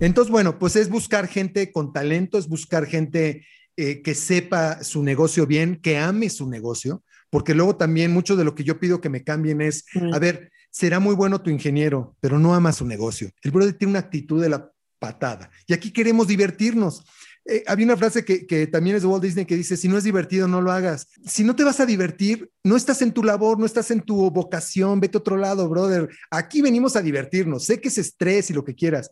Entonces, 0.00 0.30
bueno, 0.30 0.58
pues 0.58 0.76
es 0.76 0.88
buscar 0.88 1.28
gente 1.28 1.72
con 1.72 1.92
talento, 1.92 2.38
es 2.38 2.48
buscar 2.48 2.86
gente 2.86 3.46
eh, 3.76 4.02
que 4.02 4.14
sepa 4.14 4.84
su 4.84 5.02
negocio 5.02 5.46
bien, 5.46 5.80
que 5.80 5.98
ame 5.98 6.28
su 6.28 6.48
negocio, 6.48 7.02
porque 7.30 7.54
luego 7.54 7.76
también 7.76 8.12
mucho 8.12 8.36
de 8.36 8.44
lo 8.44 8.54
que 8.54 8.64
yo 8.64 8.78
pido 8.78 9.00
que 9.00 9.08
me 9.08 9.24
cambien 9.24 9.62
es, 9.62 9.86
a 10.12 10.18
ver, 10.18 10.50
será 10.70 11.00
muy 11.00 11.14
bueno 11.14 11.40
tu 11.40 11.50
ingeniero, 11.50 12.16
pero 12.20 12.38
no 12.38 12.54
ama 12.54 12.72
su 12.72 12.84
negocio. 12.84 13.30
El 13.42 13.50
brother 13.50 13.74
tiene 13.74 13.92
una 13.92 14.00
actitud 14.00 14.42
de 14.42 14.48
la 14.48 14.70
patada. 14.98 15.50
Y 15.66 15.72
aquí 15.72 15.90
queremos 15.90 16.28
divertirnos. 16.28 17.02
Eh, 17.44 17.64
había 17.66 17.86
una 17.86 17.96
frase 17.96 18.24
que, 18.24 18.46
que, 18.46 18.66
también 18.66 18.96
es 18.96 19.02
de 19.02 19.08
Walt 19.08 19.22
Disney 19.22 19.46
que 19.46 19.56
dice, 19.56 19.76
si 19.76 19.88
no 19.88 19.98
es 19.98 20.04
divertido, 20.04 20.46
no 20.46 20.60
lo 20.60 20.70
hagas. 20.70 21.08
Si 21.26 21.42
no 21.42 21.56
te 21.56 21.64
vas 21.64 21.80
a 21.80 21.86
divertir, 21.86 22.50
no 22.62 22.76
estás 22.76 23.02
en 23.02 23.12
tu 23.12 23.24
labor, 23.24 23.58
no 23.58 23.66
estás 23.66 23.90
en 23.90 24.00
tu 24.00 24.30
vocación, 24.30 25.00
vete 25.00 25.16
a 25.16 25.20
otro 25.20 25.36
lado, 25.36 25.68
brother. 25.68 26.08
Aquí 26.30 26.62
venimos 26.62 26.94
a 26.94 27.02
divertirnos. 27.02 27.64
Sé 27.64 27.80
que 27.80 27.88
es 27.88 27.98
estrés 27.98 28.50
y 28.50 28.52
lo 28.52 28.64
que 28.64 28.74
quieras, 28.74 29.10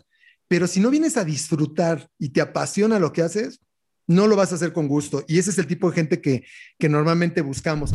pero 0.51 0.67
si 0.67 0.81
no 0.81 0.91
vienes 0.91 1.17
a 1.17 1.25
disfrutar 1.25 2.11
y 2.19 2.31
te 2.31 2.41
apasiona 2.41 2.99
lo 2.99 3.13
que 3.13 3.23
haces, 3.23 3.61
no 4.09 4.27
lo 4.27 4.35
vas 4.35 4.51
a 4.51 4.57
hacer 4.57 4.73
con 4.73 4.89
gusto. 4.89 5.23
Y 5.29 5.39
ese 5.39 5.51
es 5.51 5.59
el 5.59 5.69
tipo 5.69 5.89
de 5.89 5.95
gente 5.95 6.21
que, 6.21 6.45
que 6.77 6.89
normalmente 6.89 7.41
buscamos. 7.41 7.93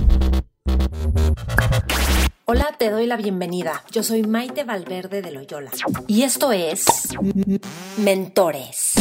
Hola, 2.46 2.73
te 2.80 2.91
doy 2.91 3.08
la 3.08 3.18
bienvenida. 3.18 3.84
Yo 3.91 4.04
soy 4.04 4.23
Maite 4.23 4.63
Valverde 4.63 5.22
de 5.22 5.32
Loyola. 5.34 5.70
Y 6.08 6.23
esto 6.23 6.54
es 6.54 6.86
Mentores. 7.98 8.94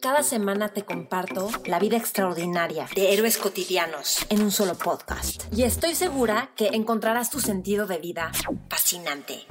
Cada 0.00 0.22
semana 0.22 0.70
te 0.70 0.86
comparto 0.86 1.50
la 1.66 1.78
vida 1.78 1.98
extraordinaria 1.98 2.86
de 2.94 3.12
héroes 3.12 3.36
cotidianos 3.36 4.24
en 4.30 4.40
un 4.40 4.50
solo 4.50 4.74
podcast. 4.74 5.54
Y 5.54 5.64
estoy 5.64 5.94
segura 5.94 6.52
que 6.56 6.68
encontrarás 6.68 7.28
tu 7.28 7.40
sentido 7.40 7.86
de 7.86 7.98
vida 7.98 8.32
fascinante. 8.70 9.44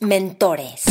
Mentores. 0.00 0.82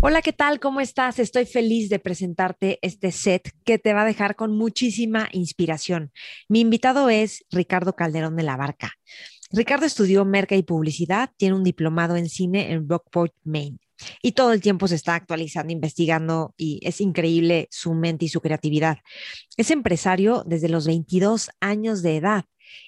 Hola, 0.00 0.22
¿qué 0.22 0.32
tal? 0.32 0.60
¿Cómo 0.60 0.80
estás? 0.80 1.18
Estoy 1.18 1.44
feliz 1.44 1.88
de 1.88 1.98
presentarte 1.98 2.78
este 2.82 3.12
set 3.12 3.50
que 3.64 3.78
te 3.78 3.92
va 3.92 4.02
a 4.02 4.06
dejar 4.06 4.36
con 4.36 4.56
muchísima 4.56 5.28
inspiración. 5.32 6.12
Mi 6.48 6.60
invitado 6.60 7.10
es 7.10 7.44
Ricardo 7.50 7.94
Calderón 7.94 8.36
de 8.36 8.42
la 8.44 8.56
Barca. 8.56 8.94
Ricardo 9.52 9.86
estudió 9.86 10.24
merca 10.24 10.56
y 10.56 10.62
publicidad, 10.62 11.30
tiene 11.36 11.56
un 11.56 11.64
diplomado 11.64 12.16
en 12.16 12.28
cine 12.28 12.72
en 12.72 12.88
Rockport, 12.88 13.34
Maine. 13.44 13.78
Y 14.22 14.32
todo 14.32 14.52
el 14.52 14.60
tiempo 14.60 14.88
se 14.88 14.94
está 14.94 15.14
actualizando, 15.14 15.72
investigando 15.72 16.54
y 16.56 16.80
es 16.82 17.00
increíble 17.00 17.68
su 17.70 17.92
mente 17.94 18.24
y 18.24 18.28
su 18.28 18.40
creatividad. 18.40 18.98
Es 19.56 19.70
empresario 19.70 20.44
desde 20.46 20.68
los 20.68 20.86
22 20.86 21.50
años 21.60 22.02
de 22.02 22.16
edad 22.16 22.44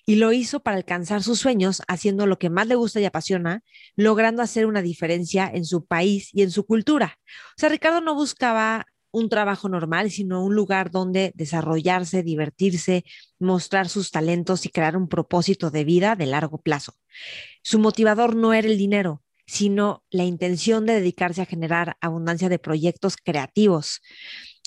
y 0.07 0.17
lo 0.17 0.33
hizo 0.33 0.61
para 0.61 0.77
alcanzar 0.77 1.23
sus 1.23 1.39
sueños 1.39 1.83
haciendo 1.89 2.27
lo 2.27 2.39
que 2.39 2.51
más 2.51 2.67
le 2.67 2.75
gusta 2.75 3.01
y 3.01 3.05
apasiona, 3.05 3.63
logrando 3.97 4.43
hacer 4.43 4.67
una 4.67 4.83
diferencia 4.83 5.51
en 5.53 5.65
su 5.65 5.85
país 5.87 6.31
y 6.33 6.43
en 6.43 6.51
su 6.51 6.67
cultura. 6.67 7.19
O 7.57 7.59
sea, 7.59 7.69
Ricardo 7.69 8.01
no 8.01 8.15
buscaba 8.15 8.87
un 9.13 9.29
trabajo 9.29 9.69
normal, 9.69 10.11
sino 10.11 10.45
un 10.45 10.55
lugar 10.55 10.91
donde 10.91 11.33
desarrollarse, 11.35 12.23
divertirse, 12.23 13.05
mostrar 13.39 13.89
sus 13.89 14.11
talentos 14.11 14.65
y 14.67 14.71
crear 14.71 14.97
un 14.97 15.09
propósito 15.09 15.71
de 15.71 15.85
vida 15.85 16.17
de 16.17 16.27
largo 16.27 16.61
plazo. 16.61 16.95
Su 17.63 17.79
motivador 17.79 18.35
no 18.35 18.55
era 18.55 18.67
el 18.67 18.79
dinero, 18.79 19.23
sino 19.47 20.03
la 20.11 20.25
intención 20.25 20.87
de 20.87 20.95
dedicarse 20.95 21.43
a 21.43 21.47
generar 21.47 21.97
abundancia 22.01 22.49
de 22.49 22.59
proyectos 22.59 23.17
creativos 23.17 24.01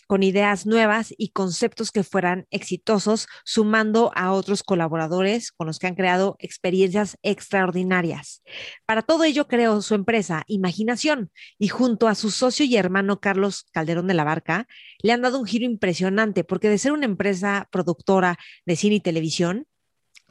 con 0.08 0.23
ideas 0.23 0.66
nuevas 0.66 1.14
y 1.17 1.30
conceptos 1.30 1.92
que 1.92 2.03
fueran 2.03 2.48
exitosos, 2.52 3.28
sumando 3.44 4.12
a 4.16 4.31
otros 4.31 4.64
colaboradores 4.64 5.52
con 5.52 5.67
los 5.67 5.80
que 5.80 5.88
han 5.88 5.95
creado 5.95 6.36
experiencias 6.39 7.17
extraordinarias. 7.22 8.42
Para 8.86 9.02
todo 9.02 9.23
ello 9.23 9.47
creó 9.47 9.81
su 9.81 9.95
empresa 9.95 10.44
Imaginación 10.47 11.31
y 11.58 11.67
junto 11.67 12.08
a 12.08 12.16
su 12.16 12.31
socio 12.31 12.66
y 12.66 12.75
hermano 12.75 13.20
Carlos 13.20 13.66
Calderón 13.72 14.08
de 14.08 14.14
la 14.14 14.23
Barca, 14.23 14.68
le 15.02 15.12
han 15.12 15.22
dado 15.22 15.40
un 15.40 15.46
giro 15.46 15.66
impresionante 15.66 16.44
porque 16.44 16.69
de 16.69 16.78
ser 16.78 16.91
una 16.91 17.06
empresa 17.06 17.68
productora 17.72 18.38
de 18.66 18.75
cine 18.75 18.96
y 18.96 19.00
televisión, 19.00 19.68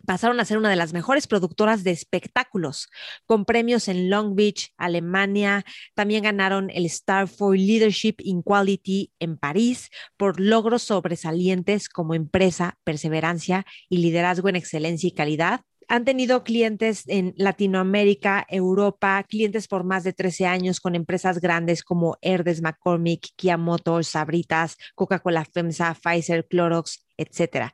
pasaron 0.06 0.40
a 0.40 0.44
ser 0.44 0.58
una 0.58 0.70
de 0.70 0.76
las 0.76 0.92
mejores 0.92 1.26
productoras 1.26 1.84
de 1.84 1.90
espectáculos, 1.90 2.88
con 3.26 3.44
premios 3.44 3.88
en 3.88 4.10
Long 4.10 4.34
Beach, 4.34 4.72
Alemania. 4.76 5.64
También 5.94 6.22
ganaron 6.22 6.70
el 6.70 6.86
Star 6.86 7.28
for 7.28 7.56
Leadership 7.56 8.16
in 8.18 8.42
Quality 8.42 9.12
en 9.18 9.36
París 9.36 9.90
por 10.16 10.40
logros 10.40 10.82
sobresalientes 10.82 11.88
como 11.88 12.14
empresa, 12.14 12.78
perseverancia 12.84 13.66
y 13.88 13.98
liderazgo 13.98 14.48
en 14.48 14.56
excelencia 14.56 15.08
y 15.08 15.12
calidad. 15.12 15.60
Han 15.88 16.04
tenido 16.04 16.44
clientes 16.44 17.04
en 17.06 17.34
Latinoamérica, 17.36 18.46
Europa, 18.48 19.24
clientes 19.28 19.68
por 19.68 19.84
más 19.84 20.04
de 20.04 20.12
13 20.12 20.46
años 20.46 20.80
con 20.80 20.94
empresas 20.94 21.40
grandes 21.40 21.82
como 21.82 22.16
Herdes 22.20 22.62
McCormick, 22.62 23.28
Kia 23.36 23.56
Motors, 23.56 24.08
Sabritas, 24.08 24.76
Coca-Cola 24.94 25.44
FEMSA, 25.44 25.94
Pfizer, 25.94 26.46
Clorox, 26.46 27.04
etcétera. 27.16 27.72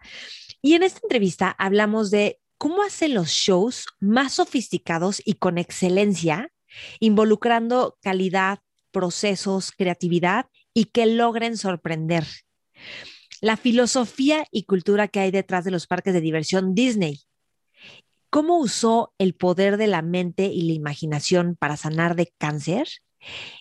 Y 0.62 0.75
en 0.75 0.82
esta 0.82 1.00
entrevista 1.03 1.54
hablamos 1.59 2.10
de 2.10 2.38
cómo 2.59 2.82
hace 2.82 3.09
los 3.09 3.28
shows 3.28 3.87
más 4.00 4.34
sofisticados 4.34 5.22
y 5.25 5.34
con 5.34 5.56
excelencia, 5.56 6.53
involucrando 6.98 7.98
calidad, 8.03 8.59
procesos, 8.91 9.72
creatividad 9.72 10.47
y 10.75 10.87
que 10.87 11.06
logren 11.06 11.56
sorprender. 11.56 12.27
La 13.41 13.56
filosofía 13.56 14.44
y 14.50 14.65
cultura 14.65 15.09
que 15.09 15.21
hay 15.21 15.31
detrás 15.31 15.65
de 15.65 15.71
los 15.71 15.87
parques 15.87 16.12
de 16.12 16.21
diversión 16.21 16.75
Disney. 16.75 17.21
¿Cómo 18.30 18.58
usó 18.58 19.12
el 19.18 19.34
poder 19.34 19.76
de 19.76 19.88
la 19.88 20.02
mente 20.02 20.46
y 20.46 20.62
la 20.62 20.72
imaginación 20.72 21.56
para 21.56 21.76
sanar 21.76 22.14
de 22.14 22.32
cáncer? 22.38 22.88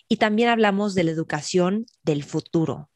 Y 0.08 0.16
también 0.16 0.48
hablamos 0.48 0.94
de 0.94 1.04
la 1.04 1.10
educación 1.10 1.86
del 2.04 2.22
futuro. 2.22 2.88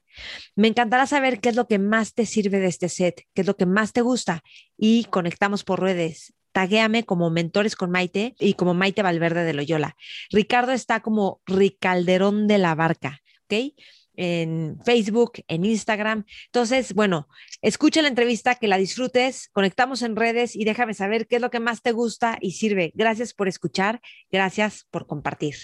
Me 0.55 0.69
encantará 0.69 1.07
saber 1.07 1.41
qué 1.41 1.49
es 1.49 1.57
lo 1.57 1.67
que 1.67 1.81
más 1.81 2.15
te 2.15 2.27
sirve 2.27 2.61
de 2.61 2.69
este 2.69 2.89
set, 2.89 3.27
qué 3.35 3.41
es 3.41 3.47
lo 3.47 3.57
que 3.57 3.67
más 3.67 3.93
te 3.93 4.01
gusta 4.01 4.43
y 4.77 5.05
conectamos 5.07 5.65
por 5.65 5.81
redes. 5.81 6.35
Taguéame 6.53 7.05
como 7.05 7.31
Mentores 7.31 7.75
con 7.75 7.91
Maite 7.91 8.37
y 8.39 8.55
como 8.55 8.75
Maite 8.75 9.03
Valverde 9.03 9.43
de 9.43 9.55
Loyola. 9.55 9.97
Ricardo 10.31 10.71
está 10.71 11.01
como 11.01 11.41
Ricalderón 11.47 12.47
de 12.47 12.59
la 12.59 12.77
Barca, 12.77 13.21
¿ok? 13.45 13.75
En 14.17 14.79
Facebook, 14.85 15.43
en 15.49 15.65
Instagram. 15.65 16.25
Entonces, 16.47 16.95
bueno, 16.95 17.29
escucha 17.63 18.03
la 18.03 18.09
entrevista, 18.09 18.55
que 18.55 18.69
la 18.69 18.77
disfrutes, 18.77 19.49
conectamos 19.53 20.03
en 20.03 20.17
redes 20.17 20.57
y 20.57 20.65
déjame 20.65 20.95
saber 20.95 21.27
qué 21.27 21.37
es 21.37 21.43
lo 21.43 21.51
que 21.51 21.61
más 21.61 21.83
te 21.83 21.93
gusta 21.93 22.39
y 22.41 22.53
sirve. 22.53 22.93
Gracias 22.95 23.35
por 23.35 23.49
escuchar, 23.49 24.01
gracias 24.31 24.87
por 24.91 25.07
compartir. 25.07 25.55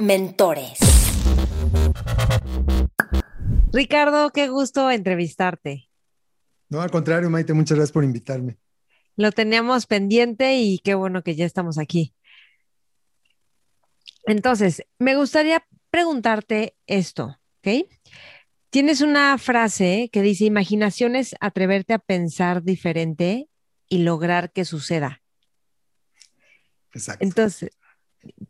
Mentores. 0.00 0.78
Ricardo, 3.72 4.30
qué 4.30 4.48
gusto 4.48 4.90
entrevistarte. 4.90 5.88
No, 6.68 6.80
al 6.80 6.90
contrario, 6.90 7.30
Maite, 7.30 7.54
muchas 7.54 7.76
gracias 7.76 7.92
por 7.92 8.04
invitarme. 8.04 8.58
Lo 9.16 9.32
teníamos 9.32 9.86
pendiente 9.86 10.56
y 10.56 10.78
qué 10.78 10.94
bueno 10.94 11.22
que 11.22 11.34
ya 11.34 11.44
estamos 11.44 11.78
aquí. 11.78 12.14
Entonces, 14.26 14.84
me 14.98 15.16
gustaría 15.16 15.64
preguntarte 15.90 16.76
esto, 16.86 17.38
¿ok? 17.58 17.88
Tienes 18.70 19.00
una 19.00 19.36
frase 19.38 20.10
que 20.12 20.22
dice, 20.22 20.44
imaginación 20.44 21.16
es 21.16 21.34
atreverte 21.40 21.94
a 21.94 21.98
pensar 21.98 22.62
diferente 22.62 23.48
y 23.88 23.98
lograr 23.98 24.52
que 24.52 24.64
suceda. 24.64 25.22
Exacto. 26.92 27.24
Entonces, 27.24 27.70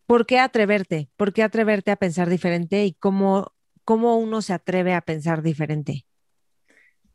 ¿por 0.06 0.26
qué 0.26 0.38
atreverte? 0.38 1.08
¿Por 1.16 1.32
qué 1.32 1.42
atreverte 1.42 1.90
a 1.90 1.96
pensar 1.96 2.28
diferente 2.28 2.84
y 2.84 2.94
cómo 2.94 3.52
¿Cómo 3.88 4.18
uno 4.18 4.42
se 4.42 4.52
atreve 4.52 4.92
a 4.92 5.00
pensar 5.00 5.40
diferente? 5.40 6.04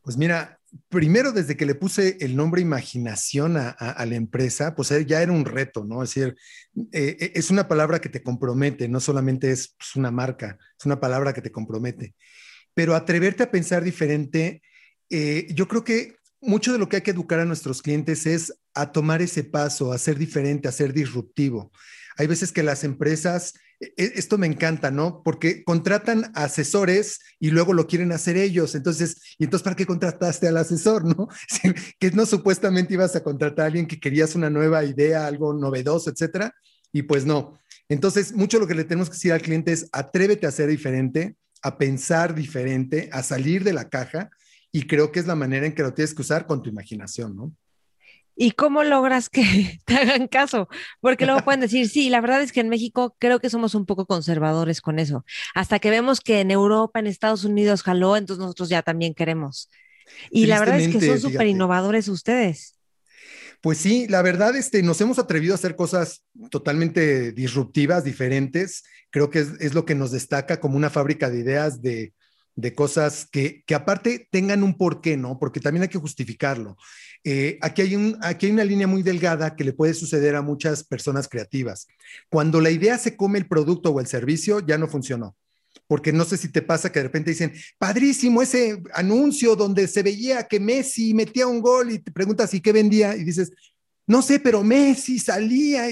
Pues 0.02 0.18
mira, 0.18 0.60
primero 0.90 1.32
desde 1.32 1.58
que 1.58 1.66
le 1.66 1.76
puse 1.76 2.18
el 2.22 2.36
nombre 2.36 2.62
imaginación 2.62 3.58
a, 3.58 4.06
la 4.06 4.16
empresa, 4.16 4.76
pues 4.76 4.90
ya 5.06 5.22
era 5.22 5.32
un 5.32 5.46
reto, 5.46 5.86
¿no? 5.86 6.04
Es 6.04 6.14
decir, 6.14 6.36
eh, 6.92 7.18
eh, 7.20 7.32
es 7.36 7.52
una 7.52 7.68
palabra 7.68 8.00
que 8.00 8.10
te 8.10 8.24
compromete, 8.24 8.88
no 8.88 9.00
solamente 9.00 9.52
es 9.52 9.76
pues, 9.78 9.96
una 9.96 10.12
marca, 10.12 10.58
es 10.78 10.86
una 10.86 11.00
palabra 11.00 11.34
que 11.34 11.42
te 11.42 11.52
compromete. 11.52 12.16
Pero 12.74 12.96
atreverte 12.96 13.44
a 13.44 13.52
pensar 13.52 13.84
diferente, 13.84 14.62
eh, 15.10 15.48
yo 15.54 15.68
creo 15.68 15.84
que 15.84 16.16
mucho 16.42 16.74
de 16.74 16.80
lo 16.80 16.90
que 16.90 16.98
hay 16.98 17.02
que 17.02 17.12
educar 17.12 17.40
a 17.40 17.46
nuestros 17.46 17.82
clientes 17.82 18.26
es 18.26 18.54
a 18.74 18.92
tomar 18.92 19.22
ese 19.22 19.44
paso, 19.44 19.94
a 19.94 19.98
ser 19.98 20.18
diferente, 20.18 20.68
a 20.68 20.72
ser 20.72 20.94
disruptivo. 20.94 21.72
Hay 22.18 22.28
veces 22.28 22.52
que 22.52 22.64
las 22.64 22.84
empresas 22.84 23.54
e, 23.84 23.94
e, 23.98 24.14
esto 24.16 24.38
me 24.38 24.48
encanta, 24.48 24.92
¿no? 24.92 25.22
Porque 25.24 25.64
contratan 25.64 26.32
asesores 26.36 27.20
y 27.40 27.52
luego 27.52 27.74
lo 27.74 27.88
quieren 27.88 28.12
hacer 28.12 28.38
ellos. 28.38 28.76
Entonces, 28.76 29.36
¿y 29.38 29.44
entonces 29.44 29.64
para 29.64 29.76
qué 29.76 29.86
contrataste 29.86 30.48
al 30.48 30.58
asesor, 30.58 31.04
no? 31.18 31.28
que 32.00 32.12
no 32.12 32.26
supuestamente 32.26 32.94
ibas 32.94 33.16
a 33.16 33.24
contratar 33.24 33.64
a 33.64 33.68
alguien 33.68 33.88
que 33.88 34.00
querías 34.00 34.36
una 34.36 34.50
nueva 34.50 34.84
idea, 34.84 35.28
algo 35.28 35.54
novedoso, 35.54 36.10
etcétera. 36.10 36.54
Y 36.92 37.04
pues 37.04 37.26
no. 37.26 37.60
Entonces, 37.90 38.34
mucho 38.34 38.60
lo 38.60 38.68
que 38.68 38.76
le 38.76 38.86
tenemos 38.86 39.10
que 39.10 39.16
decir 39.16 39.34
al 39.34 39.42
cliente 39.42 39.72
es 39.72 39.90
atrévete 39.92 40.48
a 40.48 40.52
ser 40.52 40.70
diferente, 40.70 41.36
a 41.62 41.78
pensar 41.78 42.34
diferente, 42.36 43.10
a 43.12 43.24
salir 43.24 43.64
de 43.64 43.74
la 43.74 43.90
caja. 43.90 44.30
Y 44.72 44.88
creo 44.88 45.12
que 45.12 45.20
es 45.20 45.28
la 45.28 45.36
manera 45.36 45.66
en 45.66 45.76
que 45.76 45.84
lo 45.84 45.94
tienes 45.94 46.14
que 46.14 46.22
usar 46.22 46.48
con 46.48 46.64
tu 46.64 46.70
imaginación, 46.70 47.36
¿no? 47.36 47.54
¿Y 48.36 48.52
cómo 48.52 48.84
logras 48.84 49.30
que 49.30 49.80
te 49.86 49.96
hagan 49.96 50.28
caso? 50.28 50.68
Porque 51.02 51.26
luego 51.26 51.42
pueden 51.44 51.62
decir, 51.62 51.88
sí, 51.90 52.10
la 52.10 52.22
verdad 52.22 52.42
es 52.42 52.52
que 52.52 52.62
en 52.62 52.70
México 52.70 53.16
creo 53.20 53.40
que 53.40 53.50
somos 53.50 53.76
un 53.76 53.86
poco 53.86 54.06
conservadores 54.06 54.82
con 54.82 55.00
eso. 55.00 55.26
Hasta 55.54 55.80
que 55.80 55.90
vemos 55.90 56.20
que 56.20 56.40
en 56.40 56.52
Europa, 56.52 57.00
en 57.00 57.08
Estados 57.08 57.44
Unidos 57.44 57.84
jaló, 57.84 58.18
entonces 58.18 58.42
nosotros 58.42 58.70
ya 58.70 58.82
también 58.82 59.14
queremos. 59.14 59.70
Y 60.30 60.48
la 60.48 60.60
verdad 60.60 60.80
es 60.80 60.96
que 60.96 61.06
son 61.06 61.20
súper 61.20 61.48
innovadores 61.48 62.08
ustedes. 62.08 62.76
Pues 63.62 63.78
sí, 63.78 64.08
la 64.10 64.22
verdad, 64.22 64.56
este, 64.58 64.84
nos 64.84 65.00
hemos 65.00 65.20
atrevido 65.20 65.54
a 65.54 65.56
hacer 65.56 65.78
cosas 65.78 66.26
totalmente 66.52 67.32
disruptivas, 67.32 68.04
diferentes. 68.04 68.84
Creo 69.10 69.30
que 69.30 69.40
es, 69.40 69.74
lo 69.74 69.86
que 69.86 69.96
nos 69.96 70.12
destaca 70.12 70.60
como 70.60 70.76
una 70.76 70.90
fábrica 70.90 71.30
de 71.30 71.40
ideas 71.40 71.82
de, 71.82 72.14
cosas 72.76 73.28
que, 73.32 73.64
que, 73.66 73.76
aparte 73.76 74.28
tengan 74.32 74.64
un 74.64 74.78
porqué, 74.78 75.18
¿no? 75.18 75.40
Porque 75.40 75.60
también 75.60 75.84
hay 75.84 75.90
que 75.90 75.98
justificarlo. 75.98 76.78
Eh, 77.24 77.58
aquí, 77.62 77.82
hay 77.82 77.96
un, 77.96 78.18
aquí 78.22 78.48
hay 78.48 78.52
una 78.52 78.66
línea 78.66 78.88
muy 78.88 79.02
delgada 79.02 79.56
que 79.56 79.64
le 79.64 79.74
puede 79.74 79.94
suceder 79.94 80.36
a 80.36 80.42
muchas 80.42 80.84
personas 80.84 81.28
creativas. 81.28 81.88
Cuando 82.30 82.62
la 82.62 82.70
idea 82.70 82.98
se 82.98 83.16
come 83.16 83.40
el 83.40 83.48
producto 83.48 83.92
o 83.92 84.00
el 84.00 84.08
servicio, 84.08 84.60
ya 84.60 84.78
no 84.78 84.88
funcionó 84.88 85.36
porque 85.88 86.14
no 86.14 86.24
sé 86.26 86.38
si 86.38 86.50
te 86.50 86.62
pasa 86.62 86.92
que 86.92 87.00
de 87.00 87.04
repente 87.04 87.32
dicen, 87.32 87.54
padrísimo 87.78 88.42
ese 88.42 88.82
anuncio 88.94 89.56
donde 89.56 89.88
se 89.88 90.02
veía 90.02 90.48
que 90.48 90.60
Messi 90.60 91.14
metía 91.14 91.48
un 91.48 91.62
gol 91.62 91.92
y 91.92 92.00
te 92.00 92.12
preguntas, 92.12 92.54
¿y 92.54 92.62
qué 92.62 92.72
vendía? 92.72 93.16
Y 93.16 93.24
dices, 93.24 93.52
no 94.08 94.22
sé, 94.22 94.40
pero 94.40 94.64
Messi 94.64 95.20
salía. 95.20 95.86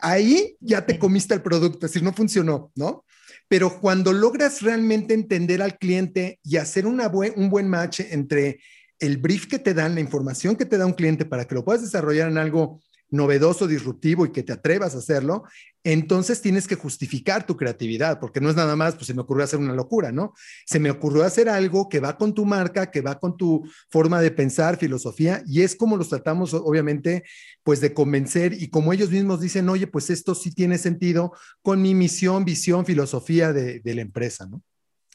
Ahí 0.00 0.56
ya 0.60 0.84
te 0.84 0.98
comiste 0.98 1.34
el 1.34 1.42
producto, 1.42 1.86
es 1.86 1.92
decir, 1.92 2.02
no 2.02 2.12
funcionó, 2.12 2.72
¿no? 2.74 3.04
Pero 3.48 3.80
cuando 3.80 4.12
logras 4.12 4.62
realmente 4.62 5.14
entender 5.14 5.62
al 5.62 5.78
cliente 5.78 6.40
y 6.42 6.56
hacer 6.56 6.86
una 6.86 7.08
un 7.08 7.50
buen 7.50 7.68
match 7.68 8.00
entre 8.00 8.60
el 8.98 9.18
brief 9.18 9.46
que 9.46 9.58
te 9.58 9.74
dan, 9.74 9.94
la 9.94 10.00
información 10.00 10.56
que 10.56 10.64
te 10.64 10.78
da 10.78 10.86
un 10.86 10.92
cliente 10.92 11.24
para 11.24 11.46
que 11.46 11.54
lo 11.54 11.64
puedas 11.64 11.82
desarrollar 11.82 12.30
en 12.30 12.38
algo 12.38 12.80
novedoso, 13.14 13.66
disruptivo 13.66 14.26
y 14.26 14.32
que 14.32 14.42
te 14.42 14.52
atrevas 14.52 14.94
a 14.94 14.98
hacerlo, 14.98 15.44
entonces 15.84 16.40
tienes 16.40 16.66
que 16.66 16.74
justificar 16.74 17.46
tu 17.46 17.56
creatividad, 17.56 18.18
porque 18.18 18.40
no 18.40 18.50
es 18.50 18.56
nada 18.56 18.74
más, 18.74 18.94
pues 18.94 19.06
se 19.06 19.14
me 19.14 19.20
ocurrió 19.20 19.44
hacer 19.44 19.60
una 19.60 19.74
locura, 19.74 20.10
¿no? 20.10 20.34
Se 20.66 20.80
me 20.80 20.90
ocurrió 20.90 21.22
hacer 21.24 21.48
algo 21.48 21.88
que 21.88 22.00
va 22.00 22.16
con 22.16 22.34
tu 22.34 22.44
marca, 22.44 22.90
que 22.90 23.02
va 23.02 23.20
con 23.20 23.36
tu 23.36 23.64
forma 23.88 24.20
de 24.20 24.30
pensar, 24.30 24.78
filosofía, 24.78 25.42
y 25.46 25.62
es 25.62 25.76
como 25.76 25.96
los 25.96 26.08
tratamos, 26.08 26.54
obviamente, 26.54 27.22
pues 27.62 27.80
de 27.80 27.94
convencer 27.94 28.52
y 28.54 28.68
como 28.68 28.92
ellos 28.92 29.10
mismos 29.10 29.40
dicen, 29.40 29.68
oye, 29.68 29.86
pues 29.86 30.10
esto 30.10 30.34
sí 30.34 30.50
tiene 30.52 30.78
sentido 30.78 31.32
con 31.62 31.80
mi 31.80 31.94
misión, 31.94 32.44
visión, 32.44 32.84
filosofía 32.84 33.52
de, 33.52 33.80
la 33.84 34.00
empresa, 34.00 34.46
¿no? 34.46 34.60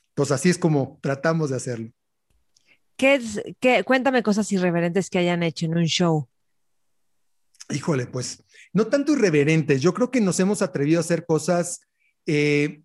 Entonces 0.10 0.36
así 0.36 0.50
es 0.50 0.58
como 0.58 1.00
tratamos 1.02 1.50
de 1.50 1.58
hacerlo. 1.58 1.92
¿Qué 2.96 3.22
qué, 3.60 3.84
cuéntame 3.84 4.24
cosas 4.24 4.52
irreverentes 4.52 5.10
que 5.10 5.20
hayan 5.20 5.44
hecho 5.44 5.66
en 5.66 5.78
un 5.78 5.86
show. 5.86 6.30
Híjole, 7.70 8.08
pues 8.08 8.44
no 8.74 8.88
tanto 8.88 9.14
irreverentes, 9.14 9.82
yo 9.82 9.94
creo 9.94 10.12
que 10.12 10.22
nos 10.22 10.40
hemos 10.40 10.62
atrevido 10.62 11.00
a 11.00 11.02
hacer 11.02 11.26
cosas 11.26 11.82
eh, 12.26 12.82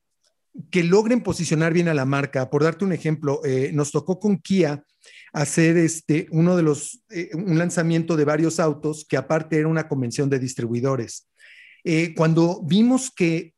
que 0.70 0.84
logren 0.84 1.22
posicionar 1.22 1.72
bien 1.72 1.88
a 1.88 1.94
la 1.94 2.04
marca. 2.04 2.48
Por 2.50 2.62
darte 2.62 2.84
un 2.84 2.92
ejemplo, 2.92 3.40
eh, 3.44 3.70
nos 3.72 3.90
tocó 3.90 4.18
con 4.18 4.38
Kia 4.38 4.84
hacer 5.32 5.76
este, 5.76 6.28
uno 6.30 6.56
de 6.56 6.62
los, 6.62 7.02
eh, 7.10 7.30
un 7.34 7.58
lanzamiento 7.58 8.16
de 8.16 8.24
varios 8.24 8.60
autos 8.60 9.04
que 9.08 9.16
aparte 9.16 9.58
era 9.58 9.68
una 9.68 9.88
convención 9.88 10.30
de 10.30 10.38
distribuidores. 10.38 11.28
cuando 12.16 12.62
vimos 12.62 13.10
que 13.10 13.52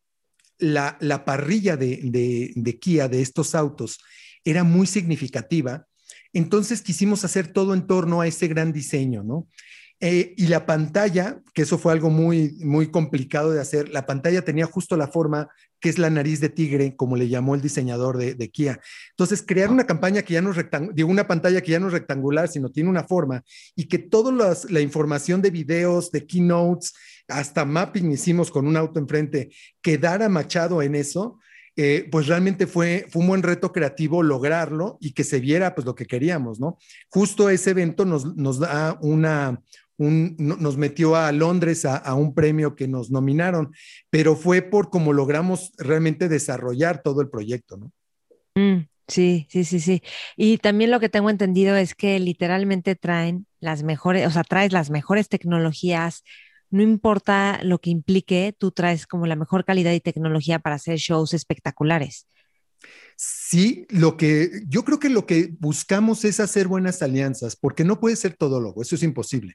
la, 0.59 0.99
parrilla 1.25 1.77
de, 1.77 2.53
de 2.57 2.79
Kia 2.79 3.09
de 3.09 3.23
estos 3.23 3.55
autos 3.55 3.99
era 4.45 4.65
muy 4.65 4.87
significativa, 4.87 5.87
entonces 6.33 6.83
quisimos 6.83 7.25
hacer 7.25 7.53
todo 7.53 7.73
en 7.73 7.87
torno 7.87 8.21
a 8.21 8.27
ese 8.27 8.49
gran 8.49 8.73
diseño, 8.73 9.23
¿no? 9.23 9.49
Eh, 10.01 10.35
y 10.37 10.49
la 10.49 10.67
pantalla, 10.67 11.41
que 11.55 11.63
eso 11.63 11.79
fue 11.79 11.93
algo 11.93 12.11
muy, 12.11 12.53
muy 12.61 12.91
complicado 12.91 13.51
de 13.51 13.61
hacer, 13.61 13.89
la 13.89 14.05
pantalla 14.05 14.43
tenía 14.43 14.67
justo 14.67 14.97
la 14.97 15.09
forma 15.09 15.49
que 15.81 15.89
es 15.89 15.99
la 15.99 16.11
nariz 16.11 16.41
de 16.41 16.49
tigre, 16.49 16.97
como 16.97 17.17
le 17.17 17.29
llamó 17.29 17.55
el 17.55 17.63
diseñador 17.63 18.19
de, 18.19 18.51
Kia. 18.51 18.81
Entonces, 19.11 19.43
crear 19.47 19.71
una 19.71 19.87
campaña 19.87 20.23
que 20.23 20.35
ya 20.35 20.43
no 20.43 20.53
digo, 20.93 21.09
una 21.09 21.27
pantalla 21.27 21.61
que 21.61 21.73
ya 21.73 21.81
no 21.81 21.89
es 21.89 21.93
rectangular, 21.93 22.49
sino 22.49 22.71
tiene 22.71 22.91
una 22.91 23.05
forma 23.05 23.43
y 23.75 23.85
que 23.85 23.99
toda 23.99 24.55
la 24.69 24.81
información 24.81 25.43
de 25.43 25.51
videos, 25.51 26.11
de 26.11 26.27
keynotes, 26.27 26.93
hasta 27.29 27.65
mapping 27.65 28.13
hicimos 28.13 28.51
con 28.51 28.67
un 28.67 28.77
auto 28.77 29.01
enfrente, 29.01 29.51
quedara 29.83 30.29
machado 30.29 30.83
en 30.83 30.95
eso, 30.95 31.39
eh, 31.79 32.09
pues 32.11 32.27
realmente 32.27 32.67
fue, 32.67 33.07
fue 33.11 33.21
un 33.21 33.29
buen 33.29 33.43
reto 33.43 33.71
creativo 33.71 34.23
lograrlo 34.23 34.97
y 34.99 35.13
que 35.13 35.25
se 35.25 35.41
viera 35.41 35.75
pues 35.75 35.85
lo 35.85 35.95
que 35.95 36.07
queríamos, 36.07 36.59
¿no? 36.59 36.79
Justo 37.11 37.51
ese 37.51 37.71
evento 37.71 38.07
nos, 38.07 38.35
nos 38.35 38.59
da 38.61 38.99
una, 39.03 39.61
nos 39.99 40.77
metió 40.77 41.17
a 41.17 41.33
Londres 41.33 41.85
a, 41.85 42.15
un 42.15 42.35
premio 42.35 42.75
que 42.75 42.89
nos 42.89 43.11
nominaron, 43.11 43.73
pero 44.11 44.37
fue 44.37 44.63
por 44.63 44.91
cómo 44.91 45.13
logramos 45.13 45.73
realmente 45.79 46.29
desarrollar 46.29 47.03
todo 47.03 47.21
el 47.21 47.31
proyecto, 47.31 47.77
¿no? 47.77 47.93
Mm, 48.55 48.87
sí, 49.09 49.47
sí, 49.51 49.65
sí, 49.65 49.81
sí. 49.81 50.03
Y 50.37 50.59
también 50.59 50.91
lo 50.91 51.01
que 51.01 51.09
tengo 51.09 51.31
entendido 51.31 51.77
es 51.77 51.95
que 51.95 52.19
literalmente 52.19 52.95
traen 52.95 53.47
las 53.61 53.83
mejores, 53.83 54.27
o 54.27 54.31
sea, 54.31 54.45
traes 54.45 54.73
las 54.73 54.91
mejores 54.91 55.29
tecnologías, 55.29 56.23
no 56.71 56.83
importa 56.83 57.61
lo 57.63 57.79
que 57.81 57.91
implique, 57.91 58.55
tú 58.59 58.73
traes 58.73 59.07
como 59.07 59.27
la 59.27 59.37
mejor 59.37 59.65
calidad 59.65 59.93
y 59.93 60.01
tecnología 60.01 60.59
para 60.59 60.77
hacer 60.77 60.99
shows 60.99 61.33
espectaculares. 61.33 62.27
Sí, 63.17 63.87
lo 63.89 64.17
que 64.19 64.51
yo 64.69 64.85
creo 64.85 64.99
que 64.99 65.09
lo 65.09 65.25
que 65.25 65.55
buscamos 65.59 66.25
es 66.25 66.39
hacer 66.39 66.69
buenas 66.69 67.01
alianzas, 67.01 67.57
porque 67.57 67.85
no 67.85 67.99
puede 67.99 68.17
ser 68.17 68.37
todo 68.37 68.61
logo, 68.61 68.83
eso 68.83 68.95
es 68.95 69.03
imposible. 69.03 69.55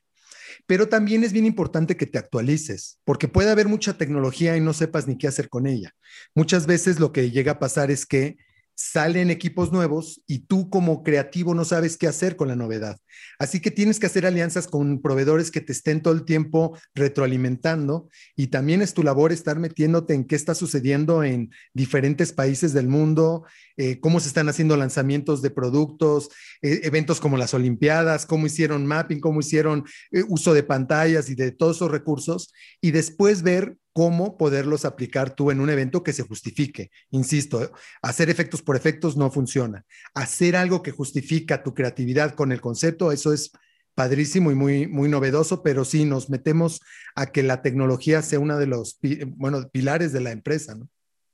Pero 0.65 0.89
también 0.89 1.23
es 1.23 1.33
bien 1.33 1.45
importante 1.45 1.97
que 1.97 2.05
te 2.05 2.17
actualices, 2.17 2.99
porque 3.03 3.27
puede 3.27 3.51
haber 3.51 3.67
mucha 3.67 3.97
tecnología 3.97 4.57
y 4.57 4.61
no 4.61 4.73
sepas 4.73 5.07
ni 5.07 5.17
qué 5.17 5.27
hacer 5.27 5.49
con 5.49 5.67
ella. 5.67 5.93
Muchas 6.35 6.65
veces 6.65 6.99
lo 6.99 7.11
que 7.11 7.31
llega 7.31 7.53
a 7.53 7.59
pasar 7.59 7.91
es 7.91 8.05
que 8.05 8.37
salen 8.75 9.29
equipos 9.29 9.71
nuevos 9.71 10.21
y 10.27 10.39
tú 10.39 10.69
como 10.69 11.03
creativo 11.03 11.53
no 11.53 11.65
sabes 11.65 11.97
qué 11.97 12.07
hacer 12.07 12.35
con 12.35 12.47
la 12.47 12.55
novedad. 12.55 12.97
Así 13.39 13.59
que 13.59 13.71
tienes 13.71 13.99
que 13.99 14.05
hacer 14.05 14.25
alianzas 14.25 14.67
con 14.67 15.01
proveedores 15.01 15.51
que 15.51 15.61
te 15.61 15.71
estén 15.71 16.01
todo 16.01 16.13
el 16.13 16.25
tiempo 16.25 16.77
retroalimentando 16.93 18.09
y 18.35 18.47
también 18.47 18.81
es 18.81 18.93
tu 18.93 19.03
labor 19.03 19.31
estar 19.31 19.59
metiéndote 19.59 20.13
en 20.13 20.25
qué 20.25 20.35
está 20.35 20.55
sucediendo 20.55 21.23
en 21.23 21.51
diferentes 21.73 22.33
países 22.33 22.73
del 22.73 22.87
mundo, 22.87 23.45
eh, 23.77 23.99
cómo 23.99 24.19
se 24.19 24.27
están 24.27 24.49
haciendo 24.49 24.77
lanzamientos 24.77 25.41
de 25.41 25.49
productos, 25.49 26.29
eh, 26.61 26.81
eventos 26.83 27.19
como 27.19 27.37
las 27.37 27.53
Olimpiadas, 27.53 28.25
cómo 28.25 28.45
hicieron 28.45 28.85
mapping, 28.85 29.19
cómo 29.19 29.39
hicieron 29.39 29.85
eh, 30.11 30.23
uso 30.27 30.53
de 30.53 30.63
pantallas 30.63 31.29
y 31.29 31.35
de 31.35 31.51
todos 31.51 31.77
esos 31.77 31.91
recursos 31.91 32.53
y 32.79 32.91
después 32.91 33.41
ver 33.41 33.77
cómo 33.93 34.37
poderlos 34.37 34.85
aplicar 34.85 35.35
tú 35.35 35.51
en 35.51 35.59
un 35.59 35.69
evento 35.69 36.03
que 36.03 36.13
se 36.13 36.23
justifique. 36.23 36.91
Insisto, 37.09 37.71
hacer 38.01 38.29
efectos 38.29 38.61
por 38.61 38.75
efectos 38.75 39.17
no 39.17 39.29
funciona. 39.31 39.85
Hacer 40.13 40.55
algo 40.55 40.81
que 40.81 40.91
justifica 40.91 41.63
tu 41.63 41.73
creatividad 41.73 42.35
con 42.35 42.51
el 42.51 42.61
concepto, 42.61 43.00
eso 43.09 43.31
es 43.31 43.51
padrísimo 43.95 44.51
y 44.51 44.55
muy, 44.55 44.87
muy 44.87 45.07
novedoso, 45.07 45.63
pero 45.63 45.85
sí 45.85 46.03
nos 46.03 46.29
metemos 46.29 46.81
a 47.15 47.27
que 47.27 47.43
la 47.43 47.61
tecnología 47.61 48.21
sea 48.21 48.39
uno 48.39 48.57
de 48.57 48.67
los 48.67 48.99
bueno, 49.37 49.69
pilares 49.69 50.11
de 50.11 50.19
la 50.19 50.31
empresa, 50.31 50.75
¿no? 50.75 50.89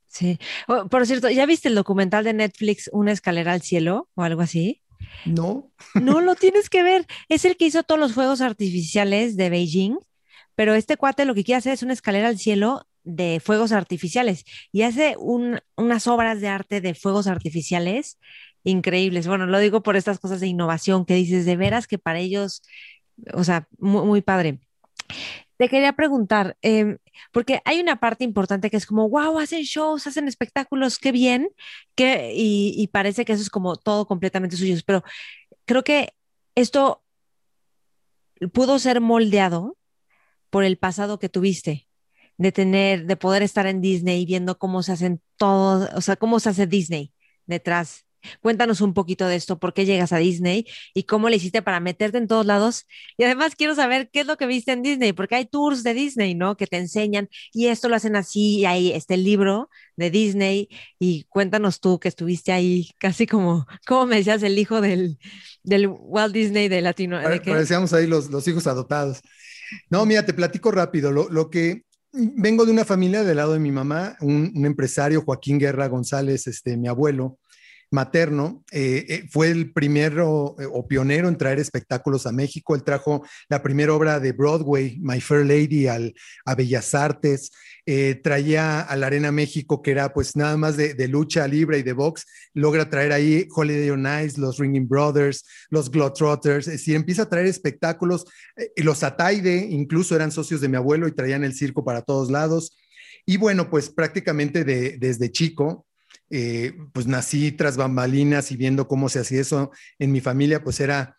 Sí. 0.06 0.38
por 0.90 1.06
cierto, 1.06 1.28
¿ya 1.28 1.44
viste 1.46 1.68
el 1.68 1.74
documental 1.74 2.24
de 2.24 2.32
Netflix, 2.32 2.88
Una 2.92 3.12
escalera 3.12 3.52
al 3.52 3.62
cielo 3.62 4.08
o 4.14 4.22
algo 4.22 4.40
así? 4.40 4.82
No. 5.26 5.72
No 5.94 6.20
lo 6.20 6.34
tienes 6.36 6.70
que 6.70 6.82
ver. 6.82 7.06
Es 7.28 7.44
el 7.44 7.56
que 7.56 7.66
hizo 7.66 7.82
todos 7.82 8.00
los 8.00 8.14
fuegos 8.14 8.40
artificiales 8.40 9.36
de 9.36 9.50
Beijing 9.50 9.98
pero 10.58 10.74
este 10.74 10.96
cuate 10.96 11.24
lo 11.24 11.36
que 11.36 11.44
quiere 11.44 11.58
hacer 11.58 11.72
es 11.72 11.84
una 11.84 11.92
escalera 11.92 12.26
al 12.26 12.36
cielo 12.36 12.84
de 13.04 13.40
fuegos 13.40 13.70
artificiales 13.70 14.44
y 14.72 14.82
hace 14.82 15.14
unas 15.16 16.06
obras 16.08 16.40
de 16.40 16.48
arte 16.48 16.80
de 16.80 16.94
fuegos 16.94 17.28
artificiales 17.28 18.18
increíbles. 18.68 19.26
Bueno, 19.26 19.46
lo 19.46 19.58
digo 19.58 19.82
por 19.82 19.96
estas 19.96 20.18
cosas 20.18 20.40
de 20.40 20.46
innovación 20.46 21.04
que 21.04 21.14
dices, 21.14 21.46
de 21.46 21.56
veras 21.56 21.86
que 21.86 21.98
para 21.98 22.18
ellos, 22.18 22.62
o 23.34 23.44
sea, 23.44 23.68
muy, 23.78 24.22
padre. 24.22 24.60
Te 25.56 25.68
quería 25.68 25.94
preguntar, 25.94 26.56
em, 26.62 26.98
porque 27.32 27.60
hay 27.64 27.80
una 27.80 27.96
parte 27.96 28.24
importante 28.24 28.70
que 28.70 28.76
es 28.76 28.86
como, 28.86 29.08
wow, 29.08 29.38
hacen 29.38 29.62
shows, 29.62 30.06
hacen 30.06 30.28
espectáculos, 30.28 30.98
qué 30.98 31.12
bien, 31.12 31.48
que, 31.96 32.32
y, 32.34 32.86
parece 32.88 33.24
que 33.24 33.32
eso 33.32 33.42
es 33.42 33.50
como 33.50 33.76
todo 33.76 34.06
completamente 34.06 34.56
suyo, 34.56 34.76
pero 34.86 35.02
creo 35.64 35.82
que 35.84 36.14
esto 36.54 37.02
pudo 38.52 38.78
ser 38.78 39.00
moldeado 39.00 39.76
por 40.50 40.64
el 40.64 40.78
pasado 40.78 41.18
que 41.18 41.28
tuviste, 41.28 41.88
de 42.36 42.52
tener, 42.52 43.06
de 43.06 43.16
poder 43.16 43.42
estar 43.42 43.66
en 43.66 43.80
Disney 43.80 44.26
viendo 44.26 44.58
cómo 44.58 44.82
se 44.82 44.92
hacen 44.92 45.22
todos, 45.36 45.90
o 45.94 46.00
sea, 46.00 46.16
cómo 46.16 46.40
se 46.40 46.50
hace 46.50 46.66
Disney 46.66 47.12
detrás 47.46 48.07
Cuéntanos 48.40 48.80
un 48.80 48.94
poquito 48.94 49.26
de 49.26 49.36
esto, 49.36 49.58
por 49.58 49.74
qué 49.74 49.84
llegas 49.84 50.12
a 50.12 50.18
Disney 50.18 50.66
y 50.94 51.04
cómo 51.04 51.28
le 51.28 51.36
hiciste 51.36 51.62
para 51.62 51.80
meterte 51.80 52.18
en 52.18 52.26
todos 52.26 52.46
lados. 52.46 52.86
Y 53.16 53.24
además 53.24 53.54
quiero 53.56 53.74
saber 53.74 54.10
qué 54.10 54.20
es 54.20 54.26
lo 54.26 54.36
que 54.36 54.46
viste 54.46 54.72
en 54.72 54.82
Disney, 54.82 55.12
porque 55.12 55.36
hay 55.36 55.46
tours 55.46 55.82
de 55.82 55.94
Disney, 55.94 56.34
¿no? 56.34 56.56
Que 56.56 56.66
te 56.66 56.78
enseñan 56.78 57.28
y 57.52 57.66
esto 57.66 57.88
lo 57.88 57.96
hacen 57.96 58.16
así 58.16 58.58
y 58.58 58.64
ahí 58.66 58.92
está 58.92 59.14
el 59.14 59.24
libro 59.24 59.70
de 59.96 60.10
Disney 60.10 60.68
y 60.98 61.24
cuéntanos 61.24 61.80
tú 61.80 61.98
que 61.98 62.08
estuviste 62.08 62.52
ahí 62.52 62.90
casi 62.98 63.26
como, 63.26 63.66
como 63.86 64.06
me 64.06 64.16
decías, 64.16 64.42
el 64.42 64.58
hijo 64.58 64.80
del, 64.80 65.18
del 65.62 65.88
Walt 65.88 66.34
Disney 66.34 66.68
de 66.68 66.80
Latino. 66.80 67.18
Parecíamos 67.22 67.92
ahí 67.92 68.06
los, 68.06 68.30
los 68.30 68.46
hijos 68.48 68.66
adoptados. 68.66 69.20
No, 69.90 70.06
mira, 70.06 70.24
te 70.24 70.32
platico 70.32 70.70
rápido. 70.70 71.12
Lo, 71.12 71.28
lo 71.28 71.50
que 71.50 71.84
vengo 72.12 72.64
de 72.64 72.72
una 72.72 72.84
familia 72.84 73.22
del 73.22 73.36
lado 73.36 73.52
de 73.52 73.58
mi 73.58 73.70
mamá, 73.70 74.16
un, 74.20 74.52
un, 74.54 74.66
empresario, 74.66 75.22
Joaquín 75.22 75.58
Guerra 75.58 75.88
González, 75.88 76.46
este, 76.46 76.76
mi 76.76 76.88
abuelo, 76.88 77.38
materno, 77.90 78.64
eh, 78.70 79.06
eh, 79.08 79.28
fue 79.30 79.50
el 79.50 79.72
primero 79.72 80.56
eh, 80.58 80.66
o 80.70 80.86
pionero 80.86 81.28
en 81.28 81.38
traer 81.38 81.58
espectáculos 81.58 82.26
a 82.26 82.32
México. 82.32 82.74
Él 82.74 82.84
trajo 82.84 83.24
la 83.48 83.62
primera 83.62 83.94
obra 83.94 84.20
de 84.20 84.32
Broadway, 84.32 84.98
My 85.00 85.20
Fair 85.20 85.46
Lady, 85.46 85.86
al, 85.86 86.14
a 86.44 86.54
Bellas 86.54 86.94
Artes. 86.94 87.50
traía 88.22 88.80
a 88.80 88.96
la 88.96 89.06
Arena 89.06 89.32
México, 89.32 89.80
que 89.80 89.92
era 89.92 90.12
pues 90.12 90.36
nada 90.36 90.58
más 90.58 90.76
de, 90.76 91.08
lucha 91.08 91.48
libre 91.48 91.78
y 91.78 91.82
de 91.82 91.94
box. 91.94 92.26
Logra 92.52 92.90
traer 92.90 93.12
ahí 93.12 93.48
Holiday 93.50 93.90
on 93.90 94.06
Ice, 94.22 94.38
los 94.38 94.58
Ringing 94.58 94.86
Brothers, 94.86 95.44
los 95.70 95.90
Globetrotters. 95.90 96.66
Es 96.68 96.74
decir, 96.74 96.96
empieza 96.96 97.22
a 97.22 97.28
traer 97.28 97.46
espectáculos. 97.46 98.26
los 98.76 99.02
Ataide 99.02 99.56
incluso 99.70 100.14
eran 100.14 100.30
socios 100.30 100.60
de 100.60 100.68
mi 100.68 100.76
abuelo 100.76 101.08
y 101.08 101.12
traían 101.12 101.44
el 101.44 101.54
circo 101.54 101.82
para 101.82 102.02
todos 102.02 102.30
lados. 102.30 102.76
Y 103.24 103.38
bueno, 103.38 103.70
pues 103.70 103.88
prácticamente 103.88 104.64
desde 104.64 105.32
chico 105.32 105.87
eh, 106.30 106.76
pues 106.92 107.06
nací 107.06 107.52
tras 107.52 107.76
bambalinas 107.76 108.50
y 108.52 108.56
viendo 108.56 108.88
cómo 108.88 109.08
se 109.08 109.20
hacía 109.20 109.40
eso 109.40 109.70
en 109.98 110.12
mi 110.12 110.20
familia, 110.20 110.62
pues 110.62 110.80
era 110.80 111.16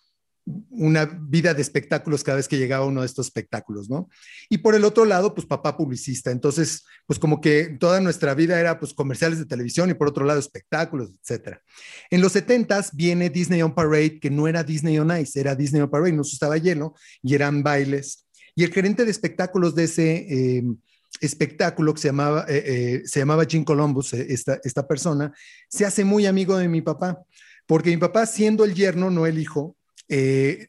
una 0.69 1.05
vida 1.05 1.53
de 1.53 1.61
espectáculos 1.61 2.23
cada 2.23 2.37
vez 2.37 2.47
que 2.47 2.57
llegaba 2.57 2.85
uno 2.85 3.01
de 3.01 3.07
estos 3.07 3.27
espectáculos, 3.27 3.89
¿no? 3.89 4.09
Y 4.49 4.59
por 4.59 4.75
el 4.75 4.83
otro 4.83 5.05
lado, 5.05 5.33
pues 5.33 5.45
papá 5.45 5.77
publicista, 5.77 6.31
entonces, 6.31 6.85
pues 7.05 7.19
como 7.19 7.39
que 7.41 7.77
toda 7.79 7.99
nuestra 7.99 8.33
vida 8.33 8.59
era 8.59 8.79
pues 8.79 8.93
comerciales 8.93 9.39
de 9.39 9.45
televisión 9.45 9.89
y 9.89 9.93
por 9.93 10.07
otro 10.07 10.25
lado 10.25 10.39
espectáculos, 10.39 11.11
etcétera. 11.21 11.61
En 12.09 12.21
los 12.21 12.31
70 12.31 12.85
viene 12.93 13.29
Disney 13.29 13.61
on 13.61 13.75
Parade, 13.75 14.19
que 14.19 14.29
no 14.29 14.47
era 14.47 14.63
Disney 14.63 14.97
on 14.97 15.15
Ice, 15.19 15.39
era 15.39 15.55
Disney 15.55 15.81
on 15.81 15.89
Parade, 15.89 16.13
no 16.13 16.21
estaba 16.21 16.57
lleno 16.57 16.95
y 17.21 17.35
eran 17.35 17.61
bailes. 17.61 18.25
Y 18.55 18.63
el 18.63 18.73
gerente 18.73 19.05
de 19.05 19.11
espectáculos 19.11 19.75
de 19.75 19.83
ese... 19.83 20.57
Eh, 20.57 20.63
espectáculo 21.19 21.93
que 21.93 22.01
se 22.01 22.07
llamaba, 22.09 22.45
eh, 22.47 22.63
eh, 22.65 23.01
se 23.05 23.19
llamaba 23.19 23.45
Jim 23.45 23.63
Columbus, 23.63 24.13
eh, 24.13 24.27
esta, 24.29 24.59
esta 24.63 24.87
persona, 24.87 25.33
se 25.67 25.85
hace 25.85 26.03
muy 26.03 26.25
amigo 26.25 26.57
de 26.57 26.67
mi 26.67 26.81
papá, 26.81 27.19
porque 27.65 27.89
mi 27.89 27.97
papá, 27.97 28.25
siendo 28.25 28.63
el 28.63 28.73
yerno, 28.73 29.09
no 29.09 29.25
el 29.25 29.39
hijo, 29.39 29.75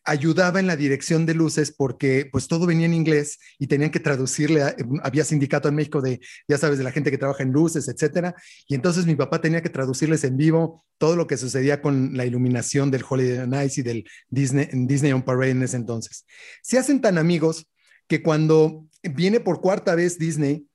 ayudaba 0.05 0.61
en 0.61 0.67
la 0.67 0.77
dirección 0.77 1.25
de 1.25 1.33
luces 1.33 1.73
porque 1.75 2.29
pues 2.31 2.47
todo 2.47 2.67
venía 2.67 2.85
en 2.85 2.93
inglés 2.93 3.39
y 3.59 3.69
tenían 3.69 3.91
que 3.91 3.99
traducirle, 3.99 4.63
había 5.03 5.25
sindicato 5.25 5.67
en 5.67 5.77
México 5.77 6.03
de, 6.03 6.21
ya 6.47 6.59
sabes, 6.59 6.77
de 6.77 6.85
la 6.85 6.93
gente 6.93 7.11
que 7.11 7.17
trabaja 7.17 7.43
en 7.43 7.51
luces, 7.51 7.89
etcétera, 7.89 8.35
y 8.69 8.75
entonces 8.75 9.07
mi 9.07 9.15
papá 9.15 9.41
tenía 9.41 9.63
que 9.63 9.71
traducirles 9.71 10.25
en 10.25 10.37
vivo 10.37 10.85
todo 10.99 11.17
lo 11.17 11.27
que 11.27 11.39
sucedía 11.39 11.81
con 11.81 12.15
la 12.19 12.27
iluminación 12.27 12.91
del 12.91 13.03
Holiday 13.09 13.49
Nights 13.49 13.79
y 13.79 13.83
del 13.83 14.05
Disney, 14.29 14.69
Disney 14.73 15.13
on 15.13 15.23
Parade 15.23 15.53
en 15.53 15.63
ese 15.63 15.79
entonces. 15.79 16.27
Se 16.63 16.79
hacen 16.79 17.01
tan 17.01 17.17
amigos 17.17 17.67
que 18.09 18.23
cuando 18.23 18.90
viene 19.03 19.41
por 19.41 19.61
cuarta 19.61 19.95
vez 19.95 20.19
Disney, 20.19 20.67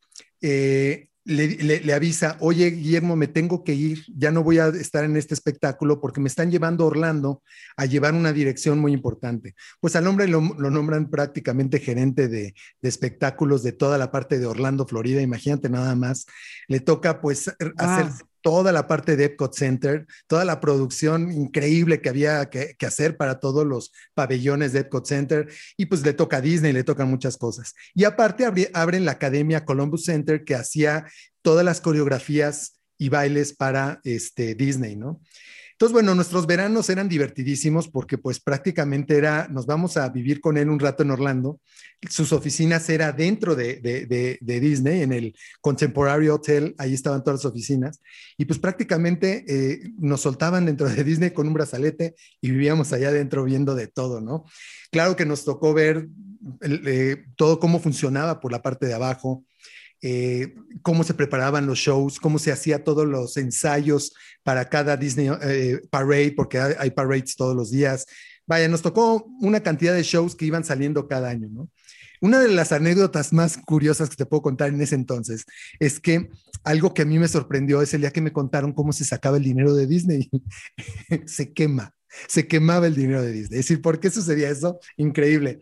eh, 0.41 1.09
le, 1.25 1.91
avisa, 1.91 2.37
oye 2.39 2.69
Guillermo, 2.69 3.15
me 3.15 3.27
tengo 3.27 3.63
que 3.63 3.73
ir, 3.73 4.03
ya 4.15 4.29
no 4.31 4.43
voy 4.43 4.59
a 4.59 4.67
estar 4.67 5.03
en 5.03 5.17
este 5.17 5.33
espectáculo 5.33 5.99
porque 5.99 6.21
me 6.21 6.27
están 6.27 6.51
llevando 6.51 6.83
a 6.83 6.87
Orlando 6.87 7.41
a 7.77 7.85
llevar 7.85 8.13
una 8.13 8.31
dirección 8.31 8.77
muy 8.77 8.93
importante. 8.93 9.55
Pues 9.79 9.95
al 9.95 10.05
hombre 10.05 10.27
lo, 10.27 10.39
nombran 10.39 11.09
prácticamente 11.09 11.79
gerente 11.79 12.27
de, 12.27 12.53
espectáculos 12.83 13.63
de 13.63 13.71
toda 13.71 13.97
la 13.97 14.11
parte 14.11 14.37
de 14.37 14.45
Orlando, 14.45 14.85
Florida, 14.85 15.21
imagínate 15.21 15.67
nada 15.67 15.95
más. 15.95 16.27
Le 16.67 16.79
toca 16.79 17.21
pues 17.21 17.51
hacer 17.77 18.11
toda 18.45 18.71
la 18.71 18.85
parte 18.85 19.15
de 19.15 19.25
Epcot 19.25 19.55
Center, 19.55 20.05
toda 20.27 20.45
la 20.45 20.61
producción 20.61 21.31
increíble 21.31 21.99
que 21.99 22.09
había 22.09 22.47
que, 22.51 22.75
hacer 22.85 23.17
para 23.17 23.39
todos 23.39 23.65
los 23.65 23.91
pabellones 24.13 24.71
de 24.71 24.81
Epcot 24.81 25.03
Center, 25.03 25.51
y 25.77 25.87
pues 25.87 26.05
le 26.05 26.13
toca 26.13 26.37
a 26.37 26.41
Disney, 26.41 26.71
le 26.71 26.83
tocan 26.83 27.09
muchas 27.09 27.37
cosas. 27.37 27.73
Y 27.95 28.03
aparte 28.03 28.45
abren 28.75 29.03
la 29.03 29.13
Academia 29.13 29.65
Columbus 29.65 30.05
Center 30.05 30.43
que 30.43 30.53
hacía 30.53 31.07
todas 31.41 31.65
las 31.65 31.81
coreografías 31.81 32.79
y 32.99 33.09
bailes 33.09 33.51
para 33.51 33.99
este, 34.03 34.53
Disney, 34.53 34.95
¿no? 34.95 35.21
Entonces, 35.75 35.91
bueno, 35.91 36.15
nuestros 36.15 36.47
veranos 36.47 36.89
eran 36.89 37.09
divertidísimos 37.09 37.89
porque 37.89 38.17
pues 38.17 38.39
prácticamente 38.39 39.17
era, 39.17 39.49
nos 39.49 39.65
vamos 39.65 39.97
a 39.97 40.07
vivir 40.07 40.39
con 40.39 40.57
él 40.57 40.69
un 40.69 40.79
rato 40.79 41.03
en 41.03 41.11
Orlando. 41.11 41.59
Sus 42.09 42.31
oficinas 42.31 42.87
era 42.89 43.11
dentro 43.11 43.55
de, 43.55 43.81
de, 43.81 44.59
Disney, 44.61 45.01
en 45.01 45.11
el 45.11 45.35
Contemporary 45.59 46.29
Hotel, 46.29 46.75
ahí 46.77 46.93
estaban 46.93 47.25
todas 47.25 47.43
las 47.43 47.51
oficinas. 47.51 47.99
Y 48.37 48.45
pues 48.45 48.57
prácticamente 48.57 49.43
eh, 49.49 49.91
nos 49.97 50.21
soltaban 50.21 50.65
dentro 50.65 50.87
de 50.87 51.03
Disney 51.03 51.31
con 51.31 51.45
un 51.45 51.53
brazalete 51.53 52.15
y 52.39 52.51
vivíamos 52.51 52.93
allá 52.93 53.09
adentro 53.09 53.43
viendo 53.43 53.75
de 53.75 53.87
todo, 53.87 54.21
¿no? 54.21 54.45
Claro 54.91 55.17
que 55.17 55.25
nos 55.25 55.43
tocó 55.43 55.73
ver 55.73 56.07
eh, 56.61 57.25
todo 57.35 57.59
cómo 57.59 57.81
funcionaba 57.81 58.39
por 58.39 58.53
la 58.53 58.61
parte 58.61 58.85
de 58.85 58.93
abajo, 58.93 59.43
eh, 60.07 60.53
cómo 60.83 61.03
se 61.03 61.15
preparaban 61.15 61.65
los 61.65 61.79
shows, 61.79 62.19
cómo 62.19 62.37
se 62.37 62.51
hacía 62.51 62.83
todos 62.83 63.07
los 63.07 63.37
ensayos 63.37 64.13
para 64.43 64.69
cada 64.69 64.97
Disney 64.97 65.31
eh, 65.41 65.81
Parade, 65.89 66.31
porque 66.35 66.59
hay, 66.59 66.91
parades 66.91 67.35
todos 67.35 67.55
los 67.55 67.71
días. 67.71 68.05
Vaya, 68.45 68.67
nos 68.67 68.83
tocó 68.83 69.25
una 69.41 69.61
cantidad 69.61 69.95
de 69.95 70.03
shows 70.03 70.35
que 70.35 70.45
iban 70.45 70.63
saliendo 70.63 71.07
cada 71.07 71.29
año, 71.29 71.47
¿no? 71.49 71.71
Una 72.21 72.39
de 72.39 72.49
las 72.49 72.71
anécdotas 72.71 73.33
más 73.33 73.57
curiosas 73.57 74.07
que 74.11 74.15
te 74.15 74.27
puedo 74.27 74.43
contar 74.43 74.69
en 74.69 74.79
ese 74.79 74.93
entonces 74.93 75.43
es 75.79 75.99
que 75.99 76.29
algo 76.63 76.93
que 76.93 77.01
a 77.01 77.05
mí 77.05 77.17
me 77.17 77.27
sorprendió 77.27 77.81
es 77.81 77.91
el 77.95 78.01
día 78.01 78.11
que 78.11 78.21
me 78.21 78.31
contaron 78.31 78.73
cómo 78.73 78.93
se 78.93 79.05
sacaba 79.05 79.37
el 79.37 79.43
dinero 79.43 79.73
de 79.73 79.87
Disney. 79.87 80.29
se 81.25 81.51
quema 81.51 81.94
se 82.27 82.47
quemaba 82.47 82.87
el 82.87 82.95
dinero 82.95 83.21
de 83.21 83.31
Disney. 83.31 83.59
Es 83.59 83.67
decir, 83.67 83.81
¿por 83.81 83.99
qué 83.99 84.09
sucedía 84.09 84.49
eso? 84.49 84.79
Increíble. 84.97 85.59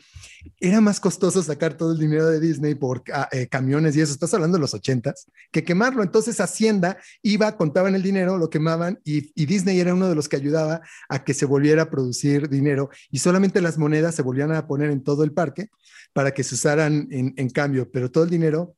Era 0.60 0.82
más 0.82 1.00
costoso 1.00 1.42
sacar 1.44 1.76
todo 1.76 1.94
el 1.94 2.00
dinero 2.00 2.28
de 2.28 2.40
Disney 2.40 2.76
por 2.76 3.04
ah, 3.14 3.30
eh, 3.32 3.48
camiones 3.48 3.96
y 3.96 4.02
eso, 4.02 4.14
estás 4.14 4.34
hablando 4.34 4.58
de 4.58 4.62
los 4.62 4.74
ochentas, 4.74 5.28
que 5.52 5.64
quemarlo. 5.64 6.04
Entonces 6.04 6.40
Hacienda 6.40 6.98
iba, 7.22 7.56
contaban 7.58 7.96
el 7.96 8.04
dinero, 8.04 8.38
lo 8.38 8.50
quemaban 8.50 9.00
y, 9.04 9.32
Disney 9.46 9.80
era 9.80 9.94
uno 9.94 10.10
de 10.10 10.16
los 10.16 10.30
que 10.30 10.36
ayudaba 10.36 10.82
a 11.10 11.24
que 11.24 11.34
se 11.34 11.46
volviera 11.46 11.84
a 11.84 11.90
producir 11.90 12.50
dinero 12.50 12.90
y 13.12 13.20
solamente 13.20 13.62
las 13.62 13.78
monedas 13.78 14.16
se 14.16 14.22
volvían 14.22 14.52
a 14.52 14.68
poner 14.68 14.90
en 14.90 15.04
todo 15.04 15.24
el 15.24 15.32
parque 15.32 15.70
para 16.14 16.32
que 16.32 16.44
se 16.44 16.56
usaran 16.56 17.08
en 17.12 17.50
cambio, 17.50 17.92
pero 17.92 18.10
todo 18.10 18.24
el 18.24 18.30
dinero 18.30 18.76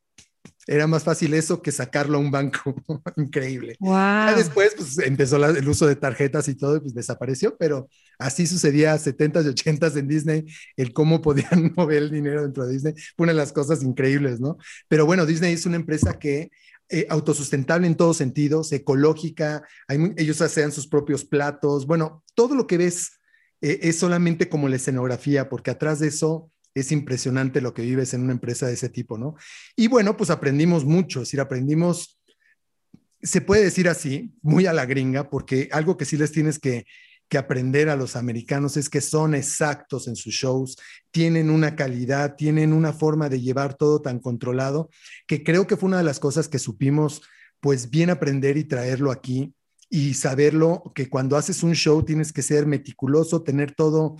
era 0.67 0.88
más 0.88 1.03
fácil 1.03 1.34
eso 1.34 1.62
que 1.62 1.72
sacarlo 1.72 2.17
a 2.17 2.22
un 2.22 2.31
banco. 2.31 2.75
Increíble. 3.17 3.75
Wow. 3.79 4.36
después 4.36 4.74
pues, 4.75 4.98
empezó 5.00 5.43
el 5.45 5.67
uso 5.67 5.88
de 5.88 5.95
tarjetas 5.95 6.48
y 6.48 6.55
todo, 6.55 6.81
pues 6.81 6.93
desapareció, 6.93 7.55
pero 7.57 7.88
así 8.17 8.48
sucedía 8.48 8.93
a 8.93 8.98
70s 8.98 9.45
y 9.45 9.50
80s 9.50 9.98
en 9.98 10.07
Disney, 10.07 10.45
el 10.75 10.93
cómo 10.93 11.22
podían 11.22 11.74
mover 11.75 12.03
el 12.03 12.12
dinero 12.12 12.41
dentro 12.41 12.65
de 12.65 12.74
Disney. 12.74 12.93
Fue 13.15 13.25
una 13.25 13.34
de 13.34 13.39
las 13.39 13.53
cosas 13.53 13.84
increíbles, 13.84 14.39
¿no? 14.39 14.57
Pero 14.88 15.05
bueno, 15.05 15.25
Disney 15.25 15.53
es 15.53 15.65
una 15.65 15.75
empresa 15.75 16.17
que 16.17 16.50
eh, 16.89 17.07
autosustentable 17.10 17.88
en 17.88 17.95
todos 17.95 18.17
sentidos, 18.17 18.72
ecológica, 18.72 19.63
ellos 20.17 20.41
hacen 20.41 20.72
sus 20.72 20.88
propios 20.88 21.25
platos, 21.25 21.88
bueno, 21.88 22.24
todo 22.36 22.53
lo 22.53 22.67
que 22.67 22.77
ves 22.77 23.19
eh, 23.62 23.79
es 23.81 23.98
solamente 23.98 24.50
como 24.50 24.69
la 24.69 24.75
escenografía, 24.75 25.50
porque 25.50 25.72
atrás 25.72 26.00
de 26.00 26.07
eso 26.10 26.51
es 26.75 26.91
impresionante 26.91 27.62
lo 27.62 27.74
que 27.74 27.82
vives 27.82 28.13
en 28.13 28.22
una 28.22 28.34
empresa 28.34 28.67
de 28.67 28.74
ese 28.74 28.89
tipo, 28.89 29.17
¿no? 29.17 29.36
Y 29.75 29.88
bueno, 29.88 30.17
pues 30.17 30.29
aprendimos 30.29 30.84
mucho, 30.84 31.22
es 31.22 31.29
decir, 31.29 31.39
aprendimos, 31.39 32.20
se 33.22 33.41
puede 33.41 33.63
decir 33.63 33.88
así, 33.88 34.34
muy 34.41 34.65
a 34.65 34.74
la 34.74 34.86
gringa, 34.86 35.29
porque 35.29 35.70
algo 35.72 35.96
que 35.96 36.05
sí 36.05 36.17
les 36.17 36.34
tienes 36.34 36.60
que, 36.60 36.86
que 37.29 37.38
aprender 37.38 37.89
a 37.89 37.96
los 37.96 38.17
americanos 38.17 38.75
es 38.75 38.89
que 38.89 39.00
son 39.00 39.36
exactos 39.36 40.10
en 40.10 40.17
sus 40.17 40.34
shows, 40.34 40.75
tienen 41.12 41.50
una 41.50 41.77
calidad, 41.77 42.36
tienen 42.36 42.74
una 42.74 42.91
forma 42.91 43.29
de 43.29 43.39
llevar 43.39 43.75
todo 43.75 44.01
tan 44.01 44.20
controlado, 44.20 44.89
que 45.27 45.44
creo 45.44 45.65
que 45.67 45.77
fue 45.77 45.88
una 45.88 46.00
de 46.00 46.03
las 46.03 46.20
cosas 46.20 46.50
que 46.50 46.60
supimos 46.60 47.22
pues 47.62 47.89
bien 47.89 48.10
aprender 48.10 48.58
y 48.58 48.65
traerlo 48.65 49.12
aquí 49.12 49.55
y 49.89 50.13
saberlo 50.15 50.91
que 50.94 51.10
cuando 51.10 51.38
haces 51.38 51.63
un 51.63 51.74
show 51.74 52.03
tienes 52.03 52.34
que 52.34 52.41
ser 52.41 52.65
meticuloso, 52.65 53.44
tener 53.44 53.74
todo 53.74 54.17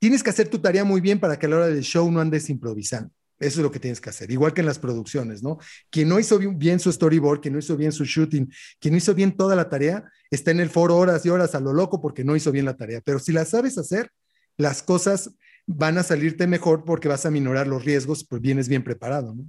tienes 0.00 0.24
que 0.24 0.30
hacer 0.30 0.48
tu 0.48 0.58
tarea 0.58 0.82
muy 0.82 1.00
bien 1.00 1.20
para 1.20 1.38
que 1.38 1.46
a 1.46 1.48
la 1.48 1.56
hora 1.56 1.66
del 1.68 1.82
show 1.82 2.10
no 2.10 2.20
andes 2.20 2.50
improvisando. 2.50 3.12
Eso 3.38 3.60
es 3.60 3.62
lo 3.62 3.70
que 3.70 3.78
tienes 3.78 4.00
que 4.02 4.10
hacer, 4.10 4.30
igual 4.30 4.52
que 4.52 4.60
en 4.60 4.66
las 4.66 4.78
producciones, 4.78 5.42
¿no? 5.42 5.58
Quien 5.88 6.08
no 6.08 6.18
hizo 6.18 6.38
bien 6.38 6.78
su 6.78 6.92
storyboard, 6.92 7.40
quien 7.40 7.54
no 7.54 7.60
hizo 7.60 7.74
bien 7.74 7.90
su 7.90 8.04
shooting, 8.04 8.52
quien 8.78 8.92
no 8.92 8.98
hizo 8.98 9.14
bien 9.14 9.34
toda 9.34 9.56
la 9.56 9.70
tarea, 9.70 10.04
está 10.30 10.50
en 10.50 10.60
el 10.60 10.68
foro 10.68 10.98
horas 10.98 11.24
y 11.24 11.30
horas 11.30 11.54
a 11.54 11.60
lo 11.60 11.72
loco 11.72 12.02
porque 12.02 12.22
no 12.22 12.36
hizo 12.36 12.52
bien 12.52 12.66
la 12.66 12.76
tarea. 12.76 13.00
Pero 13.02 13.18
si 13.18 13.32
la 13.32 13.46
sabes 13.46 13.78
hacer, 13.78 14.10
las 14.58 14.82
cosas 14.82 15.30
van 15.66 15.96
a 15.96 16.02
salirte 16.02 16.46
mejor 16.46 16.84
porque 16.84 17.08
vas 17.08 17.24
a 17.24 17.30
minorar 17.30 17.66
los 17.66 17.84
riesgos, 17.84 18.26
pues 18.28 18.42
vienes 18.42 18.68
bien 18.68 18.84
preparado, 18.84 19.34
¿no? 19.34 19.44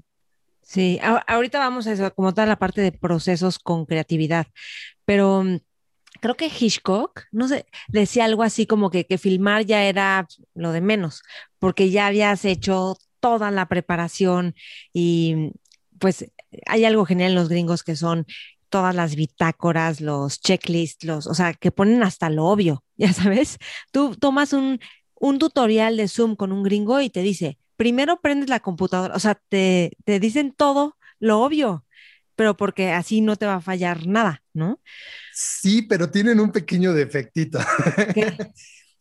Sí, 0.62 1.00
ahorita 1.27 1.60
vamos 1.60 1.86
a 1.88 1.91
eso, 1.91 2.13
como 2.13 2.34
tal 2.34 2.48
la 2.48 2.60
parte 2.60 2.79
de 2.79 2.93
procesos 2.93 3.60
con 3.60 3.86
creatividad, 3.86 4.48
pero 5.03 5.43
creo 6.22 6.36
que 6.36 6.48
Hitchcock, 6.48 7.24
no 7.32 7.48
sé, 7.50 7.66
decía 7.90 8.25
algo 8.25 8.44
así 8.44 8.66
como 8.66 8.90
que, 8.90 9.06
que 9.06 9.18
filmar 9.18 9.66
ya 9.66 9.84
era 9.84 10.28
lo 10.54 10.72
de 10.72 10.82
menos, 10.82 11.24
porque 11.60 11.90
ya 11.92 12.08
habías 12.08 12.46
hecho 12.46 12.98
toda 13.20 13.51
la 13.51 13.68
preparación 13.68 14.56
y 14.94 15.51
pues 16.00 16.32
hay 16.66 16.86
algo 16.86 17.06
genial 17.06 17.32
en 17.32 17.36
los 17.36 17.50
gringos 17.50 17.84
que 17.84 17.96
son 17.96 18.25
todas 18.70 18.96
las 18.96 19.16
bitácoras, 19.16 20.01
los 20.01 20.40
checklists, 20.42 21.04
los, 21.06 21.28
o 21.28 21.34
sea, 21.34 21.54
que 21.54 21.72
ponen 21.72 22.04
hasta 22.04 22.30
lo 22.30 22.46
obvio, 22.46 22.84
ya 22.98 23.13
sabes. 23.13 23.58
Tú 23.92 24.16
tomas 24.16 24.54
un, 24.54 24.80
un 25.16 25.40
tutorial 25.40 25.98
de 25.98 26.08
Zoom 26.08 26.36
con 26.36 26.51
un 26.51 26.63
gringo 26.63 27.01
y 27.01 27.10
te 27.10 27.22
dice, 27.22 27.58
primero 27.75 28.22
prendes 28.22 28.50
la 28.50 28.60
computadora, 28.62 29.16
o 29.16 29.20
sea, 29.20 29.36
te, 29.50 29.98
te 30.06 30.20
dicen 30.20 30.54
todo 30.54 30.98
lo 31.20 31.42
obvio, 31.42 31.86
pero 32.41 32.57
porque 32.57 32.89
así 32.89 33.21
no 33.21 33.36
te 33.36 33.45
va 33.45 33.57
a 33.57 33.62
fallar 33.62 34.07
nada, 34.07 34.41
¿no? 34.51 34.79
Sí, 35.31 35.83
pero 35.83 36.10
tienen 36.10 36.39
un 36.39 36.51
pequeño 36.51 36.91
defectito, 36.91 37.60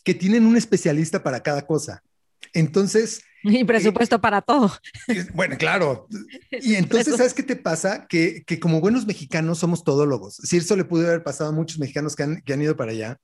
que 0.04 0.12
tienen 0.12 0.44
un 0.44 0.58
especialista 0.58 1.22
para 1.22 1.42
cada 1.42 1.66
cosa. 1.66 2.02
Entonces, 2.52 3.22
Y 3.42 3.64
presupuesto 3.64 4.20
para 4.20 4.42
todo. 4.42 4.70
Bueno, 5.34 5.56
claro. 5.56 6.06
Y 6.50 6.74
entonces, 6.74 7.16
¿sabes 7.16 7.32
qué 7.32 7.42
te 7.42 7.56
pasa? 7.56 8.06
Que, 8.06 8.44
que, 8.44 8.60
como 8.60 8.82
buenos 8.82 9.06
mexicanos 9.06 9.56
somos 9.56 9.84
todólogos. 9.84 10.34
Si 10.34 10.58
eso 10.58 10.76
le 10.76 10.84
pudo 10.84 11.06
haber 11.06 11.22
pasado 11.22 11.48
a 11.48 11.54
muchos 11.54 11.78
mexicanos 11.78 12.14
que 12.14 12.24
han, 12.24 12.42
que 12.42 12.52
han 12.52 12.60
ido 12.60 12.76
para 12.76 12.92
allá. 12.92 13.16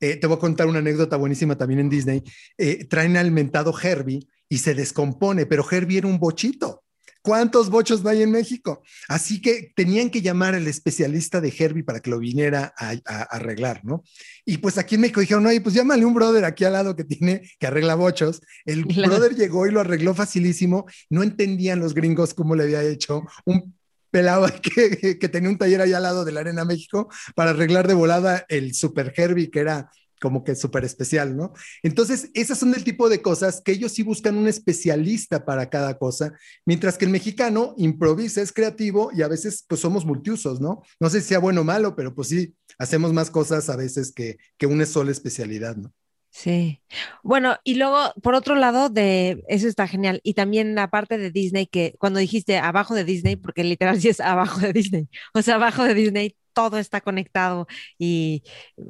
Eh, 0.00 0.16
te 0.16 0.26
voy 0.26 0.36
a 0.36 0.40
contar 0.40 0.66
una 0.66 0.80
anécdota 0.80 1.16
buenísima 1.16 1.56
también 1.56 1.80
en 1.80 1.88
Disney. 1.88 2.22
Eh, 2.58 2.84
traen 2.84 3.16
al 3.16 3.30
mentado 3.30 3.72
Herbie 3.82 4.28
y 4.50 4.58
se 4.58 4.74
descompone, 4.74 5.46
pero 5.46 5.64
Herbie 5.66 5.96
era 5.96 6.08
un 6.08 6.18
bochito. 6.18 6.81
¿Cuántos 7.22 7.70
bochos 7.70 8.02
no 8.02 8.10
hay 8.10 8.22
en 8.22 8.32
México? 8.32 8.82
Así 9.08 9.40
que 9.40 9.72
tenían 9.76 10.10
que 10.10 10.22
llamar 10.22 10.56
al 10.56 10.66
especialista 10.66 11.40
de 11.40 11.54
Herbie 11.56 11.84
para 11.84 12.00
que 12.00 12.10
lo 12.10 12.18
viniera 12.18 12.74
a, 12.76 12.94
a, 13.06 13.22
arreglar, 13.22 13.84
¿no? 13.84 14.02
Y 14.44 14.58
pues 14.58 14.76
aquí 14.76 14.96
en 14.96 15.02
México 15.02 15.20
dijeron, 15.20 15.46
oye, 15.46 15.60
pues 15.60 15.74
llámale 15.74 16.04
un 16.04 16.14
brother 16.14 16.44
aquí 16.44 16.64
al 16.64 16.72
lado 16.72 16.96
que 16.96 17.04
tiene, 17.04 17.48
que 17.60 17.66
arregla 17.68 17.94
bochos. 17.94 18.40
El 18.64 18.86
claro. 18.88 19.12
brother 19.12 19.36
llegó 19.36 19.68
y 19.68 19.70
lo 19.70 19.80
arregló 19.80 20.14
facilísimo. 20.14 20.86
No 21.10 21.22
entendían 21.22 21.78
los 21.78 21.94
gringos 21.94 22.34
cómo 22.34 22.56
le 22.56 22.64
había 22.64 22.82
hecho 22.82 23.22
un 23.44 23.72
pelado 24.10 24.46
que, 24.62 25.18
que 25.18 25.28
tenía 25.28 25.48
un 25.48 25.58
taller 25.58 25.80
ahí 25.80 25.92
al 25.92 26.02
lado 26.02 26.24
de 26.24 26.32
la 26.32 26.40
Arena 26.40 26.64
México 26.64 27.08
para 27.34 27.50
arreglar 27.50 27.86
de 27.86 27.94
volada 27.94 28.44
el 28.48 28.74
Super 28.74 29.12
Herbie, 29.16 29.50
que 29.50 29.60
era 29.60 29.90
como 30.22 30.44
que 30.44 30.54
súper 30.54 30.84
especial, 30.84 31.36
¿no? 31.36 31.52
Entonces, 31.82 32.30
esas 32.32 32.58
son 32.58 32.72
el 32.74 32.84
tipo 32.84 33.08
de 33.08 33.20
cosas 33.20 33.60
que 33.60 33.72
ellos 33.72 33.90
sí 33.90 34.04
buscan 34.04 34.36
un 34.36 34.46
especialista 34.46 35.44
para 35.44 35.68
cada 35.68 35.98
cosa, 35.98 36.32
mientras 36.64 36.96
que 36.96 37.06
el 37.06 37.10
mexicano 37.10 37.74
improvisa, 37.76 38.40
es 38.40 38.52
creativo 38.52 39.10
y 39.12 39.22
a 39.22 39.28
veces 39.28 39.64
pues 39.68 39.80
somos 39.80 40.06
multiusos, 40.06 40.60
¿no? 40.60 40.82
No 41.00 41.10
sé 41.10 41.20
si 41.20 41.28
sea 41.28 41.40
bueno 41.40 41.62
o 41.62 41.64
malo, 41.64 41.96
pero 41.96 42.14
pues 42.14 42.28
sí, 42.28 42.54
hacemos 42.78 43.12
más 43.12 43.30
cosas 43.30 43.68
a 43.68 43.76
veces 43.76 44.12
que, 44.12 44.38
que 44.56 44.66
una 44.66 44.86
sola 44.86 45.10
especialidad, 45.10 45.76
¿no? 45.76 45.92
Sí. 46.30 46.80
Bueno, 47.22 47.56
y 47.64 47.74
luego, 47.74 48.14
por 48.22 48.34
otro 48.34 48.54
lado, 48.54 48.88
de 48.88 49.44
eso 49.48 49.68
está 49.68 49.86
genial. 49.86 50.20
Y 50.22 50.32
también 50.34 50.74
la 50.74 50.88
parte 50.88 51.18
de 51.18 51.30
Disney, 51.30 51.66
que 51.66 51.94
cuando 51.98 52.20
dijiste 52.20 52.56
abajo 52.58 52.94
de 52.94 53.04
Disney, 53.04 53.36
porque 53.36 53.64
literal 53.64 54.00
sí 54.00 54.08
es 54.08 54.20
abajo 54.20 54.60
de 54.60 54.72
Disney, 54.72 55.08
o 55.34 55.42
sea, 55.42 55.56
abajo 55.56 55.84
de 55.84 55.94
Disney 55.94 56.36
todo 56.52 56.78
está 56.78 57.00
conectado 57.00 57.66
y, 57.98 58.42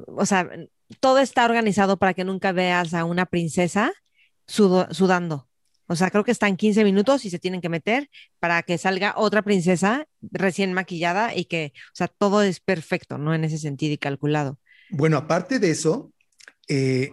o 0.07 0.25
sea, 0.25 0.49
todo 0.93 1.19
está 1.19 1.45
organizado 1.45 1.97
para 1.97 2.13
que 2.13 2.23
nunca 2.23 2.51
veas 2.51 2.93
a 2.93 3.05
una 3.05 3.25
princesa 3.25 3.93
sudando. 4.45 5.47
O 5.87 5.95
sea, 5.95 6.09
creo 6.09 6.23
que 6.23 6.31
están 6.31 6.55
15 6.55 6.83
minutos 6.83 7.25
y 7.25 7.29
se 7.29 7.39
tienen 7.39 7.61
que 7.61 7.69
meter 7.69 8.09
para 8.39 8.63
que 8.63 8.77
salga 8.77 9.13
otra 9.17 9.41
princesa 9.41 10.07
recién 10.21 10.73
maquillada 10.73 11.35
y 11.35 11.45
que, 11.45 11.73
o 11.75 11.95
sea, 11.95 12.07
todo 12.07 12.41
es 12.41 12.59
perfecto, 12.59 13.17
¿no? 13.17 13.35
En 13.35 13.43
ese 13.43 13.57
sentido 13.57 13.93
y 13.93 13.97
calculado. 13.97 14.59
Bueno, 14.89 15.17
aparte 15.17 15.59
de 15.59 15.71
eso, 15.71 16.13
eh, 16.69 17.11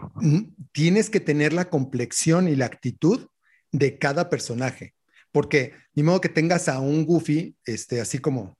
tienes 0.72 1.10
que 1.10 1.20
tener 1.20 1.52
la 1.52 1.68
complexión 1.68 2.48
y 2.48 2.56
la 2.56 2.66
actitud 2.66 3.26
de 3.72 3.98
cada 3.98 4.30
personaje, 4.30 4.94
porque 5.32 5.72
ni 5.94 6.02
modo 6.02 6.20
que 6.20 6.28
tengas 6.28 6.68
a 6.68 6.80
un 6.80 7.04
Goofy, 7.04 7.56
este, 7.64 8.00
así 8.00 8.18
como 8.18 8.56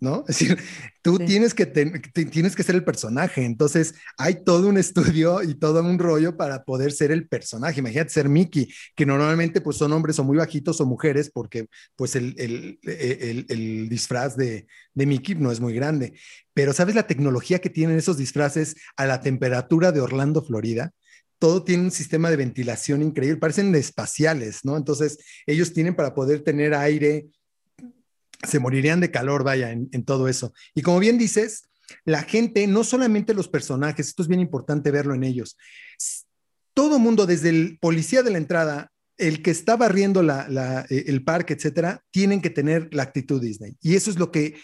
¿no? 0.00 0.24
Es 0.28 0.38
decir, 0.38 0.58
tú 1.02 1.16
sí. 1.18 1.26
tienes, 1.26 1.54
que 1.54 1.66
tienes 1.66 2.54
que 2.54 2.62
ser 2.62 2.74
el 2.74 2.84
personaje, 2.84 3.44
entonces 3.44 3.94
hay 4.16 4.44
todo 4.44 4.68
un 4.68 4.78
estudio 4.78 5.42
y 5.42 5.54
todo 5.54 5.82
un 5.82 5.98
rollo 5.98 6.36
para 6.36 6.64
poder 6.64 6.92
ser 6.92 7.10
el 7.10 7.28
personaje. 7.28 7.80
Imagínate 7.80 8.10
ser 8.10 8.28
Mickey, 8.28 8.68
que 8.94 9.06
normalmente 9.06 9.60
pues 9.60 9.76
son 9.76 9.92
hombres 9.92 10.18
o 10.18 10.24
muy 10.24 10.36
bajitos 10.36 10.80
o 10.80 10.86
mujeres, 10.86 11.30
porque 11.32 11.66
pues 11.96 12.16
el, 12.16 12.34
el, 12.38 12.78
el, 12.82 13.46
el 13.48 13.88
disfraz 13.88 14.36
de, 14.36 14.66
de, 14.94 15.06
Mickey 15.06 15.34
no 15.34 15.50
es 15.50 15.60
muy 15.60 15.74
grande. 15.74 16.14
Pero 16.54 16.72
¿sabes 16.72 16.94
la 16.94 17.06
tecnología 17.06 17.60
que 17.60 17.70
tienen 17.70 17.98
esos 17.98 18.16
disfraces 18.16 18.76
a 18.96 19.06
la 19.06 19.20
temperatura 19.20 19.92
de 19.92 20.00
Orlando, 20.00 20.42
Florida? 20.42 20.92
todo 21.38 21.62
tiene 21.62 21.84
un 21.84 21.90
sistema 21.90 22.30
de 22.30 22.36
ventilación 22.36 23.00
increíble, 23.02 23.38
parecen 23.38 23.74
espaciales, 23.74 24.64
¿no? 24.64 24.76
Entonces, 24.76 25.18
ellos 25.46 25.72
tienen 25.72 25.94
para 25.94 26.14
poder 26.14 26.42
tener 26.42 26.74
aire, 26.74 27.28
se 28.46 28.58
morirían 28.58 29.00
de 29.00 29.10
calor, 29.10 29.44
vaya, 29.44 29.72
en, 29.72 30.04
todo 30.04 30.28
eso. 30.28 30.52
Y 30.74 30.82
como 30.82 30.98
bien 30.98 31.18
dices, 31.18 31.68
la 32.04 32.22
gente, 32.22 32.66
no 32.66 32.84
solamente 32.84 33.34
los 33.34 33.48
personajes, 33.48 34.08
esto 34.08 34.22
es 34.22 34.28
bien 34.28 34.40
importante 34.40 34.90
verlo 34.90 35.14
en 35.14 35.24
ellos, 35.24 35.56
todo 36.74 36.98
mundo, 36.98 37.26
desde 37.26 37.48
el 37.48 37.78
policía 37.80 38.22
de 38.22 38.30
la 38.30 38.38
entrada, 38.38 38.92
el 39.16 39.42
que 39.42 39.50
está 39.50 39.76
barriendo 39.76 40.22
la, 40.22 40.48
la, 40.48 40.86
el 40.88 41.24
parque, 41.24 41.54
etcétera, 41.54 42.04
tienen 42.12 42.40
que 42.40 42.50
tener 42.50 42.88
la 42.92 43.02
actitud 43.02 43.42
Disney. 43.42 43.76
Y 43.82 43.96
eso 43.96 44.10
es 44.10 44.18
lo 44.18 44.30
que 44.30 44.54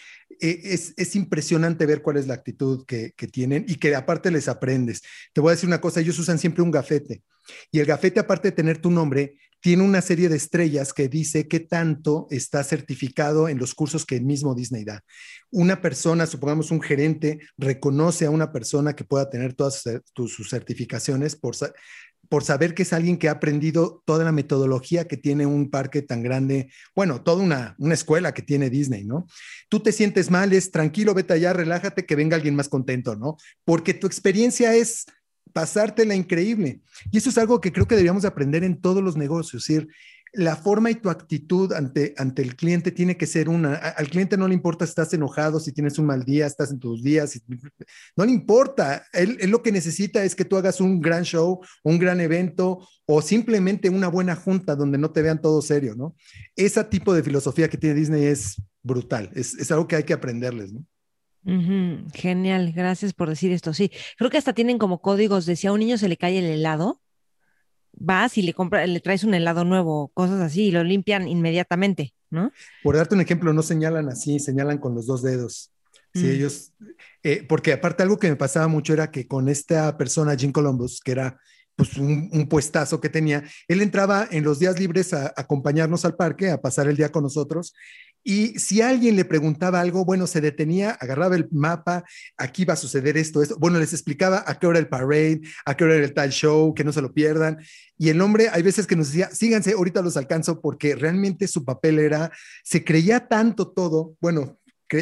eh, 0.41 0.61
es, 0.63 0.95
es, 0.97 1.17
impresionante 1.17 1.87
ver 1.87 2.03
cuál 2.03 2.19
es 2.19 2.29
la 2.29 2.35
actitud 2.35 2.87
que, 2.87 3.13
que, 3.17 3.27
tienen 3.27 3.65
y 3.67 3.75
que 3.77 3.97
aparte 3.97 4.31
les 4.31 4.47
aprendes. 4.47 5.03
Te 5.33 5.41
voy 5.41 5.51
a 5.51 5.55
decir 5.55 5.69
una 5.69 5.81
cosa, 5.81 6.01
ellos 6.01 6.19
usan 6.21 6.39
siempre 6.39 6.63
un 6.63 6.71
gafete 6.71 7.25
y 7.71 7.81
el 7.81 7.87
gafete 7.87 8.21
aparte 8.21 8.49
de 8.49 8.57
tener 8.57 8.79
tu 8.79 8.91
nombre, 8.91 9.39
tiene 9.65 9.83
una 9.83 10.03
serie 10.03 10.29
de 10.29 10.37
estrellas 10.37 10.93
que 10.93 11.09
dice 11.09 11.49
qué 11.49 11.59
tanto 11.59 12.27
está 12.29 12.63
certificado 12.63 13.49
en 13.49 13.57
los 13.57 13.75
cursos 13.75 14.05
que 14.05 14.15
el 14.15 14.27
mismo 14.27 14.55
Disney 14.55 14.85
da. 14.85 15.03
Una 15.51 15.81
persona, 15.81 16.27
supongamos 16.27 16.71
un 16.71 16.83
gerente, 16.83 17.39
reconoce 17.57 18.27
a 18.27 18.31
una 18.31 18.53
persona 18.53 18.95
que 18.95 19.05
pueda 19.05 19.31
tener 19.31 19.55
todas 19.55 19.83
sus, 20.15 20.51
certificaciones 20.51 21.35
por, 21.35 21.57
por 22.29 22.45
saber 22.45 22.75
que 22.75 22.83
es 22.83 22.93
alguien 22.93 23.17
que 23.17 23.31
ha 23.31 23.33
aprendido 23.33 24.03
toda 24.05 24.23
la 24.23 24.33
metodología 24.33 25.09
que 25.09 25.17
tiene 25.17 25.47
un 25.47 25.71
parque 25.71 26.03
tan 26.03 26.23
grande, 26.23 26.71
bueno, 26.95 27.23
toda 27.23 27.43
una, 27.43 27.75
una 27.79 27.95
escuela 27.95 28.35
que 28.35 28.43
tiene 28.43 28.69
Disney, 28.69 29.07
¿no? 29.07 29.27
Tú 29.71 29.81
te 29.81 29.93
sientes 29.93 30.31
mal, 30.31 30.53
es 30.53 30.73
tranquilo, 30.73 31.15
vete 31.15 31.33
allá, 31.33 31.55
relájate, 31.55 32.05
que 32.05 32.17
venga 32.17 32.37
alguien 32.37 32.55
más 32.55 32.69
contento, 32.69 33.17
¿no? 33.17 33.39
Porque 33.65 33.95
tu 33.95 34.07
experiencia 34.07 34.75
es 34.75 35.07
pasártela 35.55 36.15
increíble. 36.15 36.83
Y 37.11 37.17
eso 37.17 37.31
es 37.31 37.39
algo 37.39 37.63
que 37.63 37.73
creo 37.73 37.89
que 37.89 37.95
deberíamos 37.95 38.27
aprender 38.27 38.63
en 38.65 38.79
todos 38.79 39.03
los 39.03 39.17
negocios, 39.17 39.63
es 39.63 39.75
decir, 39.75 39.89
la 40.35 40.57
forma 40.57 40.91
y 40.91 40.97
tu 40.97 41.11
actitud 41.11 41.73
ante, 41.73 42.13
ante 42.17 42.43
el 42.43 42.57
cliente 42.57 42.91
tiene 42.91 43.17
que 43.17 43.25
ser 43.27 43.49
una. 43.49 43.75
Al 43.75 44.09
cliente 44.09 44.37
no 44.37 44.49
le 44.49 44.55
importa 44.55 44.85
si 44.85 44.91
estás 44.91 45.15
enojado, 45.15 45.61
si 45.61 45.71
tienes 45.71 45.97
un 45.97 46.07
mal 46.07 46.25
día, 46.25 46.47
estás 46.47 46.73
en 46.73 46.81
tus 46.81 47.05
días, 47.05 47.41
no 48.17 48.25
le 48.25 48.33
importa. 48.33 49.07
Él, 49.13 49.39
él, 49.41 49.51
lo 49.51 49.63
que 49.63 49.71
necesita 49.71 50.25
es 50.25 50.35
que 50.35 50.45
tú 50.45 50.57
hagas 50.57 50.81
un 50.81 51.01
gran 51.01 51.23
show, 51.23 51.61
un 51.85 52.01
gran 52.01 52.21
evento 52.21 52.85
o 53.07 53.23
simplemente 53.23 53.89
una 53.89 54.09
buena 54.09 54.35
junta 54.35 54.75
donde 54.75 54.99
no 54.99 55.13
te 55.13 55.23
vean 55.23 55.41
todo 55.41 55.63
serio, 55.63 55.95
¿no? 55.95 56.17
Ese 56.57 56.83
tipo 56.83 57.15
de 57.15 57.23
filosofía 57.23 57.69
que 57.69 57.79
tiene 57.79 57.95
Disney 57.95 58.25
es 58.25 58.61
brutal, 58.83 59.31
es, 59.35 59.55
es 59.55 59.71
algo 59.71 59.87
que 59.87 59.97
hay 59.97 60.03
que 60.03 60.15
aprenderles. 60.15 60.73
Uh 61.47 61.51
-huh. 61.51 62.13
Genial, 62.15 62.73
gracias 62.73 63.13
por 63.13 63.29
decir 63.29 63.53
esto. 63.53 63.75
Sí, 63.75 63.91
creo 64.17 64.31
que 64.31 64.39
hasta 64.39 64.55
tienen 64.55 64.79
como 64.79 65.01
códigos 65.01 65.45
de 65.47 65.57
si 65.57 65.67
a 65.67 65.73
un 65.73 65.81
niño 65.81 65.99
se 65.99 66.09
le 66.09 66.17
cae 66.17 66.39
el 66.39 66.47
helado, 66.47 67.01
vas 67.93 68.39
y 68.39 68.43
le 68.43 68.55
compras, 68.55 68.89
le 68.89 69.01
traes 69.01 69.25
un 69.25 69.35
helado 69.35 69.65
nuevo, 69.65 70.11
cosas 70.15 70.41
así, 70.41 70.67
y 70.67 70.71
lo 70.71 70.83
limpian 70.85 71.29
inmediatamente, 71.29 72.15
¿no? 72.31 72.51
Por 72.83 72.97
darte 72.97 73.15
un 73.15 73.21
ejemplo, 73.21 73.53
no 73.53 73.63
señalan 73.63 74.09
así, 74.09 74.39
señalan 74.39 74.79
con 74.79 74.95
los 74.95 75.07
dos 75.07 75.23
dedos. 75.23 75.71
Si 76.15 76.25
mm. 76.25 76.31
ellos, 76.31 76.73
eh, 77.23 77.45
porque 77.49 77.73
aparte 77.73 78.03
algo 78.03 78.19
que 78.19 78.31
me 78.31 78.37
pasaba 78.37 78.69
mucho 78.69 78.93
era 78.93 79.11
que 79.11 79.27
con 79.27 79.49
esta 79.49 79.97
persona, 79.97 80.37
Jim 80.37 80.53
Columbus, 80.53 81.01
que 81.01 81.13
era 81.13 81.39
pues 81.77 81.97
un, 81.97 82.31
un, 82.33 82.49
puestazo 82.49 83.01
que 83.01 83.09
tenía, 83.09 83.43
él 83.67 83.81
entraba 83.81 84.29
en 84.31 84.45
los 84.45 84.61
días 84.61 84.79
libres 84.79 85.13
a, 85.13 85.27
a 85.27 85.33
acompañarnos 85.37 86.05
al 86.05 86.15
parque, 86.15 86.51
a 86.51 86.61
pasar 86.61 86.87
el 86.87 86.97
día 86.97 87.11
con 87.11 87.25
nosotros, 87.25 87.75
y 88.25 88.59
si 88.59 88.81
alguien 88.81 89.17
le 89.17 89.27
preguntaba 89.27 89.81
algo, 89.81 90.07
bueno, 90.07 90.27
se 90.27 90.41
detenía, 90.41 90.93
agarraba 90.93 91.37
el 91.37 91.47
mapa, 91.51 92.05
aquí 92.39 92.65
va 92.65 92.73
a 92.73 92.79
suceder 92.79 93.19
esto, 93.19 93.43
esto. 93.43 93.57
Bueno, 93.59 93.79
les 93.79 93.93
explicaba 93.93 94.43
a 94.47 94.59
qué 94.59 94.67
hora 94.67 94.79
el 94.79 94.89
parade, 94.89 95.43
a 95.67 95.77
qué 95.77 95.85
hora 95.85 95.97
el 95.97 96.15
tal 96.15 96.31
show, 96.31 96.73
que 96.75 96.85
no 96.85 96.93
se 96.93 97.03
lo 97.03 97.13
pierdan. 97.13 97.59
Y 97.99 98.09
el 98.09 98.21
hombre, 98.23 98.49
hay 98.51 98.63
veces 98.63 98.87
que 98.87 98.97
nos 98.97 99.09
decía, 99.09 99.29
síganse, 99.31 99.73
ahorita 99.73 100.01
los 100.01 100.17
alcanzo, 100.17 100.63
porque 100.63 100.97
realmente 100.97 101.47
su 101.47 101.67
papel 101.67 101.99
era, 101.99 102.33
se 102.65 102.83
creía 102.83 103.29
tanto 103.29 103.69
todo, 103.69 104.17
bueno, 104.21 104.59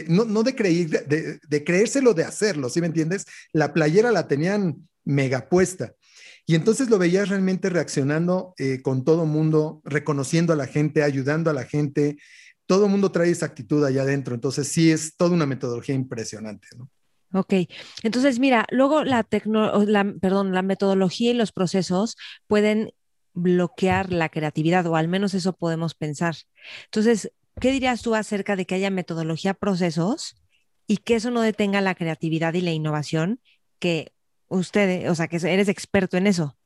no, 0.09 0.25
no 0.25 0.43
de, 0.43 0.55
creer, 0.57 1.07
de, 1.07 1.39
de 1.49 1.65
creérselo, 1.65 2.15
de 2.15 2.25
hacerlo, 2.25 2.69
¿sí 2.71 2.81
me 2.81 2.89
entiendes? 2.89 3.27
La 3.53 3.73
playera 3.73 4.11
la 4.11 4.27
tenían 4.27 4.89
mega 5.05 5.49
puesta. 5.49 5.95
Y 6.45 6.57
entonces 6.57 6.91
lo 6.91 6.99
veías 6.99 7.29
realmente 7.29 7.71
reaccionando 7.71 8.55
eh, 8.59 8.83
con 8.83 9.05
todo 9.05 9.27
mundo, 9.27 9.81
reconociendo 9.85 10.53
a 10.53 10.57
la 10.57 10.67
gente, 10.67 11.03
ayudando 11.03 11.51
a 11.51 11.55
la 11.55 11.65
gente, 11.65 12.17
todo 12.67 12.87
el 12.87 12.91
mundo 12.91 13.11
trae 13.13 13.31
esa 13.31 13.47
actitud 13.47 13.85
allá 13.85 14.03
adentro, 14.03 14.35
entonces 14.35 14.69
sí 14.69 14.91
es 14.91 15.17
toda 15.17 15.31
una 15.33 15.47
metodología 15.47 15.95
impresionante, 15.95 16.69
¿no? 16.77 16.89
Ok, 17.35 17.55
entonces 18.03 18.39
mira, 18.39 18.67
luego 18.71 19.05
la, 19.05 19.27
la, 19.47 20.15
perdón, 20.21 20.53
la 20.53 20.63
metodología 20.63 21.31
y 21.31 21.35
los 21.35 21.51
procesos 21.51 22.17
pueden 22.47 22.93
bloquear 23.33 24.13
la 24.13 24.29
creatividad, 24.29 24.87
o 24.87 24.97
al 24.97 25.09
menos 25.09 25.33
eso 25.33 25.55
podemos 25.55 25.95
pensar. 25.95 26.37
Entonces, 26.85 27.33
¿qué 27.59 27.73
dirías 27.73 28.03
tú 28.03 28.15
acerca 28.15 28.55
de 28.55 28.67
que 28.67 28.75
haya 28.75 28.91
metodología, 28.91 29.55
procesos 29.55 30.35
y 30.87 30.99
que 30.99 31.15
eso 31.15 31.31
no 31.31 31.41
detenga 31.41 31.81
la 31.81 31.95
creatividad 31.95 32.53
y 32.53 32.61
la 32.61 32.73
innovación 32.73 33.41
que 33.79 34.13
usted, 34.49 35.11
o 35.11 35.15
sea, 35.15 35.29
que 35.29 35.37
eres 35.37 35.69
experto 35.69 36.19
en 36.19 36.27
eso? 36.27 36.59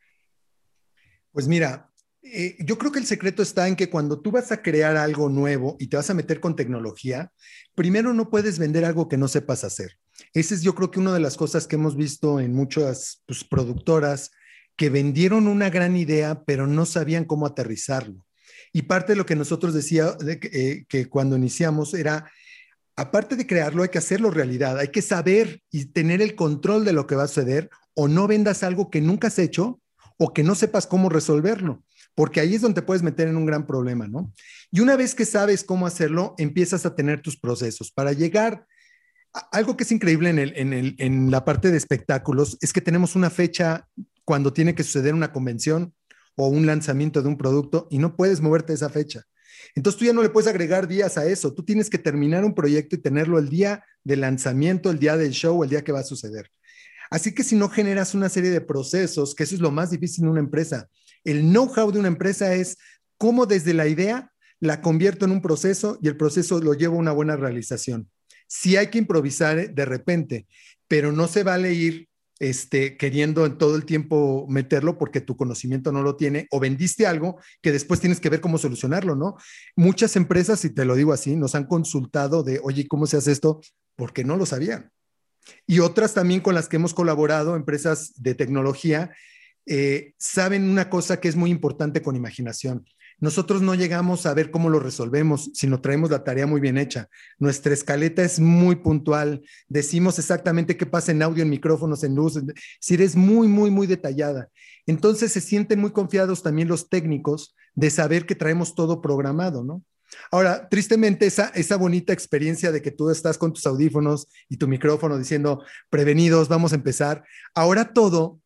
Pues 1.30 1.46
mira, 1.46 1.92
eh, 2.32 2.56
yo 2.60 2.78
creo 2.78 2.92
que 2.92 2.98
el 2.98 3.06
secreto 3.06 3.42
está 3.42 3.68
en 3.68 3.76
que 3.76 3.90
cuando 3.90 4.20
tú 4.20 4.30
vas 4.30 4.52
a 4.52 4.62
crear 4.62 4.96
algo 4.96 5.28
nuevo 5.28 5.76
y 5.78 5.88
te 5.88 5.96
vas 5.96 6.10
a 6.10 6.14
meter 6.14 6.40
con 6.40 6.56
tecnología, 6.56 7.32
primero 7.74 8.12
no 8.12 8.30
puedes 8.30 8.58
vender 8.58 8.84
algo 8.84 9.08
que 9.08 9.16
no 9.16 9.28
sepas 9.28 9.64
hacer. 9.64 9.98
Ese 10.32 10.54
es 10.54 10.62
yo 10.62 10.74
creo 10.74 10.90
que 10.90 11.00
una 11.00 11.14
de 11.14 11.20
las 11.20 11.36
cosas 11.36 11.66
que 11.66 11.76
hemos 11.76 11.96
visto 11.96 12.40
en 12.40 12.54
muchas 12.54 13.22
pues, 13.26 13.44
productoras 13.44 14.30
que 14.76 14.90
vendieron 14.90 15.48
una 15.48 15.70
gran 15.70 15.96
idea, 15.96 16.42
pero 16.44 16.66
no 16.66 16.84
sabían 16.86 17.24
cómo 17.24 17.46
aterrizarlo. 17.46 18.16
Y 18.72 18.82
parte 18.82 19.12
de 19.12 19.16
lo 19.16 19.26
que 19.26 19.36
nosotros 19.36 19.72
decía 19.72 20.16
eh, 20.26 20.84
que 20.88 21.08
cuando 21.08 21.36
iniciamos 21.36 21.94
era, 21.94 22.30
aparte 22.94 23.36
de 23.36 23.46
crearlo, 23.46 23.82
hay 23.82 23.88
que 23.88 23.98
hacerlo 23.98 24.30
realidad, 24.30 24.78
hay 24.78 24.88
que 24.88 25.02
saber 25.02 25.62
y 25.70 25.86
tener 25.86 26.20
el 26.20 26.34
control 26.34 26.84
de 26.84 26.92
lo 26.92 27.06
que 27.06 27.14
va 27.14 27.24
a 27.24 27.28
suceder 27.28 27.70
o 27.94 28.08
no 28.08 28.26
vendas 28.26 28.62
algo 28.62 28.90
que 28.90 29.00
nunca 29.00 29.28
has 29.28 29.38
hecho 29.38 29.80
o 30.18 30.32
que 30.32 30.42
no 30.42 30.54
sepas 30.54 30.86
cómo 30.86 31.08
resolverlo, 31.08 31.82
porque 32.16 32.40
ahí 32.40 32.54
es 32.54 32.62
donde 32.62 32.82
puedes 32.82 33.02
meter 33.02 33.28
en 33.28 33.36
un 33.36 33.46
gran 33.46 33.66
problema, 33.66 34.08
¿no? 34.08 34.32
Y 34.72 34.80
una 34.80 34.96
vez 34.96 35.14
que 35.14 35.26
sabes 35.26 35.62
cómo 35.62 35.86
hacerlo, 35.86 36.34
empiezas 36.38 36.86
a 36.86 36.96
tener 36.96 37.20
tus 37.20 37.38
procesos. 37.38 37.92
Para 37.92 38.14
llegar, 38.14 38.66
algo 39.52 39.76
que 39.76 39.84
es 39.84 39.92
increíble 39.92 40.30
en, 40.30 40.94
en 40.98 41.30
la 41.30 41.44
parte 41.44 41.70
de 41.70 41.76
espectáculos 41.76 42.56
es 42.62 42.72
que 42.72 42.80
tenemos 42.80 43.16
una 43.16 43.28
fecha 43.28 43.86
cuando 44.24 44.52
tiene 44.52 44.74
que 44.74 44.82
suceder 44.82 45.12
una 45.12 45.30
convención 45.30 45.94
o 46.36 46.48
un 46.48 46.64
lanzamiento 46.64 47.20
de 47.20 47.28
un 47.28 47.36
producto 47.36 47.86
y 47.90 47.98
no 47.98 48.16
puedes 48.16 48.40
moverte 48.40 48.72
esa 48.72 48.88
fecha. 48.88 49.22
Entonces 49.74 49.98
tú 49.98 50.06
ya 50.06 50.14
no 50.14 50.22
le 50.22 50.30
puedes 50.30 50.48
agregar 50.48 50.88
días 50.88 51.18
a 51.18 51.26
eso, 51.26 51.52
tú 51.52 51.64
tienes 51.64 51.90
que 51.90 51.98
terminar 51.98 52.46
un 52.46 52.54
proyecto 52.54 52.96
y 52.96 53.02
tenerlo 53.02 53.38
el 53.38 53.50
día 53.50 53.84
del 54.04 54.22
lanzamiento, 54.22 54.90
el 54.90 54.98
día 54.98 55.18
del 55.18 55.32
show, 55.32 55.62
el 55.62 55.70
día 55.70 55.84
que 55.84 55.92
va 55.92 56.00
a 56.00 56.04
suceder. 56.04 56.50
Así 57.10 57.34
que 57.34 57.44
si 57.44 57.56
no 57.56 57.68
generas 57.68 58.14
una 58.14 58.30
serie 58.30 58.50
de 58.50 58.62
procesos, 58.62 59.34
que 59.34 59.44
eso 59.44 59.54
es 59.54 59.60
lo 59.60 59.70
más 59.70 59.90
difícil 59.90 60.24
en 60.24 60.30
una 60.30 60.40
empresa, 60.40 60.88
el 61.26 61.42
know-how 61.50 61.90
de 61.92 61.98
una 61.98 62.08
empresa 62.08 62.54
es 62.54 62.78
cómo 63.18 63.46
desde 63.46 63.74
la 63.74 63.86
idea 63.86 64.32
la 64.60 64.80
convierto 64.80 65.26
en 65.26 65.32
un 65.32 65.42
proceso 65.42 65.98
y 66.00 66.08
el 66.08 66.16
proceso 66.16 66.60
lo 66.60 66.74
llevo 66.74 66.96
a 66.96 67.00
una 67.00 67.12
buena 67.12 67.36
realización. 67.36 68.10
Si 68.48 68.76
hay 68.76 68.88
que 68.88 68.98
improvisar 68.98 69.74
de 69.74 69.84
repente, 69.84 70.46
pero 70.88 71.12
no 71.12 71.28
se 71.28 71.42
vale 71.42 71.72
ir 71.72 72.08
este, 72.38 72.96
queriendo 72.96 73.46
en 73.46 73.56
todo 73.56 73.76
el 73.76 73.84
tiempo 73.84 74.46
meterlo 74.48 74.98
porque 74.98 75.20
tu 75.20 75.36
conocimiento 75.36 75.90
no 75.90 76.02
lo 76.02 76.16
tiene 76.16 76.46
o 76.50 76.60
vendiste 76.60 77.06
algo 77.06 77.40
que 77.62 77.72
después 77.72 77.98
tienes 78.00 78.20
que 78.20 78.28
ver 78.28 78.40
cómo 78.40 78.58
solucionarlo, 78.58 79.16
¿no? 79.16 79.36
Muchas 79.74 80.16
empresas, 80.16 80.64
y 80.64 80.70
te 80.70 80.84
lo 80.84 80.94
digo 80.94 81.12
así, 81.12 81.34
nos 81.34 81.54
han 81.54 81.64
consultado 81.64 82.42
de, 82.42 82.60
oye, 82.62 82.86
¿cómo 82.86 83.06
se 83.06 83.16
hace 83.16 83.32
esto? 83.32 83.60
Porque 83.96 84.24
no 84.24 84.36
lo 84.36 84.46
sabían. 84.46 84.90
Y 85.66 85.78
otras 85.78 86.12
también 86.12 86.40
con 86.40 86.54
las 86.54 86.68
que 86.68 86.76
hemos 86.76 86.92
colaborado, 86.92 87.56
empresas 87.56 88.12
de 88.16 88.34
tecnología, 88.34 89.12
eh, 89.66 90.14
saben 90.18 90.68
una 90.68 90.88
cosa 90.88 91.20
que 91.20 91.28
es 91.28 91.36
muy 91.36 91.50
importante 91.50 92.02
con 92.02 92.16
imaginación. 92.16 92.86
Nosotros 93.18 93.62
no 93.62 93.74
llegamos 93.74 94.26
a 94.26 94.34
ver 94.34 94.50
cómo 94.50 94.68
lo 94.68 94.78
resolvemos, 94.78 95.50
sino 95.54 95.80
traemos 95.80 96.10
la 96.10 96.22
tarea 96.22 96.46
muy 96.46 96.60
bien 96.60 96.76
hecha. 96.76 97.08
Nuestra 97.38 97.72
escaleta 97.72 98.22
es 98.22 98.38
muy 98.40 98.76
puntual, 98.76 99.42
decimos 99.68 100.18
exactamente 100.18 100.76
qué 100.76 100.84
pasa 100.84 101.12
en 101.12 101.22
audio, 101.22 101.42
en 101.42 101.48
micrófonos, 101.48 102.04
en 102.04 102.14
luz, 102.14 102.38
es 102.86 103.16
muy, 103.16 103.48
muy, 103.48 103.70
muy 103.70 103.86
detallada. 103.86 104.50
Entonces 104.86 105.32
se 105.32 105.40
sienten 105.40 105.80
muy 105.80 105.92
confiados 105.92 106.42
también 106.42 106.68
los 106.68 106.90
técnicos 106.90 107.56
de 107.74 107.88
saber 107.90 108.26
que 108.26 108.34
traemos 108.34 108.74
todo 108.74 109.00
programado, 109.00 109.64
¿no? 109.64 109.82
Ahora, 110.30 110.68
tristemente, 110.68 111.26
esa, 111.26 111.48
esa 111.48 111.76
bonita 111.76 112.12
experiencia 112.12 112.70
de 112.70 112.80
que 112.80 112.90
tú 112.90 113.10
estás 113.10 113.38
con 113.38 113.52
tus 113.52 113.66
audífonos 113.66 114.28
y 114.48 114.56
tu 114.56 114.68
micrófono 114.68 115.18
diciendo, 115.18 115.64
prevenidos, 115.90 116.48
vamos 116.48 116.72
a 116.72 116.76
empezar, 116.76 117.24
ahora 117.54 117.92
todo 117.92 118.40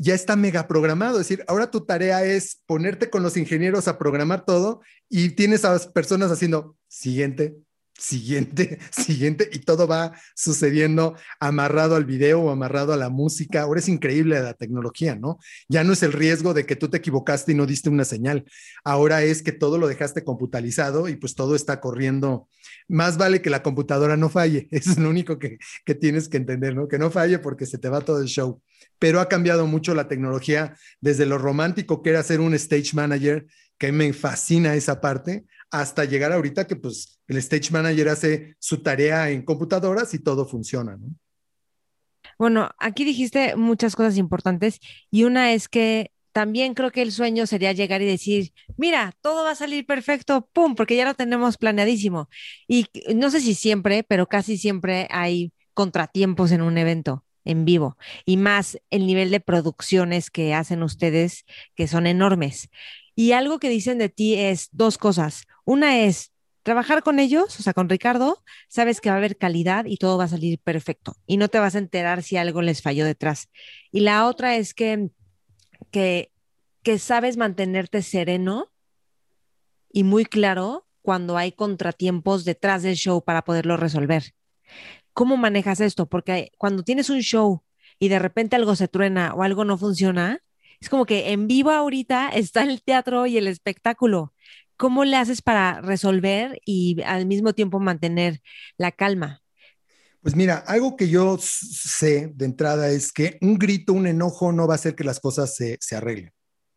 ya 0.00 0.14
está 0.14 0.36
mega 0.36 0.68
programado. 0.68 1.20
Es 1.20 1.28
decir, 1.28 1.44
ahora 1.48 1.70
tu 1.70 1.84
tarea 1.84 2.24
es 2.24 2.62
ponerte 2.66 3.10
con 3.10 3.22
los 3.22 3.36
ingenieros 3.36 3.88
a 3.88 3.98
programar 3.98 4.44
todo 4.44 4.80
y 5.08 5.30
tienes 5.30 5.64
a 5.64 5.72
las 5.72 5.86
personas 5.86 6.30
haciendo 6.30 6.76
siguiente, 6.88 7.56
siguiente, 7.98 8.78
siguiente, 8.90 9.48
y 9.52 9.60
todo 9.60 9.86
va 9.86 10.12
sucediendo 10.34 11.16
amarrado 11.40 11.96
al 11.96 12.04
video 12.04 12.40
o 12.42 12.50
amarrado 12.50 12.92
a 12.92 12.96
la 12.96 13.08
música. 13.08 13.62
Ahora 13.62 13.80
es 13.80 13.88
increíble 13.88 14.40
la 14.40 14.54
tecnología, 14.54 15.16
¿no? 15.16 15.38
Ya 15.68 15.84
no 15.84 15.92
es 15.92 16.02
el 16.02 16.12
riesgo 16.12 16.54
de 16.54 16.66
que 16.66 16.76
tú 16.76 16.88
te 16.88 16.98
equivocaste 16.98 17.52
y 17.52 17.54
no 17.54 17.66
diste 17.66 17.88
una 17.88 18.04
señal. 18.04 18.44
Ahora 18.84 19.22
es 19.22 19.42
que 19.42 19.52
todo 19.52 19.78
lo 19.78 19.88
dejaste 19.88 20.24
computalizado 20.24 21.08
y 21.08 21.16
pues 21.16 21.34
todo 21.34 21.54
está 21.54 21.80
corriendo. 21.80 22.48
Más 22.88 23.16
vale 23.16 23.42
que 23.42 23.50
la 23.50 23.62
computadora 23.62 24.16
no 24.16 24.28
falle. 24.28 24.68
Eso 24.70 24.90
es 24.90 24.98
lo 24.98 25.10
único 25.10 25.38
que, 25.38 25.58
que 25.84 25.94
tienes 25.94 26.28
que 26.28 26.36
entender, 26.36 26.74
¿no? 26.74 26.88
Que 26.88 26.98
no 26.98 27.10
falle 27.10 27.38
porque 27.38 27.66
se 27.66 27.78
te 27.78 27.88
va 27.88 28.00
todo 28.00 28.20
el 28.20 28.28
show. 28.28 28.62
Pero 28.98 29.20
ha 29.20 29.28
cambiado 29.28 29.66
mucho 29.66 29.94
la 29.94 30.08
tecnología 30.08 30.76
desde 31.00 31.26
lo 31.26 31.38
romántico 31.38 32.02
que 32.02 32.10
era 32.10 32.22
ser 32.22 32.40
un 32.40 32.54
stage 32.54 32.90
manager, 32.94 33.46
que 33.78 33.92
me 33.92 34.12
fascina 34.12 34.74
esa 34.74 35.00
parte, 35.00 35.44
hasta 35.70 36.04
llegar 36.04 36.32
ahorita 36.32 36.66
que 36.66 36.76
pues 36.76 37.20
el 37.26 37.36
stage 37.38 37.70
manager 37.70 38.08
hace 38.08 38.56
su 38.58 38.82
tarea 38.82 39.30
en 39.30 39.42
computadoras 39.42 40.14
y 40.14 40.18
todo 40.20 40.46
funciona, 40.46 40.96
¿no? 40.96 41.08
Bueno, 42.38 42.70
aquí 42.78 43.04
dijiste 43.04 43.56
muchas 43.56 43.96
cosas 43.96 44.18
importantes 44.18 44.80
y 45.10 45.24
una 45.24 45.52
es 45.52 45.68
que 45.68 46.10
también 46.32 46.74
creo 46.74 46.90
que 46.90 47.00
el 47.00 47.12
sueño 47.12 47.46
sería 47.46 47.72
llegar 47.72 48.02
y 48.02 48.06
decir, 48.06 48.52
mira, 48.76 49.14
todo 49.22 49.42
va 49.44 49.52
a 49.52 49.54
salir 49.54 49.86
perfecto, 49.86 50.50
¡pum!, 50.52 50.74
porque 50.74 50.94
ya 50.94 51.06
lo 51.06 51.14
tenemos 51.14 51.56
planeadísimo. 51.56 52.28
Y 52.68 52.88
no 53.14 53.30
sé 53.30 53.40
si 53.40 53.54
siempre, 53.54 54.02
pero 54.02 54.26
casi 54.26 54.58
siempre 54.58 55.08
hay 55.10 55.54
contratiempos 55.72 56.52
en 56.52 56.60
un 56.60 56.76
evento 56.76 57.24
en 57.46 57.64
vivo 57.64 57.96
y 58.26 58.36
más 58.36 58.78
el 58.90 59.06
nivel 59.06 59.30
de 59.30 59.40
producciones 59.40 60.30
que 60.30 60.52
hacen 60.52 60.82
ustedes 60.82 61.46
que 61.74 61.88
son 61.88 62.06
enormes. 62.06 62.68
Y 63.14 63.32
algo 63.32 63.58
que 63.58 63.70
dicen 63.70 63.96
de 63.96 64.10
ti 64.10 64.34
es 64.34 64.68
dos 64.72 64.98
cosas. 64.98 65.46
Una 65.66 65.98
es 65.98 66.32
trabajar 66.62 67.02
con 67.02 67.18
ellos, 67.18 67.58
o 67.58 67.62
sea, 67.62 67.74
con 67.74 67.88
Ricardo, 67.88 68.42
sabes 68.68 69.00
que 69.00 69.08
va 69.08 69.16
a 69.16 69.18
haber 69.18 69.36
calidad 69.36 69.84
y 69.84 69.96
todo 69.96 70.16
va 70.16 70.24
a 70.24 70.28
salir 70.28 70.60
perfecto 70.60 71.16
y 71.26 71.38
no 71.38 71.48
te 71.48 71.58
vas 71.58 71.74
a 71.74 71.78
enterar 71.78 72.22
si 72.22 72.36
algo 72.36 72.62
les 72.62 72.82
falló 72.82 73.04
detrás. 73.04 73.50
Y 73.90 74.00
la 74.00 74.26
otra 74.26 74.54
es 74.54 74.74
que, 74.74 75.10
que, 75.90 76.30
sabes 76.98 77.36
mantenerte 77.36 78.00
sereno 78.02 78.72
y 79.92 80.04
muy 80.04 80.24
claro 80.24 80.86
cuando 81.02 81.36
hay 81.36 81.50
contratiempos 81.50 82.44
detrás 82.44 82.84
del 82.84 82.94
show 82.94 83.24
para 83.24 83.42
poderlo 83.42 83.76
resolver. 83.76 84.34
¿Cómo 85.14 85.36
manejas 85.36 85.80
esto? 85.80 86.06
Porque 86.06 86.52
cuando 86.58 86.84
tienes 86.84 87.10
un 87.10 87.22
show 87.22 87.64
y 87.98 88.08
de 88.08 88.20
repente 88.20 88.54
algo 88.54 88.76
se 88.76 88.86
truena 88.86 89.34
o 89.34 89.42
algo 89.42 89.64
no 89.64 89.78
funciona, 89.78 90.40
es 90.80 90.88
como 90.88 91.06
que 91.06 91.32
en 91.32 91.48
vivo 91.48 91.70
ahorita 91.70 92.28
está 92.28 92.62
el 92.62 92.82
teatro 92.82 93.26
y 93.26 93.36
el 93.36 93.48
espectáculo. 93.48 94.32
¿Cómo 94.76 95.04
le 95.04 95.16
haces 95.16 95.42
para 95.42 95.80
resolver 95.80 96.60
y 96.64 97.00
al 97.02 97.26
mismo 97.26 97.54
tiempo 97.54 97.80
mantener 97.80 98.42
la 98.76 98.92
calma? 98.92 99.42
Pues 100.20 100.34
mira, 100.34 100.56
algo 100.56 100.96
que 100.96 101.08
yo 101.08 101.38
sé 101.40 102.32
de 102.34 102.44
entrada 102.44 102.88
es 102.90 103.12
que 103.12 103.38
un 103.40 103.58
grito, 103.58 103.92
un 103.92 104.06
enojo 104.06 104.52
no 104.52 104.66
va 104.66 104.74
a 104.74 104.76
hacer 104.76 104.94
que 104.94 105.04
las 105.04 105.20
cosas 105.20 105.54
se, 105.54 105.78
se 105.80 105.96
arreglen. 105.96 106.32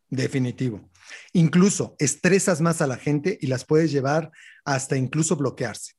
Definitivo. 0.09 0.89
Incluso 1.33 1.95
estresas 1.99 2.61
más 2.61 2.81
a 2.81 2.87
la 2.87 2.97
gente 2.97 3.37
y 3.41 3.47
las 3.47 3.65
puedes 3.65 3.91
llevar 3.91 4.31
hasta 4.63 4.97
incluso 4.97 5.35
bloquearse. 5.35 5.93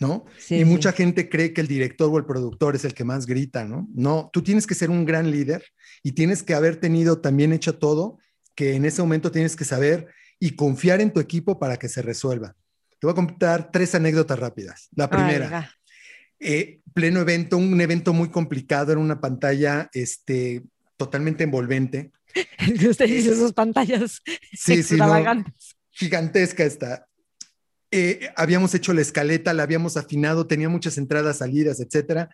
¿no? 0.00 0.26
y 0.48 0.64
mucha 0.64 0.92
gente 0.92 1.28
cree 1.28 1.52
que 1.52 1.60
el 1.60 1.66
director 1.66 2.08
o 2.12 2.18
el 2.18 2.24
productor 2.24 2.76
es 2.76 2.84
el 2.84 2.94
que 2.94 3.04
más 3.04 3.26
grita, 3.26 3.64
¿no? 3.64 3.88
No, 3.92 4.30
tú 4.32 4.42
tienes 4.42 4.66
que 4.66 4.76
ser 4.76 4.90
un 4.90 5.04
gran 5.04 5.30
líder 5.30 5.64
y 6.04 6.12
tienes 6.12 6.42
que 6.42 6.54
haber 6.54 6.76
tenido 6.76 7.20
también 7.20 7.52
hecho 7.52 7.78
todo, 7.78 8.18
que 8.54 8.74
en 8.74 8.84
ese 8.84 9.02
momento 9.02 9.32
tienes 9.32 9.56
que 9.56 9.64
saber 9.64 10.06
y 10.40 10.52
confiar 10.52 11.00
en 11.00 11.12
tu 11.12 11.20
equipo 11.20 11.58
para 11.58 11.76
que 11.76 11.88
se 11.88 12.02
resuelva. 12.02 12.54
Te 12.98 13.06
voy 13.06 13.12
a 13.12 13.14
contar 13.14 13.70
tres 13.70 13.94
anécdotas 13.94 14.38
rápidas. 14.38 14.88
La 14.94 15.08
primera, 15.08 15.70
eh, 16.40 16.80
pleno 16.94 17.20
evento, 17.20 17.56
un 17.56 17.80
evento 17.80 18.12
muy 18.12 18.30
complicado, 18.30 18.92
en 18.92 18.98
una 18.98 19.20
pantalla 19.20 19.88
este, 19.92 20.62
totalmente 20.96 21.44
envolvente. 21.44 22.12
Usted 22.88 23.06
dice 23.06 23.34
sus 23.34 23.52
pantallas 23.52 24.20
sí, 24.52 24.82
sí, 24.82 24.98
gigantesca 25.90 26.64
esta. 26.64 27.06
Eh, 27.90 28.30
habíamos 28.36 28.74
hecho 28.74 28.92
la 28.92 29.00
escaleta, 29.00 29.54
la 29.54 29.62
habíamos 29.62 29.96
afinado, 29.96 30.46
tenía 30.46 30.68
muchas 30.68 30.98
entradas, 30.98 31.38
salidas, 31.38 31.80
etcétera. 31.80 32.28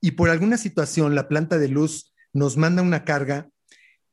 Y 0.00 0.12
por 0.12 0.30
alguna 0.30 0.56
situación, 0.56 1.14
la 1.14 1.28
planta 1.28 1.58
de 1.58 1.68
luz 1.68 2.14
nos 2.32 2.56
manda 2.56 2.82
una 2.82 3.04
carga, 3.04 3.48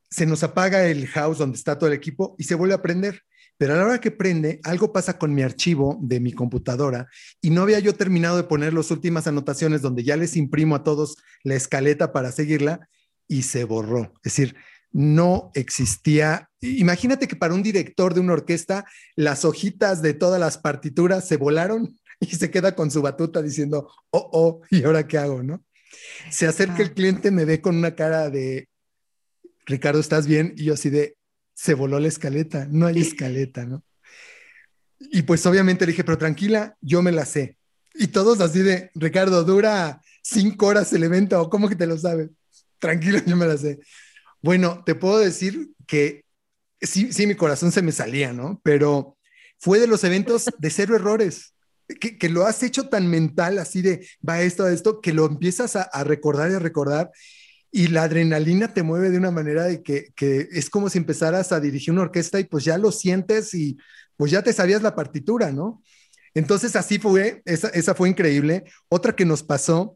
se 0.10 0.26
nos 0.26 0.44
apaga 0.44 0.88
el 0.88 1.08
house 1.08 1.38
donde 1.38 1.58
está 1.58 1.78
todo 1.78 1.90
el 1.90 1.96
equipo 1.96 2.36
y 2.38 2.46
se 2.46 2.56
vuelve 2.56 2.74
a 2.74 2.82
prender. 2.82 3.22
Pero 3.58 3.74
a 3.74 3.78
la 3.78 3.86
hora 3.86 4.02
que 4.02 4.12
prende, 4.12 4.60
algo 4.64 4.94
pasa 4.94 5.18
con 5.18 5.34
mi 5.34 5.42
archivo 5.42 5.98
de 6.02 6.20
mi 6.20 6.32
computadora 6.32 7.08
y 7.42 7.50
no 7.50 7.64
había 7.64 7.80
yo 7.80 7.96
terminado 7.96 8.38
de 8.38 8.44
poner 8.44 8.74
las 8.74 8.92
últimas 8.92 9.28
anotaciones 9.28 9.82
donde 9.82 10.04
ya 10.04 10.16
les 10.16 10.36
imprimo 10.36 10.76
a 10.76 10.84
todos 10.84 11.18
la 11.44 11.56
escaleta 11.56 12.14
para 12.14 12.32
seguirla 12.32 12.88
y 13.28 13.44
se 13.44 13.64
borró. 13.64 14.14
Es 14.24 14.36
decir, 14.36 14.56
no 14.92 15.52
existía. 15.54 16.50
Imagínate 16.62 17.28
que 17.28 17.36
para 17.36 17.54
un 17.54 17.64
director 17.64 18.14
de 18.14 18.20
una 18.20 18.34
orquesta, 18.34 18.86
las 19.16 19.44
hojitas 19.44 20.02
de 20.02 20.14
todas 20.14 20.40
las 20.40 20.58
partituras 20.58 21.28
se 21.28 21.38
volaron 21.38 21.98
y 22.20 22.28
se 22.28 22.52
queda 22.52 22.76
con 22.76 22.92
su 22.92 23.02
batuta 23.02 23.42
diciendo, 23.42 23.92
oh, 24.12 24.30
oh, 24.34 24.62
¿y 24.70 24.84
ahora 24.84 25.08
qué 25.08 25.18
hago? 25.18 25.44
¿No? 25.44 25.64
Se 26.30 26.48
acerca 26.48 26.84
el 26.84 26.94
cliente, 26.94 27.32
me 27.32 27.46
ve 27.46 27.62
con 27.62 27.76
una 27.76 27.96
cara 27.96 28.30
de, 28.30 28.70
Ricardo, 29.66 30.00
¿estás 30.00 30.28
bien? 30.28 30.54
Y 30.56 30.66
yo 30.66 30.74
así 30.74 30.90
de, 30.90 31.18
se 31.58 31.74
voló 31.74 32.00
la 32.00 32.08
escaleta, 32.08 32.68
no 32.70 32.86
hay 32.86 33.02
escaleta, 33.02 33.66
¿no? 33.66 33.84
Y 35.00 35.24
pues 35.24 35.44
obviamente 35.48 35.86
le 35.86 35.92
dije, 35.92 36.04
pero 36.04 36.20
tranquila, 36.20 36.78
yo 36.82 37.02
me 37.02 37.12
la 37.12 37.26
sé. 37.26 37.58
Y 37.96 38.08
todos 38.08 38.40
así 38.42 38.60
de, 38.60 38.92
Ricardo, 38.94 39.44
dura 39.44 40.00
cinco 40.22 40.68
horas 40.68 40.94
el 40.94 41.04
evento, 41.04 41.42
¿o 41.42 41.50
cómo 41.50 41.68
que 41.68 41.76
te 41.76 41.88
lo 41.88 41.98
sabes? 41.98 42.30
Tranquilo, 42.78 43.20
yo 43.26 43.36
me 43.36 43.48
la 43.48 43.58
sé. 43.58 43.80
Bueno, 44.40 44.84
te 44.86 44.94
puedo 44.94 45.18
decir 45.18 45.72
que 45.88 46.26
sí, 46.80 47.12
sí, 47.12 47.26
mi 47.26 47.34
corazón 47.34 47.72
se 47.72 47.82
me 47.82 47.92
salía, 47.92 48.34
¿no? 48.34 48.62
Pero 48.64 49.18
fue 49.58 49.80
de 49.80 49.88
los 49.88 50.04
eventos 50.04 50.46
de 50.60 50.70
cero 50.70 50.96
errores. 50.96 51.56
Que, 52.00 52.20
que, 52.20 52.30
lo 52.30 52.46
has 52.46 52.62
hecho 52.62 52.88
tan 52.88 53.08
mental, 53.08 53.58
así 53.58 53.82
de 53.82 54.08
va 54.28 54.42
esto, 54.42 54.66
a 54.66 54.72
esto, 54.72 55.02
que 55.02 55.14
lo 55.14 55.26
empiezas 55.26 55.76
a, 55.76 55.84
a 55.84 56.04
recordar 56.04 56.52
y 56.52 56.54
a 56.54 56.60
recordar 56.60 57.10
y 57.78 57.90
la 57.90 58.02
adrenalina 58.02 58.74
te 58.74 58.82
mueve 58.82 59.12
de 59.12 59.20
una 59.20 59.30
manera 59.30 59.66
de 59.66 59.84
que, 59.84 60.08
que, 60.16 60.48
es 60.52 60.68
como 60.68 60.90
si 60.90 60.98
empezaras 60.98 61.52
a 61.52 61.60
dirigir 61.60 61.94
una 61.94 62.02
orquesta 62.02 62.40
y 62.40 62.46
pues 62.46 62.66
ya 62.66 62.76
lo 62.80 62.92
sientes 62.92 63.54
y 63.54 63.78
pues 64.16 64.32
ya 64.32 64.42
te 64.42 64.52
sabías 64.52 64.82
la 64.82 64.96
partitura, 64.96 65.52
¿no? 65.52 65.84
Entonces 66.34 66.76
así 66.76 66.98
fue, 66.98 67.44
esa, 67.46 67.68
esa 67.70 67.94
fue 67.94 68.10
increíble. 68.10 68.64
Otra 68.90 69.16
que 69.16 69.26
nos 69.26 69.44
pasó. 69.44 69.96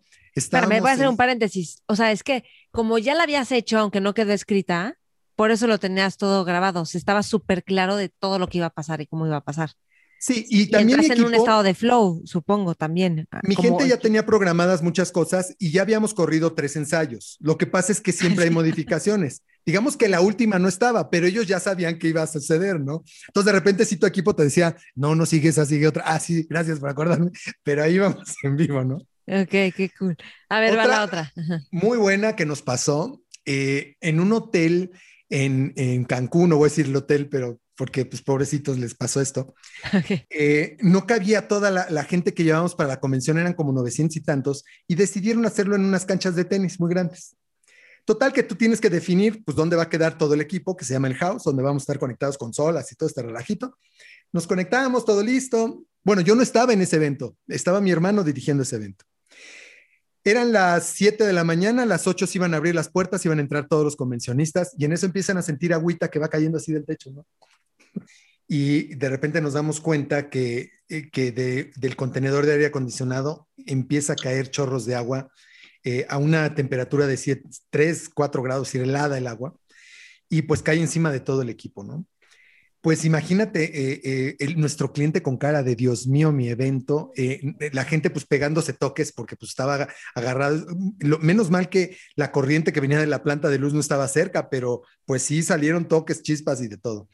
Pero 0.52 0.68
me 0.68 0.80
voy 0.80 0.92
a 0.92 0.94
hacer 0.94 1.08
un 1.08 1.18
paréntesis. 1.18 1.82
O 1.88 1.96
sea, 1.96 2.12
es 2.12 2.22
que 2.22 2.44
como 2.70 3.00
ya 3.00 3.16
la 3.16 3.24
habías 3.24 3.52
hecho, 3.52 3.80
aunque 3.80 4.00
no 4.00 4.14
quedó 4.14 4.32
escrita, 4.32 5.00
por 5.36 5.50
eso 5.50 5.66
lo 5.66 5.80
tenías 5.80 6.18
todo 6.18 6.46
grabado. 6.46 6.84
estaba 6.84 7.24
súper 7.24 7.64
claro 7.64 7.96
de 7.96 8.10
todo 8.10 8.38
lo 8.38 8.46
que 8.46 8.60
iba 8.60 8.68
a 8.68 8.76
pasar 8.76 9.02
y 9.02 9.08
cómo 9.08 9.26
iba 9.26 9.38
a 9.38 9.44
pasar. 9.44 9.72
Sí, 10.22 10.46
y, 10.50 10.68
también. 10.68 11.00
en 11.04 11.24
un 11.24 11.34
estado 11.34 11.64
de 11.64 11.74
flow, 11.74 12.22
supongo, 12.26 12.76
también. 12.76 13.28
Ah, 13.32 13.42
mi 13.42 13.56
gente 13.56 13.88
ya 13.88 13.98
tenía 13.98 14.24
programadas 14.24 14.84
muchas 14.84 15.12
cosas 15.12 15.56
y 15.58 15.72
ya 15.72 15.82
habíamos 15.82 16.14
corrido 16.14 16.54
tres 16.54 16.76
ensayos. 16.76 17.38
Lo 17.40 17.58
que 17.58 17.66
pasa 17.66 17.92
es 17.92 18.02
que 18.02 18.12
siempre 18.12 18.44
hay 18.46 18.52
modificaciones. 18.52 19.42
Digamos 19.66 19.98
que 19.98 20.08
la 20.08 20.22
última 20.22 20.60
no 20.60 20.68
estaba, 20.68 21.10
pero 21.10 21.26
ellos 21.26 21.48
ya 21.48 21.60
sabían 21.60 21.98
que 21.98 22.10
iba 22.10 22.22
a 22.22 22.28
suceder, 22.28 22.80
¿no? 22.80 23.04
Entonces, 23.30 23.52
de 23.52 23.60
repente, 23.60 23.84
si 23.84 23.98
tu 23.98 24.06
equipo 24.06 24.36
te 24.36 24.44
decía, 24.44 24.76
no, 24.94 25.16
no 25.16 25.26
sigues 25.26 25.58
esa, 25.58 25.66
sigue 25.66 25.88
otra. 25.88 26.04
Ah, 26.06 26.20
sí, 26.20 26.46
gracias 26.48 26.80
por 26.80 26.90
acordarme, 26.90 27.32
pero 27.64 27.82
ahí 27.82 27.98
vamos 27.98 28.36
en 28.44 28.56
vivo, 28.56 28.84
¿no? 28.84 28.98
Ok, 29.26 29.50
qué 29.50 29.90
cool. 29.98 30.16
A 30.50 30.60
ver, 30.60 30.78
va 30.78 30.86
la 30.86 31.04
otra. 31.04 31.34
Muy 31.72 31.98
buena 31.98 32.36
que 32.36 32.46
nos 32.46 32.62
pasó 32.62 33.24
eh, 33.46 33.96
en 34.02 34.20
un 34.20 34.34
hotel 34.34 34.92
en, 35.30 35.74
en 35.78 36.04
Cancún, 36.04 36.50
no 36.50 36.58
voy 36.58 36.68
a 36.68 36.70
decir 36.70 36.86
el 36.86 36.96
hotel, 36.96 37.28
pero 37.28 37.61
porque 37.76 38.06
pues 38.06 38.22
pobrecitos 38.22 38.78
les 38.78 38.96
pasó 38.96 39.22
esto. 39.22 39.54
Eh, 40.30 40.78
no 40.82 41.06
cabía 41.06 41.48
toda 41.48 41.70
la, 41.70 42.04
gente 42.04 42.34
que 42.34 42.44
llevábamos 42.44 42.76
para 42.76 42.90
la 42.90 43.00
convención, 43.00 43.38
eran 43.38 43.54
como 43.54 43.72
900 43.74 44.16
y 44.18 44.22
tantos, 44.22 44.64
y 44.88 44.96
decidieron 44.96 45.46
hacerlo 45.46 45.76
en 45.76 45.86
unas 45.86 46.06
canchas 46.06 46.36
de 46.36 46.46
tenis 46.46 46.80
muy 46.80 46.90
grandes. 46.90 47.36
Total 48.06 48.34
que 48.34 48.44
tú 48.44 48.56
tienes 48.56 48.82
que 48.82 48.90
definir 48.90 49.44
pues 49.44 49.56
dónde 49.56 49.76
va 49.76 49.84
a 49.84 49.90
quedar 49.90 50.18
todo 50.18 50.34
el 50.34 50.42
equipo, 50.42 50.76
que 50.76 50.86
se 50.86 50.94
llama 50.94 51.08
el 51.08 51.16
house, 51.16 51.44
donde 51.44 51.62
vamos 51.62 51.82
a 51.82 51.84
estar 51.84 52.00
conectados 52.00 52.38
con 52.38 52.54
solas 52.54 52.92
y 52.92 52.96
todo 52.96 53.08
este 53.08 53.22
relajito. 53.22 53.78
Nos 54.32 54.48
conectábamos, 54.48 55.06
todo 55.06 55.22
listo. 55.22 55.84
Bueno, 56.04 56.22
yo 56.22 56.36
no 56.36 56.42
estaba 56.42 56.74
en 56.74 56.82
ese 56.82 56.96
evento, 56.96 57.38
estaba 57.48 57.82
mi 57.82 57.92
hermano 57.92 58.24
dirigiendo 58.24 58.64
ese 58.64 58.78
evento. 58.78 59.06
Eran 60.24 60.52
las 60.52 60.86
7 60.86 61.26
de 61.26 61.34
la 61.34 61.44
mañana, 61.44 61.86
las 61.86 62.08
8 62.08 62.28
se 62.28 62.38
iban 62.38 62.54
a 62.54 62.58
abrir 62.58 62.76
las 62.76 62.90
puertas, 62.90 63.26
iban 63.26 63.40
a 63.40 63.42
entrar 63.42 63.68
todos 63.68 63.84
los 63.84 63.96
convencionistas 63.96 64.74
y 64.78 64.86
en 64.86 64.94
eso 64.94 65.06
empiezan 65.08 65.38
a 65.38 65.42
sentir 65.42 65.74
agüita 65.74 66.10
que 66.10 66.20
va 66.20 66.28
cayendo 66.28 66.58
así 66.58 66.72
del 66.72 66.86
techo, 66.86 67.12
¿no? 67.12 67.26
Y 68.54 68.96
de 68.96 69.08
repente 69.08 69.40
nos 69.40 69.54
damos 69.54 69.80
cuenta 69.80 70.30
que, 70.30 70.72
eh, 70.90 71.10
que 71.10 71.32
del 71.32 71.96
contenedor 71.96 72.46
de 72.46 72.52
aire 72.52 72.66
acondicionado 72.66 73.48
empieza 73.66 74.12
a 74.12 74.18
caer 74.18 74.52
chorros 74.52 74.86
de 74.86 74.96
agua 74.96 75.32
eh, 75.86 76.06
a 76.10 76.18
una 76.18 76.54
temperatura 76.54 77.08
de 77.08 77.42
3, 77.70 78.10
4 78.14 78.44
grados, 78.44 78.76
y 78.76 78.80
helada 78.80 79.18
el 79.18 79.28
agua, 79.28 79.56
y 80.28 80.42
pues 80.42 80.62
cae 80.62 80.82
encima 80.82 81.14
de 81.14 81.22
todo 81.22 81.44
el 81.44 81.50
equipo, 81.50 81.86
¿no? 81.86 82.06
Pues 82.82 83.06
imagínate 83.06 84.34
eh, 84.42 84.56
nuestro 84.58 84.92
cliente 84.92 85.24
con 85.24 85.38
cara 85.38 85.64
de 85.64 85.78
Dios 85.78 86.08
mío, 86.08 86.34
mi 86.34 86.50
evento, 86.50 87.14
la 87.72 87.86
gente 87.86 88.10
pues 88.10 88.26
pegándose 88.26 88.74
toques 88.74 89.14
porque 89.14 89.38
pues 89.38 89.52
estaba 89.52 89.88
agarrado, 90.14 90.66
lo, 91.00 91.20
menos 91.20 91.52
mal 91.52 91.70
que 91.70 91.96
la 92.16 92.34
corriente 92.34 92.74
que 92.74 92.82
venía 92.82 93.00
de 93.00 93.08
la 93.08 93.24
planta 93.24 93.48
de 93.48 93.60
luz 93.60 93.74
no 93.74 93.80
estaba 93.80 94.10
cerca, 94.10 94.50
pero 94.50 94.82
pues 95.06 95.22
sí 95.22 95.42
salieron 95.42 95.88
toques, 95.88 96.22
chispas 96.22 96.62
y 96.62 96.68
de 96.68 96.78
todo 96.78 97.08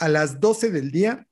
a 0.00 0.08
las 0.08 0.40
12 0.40 0.70
del 0.70 0.90
día 0.90 1.26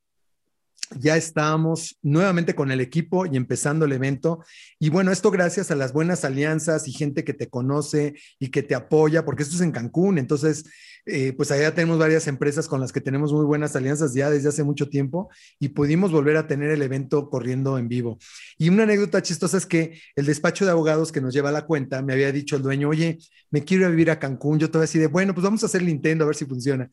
ya 0.96 1.16
estábamos 1.16 1.98
nuevamente 2.02 2.54
con 2.54 2.70
el 2.70 2.80
equipo 2.80 3.26
y 3.26 3.36
empezando 3.36 3.84
el 3.84 3.92
evento. 3.92 4.42
Y 4.78 4.88
bueno, 4.88 5.12
esto 5.12 5.30
gracias 5.30 5.70
a 5.70 5.74
las 5.74 5.92
buenas 5.92 6.24
alianzas 6.24 6.88
y 6.88 6.92
gente 6.92 7.24
que 7.24 7.34
te 7.34 7.48
conoce 7.48 8.14
y 8.38 8.48
que 8.48 8.62
te 8.62 8.74
apoya, 8.74 9.24
porque 9.24 9.42
esto 9.42 9.56
es 9.56 9.60
en 9.60 9.72
Cancún. 9.72 10.18
Entonces, 10.18 10.64
eh, 11.04 11.32
pues 11.32 11.50
allá 11.50 11.74
tenemos 11.74 11.98
varias 11.98 12.26
empresas 12.26 12.68
con 12.68 12.80
las 12.80 12.92
que 12.92 13.00
tenemos 13.00 13.32
muy 13.32 13.44
buenas 13.44 13.74
alianzas 13.76 14.14
ya 14.14 14.30
desde 14.30 14.48
hace 14.48 14.62
mucho 14.62 14.88
tiempo 14.88 15.30
y 15.58 15.68
pudimos 15.68 16.12
volver 16.12 16.36
a 16.36 16.46
tener 16.46 16.70
el 16.70 16.82
evento 16.82 17.30
corriendo 17.30 17.78
en 17.78 17.88
vivo. 17.88 18.18
Y 18.58 18.68
una 18.68 18.82
anécdota 18.84 19.22
chistosa 19.22 19.56
es 19.56 19.66
que 19.66 20.00
el 20.16 20.26
despacho 20.26 20.64
de 20.64 20.70
abogados 20.70 21.12
que 21.12 21.20
nos 21.20 21.34
lleva 21.34 21.52
la 21.52 21.66
cuenta 21.66 22.02
me 22.02 22.12
había 22.12 22.32
dicho 22.32 22.56
el 22.56 22.62
dueño, 22.62 22.88
oye, 22.88 23.18
me 23.50 23.64
quiero 23.64 23.82
ir 23.82 23.86
a 23.86 23.90
vivir 23.90 24.10
a 24.10 24.18
Cancún. 24.18 24.58
Yo 24.58 24.70
todavía 24.70 24.84
así 24.84 25.06
bueno, 25.06 25.34
pues 25.34 25.44
vamos 25.44 25.62
a 25.62 25.66
hacer 25.66 25.82
Nintendo 25.82 26.24
a 26.24 26.28
ver 26.28 26.36
si 26.36 26.44
funciona. 26.44 26.90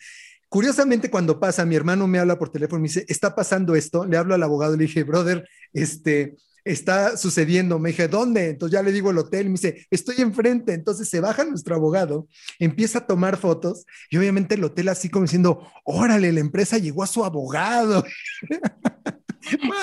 Curiosamente, 0.49 1.09
cuando 1.09 1.39
pasa, 1.39 1.65
mi 1.65 1.75
hermano 1.75 2.07
me 2.07 2.19
habla 2.19 2.37
por 2.37 2.49
teléfono 2.49 2.79
y 2.79 2.81
me 2.83 2.87
dice, 2.87 3.05
está 3.07 3.35
pasando 3.35 3.75
esto. 3.75 4.05
Le 4.05 4.17
hablo 4.17 4.35
al 4.35 4.43
abogado 4.43 4.75
le 4.77 4.85
dije, 4.85 5.03
brother, 5.03 5.47
este, 5.73 6.35
está 6.63 7.17
sucediendo. 7.17 7.79
Me 7.79 7.89
dije, 7.89 8.07
¿dónde? 8.07 8.49
Entonces 8.49 8.73
ya 8.73 8.83
le 8.83 8.91
digo 8.91 9.11
el 9.11 9.17
hotel. 9.17 9.45
Me 9.45 9.53
dice, 9.53 9.85
estoy 9.89 10.15
enfrente. 10.19 10.73
Entonces 10.73 11.07
se 11.09 11.19
baja 11.19 11.45
nuestro 11.45 11.75
abogado, 11.75 12.27
empieza 12.59 12.99
a 12.99 13.07
tomar 13.07 13.37
fotos 13.37 13.85
y 14.09 14.17
obviamente 14.17 14.55
el 14.55 14.63
hotel 14.63 14.89
así 14.89 15.09
como 15.09 15.25
diciendo, 15.25 15.67
órale, 15.83 16.31
la 16.31 16.39
empresa 16.39 16.77
llegó 16.77 17.03
a 17.03 17.07
su 17.07 17.23
abogado. 17.23 18.03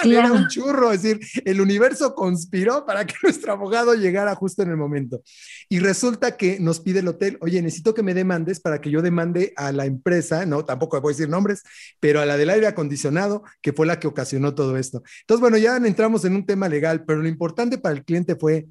Era 0.05 0.33
un 0.33 0.49
churro, 0.49 0.93
es 0.93 1.03
decir, 1.03 1.21
el 1.45 1.61
universo 1.61 2.15
conspiró 2.15 2.85
para 2.85 3.07
que 3.07 3.15
nuestro 3.23 3.53
abogado 3.53 3.95
llegara 3.95 4.35
justo 4.35 4.63
en 4.63 4.71
el 4.71 4.77
momento. 4.77 5.23
Y 5.69 5.79
resulta 5.79 6.37
que 6.37 6.59
nos 6.61 6.81
pide 6.81 7.01
el 7.01 7.09
hotel, 7.09 7.39
oye, 7.41 7.63
necesito 7.63 7.95
que 7.95 8.03
me 8.03 8.15
demandes 8.15 8.61
para 8.61 8.81
que 8.81 8.91
yo 8.91 9.03
demande 9.03 9.53
a 9.57 9.73
la 9.73 9.87
empresa, 9.87 10.47
no, 10.47 10.65
tampoco 10.65 11.01
voy 11.01 11.13
a 11.13 11.17
decir 11.17 11.29
nombres, 11.29 11.63
pero 12.01 12.21
a 12.21 12.27
la 12.27 12.37
del 12.37 12.51
aire 12.51 12.67
acondicionado, 12.67 13.43
que 13.61 13.73
fue 13.73 13.87
la 13.87 13.99
que 13.99 14.07
ocasionó 14.07 14.55
todo 14.55 14.77
esto. 14.77 15.03
Entonces, 15.21 15.41
bueno, 15.41 15.59
ya 15.59 15.77
entramos 15.77 16.25
en 16.25 16.35
un 16.35 16.47
tema 16.47 16.69
legal, 16.69 17.05
pero 17.05 17.23
lo 17.23 17.29
importante 17.29 17.79
para 17.79 17.95
el 17.95 18.05
cliente 18.05 18.37
fue 18.37 18.67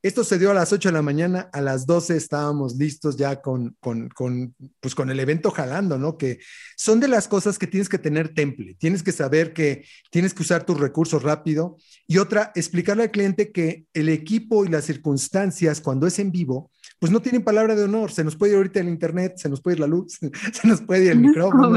esto 0.00 0.22
se 0.22 0.38
dio 0.38 0.52
a 0.52 0.54
las 0.54 0.72
8 0.72 0.90
de 0.90 0.92
la 0.92 1.02
mañana, 1.02 1.50
a 1.52 1.60
las 1.60 1.84
12 1.84 2.16
estábamos 2.16 2.76
listos 2.76 3.16
ya 3.16 3.40
con, 3.40 3.76
con, 3.80 4.08
con, 4.10 4.54
pues 4.80 4.94
con 4.94 5.10
el 5.10 5.18
evento 5.18 5.50
jalando, 5.50 5.98
¿no? 5.98 6.16
Que 6.16 6.38
son 6.76 7.00
de 7.00 7.08
las 7.08 7.26
cosas 7.26 7.58
que 7.58 7.66
tienes 7.66 7.88
que 7.88 7.98
tener 7.98 8.32
temple, 8.32 8.76
tienes 8.78 9.02
que 9.02 9.10
saber 9.10 9.52
que 9.52 9.84
tienes 10.10 10.34
que 10.34 10.42
usar 10.42 10.64
tus 10.64 10.78
recursos 10.78 11.24
rápido. 11.24 11.78
Y 12.06 12.18
otra, 12.18 12.52
explicarle 12.54 13.04
al 13.04 13.10
cliente 13.10 13.50
que 13.50 13.86
el 13.92 14.08
equipo 14.08 14.64
y 14.64 14.68
las 14.68 14.84
circunstancias 14.84 15.80
cuando 15.80 16.06
es 16.06 16.18
en 16.20 16.30
vivo, 16.30 16.70
pues 17.00 17.10
no 17.10 17.20
tienen 17.20 17.42
palabra 17.42 17.74
de 17.74 17.82
honor, 17.82 18.12
se 18.12 18.22
nos 18.22 18.36
puede 18.36 18.52
ir 18.52 18.58
ahorita 18.58 18.78
el 18.80 18.88
internet, 18.88 19.34
se 19.36 19.48
nos 19.48 19.60
puede 19.60 19.76
ir 19.76 19.80
la 19.80 19.88
luz, 19.88 20.18
se 20.52 20.68
nos 20.68 20.80
puede 20.80 21.06
ir 21.06 21.10
el 21.10 21.20
micrófono. 21.20 21.76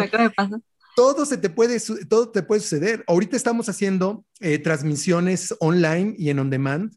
todo 0.95 1.25
se 1.25 1.37
te 1.37 1.49
puede, 1.49 1.79
todo 2.07 2.29
te 2.29 2.43
puede 2.43 2.61
suceder. 2.61 3.03
Ahorita 3.07 3.35
estamos 3.35 3.67
haciendo 3.67 4.25
eh, 4.41 4.59
transmisiones 4.59 5.55
online 5.59 6.13
y 6.19 6.29
en 6.29 6.37
on 6.37 6.51
demand 6.51 6.91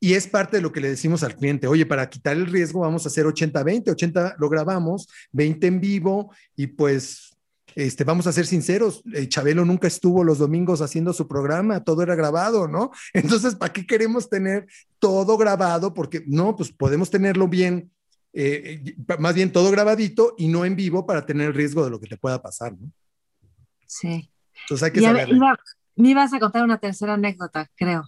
y 0.00 0.14
es 0.14 0.26
parte 0.26 0.56
de 0.56 0.62
lo 0.62 0.72
que 0.72 0.80
le 0.80 0.88
decimos 0.88 1.22
al 1.22 1.36
cliente, 1.36 1.66
oye, 1.66 1.84
para 1.84 2.08
quitar 2.08 2.34
el 2.36 2.46
riesgo 2.46 2.80
vamos 2.80 3.04
a 3.04 3.08
hacer 3.08 3.26
80-20, 3.26 3.90
80 3.90 4.36
lo 4.38 4.48
grabamos, 4.48 5.08
20 5.32 5.66
en 5.66 5.80
vivo 5.80 6.34
y 6.56 6.68
pues 6.68 7.36
este, 7.74 8.02
vamos 8.04 8.26
a 8.26 8.32
ser 8.32 8.46
sinceros, 8.46 9.02
eh, 9.12 9.28
Chabelo 9.28 9.64
nunca 9.64 9.86
estuvo 9.86 10.24
los 10.24 10.38
domingos 10.38 10.80
haciendo 10.80 11.12
su 11.12 11.28
programa, 11.28 11.84
todo 11.84 12.02
era 12.02 12.14
grabado, 12.14 12.66
¿no? 12.66 12.90
Entonces, 13.12 13.54
¿para 13.54 13.72
qué 13.72 13.86
queremos 13.86 14.28
tener 14.28 14.66
todo 14.98 15.36
grabado? 15.36 15.94
Porque 15.94 16.24
no, 16.26 16.56
pues 16.56 16.72
podemos 16.72 17.10
tenerlo 17.10 17.46
bien, 17.46 17.92
eh, 18.32 18.96
más 19.18 19.34
bien 19.34 19.52
todo 19.52 19.70
grabadito 19.70 20.34
y 20.38 20.48
no 20.48 20.64
en 20.64 20.76
vivo 20.76 21.06
para 21.06 21.26
tener 21.26 21.48
el 21.48 21.54
riesgo 21.54 21.84
de 21.84 21.90
lo 21.90 22.00
que 22.00 22.08
te 22.08 22.16
pueda 22.16 22.40
pasar, 22.40 22.72
¿no? 22.72 22.90
Sí. 23.86 24.30
Entonces 24.62 24.82
hay 24.84 24.92
que 24.92 25.00
saber. 25.00 25.28
Me 25.96 26.10
ibas 26.10 26.32
a 26.32 26.38
contar 26.38 26.64
una 26.64 26.78
tercera 26.78 27.14
anécdota, 27.14 27.68
creo. 27.76 28.04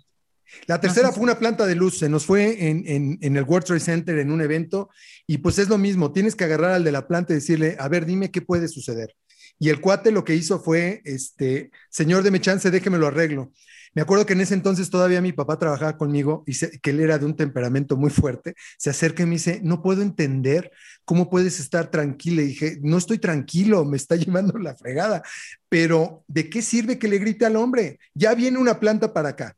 La 0.66 0.80
tercera 0.80 1.12
fue 1.12 1.22
una 1.22 1.38
planta 1.38 1.66
de 1.66 1.74
luz, 1.74 1.98
se 1.98 2.08
nos 2.08 2.26
fue 2.26 2.68
en, 2.68 3.18
el 3.20 3.42
World 3.42 3.66
Trade 3.66 3.80
Center 3.80 4.18
en 4.18 4.30
un 4.30 4.40
evento 4.40 4.90
y 5.26 5.38
pues 5.38 5.58
es 5.58 5.68
lo 5.68 5.78
mismo, 5.78 6.12
tienes 6.12 6.36
que 6.36 6.44
agarrar 6.44 6.72
al 6.72 6.84
de 6.84 6.92
la 6.92 7.06
planta 7.06 7.32
y 7.32 7.36
decirle, 7.36 7.76
a 7.78 7.88
ver, 7.88 8.06
dime 8.06 8.30
qué 8.30 8.42
puede 8.42 8.68
suceder. 8.68 9.14
Y 9.58 9.68
el 9.68 9.80
cuate 9.80 10.10
lo 10.10 10.24
que 10.24 10.34
hizo 10.34 10.60
fue, 10.60 11.02
este, 11.04 11.70
señor, 11.90 12.22
deme 12.22 12.40
chance, 12.40 12.70
déjeme 12.70 12.98
lo 12.98 13.06
arreglo. 13.06 13.52
Me 13.94 14.00
acuerdo 14.00 14.24
que 14.24 14.32
en 14.32 14.40
ese 14.40 14.54
entonces 14.54 14.88
todavía 14.88 15.20
mi 15.20 15.32
papá 15.32 15.58
trabajaba 15.58 15.98
conmigo 15.98 16.44
y 16.46 16.56
que 16.78 16.90
él 16.90 17.00
era 17.00 17.18
de 17.18 17.26
un 17.26 17.36
temperamento 17.36 17.96
muy 17.96 18.10
fuerte. 18.10 18.54
Se 18.78 18.88
acerca 18.88 19.22
y 19.22 19.26
me 19.26 19.32
dice, 19.32 19.60
no 19.62 19.82
puedo 19.82 20.00
entender 20.00 20.72
cómo 21.04 21.28
puedes 21.28 21.60
estar 21.60 21.90
tranquila. 21.90 22.42
Y 22.42 22.46
dije, 22.46 22.78
no 22.82 22.96
estoy 22.96 23.18
tranquilo, 23.18 23.84
me 23.84 23.98
está 23.98 24.16
llevando 24.16 24.58
la 24.58 24.74
fregada. 24.74 25.22
Pero 25.68 26.24
¿de 26.26 26.48
qué 26.48 26.62
sirve 26.62 26.98
que 26.98 27.08
le 27.08 27.18
grite 27.18 27.44
al 27.44 27.56
hombre? 27.56 27.98
Ya 28.14 28.34
viene 28.34 28.58
una 28.58 28.80
planta 28.80 29.12
para 29.12 29.30
acá. 29.30 29.56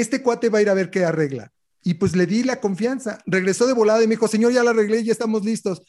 Este 0.00 0.22
cuate 0.22 0.48
va 0.48 0.58
a 0.58 0.62
ir 0.62 0.70
a 0.70 0.74
ver 0.74 0.90
qué 0.90 1.04
arregla. 1.04 1.52
Y 1.82 1.94
pues 1.94 2.16
le 2.16 2.26
di 2.26 2.42
la 2.42 2.60
confianza. 2.60 3.18
Regresó 3.26 3.66
de 3.66 3.74
volada 3.74 4.02
y 4.02 4.06
me 4.06 4.14
dijo, 4.14 4.28
señor, 4.28 4.52
ya 4.52 4.64
la 4.64 4.70
arreglé, 4.70 5.04
ya 5.04 5.12
estamos 5.12 5.44
listos. 5.44 5.82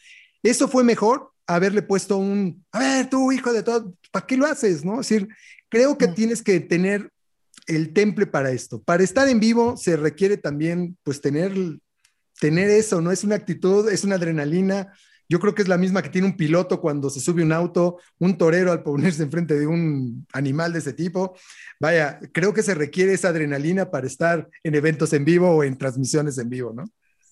Eso 0.44 0.68
fue 0.68 0.84
mejor 0.84 1.32
haberle 1.48 1.82
puesto 1.82 2.18
un, 2.18 2.66
a 2.72 2.80
ver, 2.80 3.10
tú, 3.10 3.32
hijo 3.32 3.54
de 3.54 3.64
todo, 3.64 3.94
¿para 4.12 4.26
qué 4.26 4.38
lo 4.38 4.46
haces? 4.46 4.84
¿No? 4.84 5.02
Es 5.02 5.10
decir, 5.10 5.28
creo 5.70 5.98
que 5.98 6.08
tienes 6.08 6.42
que 6.42 6.60
tener 6.60 7.10
el 7.68 7.94
temple 7.94 8.28
para 8.28 8.52
esto. 8.52 8.82
Para 8.82 9.04
estar 9.04 9.28
en 9.28 9.40
vivo 9.40 9.78
se 9.78 9.96
requiere 9.96 10.38
también, 10.38 10.98
pues, 11.04 11.22
tener, 11.22 11.54
tener 12.40 12.70
eso, 12.70 13.02
¿no? 13.02 13.12
Es 13.12 13.24
una 13.24 13.36
actitud, 13.36 13.90
es 13.90 14.04
una 14.04 14.16
adrenalina. 14.16 14.94
Yo 15.28 15.40
creo 15.40 15.56
que 15.56 15.62
es 15.62 15.68
la 15.68 15.78
misma 15.78 16.02
que 16.02 16.10
tiene 16.10 16.28
un 16.28 16.38
piloto 16.38 16.80
cuando 16.80 17.10
se 17.10 17.20
sube 17.20 17.44
un 17.44 17.52
auto, 17.52 17.98
un 18.20 18.38
torero 18.38 18.72
al 18.72 18.84
ponerse 18.84 19.24
enfrente 19.24 19.58
de 19.58 19.68
un 19.68 20.26
animal 20.34 20.74
de 20.74 20.80
ese 20.80 20.94
tipo. 20.94 21.36
Vaya, 21.80 22.20
creo 22.32 22.54
que 22.54 22.64
se 22.64 22.76
requiere 22.76 23.14
esa 23.14 23.30
adrenalina 23.30 23.90
para 23.90 24.08
estar 24.08 24.50
en 24.64 24.76
eventos 24.76 25.14
en 25.14 25.26
vivo 25.26 25.50
o 25.50 25.64
en 25.64 25.78
transmisiones 25.78 26.38
en 26.38 26.50
vivo, 26.50 26.74
¿no? 26.74 26.86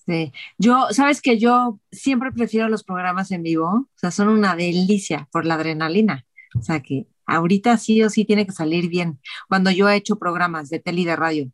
Sí, 0.06 0.34
yo, 0.58 0.88
sabes 0.92 1.22
que 1.22 1.40
yo 1.40 1.80
siempre 1.92 2.32
prefiero 2.32 2.68
los 2.68 2.84
programas 2.84 3.32
en 3.32 3.42
vivo, 3.42 3.68
o 3.70 3.90
sea, 3.96 4.12
son 4.12 4.28
una 4.28 4.54
delicia 4.56 5.30
por 5.32 5.46
la 5.46 5.54
adrenalina, 5.54 6.26
o 6.56 6.62
sea 6.62 6.82
que 6.82 7.08
ahorita 7.26 7.78
sí 7.78 8.04
o 8.04 8.10
sí 8.10 8.26
tiene 8.26 8.46
que 8.46 8.52
salir 8.52 8.90
bien. 8.90 9.20
Cuando 9.48 9.72
yo 9.72 9.88
he 9.90 9.96
hecho 9.96 10.18
programas 10.18 10.70
de 10.70 10.80
tele 10.80 11.02
y 11.02 11.06
de 11.06 11.16
radio, 11.16 11.52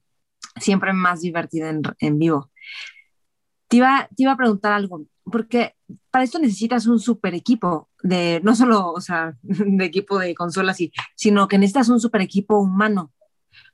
siempre 0.60 0.93
más 0.93 1.21
divertido 1.21 1.67
en, 1.69 1.82
en 1.99 2.17
vivo. 2.17 2.52
Te 3.67 3.78
iba, 3.78 4.10
te 4.15 4.23
iba 4.23 4.32
a 4.32 4.38
preguntar 4.38 4.73
algo, 4.73 5.06
porque 5.29 5.75
para 6.11 6.23
esto 6.23 6.39
necesitas 6.39 6.87
un 6.87 6.99
super 6.99 7.33
equipo, 7.33 7.89
de, 8.03 8.41
no 8.43 8.55
solo, 8.55 8.91
o 8.91 9.01
sea, 9.01 9.37
de 9.43 9.85
equipo 9.85 10.19
de 10.19 10.35
consolas, 10.35 10.77
sino 11.15 11.47
que 11.47 11.57
necesitas 11.57 11.89
un 11.89 11.99
super 11.99 12.21
equipo 12.21 12.59
humano. 12.59 13.11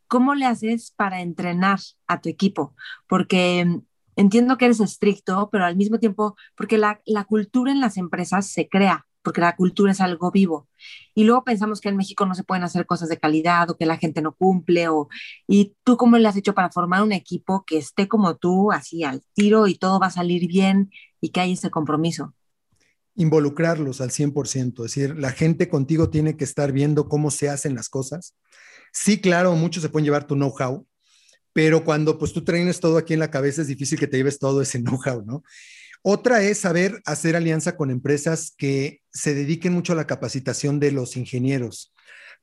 ¿Cómo 0.07 0.35
le 0.35 0.45
haces 0.45 0.91
para 0.95 1.21
entrenar 1.21 1.79
a 2.07 2.21
tu 2.21 2.29
equipo? 2.29 2.75
Porque 3.07 3.65
mm, 3.65 3.81
entiendo 4.15 4.57
que 4.57 4.65
eres 4.65 4.79
estricto, 4.79 5.49
pero 5.51 5.65
al 5.65 5.75
mismo 5.75 5.99
tiempo, 5.99 6.35
porque 6.55 6.77
la, 6.77 7.01
la 7.05 7.25
cultura 7.25 7.71
en 7.71 7.81
las 7.81 7.97
empresas 7.97 8.47
se 8.47 8.69
crea 8.69 9.05
porque 9.25 9.41
la 9.41 9.55
cultura 9.55 9.91
es 9.91 9.99
algo 9.99 10.31
vivo. 10.31 10.69
Y 11.15 11.23
luego 11.23 11.43
pensamos 11.43 11.81
que 11.81 11.89
en 11.89 11.97
México 11.97 12.25
no 12.27 12.35
se 12.35 12.43
pueden 12.43 12.63
hacer 12.63 12.85
cosas 12.85 13.09
de 13.09 13.17
calidad 13.17 13.69
o 13.69 13.75
que 13.75 13.87
la 13.87 13.97
gente 13.97 14.21
no 14.21 14.33
cumple. 14.33 14.87
O, 14.87 15.09
¿Y 15.47 15.75
tú 15.83 15.97
cómo 15.97 16.17
le 16.17 16.27
has 16.27 16.37
hecho 16.37 16.53
para 16.53 16.69
formar 16.69 17.01
un 17.01 17.11
equipo 17.11 17.65
que 17.65 17.77
esté 17.77 18.07
como 18.07 18.37
tú, 18.37 18.71
así 18.71 19.03
al 19.03 19.23
tiro 19.33 19.67
y 19.67 19.75
todo 19.75 19.99
va 19.99 20.07
a 20.07 20.11
salir 20.11 20.47
bien 20.47 20.91
y 21.19 21.29
que 21.29 21.41
haya 21.41 21.53
ese 21.53 21.71
compromiso? 21.71 22.35
Involucrarlos 23.15 23.99
al 23.99 24.11
100%, 24.11 24.85
es 24.85 24.93
decir, 24.93 25.17
la 25.17 25.31
gente 25.31 25.69
contigo 25.69 26.09
tiene 26.09 26.37
que 26.37 26.43
estar 26.43 26.71
viendo 26.71 27.09
cómo 27.09 27.31
se 27.31 27.49
hacen 27.49 27.73
las 27.73 27.89
cosas. 27.89 28.35
Sí, 28.91 29.19
claro, 29.19 29.55
muchos 29.55 29.81
se 29.81 29.89
pueden 29.89 30.05
llevar 30.05 30.27
tu 30.27 30.35
know-how, 30.35 30.85
pero 31.51 31.83
cuando 31.83 32.19
pues 32.19 32.31
tú 32.31 32.43
traes 32.43 32.79
todo 32.79 32.97
aquí 32.97 33.13
en 33.13 33.19
la 33.19 33.31
cabeza 33.31 33.61
es 33.61 33.67
difícil 33.67 33.97
que 33.97 34.07
te 34.07 34.17
lleves 34.17 34.37
todo 34.37 34.61
ese 34.61 34.79
know-how, 34.79 35.23
¿no? 35.25 35.43
Otra 36.07 36.43
es 36.43 36.59
saber 36.59 37.01
hacer 37.07 37.35
alianza 37.35 37.75
con 37.75 37.89
empresas 37.89 38.53
que 38.55 39.01
se 39.11 39.33
dediquen 39.33 39.73
mucho 39.73 39.93
a 39.93 39.95
la 39.95 40.05
capacitación 40.05 40.79
de 40.79 40.91
los 40.91 41.17
ingenieros, 41.17 41.95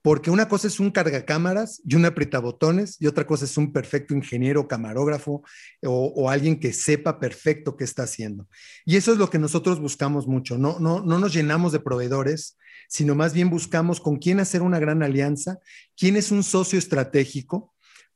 porque 0.02 0.32
una 0.32 0.48
cosa 0.48 0.66
es 0.66 0.80
un 0.80 0.90
cargacámaras 0.90 1.80
y 1.84 1.94
un 1.94 2.04
apretabotones 2.04 2.96
y 3.00 3.06
otra 3.06 3.24
cosa 3.24 3.44
es 3.44 3.56
un 3.56 3.72
perfecto 3.72 4.14
ingeniero, 4.14 4.66
camarógrafo 4.66 5.44
o, 5.84 6.28
alguien 6.28 6.58
que 6.58 6.72
sepa 6.72 7.20
perfecto 7.20 7.76
qué 7.76 7.84
está 7.84 8.02
haciendo. 8.02 8.48
Y 8.84 8.96
eso 8.96 9.12
es 9.12 9.18
lo 9.18 9.30
que 9.30 9.38
nosotros 9.38 9.78
buscamos 9.78 10.26
mucho. 10.26 10.58
No, 10.58 10.80
no, 10.80 10.98
no 10.98 11.20
nos 11.20 11.32
llenamos 11.32 11.70
de 11.70 11.78
proveedores, 11.78 12.58
sino 12.88 13.14
más 13.14 13.32
bien 13.32 13.48
buscamos 13.48 14.00
con 14.00 14.16
quién 14.16 14.40
hacer 14.40 14.62
una 14.62 14.80
gran 14.80 15.04
alianza, 15.04 15.60
quién 15.96 16.16
es 16.16 16.32
un 16.32 16.42
socio 16.42 16.80
estratégico 16.80 17.71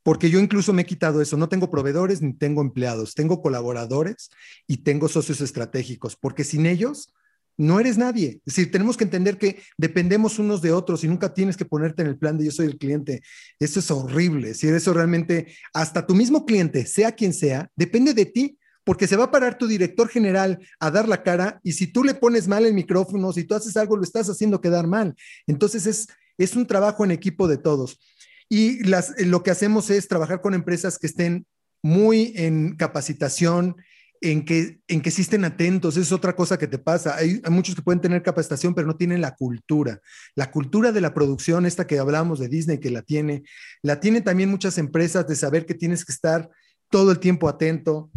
porque 0.07 0.31
yo 0.31 0.39
incluso 0.39 0.73
me 0.73 0.83
he 0.83 0.87
quitado 0.87 1.21
eso, 1.21 1.37
no 1.37 1.49
tengo 1.49 1.69
proveedores 1.69 2.23
ni 2.23 2.33
tengo 2.33 2.63
empleados, 2.63 3.17
tengo 3.17 3.43
colaboradores 3.43 4.31
y 4.69 4.77
tengo 4.85 5.09
socios 5.09 5.41
estratégicos, 5.41 6.15
porque 6.15 6.45
sin 6.45 6.65
ellos 6.65 7.13
no 7.57 7.81
eres 7.81 7.99
nadie. 7.99 8.41
Es 8.47 8.55
decir, 8.55 8.71
tenemos 8.71 8.97
que 8.97 9.03
entender 9.03 9.37
que 9.37 9.61
dependemos 9.77 10.39
unos 10.39 10.63
de 10.63 10.71
otros 10.71 11.03
y 11.03 11.09
nunca 11.09 11.35
tienes 11.35 11.57
que 11.57 11.65
ponerte 11.65 12.03
en 12.03 12.09
el 12.09 12.17
plan 12.17 12.39
de 12.39 12.45
yo 12.45 12.53
soy 12.53 12.67
el 12.67 12.79
cliente. 12.79 13.21
Eso 13.59 13.81
es 13.81 13.91
horrible. 13.91 14.55
Si 14.55 14.69
eso 14.69 14.93
realmente, 14.93 15.53
hasta 15.75 16.07
tu 16.07 16.15
mismo 16.15 16.47
cliente, 16.47 16.87
sea 16.87 17.11
quien 17.11 17.35
sea, 17.35 17.69
depende 17.75 18.15
de 18.15 18.27
ti, 18.27 18.59
porque 18.85 19.09
se 19.09 19.17
va 19.17 19.25
a 19.25 19.31
parar 19.33 19.59
tu 19.59 19.67
director 19.67 20.09
general 20.09 20.61
a 20.79 20.93
dar 20.93 21.09
la 21.09 21.25
cara 21.25 21.59
y 21.65 21.73
si 21.73 21.89
tú 21.89 22.05
le 22.05 22.15
pones 22.15 22.47
mal 22.47 22.65
el 22.65 22.75
micrófono, 22.75 23.33
si 23.33 23.43
tú 23.43 23.57
haces 23.57 23.77
algo, 23.77 23.97
lo 23.97 24.05
estás 24.05 24.31
haciendo 24.31 24.61
quedar 24.61 24.87
mal. 24.87 25.17
Entonces 25.49 25.85
es, 25.85 26.07
es 26.39 26.55
un 26.55 26.65
trabajo 26.65 27.05
en 27.05 27.11
equipo 27.11 27.49
de 27.49 27.59
todos. 27.59 27.99
Y 28.49 28.85
las, 28.85 29.15
lo 29.21 29.43
que 29.43 29.51
hacemos 29.51 29.91
es 29.91 30.09
trabajar 30.09 30.41
con 30.41 30.55
empresas 30.55 30.99
que 30.99 31.07
estén 31.07 31.47
muy 31.83 32.33
en 32.37 32.77
capacitación, 32.77 33.77
en 34.21 34.45
que, 34.45 34.81
en 34.89 35.01
que 35.03 35.11
sí 35.11 35.27
atentos. 35.45 35.97
Es 35.97 36.13
otra 36.13 36.35
cosa 36.35 36.59
que 36.59 36.67
te 36.67 36.79
pasa. 36.79 37.17
Hay, 37.17 37.41
hay, 37.45 37.53
muchos 37.53 37.75
que 37.75 37.83
pueden 37.83 38.01
tener 38.01 38.23
capacitación, 38.23 38.75
pero 38.75 38.87
no 38.87 38.97
tienen 38.97 39.21
la 39.21 39.35
cultura. 39.35 40.01
La 40.35 40.51
cultura 40.51 40.93
de 40.93 41.01
la 41.01 41.15
producción, 41.15 41.67
esta 41.67 41.87
que 41.87 41.99
hablamos 41.99 42.39
de 42.39 42.49
Disney, 42.49 42.79
que 42.79 42.91
la 42.91 43.03
tiene, 43.03 43.43
la 43.83 44.01
tienen 44.01 44.25
también 44.25 44.51
muchas 44.51 44.79
empresas 44.79 45.27
de 45.27 45.37
saber 45.37 45.67
que 45.67 45.75
tienes 45.75 46.05
que 46.05 46.13
estar 46.13 46.51
todo 46.91 47.11
el 47.11 47.19
tiempo 47.19 47.49
atento, 47.49 48.11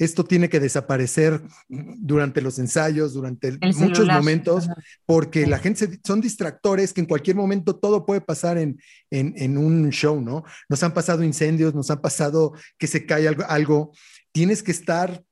esto 0.00 0.24
tiene 0.24 0.48
que 0.48 0.60
desaparecer 0.60 1.42
durante 1.68 2.40
los 2.40 2.58
ensayos, 2.58 3.12
durante 3.12 3.58
muchos 3.76 4.06
momentos, 4.06 4.66
porque 5.04 5.46
la 5.46 5.58
gente 5.58 6.00
son 6.02 6.22
distractores 6.22 6.94
que 6.94 7.02
en 7.02 7.06
cualquier 7.06 7.36
momento 7.36 7.76
todo 7.76 8.06
puede 8.06 8.22
pasar 8.22 8.56
en, 8.56 8.80
en, 9.10 9.58
un 9.58 9.90
show, 9.90 10.18
¿no? 10.22 10.42
Nos 10.70 10.82
han 10.82 10.94
pasado 10.94 11.22
incendios, 11.22 11.74
nos 11.74 11.90
han 11.90 12.00
pasado 12.00 12.54
que 12.78 12.86
se 12.86 13.04
cae 13.04 13.28
algo, 13.28 13.44
algo. 13.46 13.92
tienes 14.32 14.62
que 14.62 14.72
estar 14.72 15.22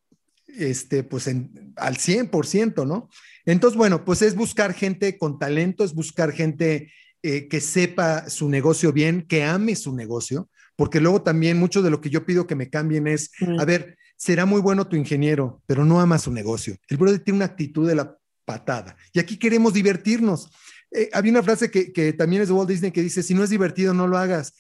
este, 0.49 1.03
pues 1.03 1.29
en, 1.29 1.73
al 1.77 1.97
100%, 1.97 2.87
¿no? 2.87 3.09
Entonces, 3.47 3.79
bueno, 3.79 4.05
pues 4.05 4.21
es 4.21 4.35
buscar 4.35 4.75
gente 4.75 5.17
con 5.17 5.39
talento, 5.39 5.83
es 5.83 5.95
buscar 5.95 6.33
gente 6.33 6.93
eh, 7.23 7.49
que 7.49 7.63
sepa 7.63 8.29
su 8.29 8.51
negocio 8.51 8.93
bien, 8.93 9.23
que 9.27 9.45
ame 9.45 9.77
su 9.77 9.97
negocio, 9.97 10.51
porque 10.77 11.01
luego 11.01 11.23
también 11.23 11.59
mucho 11.59 11.81
de 11.81 11.89
lo 11.89 12.03
que 12.03 12.11
yo 12.11 12.27
pido 12.27 12.47
que 12.47 12.55
me 12.55 12.69
cambien 12.69 13.07
es, 13.07 13.31
a 13.59 13.65
ver, 13.65 13.97
será 14.19 14.45
muy 14.45 14.61
bueno 14.61 14.87
tu 14.87 14.97
ingeniero, 14.97 15.63
pero 15.65 15.85
no 15.85 16.01
ama 16.01 16.19
su 16.19 16.31
negocio. 16.33 16.77
El 16.89 16.97
brother 16.97 17.21
tiene 17.21 17.39
una 17.39 17.47
actitud 17.47 17.89
de 17.89 17.95
la 17.95 18.19
patada. 18.45 18.97
Y 19.13 19.21
aquí 19.21 19.39
queremos 19.39 19.73
divertirnos. 19.73 20.51
Eh, 20.91 21.09
había 21.13 21.31
una 21.31 21.43
frase 21.43 21.71
que, 21.71 21.93
que 21.93 22.13
también 22.13 22.43
es 22.43 22.49
de 22.49 22.55
Walt 22.55 22.69
Disney 22.69 22.91
que 22.91 23.03
dice, 23.03 23.23
si 23.23 23.33
no 23.33 23.45
es 23.45 23.51
divertido, 23.51 23.95
no 23.95 24.07
lo 24.07 24.19
hagas. 24.19 24.55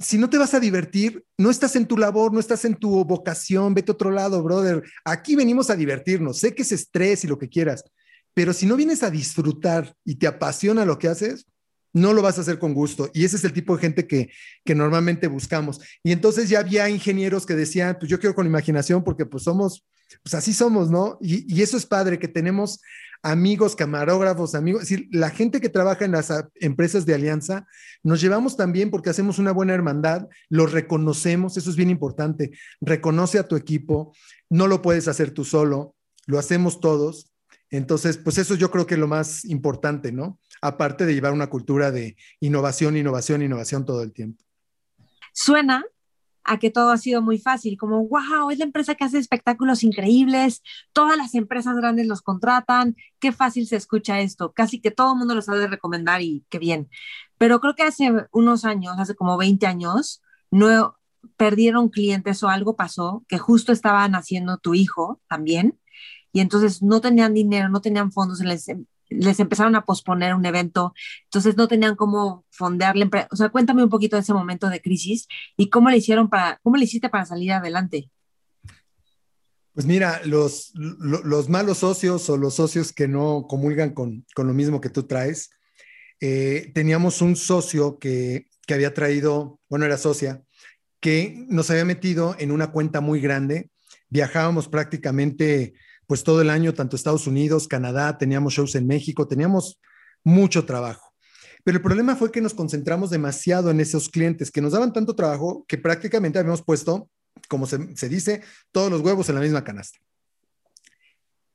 Si 0.00 0.18
no 0.18 0.28
te 0.28 0.38
vas 0.38 0.54
a 0.54 0.60
divertir, 0.60 1.24
no 1.38 1.50
estás 1.50 1.76
en 1.76 1.86
tu 1.86 1.96
labor, 1.96 2.32
no 2.32 2.40
estás 2.40 2.64
en 2.64 2.74
tu 2.74 3.04
vocación, 3.04 3.74
vete 3.74 3.92
a 3.92 3.94
otro 3.94 4.10
lado, 4.10 4.42
brother. 4.42 4.82
Aquí 5.04 5.36
venimos 5.36 5.70
a 5.70 5.76
divertirnos. 5.76 6.40
Sé 6.40 6.54
que 6.54 6.62
es 6.62 6.72
estrés 6.72 7.24
y 7.24 7.28
lo 7.28 7.38
que 7.38 7.48
quieras, 7.48 7.84
pero 8.34 8.52
si 8.52 8.66
no 8.66 8.76
vienes 8.76 9.02
a 9.04 9.10
disfrutar 9.10 9.94
y 10.04 10.16
te 10.16 10.26
apasiona 10.26 10.84
lo 10.84 10.98
que 10.98 11.08
haces, 11.08 11.46
no 11.94 12.12
lo 12.12 12.20
vas 12.20 12.36
a 12.36 12.42
hacer 12.42 12.58
con 12.58 12.74
gusto. 12.74 13.08
Y 13.14 13.24
ese 13.24 13.36
es 13.36 13.44
el 13.44 13.54
tipo 13.54 13.74
de 13.74 13.80
gente 13.80 14.06
que, 14.06 14.30
que 14.64 14.74
normalmente 14.74 15.28
buscamos. 15.28 15.80
Y 16.02 16.12
entonces 16.12 16.50
ya 16.50 16.58
había 16.58 16.90
ingenieros 16.90 17.46
que 17.46 17.54
decían, 17.54 17.96
pues 17.98 18.10
yo 18.10 18.18
quiero 18.18 18.34
con 18.34 18.46
imaginación 18.46 19.02
porque 19.02 19.24
pues 19.24 19.44
somos, 19.44 19.86
pues 20.22 20.34
así 20.34 20.52
somos, 20.52 20.90
¿no? 20.90 21.16
Y, 21.22 21.52
y 21.52 21.62
eso 21.62 21.76
es 21.76 21.86
padre, 21.86 22.18
que 22.18 22.28
tenemos 22.28 22.80
amigos, 23.22 23.74
camarógrafos, 23.74 24.54
amigos, 24.54 24.82
es 24.82 24.88
decir, 24.90 25.08
la 25.10 25.30
gente 25.30 25.60
que 25.60 25.70
trabaja 25.70 26.04
en 26.04 26.12
las 26.12 26.30
empresas 26.56 27.06
de 27.06 27.14
alianza, 27.14 27.66
nos 28.02 28.20
llevamos 28.20 28.54
también 28.54 28.90
porque 28.90 29.08
hacemos 29.08 29.38
una 29.38 29.50
buena 29.50 29.72
hermandad, 29.72 30.28
lo 30.50 30.66
reconocemos, 30.66 31.56
eso 31.56 31.70
es 31.70 31.76
bien 31.76 31.88
importante, 31.88 32.50
reconoce 32.82 33.38
a 33.38 33.48
tu 33.48 33.56
equipo, 33.56 34.14
no 34.50 34.66
lo 34.66 34.82
puedes 34.82 35.08
hacer 35.08 35.30
tú 35.30 35.44
solo, 35.44 35.96
lo 36.26 36.38
hacemos 36.38 36.80
todos. 36.80 37.30
Entonces, 37.70 38.18
pues 38.18 38.36
eso 38.36 38.54
yo 38.56 38.70
creo 38.70 38.86
que 38.86 38.94
es 38.94 39.00
lo 39.00 39.08
más 39.08 39.44
importante, 39.46 40.12
¿no? 40.12 40.38
Aparte 40.60 41.06
de 41.06 41.14
llevar 41.14 41.32
una 41.32 41.48
cultura 41.48 41.90
de 41.90 42.16
innovación, 42.40 42.96
innovación, 42.96 43.42
innovación 43.42 43.84
todo 43.84 44.02
el 44.02 44.12
tiempo. 44.12 44.44
Suena 45.32 45.84
a 46.44 46.58
que 46.58 46.70
todo 46.70 46.90
ha 46.90 46.98
sido 46.98 47.22
muy 47.22 47.38
fácil, 47.38 47.78
como, 47.78 48.06
wow, 48.06 48.50
es 48.50 48.58
la 48.58 48.66
empresa 48.66 48.94
que 48.94 49.04
hace 49.04 49.18
espectáculos 49.18 49.82
increíbles, 49.82 50.62
todas 50.92 51.16
las 51.16 51.34
empresas 51.34 51.74
grandes 51.74 52.06
los 52.06 52.20
contratan, 52.20 52.96
qué 53.18 53.32
fácil 53.32 53.66
se 53.66 53.76
escucha 53.76 54.20
esto, 54.20 54.52
casi 54.52 54.80
que 54.80 54.90
todo 54.90 55.12
el 55.12 55.18
mundo 55.18 55.34
lo 55.34 55.42
sabe 55.42 55.66
recomendar 55.66 56.20
y 56.20 56.44
qué 56.50 56.58
bien. 56.58 56.90
Pero 57.38 57.60
creo 57.60 57.74
que 57.74 57.82
hace 57.82 58.12
unos 58.30 58.64
años, 58.66 58.94
hace 58.98 59.14
como 59.14 59.38
20 59.38 59.66
años, 59.66 60.22
no 60.50 60.96
perdieron 61.36 61.88
clientes 61.88 62.42
o 62.42 62.48
algo 62.48 62.76
pasó, 62.76 63.24
que 63.26 63.38
justo 63.38 63.72
estaban 63.72 64.14
haciendo 64.14 64.58
tu 64.58 64.74
hijo 64.74 65.22
también, 65.28 65.80
y 66.30 66.40
entonces 66.40 66.82
no 66.82 67.00
tenían 67.00 67.32
dinero, 67.32 67.70
no 67.70 67.80
tenían 67.80 68.12
fondos, 68.12 68.40
les 68.40 68.66
les 69.18 69.40
empezaron 69.40 69.76
a 69.76 69.84
posponer 69.84 70.34
un 70.34 70.44
evento, 70.46 70.94
entonces 71.24 71.56
no 71.56 71.68
tenían 71.68 71.96
cómo 71.96 72.44
fondear 72.50 72.96
la 72.96 73.04
empresa. 73.04 73.28
O 73.30 73.36
sea, 73.36 73.48
cuéntame 73.48 73.82
un 73.82 73.90
poquito 73.90 74.16
de 74.16 74.22
ese 74.22 74.34
momento 74.34 74.68
de 74.68 74.80
crisis 74.80 75.28
y 75.56 75.70
cómo 75.70 75.90
le 75.90 75.98
hicieron 75.98 76.28
para, 76.28 76.58
cómo 76.62 76.76
le 76.76 76.84
hiciste 76.84 77.08
para 77.08 77.24
salir 77.24 77.52
adelante. 77.52 78.10
Pues 79.72 79.86
mira, 79.86 80.20
los, 80.24 80.72
los, 80.74 81.48
malos 81.48 81.78
socios 81.78 82.30
o 82.30 82.36
los 82.36 82.54
socios 82.54 82.92
que 82.92 83.08
no 83.08 83.46
comulgan 83.48 83.90
con, 83.90 84.24
con 84.34 84.46
lo 84.46 84.54
mismo 84.54 84.80
que 84.80 84.88
tú 84.88 85.02
traes, 85.02 85.50
eh, 86.20 86.70
teníamos 86.74 87.20
un 87.20 87.34
socio 87.34 87.98
que, 87.98 88.46
que 88.66 88.74
había 88.74 88.94
traído, 88.94 89.60
bueno, 89.68 89.84
era 89.84 89.98
socia, 89.98 90.44
que 91.00 91.44
nos 91.48 91.70
había 91.70 91.84
metido 91.84 92.36
en 92.38 92.52
una 92.52 92.70
cuenta 92.70 93.00
muy 93.00 93.20
grande. 93.20 93.70
Viajábamos 94.08 94.68
prácticamente 94.68 95.74
pues 96.06 96.24
todo 96.24 96.40
el 96.40 96.50
año, 96.50 96.74
tanto 96.74 96.96
Estados 96.96 97.26
Unidos, 97.26 97.68
Canadá, 97.68 98.18
teníamos 98.18 98.54
shows 98.54 98.74
en 98.74 98.86
México, 98.86 99.26
teníamos 99.26 99.80
mucho 100.22 100.64
trabajo. 100.64 101.14
Pero 101.64 101.78
el 101.78 101.82
problema 101.82 102.14
fue 102.14 102.30
que 102.30 102.42
nos 102.42 102.52
concentramos 102.52 103.10
demasiado 103.10 103.70
en 103.70 103.80
esos 103.80 104.10
clientes 104.10 104.50
que 104.50 104.60
nos 104.60 104.72
daban 104.72 104.92
tanto 104.92 105.16
trabajo 105.16 105.64
que 105.66 105.78
prácticamente 105.78 106.38
habíamos 106.38 106.62
puesto, 106.62 107.08
como 107.48 107.66
se, 107.66 108.08
dice, 108.08 108.42
todos 108.70 108.90
los 108.90 109.00
huevos 109.00 109.28
en 109.30 109.34
la 109.36 109.40
misma 109.40 109.64
canasta. 109.64 109.98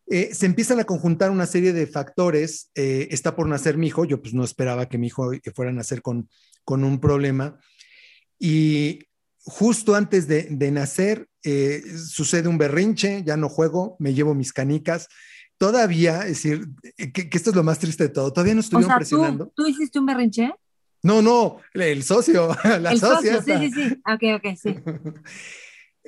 Eh, 0.07 0.33
se 0.33 0.47
empiezan 0.47 0.79
a 0.79 0.85
conjuntar 0.85 1.29
una 1.29 1.45
serie 1.45 1.71
de 1.71 1.85
factores. 1.85 2.71
Eh, 2.73 3.07
está 3.11 3.35
por 3.35 3.47
nacer 3.47 3.77
mi 3.77 3.87
hijo. 3.87 4.05
Yo 4.05 4.19
pues 4.19 4.33
no 4.33 4.43
esperaba 4.43 4.89
que 4.89 4.97
mi 4.97 5.07
hijo 5.07 5.31
fuera 5.53 5.69
a 5.69 5.75
nacer 5.75 6.01
con, 6.01 6.27
con 6.65 6.83
un 6.83 6.99
problema. 6.99 7.59
Y 8.39 9.08
justo 9.49 9.95
antes 9.95 10.27
de, 10.27 10.43
de 10.49 10.71
nacer, 10.71 11.27
eh, 11.43 11.83
sucede 11.97 12.47
un 12.47 12.57
berrinche, 12.57 13.23
ya 13.25 13.37
no 13.37 13.49
juego, 13.49 13.95
me 13.99 14.13
llevo 14.13 14.35
mis 14.35 14.53
canicas. 14.53 15.07
Todavía, 15.57 16.21
es 16.21 16.43
decir, 16.43 16.67
que, 17.13 17.29
esto 17.31 17.49
es 17.49 17.55
lo 17.55 17.63
más 17.63 17.79
triste 17.79 18.03
de 18.03 18.09
todo, 18.09 18.31
todavía 18.31 18.53
no 18.53 18.61
estuvieron 18.61 18.95
presionando. 18.95 19.51
¿tú, 19.55 19.67
hiciste 19.67 19.99
un 19.99 20.05
berrinche? 20.05 20.53
No, 21.01 21.21
no, 21.21 21.57
el 21.73 22.03
socio, 22.03 22.55
la 22.79 22.91
el 22.91 22.99
Socio, 22.99 23.41
sí, 23.41 23.51
sí, 23.57 23.71
sí. 23.71 24.01
Ok, 24.05 24.37
ok, 24.37 24.57
sí. 24.57 24.75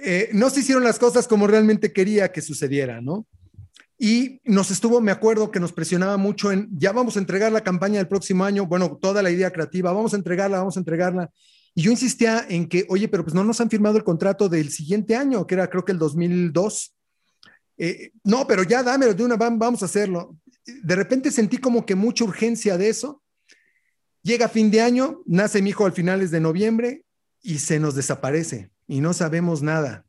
Eh, 0.03 0.29
no 0.33 0.49
se 0.49 0.61
hicieron 0.61 0.83
las 0.83 0.97
cosas 0.97 1.27
como 1.27 1.45
realmente 1.45 1.93
quería 1.93 2.31
que 2.31 2.41
sucediera, 2.41 3.01
¿no? 3.01 3.27
Y 3.99 4.41
nos 4.45 4.71
estuvo, 4.71 4.99
me 4.99 5.11
acuerdo 5.11 5.51
que 5.51 5.59
nos 5.59 5.73
presionaba 5.73 6.17
mucho 6.17 6.51
en, 6.51 6.69
ya 6.71 6.91
vamos 6.91 7.17
a 7.17 7.19
entregar 7.19 7.51
la 7.51 7.61
campaña 7.61 7.97
del 7.97 8.07
próximo 8.07 8.43
año, 8.43 8.65
bueno, 8.65 8.97
toda 8.99 9.21
la 9.21 9.29
idea 9.29 9.51
creativa, 9.51 9.91
vamos 9.91 10.13
a 10.13 10.17
entregarla, 10.17 10.57
vamos 10.57 10.75
a 10.75 10.79
entregarla. 10.79 11.29
Y 11.73 11.83
yo 11.83 11.91
insistía 11.91 12.45
en 12.49 12.67
que, 12.67 12.85
oye, 12.89 13.07
pero 13.07 13.23
pues 13.23 13.33
no 13.33 13.43
nos 13.43 13.61
han 13.61 13.69
firmado 13.69 13.97
el 13.97 14.03
contrato 14.03 14.49
del 14.49 14.71
siguiente 14.71 15.15
año, 15.15 15.47
que 15.47 15.55
era 15.55 15.69
creo 15.69 15.85
que 15.85 15.93
el 15.93 15.99
2002. 15.99 16.95
Eh, 17.77 18.11
no, 18.23 18.45
pero 18.45 18.63
ya 18.63 18.83
dámelo 18.83 19.13
de 19.13 19.23
una, 19.23 19.37
vamos 19.37 19.81
a 19.81 19.85
hacerlo. 19.85 20.37
De 20.65 20.95
repente 20.95 21.31
sentí 21.31 21.57
como 21.57 21.85
que 21.85 21.95
mucha 21.95 22.23
urgencia 22.23 22.77
de 22.77 22.89
eso. 22.89 23.23
Llega 24.21 24.49
fin 24.49 24.69
de 24.69 24.81
año, 24.81 25.21
nace 25.25 25.61
mi 25.61 25.71
hijo 25.71 25.85
al 25.85 25.93
finales 25.93 26.29
de 26.29 26.39
noviembre 26.39 27.05
y 27.41 27.57
se 27.59 27.79
nos 27.79 27.95
desaparece 27.95 28.69
y 28.87 29.01
no 29.01 29.13
sabemos 29.13 29.61
nada. 29.61 30.05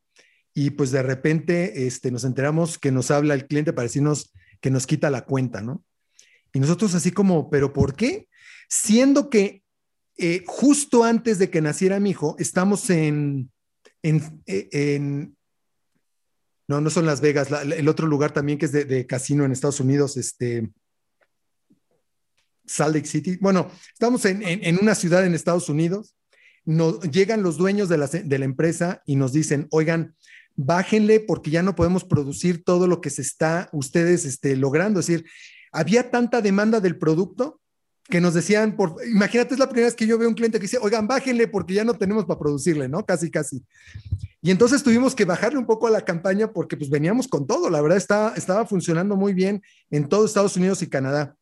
Y 0.54 0.70
pues 0.70 0.90
de 0.90 1.02
repente 1.02 1.86
este, 1.86 2.10
nos 2.10 2.24
enteramos 2.24 2.78
que 2.78 2.92
nos 2.92 3.10
habla 3.10 3.34
el 3.34 3.46
cliente 3.46 3.72
para 3.72 3.84
decirnos 3.84 4.32
que 4.60 4.70
nos 4.70 4.86
quita 4.86 5.08
la 5.08 5.24
cuenta, 5.24 5.62
¿no? 5.62 5.82
Y 6.52 6.60
nosotros 6.60 6.94
así 6.94 7.10
como, 7.10 7.48
¿pero 7.48 7.72
por 7.72 7.96
qué? 7.96 8.28
Siendo 8.68 9.30
que 9.30 9.61
eh, 10.24 10.44
justo 10.46 11.02
antes 11.02 11.40
de 11.40 11.50
que 11.50 11.60
naciera 11.60 11.98
mi 11.98 12.10
hijo, 12.10 12.36
estamos 12.38 12.90
en, 12.90 13.50
en, 14.04 15.36
no, 16.68 16.80
no 16.80 16.90
son 16.90 17.06
Las 17.06 17.20
Vegas, 17.20 17.48
el 17.50 17.88
otro 17.88 18.06
lugar 18.06 18.32
también 18.32 18.56
que 18.56 18.66
es 18.66 18.72
de, 18.72 19.04
casino 19.08 19.44
en 19.44 19.50
Estados 19.50 19.80
Unidos, 19.80 20.16
este, 20.16 20.70
Salt 22.64 22.94
Lake 22.94 23.08
City. 23.08 23.36
Bueno, 23.40 23.68
estamos 23.92 24.24
en, 24.24 24.78
una 24.80 24.94
ciudad 24.94 25.26
en 25.26 25.34
Estados 25.34 25.68
Unidos, 25.68 26.14
llegan 27.10 27.42
los 27.42 27.56
dueños 27.56 27.88
de 27.88 27.98
la, 27.98 28.06
de 28.06 28.38
la 28.38 28.44
empresa 28.44 29.02
y 29.04 29.16
nos 29.16 29.32
dicen, 29.32 29.66
oigan, 29.72 30.14
bájenle 30.54 31.18
porque 31.18 31.50
ya 31.50 31.64
no 31.64 31.74
podemos 31.74 32.04
producir 32.04 32.62
todo 32.62 32.86
lo 32.86 33.00
que 33.00 33.10
se 33.10 33.22
está 33.22 33.68
ustedes 33.72 34.24
este, 34.24 34.54
logrando. 34.54 35.00
Es 35.00 35.08
decir, 35.08 35.26
había 35.72 36.12
tanta 36.12 36.40
demanda 36.40 36.78
del 36.78 36.96
producto 36.96 37.60
que 38.08 38.20
nos 38.20 38.34
decían, 38.34 38.76
por, 38.76 38.96
imagínate, 39.06 39.54
es 39.54 39.60
la 39.60 39.68
primera 39.68 39.86
vez 39.86 39.94
que 39.94 40.06
yo 40.06 40.18
veo 40.18 40.28
un 40.28 40.34
cliente 40.34 40.58
que 40.58 40.62
dice, 40.62 40.78
oigan, 40.80 41.06
bájenle 41.06 41.48
porque 41.48 41.74
ya 41.74 41.84
no 41.84 41.94
tenemos 41.94 42.24
para 42.24 42.38
producirle, 42.38 42.88
¿no? 42.88 43.04
Casi, 43.06 43.30
casi. 43.30 43.62
Y 44.40 44.50
entonces 44.50 44.82
tuvimos 44.82 45.14
que 45.14 45.24
bajarle 45.24 45.58
un 45.58 45.66
poco 45.66 45.86
a 45.86 45.90
la 45.90 46.04
campaña 46.04 46.52
porque 46.52 46.76
pues 46.76 46.90
veníamos 46.90 47.28
con 47.28 47.46
todo, 47.46 47.70
la 47.70 47.80
verdad 47.80 47.98
estaba, 47.98 48.34
estaba 48.34 48.66
funcionando 48.66 49.16
muy 49.16 49.34
bien 49.34 49.62
en 49.90 50.08
todo 50.08 50.24
Estados 50.24 50.56
Unidos 50.56 50.82
y 50.82 50.88
Canadá. 50.88 51.36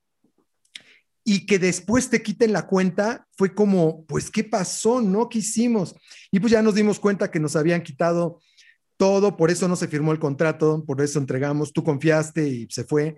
Y 1.25 1.47
que 1.47 1.59
después 1.59 2.11
te 2.11 2.23
quiten 2.23 2.53
la 2.53 2.67
cuenta 2.67 3.27
fue 3.33 3.55
como, 3.55 4.05
pues, 4.07 4.31
¿qué 4.31 4.45
pasó? 4.45 5.01
¿No? 5.01 5.29
¿Qué 5.29 5.39
hicimos? 5.39 5.95
Y 6.31 6.41
pues 6.41 6.53
ya 6.53 6.63
nos 6.63 6.75
dimos 6.75 6.99
cuenta 6.99 7.31
que 7.31 7.41
nos 7.41 7.57
habían 7.57 7.83
quitado 7.83 8.41
todo, 8.97 9.37
por 9.37 9.51
eso 9.51 9.67
no 9.67 9.77
se 9.77 9.89
firmó 9.89 10.13
el 10.13 10.19
contrato, 10.19 10.85
por 10.87 11.01
eso 11.01 11.19
entregamos, 11.19 11.73
tú 11.73 11.83
confiaste 11.83 12.47
y 12.47 12.67
se 12.71 12.85
fue 12.85 13.17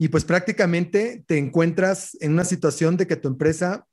y 0.00 0.08
pues 0.08 0.24
prácticamente 0.24 1.22
te 1.26 1.36
encuentras 1.36 2.16
en 2.22 2.32
una 2.32 2.46
situación 2.46 2.96
de 2.96 3.06
que 3.06 3.16
tu 3.16 3.28
empresa 3.28 3.86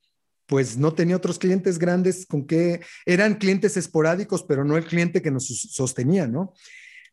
pues 0.45 0.77
no 0.77 0.93
tenía 0.93 1.17
otros 1.17 1.37
clientes 1.37 1.77
grandes 1.77 2.25
con 2.25 2.47
que 2.47 2.79
eran 3.05 3.35
clientes 3.35 3.75
esporádicos, 3.75 4.43
pero 4.43 4.63
no 4.63 4.77
el 4.77 4.85
cliente 4.85 5.21
que 5.21 5.31
nos 5.31 5.47
sostenía, 5.47 6.25
¿no? 6.25 6.53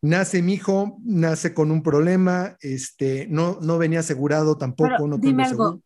Nace 0.00 0.42
mi 0.42 0.54
hijo, 0.54 0.98
nace 1.02 1.54
con 1.54 1.72
un 1.72 1.82
problema, 1.82 2.56
este, 2.60 3.26
no, 3.28 3.58
no 3.60 3.78
venía 3.78 3.98
asegurado 3.98 4.56
tampoco. 4.58 5.08
no 5.08 5.18
dime 5.18 5.42
algo, 5.42 5.82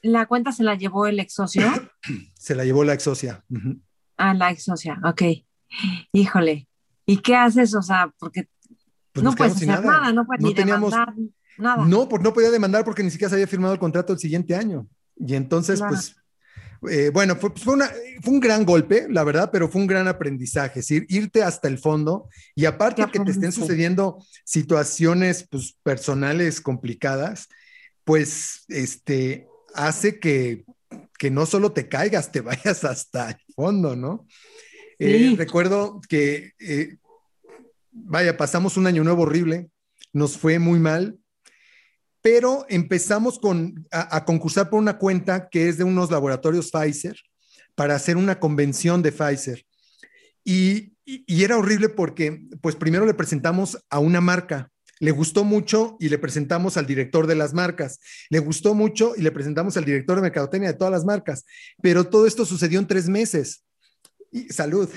¿la 0.00 0.26
cuenta 0.26 0.52
se 0.52 0.62
la 0.62 0.76
llevó 0.76 1.08
el 1.08 1.18
ex 1.18 1.34
socio? 1.34 1.68
se 2.38 2.54
la 2.54 2.64
llevó 2.64 2.84
la 2.84 2.94
ex 2.94 3.02
socia. 3.02 3.44
Ah, 4.16 4.34
la 4.34 4.52
ex 4.52 4.62
socia, 4.62 5.00
ok. 5.02 5.22
Híjole, 6.12 6.68
¿y 7.06 7.16
qué 7.16 7.34
haces? 7.34 7.74
O 7.74 7.82
sea, 7.82 8.14
porque 8.20 8.46
pues 9.10 9.24
no 9.24 9.32
puedes 9.32 9.56
hacer 9.56 9.66
nada. 9.66 10.12
no 10.12 10.24
puedes 10.24 10.44
ni 10.44 10.54
teníamos, 10.54 10.92
demandar, 10.92 11.16
no, 11.58 12.08
pues 12.08 12.22
no 12.22 12.32
podía 12.32 12.50
demandar 12.50 12.84
porque 12.84 13.02
ni 13.02 13.10
siquiera 13.10 13.28
se 13.28 13.36
había 13.36 13.46
firmado 13.46 13.74
el 13.74 13.80
contrato 13.80 14.12
el 14.12 14.18
siguiente 14.18 14.54
año. 14.54 14.86
Y 15.16 15.34
entonces, 15.34 15.80
pues, 15.86 16.16
eh, 16.90 17.10
bueno, 17.12 17.36
fue, 17.36 17.50
fue, 17.54 17.76
un 18.26 18.40
gran 18.40 18.64
golpe, 18.64 19.06
la 19.08 19.22
verdad, 19.22 19.50
pero 19.52 19.68
fue 19.68 19.80
un 19.80 19.86
gran 19.86 20.08
aprendizaje, 20.08 20.80
es 20.80 20.88
decir, 20.88 21.06
irte 21.08 21.42
hasta 21.42 21.68
el 21.68 21.78
fondo 21.78 22.28
y 22.56 22.64
aparte 22.64 23.06
que 23.12 23.20
te 23.20 23.30
estén 23.30 23.52
sucediendo 23.52 24.24
situaciones 24.44 25.46
pues, 25.48 25.76
personales 25.82 26.60
complicadas, 26.60 27.48
pues 28.04 28.64
este, 28.68 29.46
hace 29.74 30.18
que, 30.18 30.64
que 31.18 31.30
no 31.30 31.46
solo 31.46 31.72
te 31.72 31.88
caigas, 31.88 32.32
te 32.32 32.40
vayas 32.42 32.84
hasta 32.84 33.30
el 33.30 33.54
fondo, 33.54 33.94
¿no? 33.94 34.26
Eh, 34.98 35.34
recuerdo 35.36 36.00
que, 36.08 36.52
eh, 36.58 36.96
vaya, 37.92 38.36
pasamos 38.36 38.76
un 38.76 38.86
año 38.86 39.04
nuevo 39.04 39.22
horrible, 39.22 39.68
nos 40.12 40.36
fue 40.36 40.58
muy 40.58 40.78
mal, 40.78 41.18
pero 42.22 42.64
empezamos 42.68 43.40
a, 43.90 44.24
concursar 44.24 44.70
por 44.70 44.78
una 44.78 44.96
cuenta 44.96 45.48
que 45.48 45.68
es 45.68 45.76
de 45.76 45.84
unos 45.84 46.10
laboratorios 46.10 46.70
Pfizer 46.70 47.16
para 47.74 47.96
hacer 47.96 48.16
una 48.16 48.38
convención 48.38 49.02
de 49.02 49.10
Pfizer. 49.10 49.66
Y, 50.44 50.94
y, 51.04 51.42
era 51.42 51.58
horrible 51.58 51.88
porque, 51.88 52.46
pues 52.60 52.76
primero 52.76 53.06
le 53.06 53.14
presentamos 53.14 53.84
a 53.90 53.98
una 53.98 54.20
marca, 54.20 54.70
le 55.00 55.10
gustó 55.10 55.42
mucho 55.42 55.96
y 55.98 56.08
le 56.08 56.18
presentamos 56.18 56.76
al 56.76 56.86
director 56.86 57.26
de 57.26 57.34
las 57.34 57.54
marcas, 57.54 57.98
le 58.30 58.38
gustó 58.38 58.74
mucho 58.74 59.14
y 59.16 59.22
le 59.22 59.32
presentamos 59.32 59.76
al 59.76 59.84
director 59.84 60.16
de 60.16 60.22
mercadotecnia 60.22 60.70
de 60.70 60.78
todas 60.78 60.92
las 60.92 61.04
marcas, 61.04 61.44
pero 61.82 62.04
todo 62.04 62.26
esto 62.26 62.44
sucedió 62.44 62.78
en 62.78 62.86
tres 62.86 63.08
meses. 63.08 63.64
Y, 64.30 64.48
salud 64.48 64.88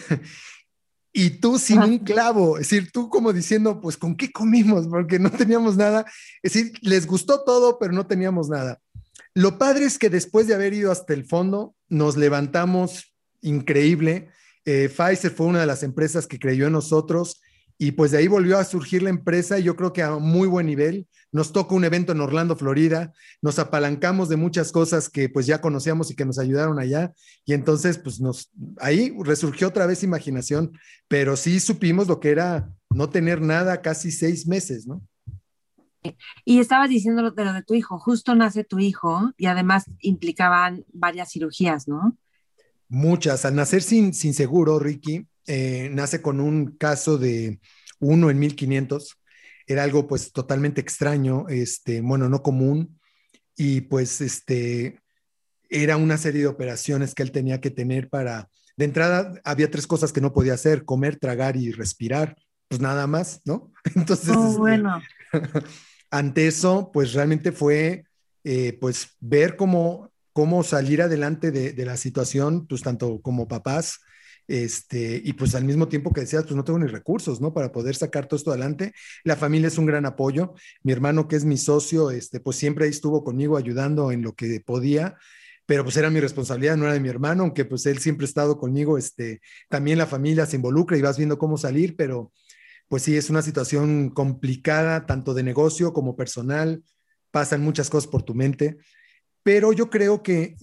y 1.18 1.30
tú 1.30 1.57
sin 1.57 1.82
un 1.82 1.99
clavo, 1.99 2.57
es 2.57 2.70
decir, 2.70 2.91
tú 2.91 3.09
como 3.09 3.32
diciendo, 3.32 3.80
pues 3.80 3.95
con 3.95 4.18
qué 4.18 4.34
comimos, 4.34 4.86
porque 4.89 5.18
no 5.18 5.32
teníamos 5.32 5.78
nada, 5.78 6.05
es 6.43 6.53
decir, 6.53 6.74
les 6.82 7.07
gustó 7.07 7.45
todo, 7.45 7.80
pero 7.80 7.93
no 7.93 8.05
teníamos 8.05 8.49
nada. 8.49 8.82
Lo 9.34 9.57
padre 9.57 9.86
es 9.86 9.97
que 9.97 10.09
después 10.09 10.45
de 10.45 10.55
haber 10.55 10.74
ido 10.74 10.91
hasta 10.91 11.13
el 11.13 11.24
fondo, 11.24 11.74
nos 11.88 12.18
levantamos 12.18 13.16
increíble. 13.41 14.28
Eh, 14.66 14.89
Pfizer 14.89 15.32
fue 15.32 15.47
una 15.47 15.61
de 15.61 15.66
las 15.66 15.84
empresas 15.84 16.28
que 16.28 16.38
creyó 16.38 16.68
en 16.68 16.74
nosotros 16.74 17.41
y 17.78 17.91
pues 17.91 18.11
de 18.11 18.18
ahí 18.18 18.28
volvió 18.28 18.57
a 18.57 18.66
surgir 18.66 19.01
la 19.01 19.09
empresa 19.09 19.57
y 19.57 19.63
yo 19.63 19.78
creo 19.78 19.93
que 19.93 20.03
a 20.03 20.18
muy 20.18 20.49
buen 20.49 20.66
nivel. 20.66 21.07
Nos 21.32 21.51
tocó 21.51 21.76
un 21.76 21.84
evento 21.84 22.11
en 22.11 22.21
Orlando, 22.21 22.55
Florida, 22.55 23.13
nos 23.41 23.59
apalancamos 23.59 24.30
de 24.30 24.38
muchas 24.38 24.71
cosas 24.71 25.09
que 25.09 25.28
pues 25.28 25.45
ya 25.45 25.59
conocíamos 25.59 26.09
y 26.09 26.15
que 26.15 26.26
nos 26.26 26.39
ayudaron 26.39 26.80
allá 26.80 27.13
y 27.45 27.53
entonces 27.53 27.97
pues 27.97 28.21
nos 28.21 28.51
ahí 28.80 29.13
resurgió 29.19 29.67
otra 29.67 29.86
vez 29.86 30.03
imaginación, 30.03 30.71
pero 31.07 31.36
sí 31.36 31.59
supimos 31.59 32.07
lo 32.07 32.19
que 32.19 32.30
era 32.30 32.69
no 32.89 33.09
tener 33.09 33.41
nada 33.41 33.82
casi 33.82 34.11
seis 34.11 34.47
meses, 34.47 34.88
¿no? 34.88 35.01
Y 36.43 36.59
estabas 36.59 36.89
diciendo 36.89 37.32
de 37.32 37.45
lo 37.45 37.53
de 37.53 37.63
tu 37.63 37.73
hijo, 37.73 37.99
justo 37.99 38.36
nace 38.36 38.63
tu 38.63 38.80
hijo 38.80 39.32
y 39.38 39.47
además 39.47 39.86
implicaban 39.99 40.86
varias 40.93 41.32
cirugías, 41.32 41.88
¿no? 41.88 42.17
Muchas. 42.88 43.45
Al 43.45 43.55
nacer 43.55 43.82
sin, 43.82 44.13
sin 44.13 44.34
seguro, 44.34 44.80
Ricky, 44.80 45.28
eh, 45.47 45.89
nace 45.91 46.21
con 46.21 46.39
un 46.39 46.78
caso 46.78 47.17
de 47.17 47.59
uno 47.99 48.30
en 48.30 48.39
1500. 48.39 49.17
Era 49.68 49.84
algo 49.84 50.07
pues 50.07 50.32
totalmente 50.32 50.82
extraño, 50.82 51.47
este, 51.49 52.01
bueno, 52.01 52.30
no 52.30 52.41
común. 52.41 52.99
y 53.57 53.82
pues 53.82 54.22
este, 54.22 54.99
era 55.70 55.97
una 55.97 56.18
serie 56.18 56.41
de 56.41 56.47
operaciones 56.47 57.13
que 57.13 57.24
él 57.24 57.32
tenía 57.32 57.61
que 57.61 57.72
tener 57.72 58.09
para, 58.09 58.49
de 58.78 58.86
entrada 58.86 59.34
había 59.43 59.72
tres 59.72 59.88
cosas 59.88 60.11
que 60.11 60.22
no 60.22 60.34
podía 60.34 60.53
hacer, 60.53 60.86
comer, 60.86 61.18
tragar 61.18 61.57
y 61.57 61.72
respirar, 61.72 62.36
pues 62.68 62.82
nada 62.82 63.07
más, 63.07 63.41
¿no? 63.45 63.72
Entonces, 63.95 64.36
oh, 64.36 64.47
este, 64.47 64.59
bueno. 64.59 65.01
ante 66.11 66.47
eso, 66.47 66.91
pues 66.93 67.13
realmente 67.13 67.51
fue, 67.51 68.05
eh, 68.43 68.78
pues 68.80 69.09
ver 69.20 69.55
cómo, 69.55 70.11
cómo 70.34 70.63
salir 70.63 71.01
adelante 71.01 71.51
de, 71.51 71.74
de, 71.74 71.86
la 71.86 71.97
situación, 71.97 72.68
pues 72.68 72.82
tanto 72.82 73.22
como 73.22 73.47
papás, 73.47 73.99
este, 74.48 75.22
y 75.24 75.34
pues 75.34 75.56
al 75.56 75.66
mismo 75.66 75.88
tiempo 75.88 76.14
que 76.14 76.22
decías, 76.22 76.43
pues 76.43 76.56
no 76.56 76.64
tengo 76.64 76.80
ni 76.80 76.88
recursos, 76.88 77.41
¿no? 77.41 77.54
Para 77.54 77.72
poder 77.72 77.96
sacar 77.96 78.28
todo 78.28 78.38
esto 78.38 78.52
adelante. 78.52 78.93
La 79.24 79.36
familia 79.36 79.68
es 79.68 79.78
un 79.78 79.86
gran 79.86 80.06
apoyo. 80.06 80.54
Mi 80.84 80.91
hermano, 80.91 81.28
que 81.28 81.36
es 81.36 81.46
mi 81.46 81.58
socio, 81.58 82.12
este, 82.12 82.39
pues 82.39 82.58
siempre 82.58 82.86
ahí 82.86 82.91
estuvo 82.91 83.24
conmigo 83.24 83.58
ayudando 83.58 84.12
en 84.12 84.22
lo 84.22 84.34
que 84.34 84.62
podía 84.66 85.18
pero 85.66 85.84
pues 85.84 85.98
era 85.98 86.10
mi 86.10 86.20
responsabilidad, 86.20 86.78
no 86.78 86.86
era 86.86 86.93
de 86.93 87.00
mi 87.00 87.10
hermano, 87.10 87.43
aunque 87.43 87.66
pues 87.66 87.86
él 87.86 87.98
siempre 87.98 88.26
ha 88.26 88.28
estado 88.28 88.58
conmigo, 88.58 88.98
este, 88.98 89.41
también 89.70 89.98
la 89.98 90.06
familia 90.06 90.46
se 90.46 90.58
involucra 90.58 90.98
y 90.98 91.02
vas 91.02 91.18
viendo 91.18 91.38
cómo 91.38 91.58
salir, 91.58 91.96
pero 91.96 92.32
pues 92.88 93.04
sí, 93.04 93.18
es 93.18 93.30
una 93.30 93.41
situación 93.41 94.10
complicada, 94.12 95.06
tanto 95.06 95.34
de 95.34 95.43
negocio 95.43 95.91
como 95.91 96.16
personal, 96.16 96.84
pasan 97.32 97.62
muchas 97.62 97.89
cosas 97.89 98.10
por 98.10 98.24
tu 98.24 98.36
mente, 98.36 98.78
pero 99.43 99.74
yo 99.74 99.89
creo 99.89 100.22
que 100.22 100.56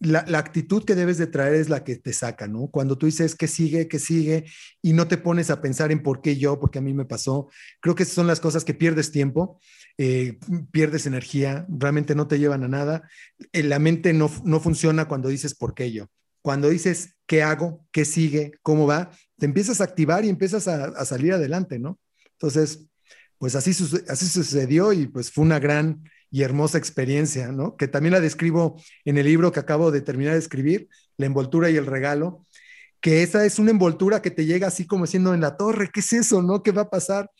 la, 0.00 0.38
actitud 0.38 0.84
que 0.84 0.94
debes 0.94 1.18
de 1.18 1.26
traer 1.26 1.54
es 1.54 1.68
la 1.68 1.84
que 1.84 1.96
te 1.96 2.12
saca, 2.12 2.46
¿no? 2.46 2.68
Cuando 2.68 2.98
tú 2.98 3.06
dices 3.06 3.34
que 3.34 3.46
sigue, 3.46 3.88
que 3.88 3.98
sigue, 3.98 4.44
y 4.82 4.92
no 4.92 5.08
te 5.08 5.16
pones 5.16 5.50
a 5.50 5.60
pensar 5.60 5.92
en 5.92 6.02
por 6.02 6.20
qué 6.20 6.36
yo, 6.36 6.58
porque 6.60 6.78
a 6.78 6.82
mí 6.82 6.92
me 6.92 7.04
pasó, 7.04 7.48
creo 7.80 7.94
que 7.94 8.02
esas 8.02 8.14
son 8.14 8.26
las 8.26 8.40
cosas 8.40 8.64
que 8.64 8.74
pierdes 8.74 9.10
tiempo 9.10 9.60
eh, 9.96 10.38
pierdes 10.72 11.06
energía, 11.06 11.66
realmente 11.68 12.16
no 12.16 12.26
te 12.26 12.38
llevan 12.38 12.64
a 12.64 12.68
nada. 12.68 13.08
Eh, 13.52 13.62
la 13.62 13.78
mente 13.78 14.12
no, 14.12 14.30
no 14.44 14.58
funciona 14.60 15.06
cuando 15.06 15.28
dices 15.28 15.54
por 15.54 15.74
qué 15.74 15.92
yo. 15.92 16.06
Cuando 16.42 16.68
dices 16.68 17.16
qué 17.26 17.42
hago, 17.42 17.86
qué 17.92 18.04
sigue, 18.04 18.52
cómo 18.62 18.86
va, 18.86 19.10
te 19.38 19.46
empiezas 19.46 19.80
a 19.80 19.84
activar 19.84 20.24
y 20.24 20.28
empiezas 20.28 20.68
a, 20.68 21.04
salir 21.04 21.32
adelante, 21.32 21.78
¿no? 21.78 21.98
Entonces, 22.32 22.86
pues 23.38 23.54
así, 23.54 23.70
así 24.08 24.26
sucedió 24.26 24.92
y 24.92 25.06
pues 25.06 25.30
fue 25.30 25.44
una 25.44 25.58
gran 25.58 26.02
y 26.34 26.42
hermosa 26.42 26.78
experiencia, 26.78 27.52
¿no? 27.52 27.76
Que 27.76 27.86
también 27.86 28.12
la 28.12 28.20
describo 28.20 28.76
en 29.04 29.18
el 29.18 29.26
libro 29.26 29.52
que 29.52 29.60
acabo 29.60 29.90
de 29.90 30.00
terminar 30.00 30.32
de 30.32 30.40
escribir, 30.40 30.88
La 31.16 31.26
envoltura 31.26 31.70
y 31.70 31.76
el 31.76 31.86
regalo, 31.86 32.44
que 33.00 33.22
esa 33.22 33.46
es 33.46 33.58
una 33.58 33.70
envoltura 33.70 34.20
que 34.20 34.30
te 34.30 34.44
llega 34.44 34.66
así 34.66 34.86
como 34.86 35.06
siendo 35.06 35.32
en 35.32 35.40
la 35.40 35.56
torre, 35.56 35.90
¿qué 35.92 36.00
es 36.00 36.12
eso, 36.12 36.42
no? 36.42 36.62
¿Qué 36.62 36.72
va 36.72 36.82
a 36.82 36.90
pasar? 36.90 37.30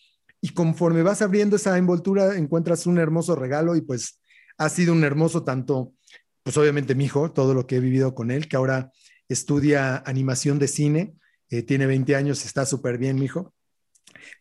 y 0.45 0.51
conforme 0.51 1.03
vas 1.03 1.22
abriendo 1.22 1.57
esa 1.57 1.78
envoltura 1.78 2.36
encuentras 2.36 2.84
un 2.84 2.99
hermoso 2.99 3.34
regalo 3.34 3.76
y 3.76 3.80
pues 3.80 4.20
ha 4.59 4.68
sido 4.68 4.92
un 4.92 5.03
hermoso 5.03 5.42
tanto, 5.42 5.95
pues 6.42 6.59
obviamente 6.59 6.95
mi 6.95 7.07
hijo, 7.07 7.32
todo 7.32 7.55
lo 7.55 7.66
que 7.66 7.76
he 7.76 7.80
vivido 7.80 8.14
con 8.14 8.30
él, 8.30 8.47
que 8.47 8.57
ahora 8.57 8.92
estudia 9.26 10.03
animación 10.05 10.59
de 10.59 10.68
cine, 10.68 11.14
eh, 11.49 11.62
tiene 11.62 11.86
20 11.86 12.14
años, 12.14 12.45
está 12.45 12.66
súper 12.66 12.99
bien 12.99 13.18
mi 13.18 13.24
hijo, 13.24 13.55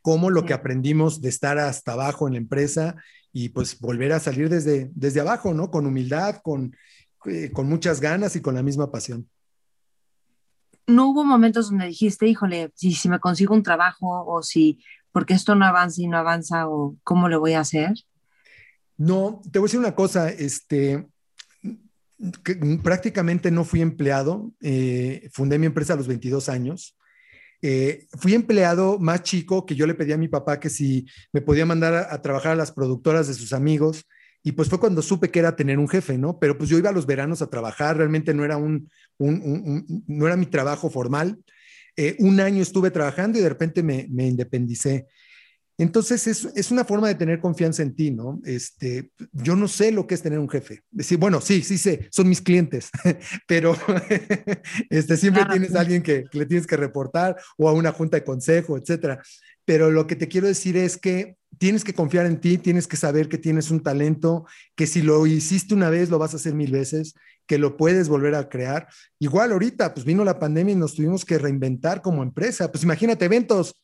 como 0.01 0.29
lo 0.29 0.45
que 0.45 0.51
aprendimos 0.51 1.21
de 1.21 1.29
estar 1.29 1.57
hasta 1.57 1.93
abajo 1.93 2.27
en 2.27 2.33
la 2.33 2.39
empresa 2.39 2.97
y 3.33 3.49
pues 3.49 3.79
volver 3.79 4.13
a 4.13 4.19
salir 4.19 4.47
desde, 4.47 4.91
desde 4.93 5.19
abajo, 5.19 5.53
¿no? 5.53 5.71
Con 5.71 5.87
humildad, 5.87 6.37
con, 6.43 6.75
eh, 7.25 7.49
con 7.51 7.67
muchas 7.67 7.99
ganas 7.99 8.35
y 8.35 8.41
con 8.41 8.55
la 8.55 8.63
misma 8.63 8.91
pasión. 8.91 9.27
¿No 10.85 11.09
hubo 11.09 11.23
momentos 11.23 11.69
donde 11.69 11.87
dijiste, 11.87 12.27
híjole, 12.27 12.71
si, 12.75 12.93
si 12.93 13.09
me 13.09 13.19
consigo 13.19 13.55
un 13.55 13.63
trabajo 13.63 14.23
o 14.25 14.43
si 14.43 14.79
porque 15.11 15.33
esto 15.33 15.55
no 15.55 15.65
avanza 15.65 16.01
y 16.01 16.07
no 16.07 16.17
avanza 16.17 16.67
o 16.67 16.95
cómo 17.03 17.29
lo 17.29 17.39
voy 17.39 17.53
a 17.53 17.61
hacer? 17.61 17.93
No, 18.97 19.41
te 19.51 19.59
voy 19.59 19.65
a 19.65 19.69
decir 19.69 19.79
una 19.79 19.95
cosa, 19.95 20.29
este, 20.29 21.07
prácticamente 22.83 23.51
no 23.51 23.63
fui 23.63 23.81
empleado, 23.81 24.51
eh, 24.61 25.29
fundé 25.31 25.57
mi 25.57 25.65
empresa 25.65 25.93
a 25.93 25.95
los 25.95 26.07
22 26.07 26.49
años. 26.49 26.97
Eh, 27.65 28.07
fui 28.19 28.33
empleado 28.33 28.99
más 28.99 29.23
chico 29.23 29.65
que 29.65 29.73
yo 29.73 29.87
le 29.87 29.95
pedí 29.95 30.11
a 30.11 30.17
mi 30.17 30.27
papá 30.27 30.59
que 30.59 30.69
si 30.69 31.07
me 31.31 31.39
podía 31.39 31.65
mandar 31.65 31.93
a, 32.09 32.21
trabajar 32.21 32.51
a 32.51 32.55
las 32.55 32.73
productoras 32.73 33.29
de 33.29 33.33
sus 33.33 33.53
amigos. 33.53 34.05
Y 34.43 34.51
pues 34.51 34.67
fue 34.67 34.81
cuando 34.81 35.01
supe 35.01 35.31
que 35.31 35.39
era 35.39 35.55
tener 35.55 35.79
un 35.79 35.87
jefe, 35.87 36.17
¿no? 36.17 36.37
Pero 36.39 36.57
pues 36.57 36.69
yo 36.69 36.77
iba 36.77 36.89
a 36.89 36.93
los 36.93 37.05
veranos 37.05 37.41
a 37.41 37.49
trabajar, 37.49 37.95
realmente 37.95 38.33
no 38.33 38.43
era 38.43 38.57
un, 38.57 38.89
no 39.17 40.27
era 40.27 40.35
mi 40.35 40.45
trabajo 40.45 40.89
formal. 40.89 41.39
Eh, 41.95 42.17
un 42.19 42.41
año 42.41 42.61
estuve 42.61 42.91
trabajando 42.91 43.39
y 43.39 43.41
de 43.41 43.47
repente 43.47 43.81
me, 43.81 44.07
me 44.09 44.27
independicé. 44.27 45.07
Entonces 45.77 46.27
es, 46.27 46.45
es, 46.55 46.71
una 46.71 46.85
forma 46.85 47.07
de 47.07 47.15
tener 47.15 47.39
confianza 47.39 47.81
en 47.81 47.95
ti, 47.95 48.11
¿no? 48.11 48.39
Este, 48.45 49.11
yo 49.31 49.55
no 49.55 49.67
sé 49.67 49.91
lo 49.91 50.05
que 50.05 50.15
es 50.15 50.21
tener 50.21 50.39
un 50.39 50.49
jefe. 50.49 50.81
Decir, 50.91 51.17
bueno, 51.17 51.41
sí, 51.41 51.63
sí 51.63 51.77
sé, 51.77 52.07
son 52.11 52.29
mis 52.29 52.41
clientes, 52.41 52.89
pero 53.47 53.75
este, 54.89 55.17
siempre 55.17 55.45
tienes 55.45 55.75
a 55.75 55.81
alguien 55.81 56.03
que, 56.03 56.25
que, 56.29 56.37
le 56.37 56.45
tienes 56.45 56.67
que 56.67 56.77
reportar 56.77 57.35
o 57.57 57.67
a 57.67 57.73
una 57.73 57.91
junta 57.91 58.17
de 58.17 58.23
consejo, 58.23 58.77
etcétera. 58.77 59.21
Pero 59.65 59.89
lo 59.89 60.05
que 60.07 60.15
te 60.15 60.27
quiero 60.27 60.47
decir 60.47 60.77
es 60.77 60.97
que 60.97 61.37
tienes 61.57 61.83
que 61.83 61.93
confiar 61.93 62.25
en 62.25 62.39
ti, 62.39 62.57
tienes 62.57 62.87
que 62.87 62.97
saber 62.97 63.29
que 63.29 63.37
tienes 63.37 63.71
un 63.71 63.81
talento, 63.81 64.45
que 64.75 64.87
si 64.87 65.01
lo 65.01 65.25
hiciste 65.25 65.73
una 65.73 65.89
vez 65.89 66.09
lo 66.09 66.19
vas 66.19 66.33
a 66.33 66.37
hacer 66.37 66.53
mil 66.53 66.71
veces 66.71 67.15
que 67.47 67.57
lo 67.57 67.77
puedes 67.77 68.09
volver 68.09 68.35
a 68.35 68.49
crear. 68.49 68.87
Igual 69.19 69.51
ahorita, 69.51 69.93
pues 69.93 70.05
vino 70.05 70.23
la 70.23 70.39
pandemia 70.39 70.73
y 70.73 70.77
nos 70.77 70.95
tuvimos 70.95 71.25
que 71.25 71.37
reinventar 71.37 72.01
como 72.01 72.23
empresa. 72.23 72.71
Pues 72.71 72.83
imagínate 72.83 73.25
eventos. 73.25 73.75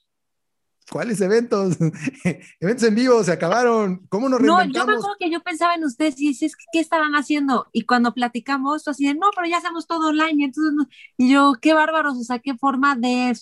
¿Cuáles 0.91 1.21
eventos? 1.21 1.77
eventos 2.59 2.87
en 2.87 2.95
vivo, 2.95 3.23
se 3.23 3.31
acabaron. 3.31 4.05
¿Cómo 4.09 4.27
nos 4.27 4.39
reinventamos? 4.39 4.67
No, 4.67 4.73
yo 4.73 4.85
me 4.85 4.93
acuerdo 4.93 5.15
que 5.19 5.29
yo 5.29 5.41
pensaba 5.41 5.75
en 5.75 5.83
ustedes 5.83 6.19
y 6.19 6.29
dices, 6.29 6.53
¿qué 6.71 6.79
estaban 6.79 7.13
haciendo? 7.13 7.67
Y 7.71 7.85
cuando 7.85 8.13
platicamos, 8.13 8.87
así 8.87 9.05
de, 9.05 9.13
no, 9.13 9.27
pero 9.35 9.47
ya 9.47 9.57
hacemos 9.57 9.85
todo 9.85 10.09
online. 10.09 10.45
Entonces, 10.45 10.87
y 11.17 11.31
yo, 11.31 11.53
qué 11.61 11.73
bárbaros, 11.73 12.17
o 12.17 12.23
sea, 12.23 12.39
qué 12.39 12.55
forma 12.55 12.95
de, 12.95 13.37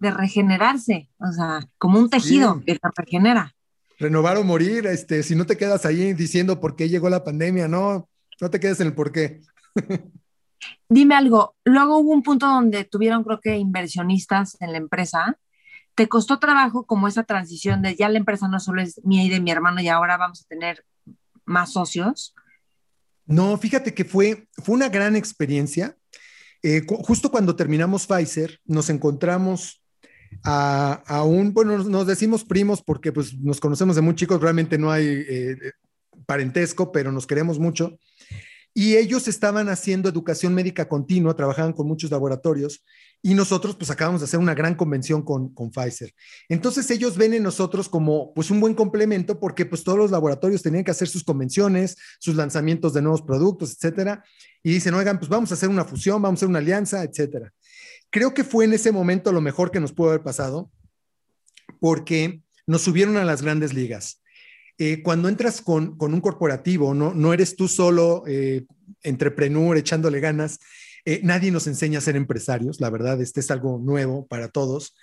de 0.00 0.10
regenerarse. 0.10 1.08
O 1.18 1.32
sea, 1.32 1.60
como 1.78 2.00
un 2.00 2.10
tejido 2.10 2.60
que 2.66 2.72
se 2.72 2.80
regenera. 2.96 3.54
Renovar 3.98 4.36
o 4.38 4.44
morir, 4.44 4.86
este, 4.86 5.22
si 5.22 5.36
no 5.36 5.46
te 5.46 5.56
quedas 5.56 5.84
ahí 5.86 6.14
diciendo 6.14 6.58
por 6.58 6.74
qué 6.74 6.88
llegó 6.88 7.08
la 7.10 7.22
pandemia, 7.22 7.68
no, 7.68 8.08
no 8.40 8.50
te 8.50 8.58
quedes 8.58 8.80
en 8.80 8.88
el 8.88 8.94
por 8.94 9.12
qué. 9.12 9.42
Dime 10.88 11.14
algo, 11.14 11.54
luego 11.64 11.98
hubo 11.98 12.12
un 12.12 12.22
punto 12.22 12.46
donde 12.46 12.84
tuvieron, 12.84 13.22
creo 13.22 13.40
que, 13.40 13.56
inversionistas 13.56 14.56
en 14.60 14.72
la 14.72 14.78
empresa. 14.78 15.38
¿Te 16.00 16.08
costó 16.08 16.38
trabajo 16.38 16.86
como 16.86 17.08
esa 17.08 17.24
transición 17.24 17.82
de 17.82 17.94
ya 17.94 18.08
la 18.08 18.16
empresa 18.16 18.48
no 18.48 18.58
solo 18.58 18.80
es 18.80 19.04
mía 19.04 19.22
y 19.22 19.28
de 19.28 19.38
mi 19.38 19.50
hermano 19.50 19.82
y 19.82 19.88
ahora 19.88 20.16
vamos 20.16 20.40
a 20.40 20.48
tener 20.48 20.82
más 21.44 21.74
socios? 21.74 22.34
No, 23.26 23.58
fíjate 23.58 23.92
que 23.92 24.06
fue, 24.06 24.48
fue 24.54 24.76
una 24.76 24.88
gran 24.88 25.14
experiencia. 25.14 25.94
Eh, 26.62 26.86
justo 26.88 27.30
cuando 27.30 27.54
terminamos 27.54 28.06
Pfizer, 28.06 28.60
nos 28.64 28.88
encontramos 28.88 29.84
a, 30.42 31.22
un, 31.22 31.52
bueno, 31.52 31.76
nos, 31.76 32.06
decimos 32.06 32.44
primos 32.44 32.80
porque 32.80 33.12
pues 33.12 33.34
nos 33.34 33.60
conocemos 33.60 33.94
de 33.94 34.00
muy 34.00 34.14
chicos, 34.14 34.40
realmente 34.40 34.78
no 34.78 34.90
hay 34.90 35.04
eh, 35.06 35.72
parentesco, 36.24 36.92
pero 36.92 37.12
nos 37.12 37.26
queremos 37.26 37.58
mucho. 37.58 37.98
Y 38.72 38.96
ellos 38.96 39.26
estaban 39.28 39.68
haciendo 39.68 40.08
educación 40.08 40.54
médica 40.54 40.88
continua, 40.88 41.34
trabajaban 41.34 41.72
con 41.72 41.88
muchos 41.88 42.10
laboratorios 42.10 42.84
y 43.22 43.34
nosotros 43.34 43.76
pues 43.76 43.90
acabamos 43.90 44.20
de 44.20 44.24
hacer 44.24 44.40
una 44.40 44.54
gran 44.54 44.74
convención 44.74 45.22
con, 45.22 45.52
con 45.52 45.70
Pfizer. 45.70 46.14
Entonces 46.48 46.90
ellos 46.90 47.16
ven 47.16 47.34
en 47.34 47.42
nosotros 47.42 47.88
como 47.88 48.32
pues 48.32 48.50
un 48.50 48.60
buen 48.60 48.74
complemento 48.74 49.38
porque 49.38 49.66
pues 49.66 49.84
todos 49.84 49.98
los 49.98 50.10
laboratorios 50.10 50.62
tenían 50.62 50.84
que 50.84 50.92
hacer 50.92 51.08
sus 51.08 51.24
convenciones, 51.24 51.96
sus 52.18 52.36
lanzamientos 52.36 52.94
de 52.94 53.02
nuevos 53.02 53.22
productos, 53.22 53.72
etcétera. 53.72 54.24
Y 54.62 54.70
dicen, 54.70 54.94
oigan, 54.94 55.18
pues 55.18 55.28
vamos 55.28 55.50
a 55.50 55.54
hacer 55.54 55.68
una 55.68 55.84
fusión, 55.84 56.22
vamos 56.22 56.38
a 56.38 56.40
hacer 56.40 56.48
una 56.48 56.60
alianza, 56.60 57.02
etcétera. 57.02 57.52
Creo 58.08 58.32
que 58.32 58.44
fue 58.44 58.64
en 58.64 58.72
ese 58.72 58.92
momento 58.92 59.32
lo 59.32 59.40
mejor 59.40 59.70
que 59.70 59.80
nos 59.80 59.92
pudo 59.92 60.10
haber 60.10 60.22
pasado 60.22 60.70
porque 61.78 62.42
nos 62.66 62.82
subieron 62.82 63.16
a 63.16 63.24
las 63.24 63.42
grandes 63.42 63.74
ligas. 63.74 64.22
Eh, 64.82 65.02
cuando 65.02 65.28
entras 65.28 65.60
con, 65.60 65.94
un 66.00 66.20
corporativo, 66.22 66.94
no, 66.94 67.12
no 67.12 67.34
eres 67.34 67.54
tú 67.54 67.68
solo 67.68 68.24
eh, 68.26 68.64
entrepreneur 69.02 69.76
echándole 69.76 70.20
ganas, 70.20 70.58
eh, 71.04 71.20
nadie 71.22 71.50
nos 71.50 71.66
enseña 71.66 71.98
a 71.98 72.00
ser 72.00 72.16
empresarios, 72.16 72.80
la 72.80 72.88
verdad, 72.88 73.20
este 73.20 73.40
es 73.40 73.50
algo 73.50 73.78
nuevo 73.78 74.26
para 74.26 74.48
todos. 74.48 74.94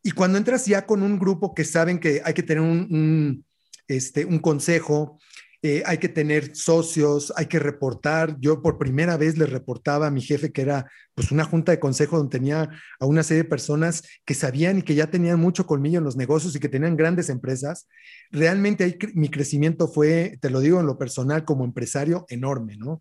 Y 0.00 0.12
cuando 0.12 0.38
entras 0.38 0.66
ya 0.66 0.86
con 0.86 1.02
un 1.02 1.18
grupo 1.18 1.54
que 1.54 1.64
saben 1.64 1.98
que 1.98 2.22
hay 2.24 2.34
que 2.34 2.44
tener 2.44 2.62
un, 2.62 3.44
este, 3.88 4.24
un 4.24 4.38
consejo, 4.38 5.18
eh, 5.66 5.82
hay 5.84 5.98
que 5.98 6.08
tener 6.08 6.54
socios, 6.54 7.32
hay 7.36 7.46
que 7.46 7.58
reportar. 7.58 8.36
Yo 8.40 8.62
por 8.62 8.78
primera 8.78 9.16
vez 9.16 9.36
le 9.36 9.46
reportaba 9.46 10.06
a 10.06 10.10
mi 10.10 10.20
jefe 10.20 10.52
que 10.52 10.62
era 10.62 10.90
pues 11.14 11.32
una 11.32 11.44
junta 11.44 11.72
de 11.72 11.80
consejo 11.80 12.16
donde 12.18 12.38
tenía 12.38 12.70
a 13.00 13.06
una 13.06 13.22
serie 13.22 13.42
de 13.42 13.48
personas 13.48 14.02
que 14.24 14.34
sabían 14.34 14.78
y 14.78 14.82
que 14.82 14.94
ya 14.94 15.10
tenían 15.10 15.40
mucho 15.40 15.66
colmillo 15.66 15.98
en 15.98 16.04
los 16.04 16.16
negocios 16.16 16.54
y 16.54 16.60
que 16.60 16.68
tenían 16.68 16.96
grandes 16.96 17.30
empresas. 17.30 17.88
Realmente 18.30 18.84
ahí, 18.84 18.98
mi 19.14 19.28
crecimiento 19.28 19.88
fue, 19.88 20.38
te 20.40 20.50
lo 20.50 20.60
digo 20.60 20.78
en 20.78 20.86
lo 20.86 20.98
personal 20.98 21.44
como 21.44 21.64
empresario, 21.64 22.26
enorme, 22.28 22.76
¿no? 22.76 23.00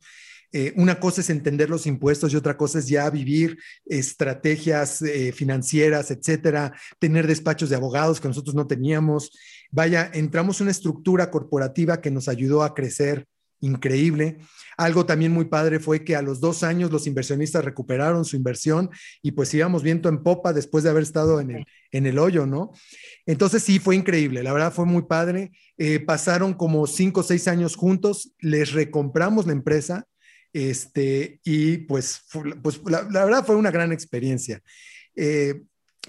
Eh, 0.57 0.71
una 0.77 1.01
cosa 1.01 1.19
es 1.19 1.29
entender 1.29 1.69
los 1.69 1.85
impuestos 1.85 2.31
y 2.31 2.37
otra 2.37 2.55
cosa 2.55 2.79
es 2.79 2.87
ya 2.87 3.09
vivir 3.09 3.59
estrategias 3.85 5.01
eh, 5.01 5.33
financieras, 5.33 6.11
etcétera, 6.11 6.73
tener 6.97 7.27
despachos 7.27 7.69
de 7.69 7.75
abogados 7.75 8.21
que 8.21 8.29
nosotros 8.29 8.55
no 8.55 8.65
teníamos. 8.65 9.37
Vaya, 9.69 10.09
entramos 10.13 10.61
en 10.61 10.67
una 10.67 10.71
estructura 10.71 11.29
corporativa 11.29 11.99
que 11.99 12.09
nos 12.09 12.29
ayudó 12.29 12.63
a 12.63 12.73
crecer 12.73 13.25
increíble. 13.59 14.37
Algo 14.77 15.05
también 15.05 15.33
muy 15.33 15.43
padre 15.43 15.81
fue 15.81 16.05
que 16.05 16.15
a 16.15 16.21
los 16.21 16.39
dos 16.39 16.63
años 16.63 16.89
los 16.89 17.05
inversionistas 17.05 17.65
recuperaron 17.65 18.23
su 18.23 18.37
inversión 18.37 18.89
y 19.21 19.31
pues 19.31 19.53
íbamos 19.53 19.83
viento 19.83 20.07
en 20.07 20.23
popa 20.23 20.53
después 20.53 20.85
de 20.85 20.89
haber 20.89 21.03
estado 21.03 21.41
en 21.41 21.51
el, 21.51 21.65
en 21.91 22.05
el 22.05 22.17
hoyo, 22.17 22.45
¿no? 22.45 22.71
Entonces 23.25 23.61
sí, 23.61 23.79
fue 23.79 23.97
increíble, 23.97 24.41
la 24.41 24.53
verdad 24.53 24.71
fue 24.71 24.85
muy 24.85 25.03
padre. 25.03 25.51
Eh, 25.77 25.99
pasaron 25.99 26.53
como 26.53 26.87
cinco 26.87 27.19
o 27.19 27.23
seis 27.23 27.49
años 27.49 27.75
juntos, 27.75 28.31
les 28.39 28.71
recompramos 28.71 29.47
la 29.47 29.51
empresa 29.51 30.07
este, 30.55 31.41
y 31.43 31.79
pues, 31.79 32.21
pues 32.63 32.79
la, 32.85 33.03
verdad 33.03 33.45
fue 33.45 33.57
una 33.57 33.71
gran 33.71 33.91
experiencia. 33.91 34.61
Eh, 35.13 35.63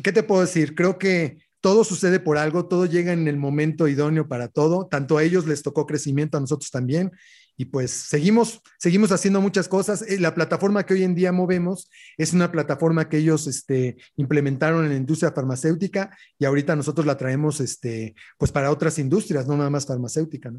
¿Qué 0.05 0.13
te 0.13 0.23
puedo 0.23 0.43
decir? 0.43 0.77
Creo 0.77 0.99
que 0.99 1.39
todo 1.61 1.83
sucede 1.83 2.21
por 2.21 2.39
algo, 2.39 2.67
todo 2.67 2.87
llega 2.87 3.13
en 3.13 3.27
el 3.27 3.39
momento 3.39 3.89
idóneo 3.89 4.29
para 4.29 4.47
todo, 4.47 4.87
tanto 4.87 5.19
a 5.19 5.25
ellos 5.25 5.49
les 5.49 5.65
tocó 5.65 5.85
crecimiento, 5.85 6.37
a 6.37 6.41
nosotros 6.41 6.71
también, 6.71 7.11
y 7.57 7.65
pues 7.65 7.91
seguimos, 7.91 8.61
seguimos 8.79 9.11
haciendo 9.11 9.41
muchas 9.41 9.67
cosas. 9.67 10.03
Eh, 10.03 10.21
la 10.21 10.33
plataforma 10.33 10.87
que 10.87 10.95
hoy 10.95 11.03
en 11.03 11.17
día 11.17 11.33
movemos 11.33 11.91
es 12.17 12.33
una 12.33 12.53
plataforma 12.53 13.09
que 13.09 13.17
ellos 13.19 13.49
este, 13.49 13.97
implementaron 14.15 14.85
en 14.85 14.91
la 14.91 14.97
industria 14.97 15.33
farmacéutica 15.33 16.17
y 16.39 16.45
ahorita 16.45 16.77
nosotros 16.77 17.05
la 17.05 17.17
traemos 17.17 17.59
este, 17.59 18.15
pues 18.39 18.53
para 18.53 18.71
otras 18.71 19.01
industrias, 19.01 19.49
no 19.49 19.57
nada 19.57 19.71
más 19.71 19.87
farmacéutica. 19.87 20.53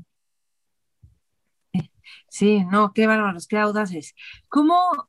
Sí, 2.29 2.63
no, 2.65 2.93
qué 2.93 3.07
bárbaros, 3.07 3.47
qué 3.47 3.57
audaces. 3.57 4.15
¿Cómo, 4.49 4.75
o 4.75 5.07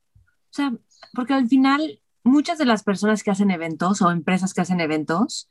sea, 0.51 0.73
porque 1.13 1.33
al 1.33 1.47
final 1.47 2.01
muchas 2.23 2.57
de 2.57 2.65
las 2.65 2.83
personas 2.83 3.23
que 3.23 3.31
hacen 3.31 3.51
eventos 3.51 4.01
o 4.01 4.11
empresas 4.11 4.53
que 4.53 4.61
hacen 4.61 4.79
eventos 4.79 5.49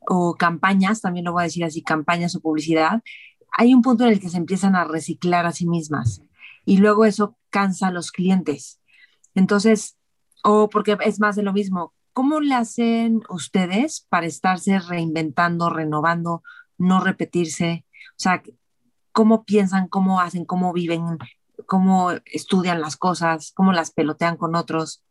o 0.00 0.36
campañas, 0.36 1.00
también 1.00 1.24
lo 1.24 1.32
voy 1.32 1.42
a 1.42 1.44
decir 1.44 1.64
así, 1.64 1.82
campañas 1.82 2.34
o 2.34 2.40
publicidad, 2.40 3.02
hay 3.52 3.74
un 3.74 3.82
punto 3.82 4.04
en 4.04 4.12
el 4.12 4.20
que 4.20 4.28
se 4.28 4.36
empiezan 4.36 4.76
a 4.76 4.84
reciclar 4.84 5.46
a 5.46 5.52
sí 5.52 5.66
mismas 5.66 6.22
y 6.64 6.78
luego 6.78 7.04
eso 7.04 7.36
cansa 7.50 7.88
a 7.88 7.90
los 7.92 8.12
clientes. 8.12 8.80
Entonces, 9.34 9.96
o 10.44 10.68
porque 10.68 10.96
es 11.04 11.20
más 11.20 11.36
de 11.36 11.42
lo 11.42 11.52
mismo, 11.52 11.94
¿cómo 12.12 12.40
le 12.40 12.54
hacen 12.54 13.22
ustedes 13.28 14.06
para 14.08 14.26
estarse 14.26 14.78
reinventando, 14.78 15.70
renovando, 15.70 16.42
no 16.76 17.00
repetirse? 17.00 17.84
O 18.10 18.20
sea, 18.20 18.42
¿cómo 19.18 19.44
piensan, 19.44 19.88
cómo 19.88 20.20
hacen, 20.20 20.44
cómo 20.44 20.72
viven, 20.72 21.02
cómo 21.66 22.12
estudian 22.24 22.80
las 22.80 22.96
cosas, 22.96 23.50
cómo 23.52 23.72
las 23.72 23.90
pelotean 23.90 24.36
con 24.36 24.54
otros? 24.54 25.02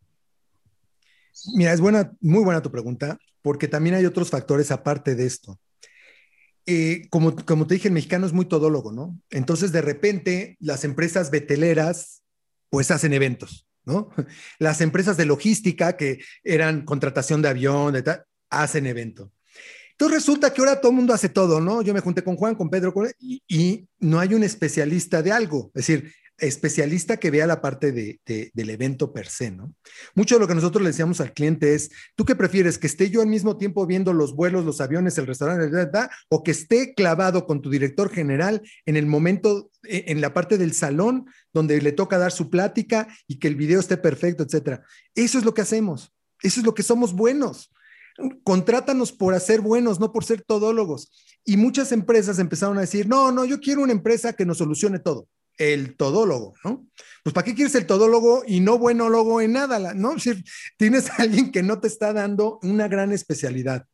Mira, 1.55 1.73
es 1.73 1.81
buena, 1.81 2.13
muy 2.21 2.41
buena 2.41 2.61
tu 2.61 2.71
pregunta, 2.71 3.19
porque 3.41 3.67
también 3.67 3.95
hay 3.95 4.05
otros 4.05 4.29
factores 4.29 4.71
aparte 4.71 5.13
de 5.15 5.25
esto. 5.25 5.59
Eh, 6.65 7.09
como, 7.09 7.35
como 7.35 7.67
te 7.67 7.73
dije, 7.73 7.89
el 7.89 7.93
mexicano 7.93 8.25
es 8.25 8.31
muy 8.31 8.45
todólogo, 8.45 8.93
¿no? 8.93 9.19
Entonces, 9.29 9.73
de 9.73 9.81
repente, 9.81 10.55
las 10.61 10.85
empresas 10.85 11.29
beteleras, 11.29 12.23
pues 12.69 12.91
hacen 12.91 13.11
eventos, 13.11 13.67
¿no? 13.83 14.07
Las 14.57 14.79
empresas 14.79 15.17
de 15.17 15.25
logística, 15.25 15.97
que 15.97 16.19
eran 16.45 16.85
contratación 16.85 17.41
de 17.41 17.49
avión, 17.49 17.91
de 17.91 18.21
hacen 18.49 18.85
evento. 18.85 19.33
Entonces 19.99 20.19
resulta 20.19 20.53
que 20.53 20.61
ahora 20.61 20.79
todo 20.79 20.91
el 20.91 20.97
mundo 20.97 21.11
hace 21.11 21.27
todo, 21.27 21.59
¿no? 21.59 21.81
Yo 21.81 21.91
me 21.91 22.01
junté 22.01 22.23
con 22.23 22.35
Juan, 22.35 22.53
con 22.53 22.69
Pedro, 22.69 22.93
y, 23.19 23.41
y, 23.47 23.87
no 23.99 24.19
hay 24.19 24.35
un 24.35 24.43
especialista 24.43 25.23
de 25.23 25.31
algo. 25.31 25.71
Es 25.73 25.87
decir, 25.87 26.13
especialista 26.37 27.17
que 27.17 27.31
vea 27.31 27.47
la 27.47 27.61
parte 27.61 27.91
de, 27.91 28.19
del 28.53 28.69
evento 28.69 29.11
per 29.11 29.27
se, 29.27 29.49
¿no? 29.49 29.73
Mucho 30.13 30.35
de 30.35 30.41
lo 30.41 30.47
que 30.47 30.53
nosotros 30.53 30.83
le 30.83 30.89
decíamos 30.89 31.19
al 31.19 31.33
cliente 31.33 31.73
es, 31.73 31.89
¿tú 32.15 32.25
qué 32.25 32.35
prefieres? 32.35 32.77
¿Que 32.77 32.85
esté 32.85 33.09
yo 33.09 33.21
al 33.21 33.27
mismo 33.27 33.57
tiempo 33.57 33.87
viendo 33.87 34.13
los 34.13 34.35
vuelos, 34.35 34.63
los 34.63 34.79
aviones, 34.79 35.17
el 35.17 35.25
restaurante, 35.25 35.67
o 36.29 36.43
que 36.43 36.51
esté 36.51 36.93
clavado 36.93 37.47
con 37.47 37.61
tu 37.61 37.71
director 37.71 38.11
general 38.11 38.61
en 38.85 38.97
el 38.97 39.07
momento, 39.07 39.71
e, 39.83 40.05
en 40.09 40.21
la 40.21 40.33
parte 40.33 40.59
del 40.59 40.73
salón 40.73 41.25
donde 41.53 41.81
le 41.81 41.91
toca 41.91 42.19
dar 42.19 42.31
su 42.31 42.51
plática 42.51 43.07
y 43.27 43.39
que 43.39 43.47
el 43.47 43.55
video 43.55 43.79
esté 43.79 43.97
perfecto, 43.97 44.43
etcétera? 44.43 44.83
Eso 45.15 45.39
es 45.39 45.45
lo 45.45 45.55
que 45.55 45.61
hacemos. 45.61 46.13
Eso 46.43 46.59
es 46.59 46.65
lo 46.67 46.75
que 46.75 46.83
somos 46.83 47.13
buenos. 47.13 47.71
Contrátanos 48.43 49.11
por 49.11 49.33
hacer 49.33 49.61
buenos, 49.61 49.99
no 49.99 50.11
por 50.11 50.25
ser 50.25 50.41
todólogos. 50.41 51.11
Y 51.45 51.57
muchas 51.57 51.91
empresas 51.91 52.39
empezaron 52.39 52.77
a 52.77 52.81
decir, 52.81 53.07
no, 53.07 53.31
no, 53.31 53.45
yo 53.45 53.59
quiero 53.59 53.81
una 53.81 53.93
empresa 53.93 54.33
que 54.33 54.45
nos 54.45 54.57
solucione 54.57 54.99
todo 54.99 55.27
el 55.57 55.95
todólogo, 55.95 56.53
¿no? 56.63 56.87
Pues 57.23 57.33
¿para 57.33 57.45
qué 57.45 57.55
quieres 57.55 57.75
el 57.75 57.87
todólogo 57.87 58.43
y 58.45 58.59
no 58.59 58.77
buenólogo 58.77 59.41
en 59.41 59.53
nada, 59.53 59.93
¿no? 59.93 60.15
Tienes 60.77 61.09
a 61.09 61.15
alguien 61.23 61.51
que 61.51 61.63
no 61.63 61.79
te 61.79 61.87
está 61.87 62.13
dando 62.13 62.59
una 62.61 62.87
gran 62.87 63.11
especialidad. 63.11 63.85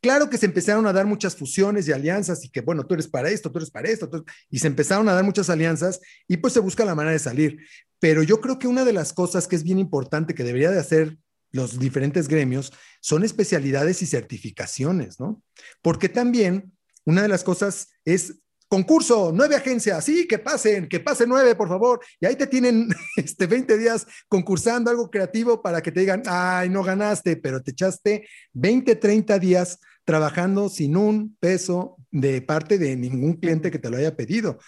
Claro 0.00 0.30
que 0.30 0.38
se 0.38 0.46
empezaron 0.46 0.86
a 0.86 0.92
dar 0.92 1.06
muchas 1.06 1.34
fusiones 1.34 1.88
y 1.88 1.92
alianzas 1.92 2.44
y 2.44 2.50
que, 2.50 2.60
bueno, 2.60 2.86
tú 2.86 2.94
eres 2.94 3.08
para 3.08 3.30
esto, 3.30 3.50
tú 3.50 3.58
eres 3.58 3.70
para 3.70 3.88
esto, 3.88 4.08
y 4.50 4.58
se 4.58 4.66
empezaron 4.66 5.08
a 5.08 5.14
dar 5.14 5.24
muchas 5.24 5.50
alianzas 5.50 6.00
y 6.28 6.36
pues 6.36 6.52
se 6.52 6.60
busca 6.60 6.84
la 6.84 6.94
manera 6.94 7.12
de 7.12 7.18
salir. 7.18 7.58
Pero 7.98 8.22
yo 8.22 8.40
creo 8.40 8.58
que 8.58 8.68
una 8.68 8.84
de 8.84 8.92
las 8.92 9.12
cosas 9.12 9.48
que 9.48 9.56
es 9.56 9.64
bien 9.64 9.78
importante 9.78 10.34
que 10.34 10.44
debería 10.44 10.70
de 10.70 10.78
hacer 10.78 11.18
los 11.56 11.78
diferentes 11.78 12.28
gremios 12.28 12.72
son 13.00 13.24
especialidades 13.24 14.02
y 14.02 14.06
certificaciones, 14.06 15.18
¿no? 15.18 15.42
Porque 15.82 16.08
también 16.08 16.72
una 17.04 17.22
de 17.22 17.28
las 17.28 17.42
cosas 17.42 17.88
es 18.04 18.42
concurso, 18.68 19.30
nueve 19.32 19.54
agencias, 19.56 20.04
sí, 20.04 20.26
que 20.26 20.38
pasen, 20.38 20.88
que 20.88 21.00
pasen 21.00 21.28
nueve, 21.28 21.54
por 21.54 21.68
favor. 21.68 22.00
Y 22.20 22.26
ahí 22.26 22.36
te 22.36 22.46
tienen 22.46 22.88
este, 23.16 23.46
20 23.46 23.78
días 23.78 24.06
concursando 24.28 24.90
algo 24.90 25.10
creativo 25.10 25.62
para 25.62 25.82
que 25.82 25.92
te 25.92 26.00
digan, 26.00 26.22
ay, 26.26 26.68
no 26.68 26.82
ganaste, 26.82 27.36
pero 27.36 27.62
te 27.62 27.70
echaste 27.72 28.28
20, 28.52 28.96
30 28.96 29.38
días 29.38 29.78
trabajando 30.04 30.68
sin 30.68 30.96
un 30.96 31.36
peso 31.40 31.96
de 32.10 32.40
parte 32.42 32.78
de 32.78 32.96
ningún 32.96 33.34
cliente 33.34 33.70
que 33.70 33.78
te 33.78 33.90
lo 33.90 33.96
haya 33.96 34.16
pedido. 34.16 34.58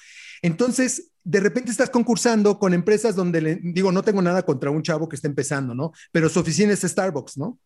Entonces, 0.43 1.07
de 1.28 1.40
repente 1.40 1.70
estás 1.70 1.90
concursando 1.90 2.58
con 2.58 2.72
empresas 2.72 3.14
donde, 3.14 3.42
le, 3.42 3.60
digo, 3.62 3.92
no 3.92 4.02
tengo 4.02 4.22
nada 4.22 4.46
contra 4.46 4.70
un 4.70 4.82
chavo 4.82 5.10
que 5.10 5.16
está 5.16 5.28
empezando, 5.28 5.74
¿no? 5.74 5.92
Pero 6.10 6.30
su 6.30 6.40
oficina 6.40 6.72
es 6.72 6.80
Starbucks, 6.80 7.36
¿no? 7.36 7.58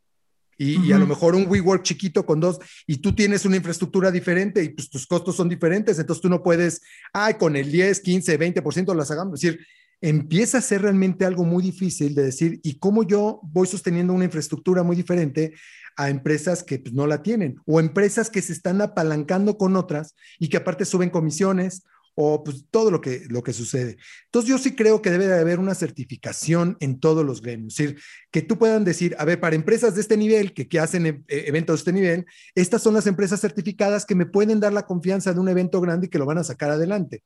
Y, 0.59 0.91
a 0.93 0.99
lo 0.99 1.07
mejor 1.07 1.37
un 1.37 1.47
WeWork 1.49 1.83
chiquito 1.85 2.27
con 2.27 2.41
dos, 2.41 2.59
y 2.89 2.97
tú 2.97 3.15
tienes 3.15 3.45
una 3.45 3.57
infraestructura 3.57 4.11
diferente 4.11 4.65
y 4.65 4.71
pues 4.71 4.91
tus 4.91 5.07
costos 5.07 5.37
son 5.37 5.49
diferentes, 5.49 5.99
entonces 5.99 6.21
tú 6.21 6.29
no 6.29 6.43
puedes, 6.43 6.83
ay, 7.13 7.35
con 7.35 7.55
el 7.55 7.71
10, 7.71 8.01
15, 8.01 8.39
20% 8.39 8.95
las 8.97 9.13
hagamos. 9.13 9.35
Es 9.35 9.41
decir, 9.43 9.67
empieza 10.01 10.59
a 10.59 10.61
ser 10.61 10.83
realmente 10.83 11.25
algo 11.25 11.45
muy 11.45 11.63
difícil 11.63 12.17
de 12.17 12.25
decir, 12.25 12.61
¿y 12.65 12.81
cómo 12.81 13.05
yo 13.05 13.41
voy 13.45 13.69
sosteniendo 13.69 14.13
una 14.13 14.25
infraestructura 14.25 14.83
muy 14.83 14.97
diferente 14.97 15.55
a 15.97 16.11
empresas 16.11 16.65
que 16.65 16.81
pues, 16.81 16.95
no 16.95 17.07
la 17.07 17.23
tienen? 17.23 17.61
O 17.65 17.79
empresas 17.79 18.29
que 18.29 18.43
se 18.43 18.53
están 18.53 18.81
apalancando 18.81 19.57
con 19.57 19.77
otras 19.77 20.17
y 20.41 20.49
que 20.49 20.57
aparte 20.57 20.85
suben 20.85 21.11
comisiones 21.11 21.85
o 22.15 22.45
pues 22.45 22.67
todo 22.71 22.91
lo 22.91 23.01
que, 23.01 23.23
lo 23.29 23.43
que 23.43 23.53
sucede. 23.53 23.97
Entonces 24.27 24.49
yo 24.49 24.59
sí 24.59 24.75
creo 24.75 25.01
que 25.01 25.11
debe 25.11 25.27
de 25.27 25.39
haber 25.39 25.59
una 25.59 25.75
certificación 25.75 26.77
en 26.81 27.01
todos 27.01 27.25
los 27.25 27.41
gremios, 27.41 27.79
es 27.79 27.87
decir, 27.87 28.03
que 28.31 28.43
tú 28.43 28.59
puedan 28.59 28.85
decir, 28.85 29.17
a 29.19 29.25
ver, 29.25 29.41
para 29.41 29.57
empresas 29.57 29.95
de 29.95 30.03
este 30.03 30.17
nivel, 30.17 30.53
que, 30.53 30.69
que 30.69 30.79
hacen 30.79 31.07
e, 31.07 31.23
e, 31.29 31.49
eventos 31.49 31.77
de 31.77 31.79
este 31.81 31.93
nivel, 31.93 32.27
estas 32.55 32.83
son 32.83 32.95
las 32.95 33.07
empresas 33.07 33.41
certificadas 33.41 34.05
que 34.05 34.15
me 34.15 34.27
pueden 34.27 34.61
dar 34.61 34.73
la 34.73 34.87
confianza 34.87 35.33
de 35.33 35.41
un 35.41 35.49
evento 35.49 35.81
grande 35.81 36.07
y 36.07 36.11
que 36.11 36.19
lo 36.19 36.27
van 36.27 36.39
a 36.39 36.45
sacar 36.45 36.71
adelante. 36.71 37.23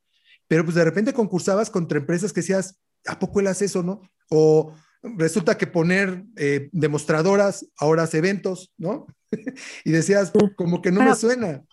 Pero 0.49 0.65
pues 0.65 0.77
de 0.77 0.85
repente 0.85 1.13
concursabas 1.13 1.71
contra 1.71 1.99
empresas 1.99 2.33
que 2.33 2.41
decías, 2.41 2.79
¿a 3.07 3.19
poco 3.19 3.41
él 3.41 3.49
hace 3.49 3.65
eso, 3.65 3.83
no? 3.83 4.01
O 4.31 4.73
resulta 5.03 5.57
que 5.57 5.67
poner 5.67 6.25
eh, 6.37 6.69
demostradoras 6.73 7.67
ahora 7.79 8.05
hace 8.05 8.19
eventos, 8.19 8.73
¿no? 8.77 9.07
y 9.85 9.91
decías, 9.91 10.33
como 10.57 10.83
que 10.83 10.93
no 10.93 11.03
me 11.03 11.15
suena. 11.15 11.65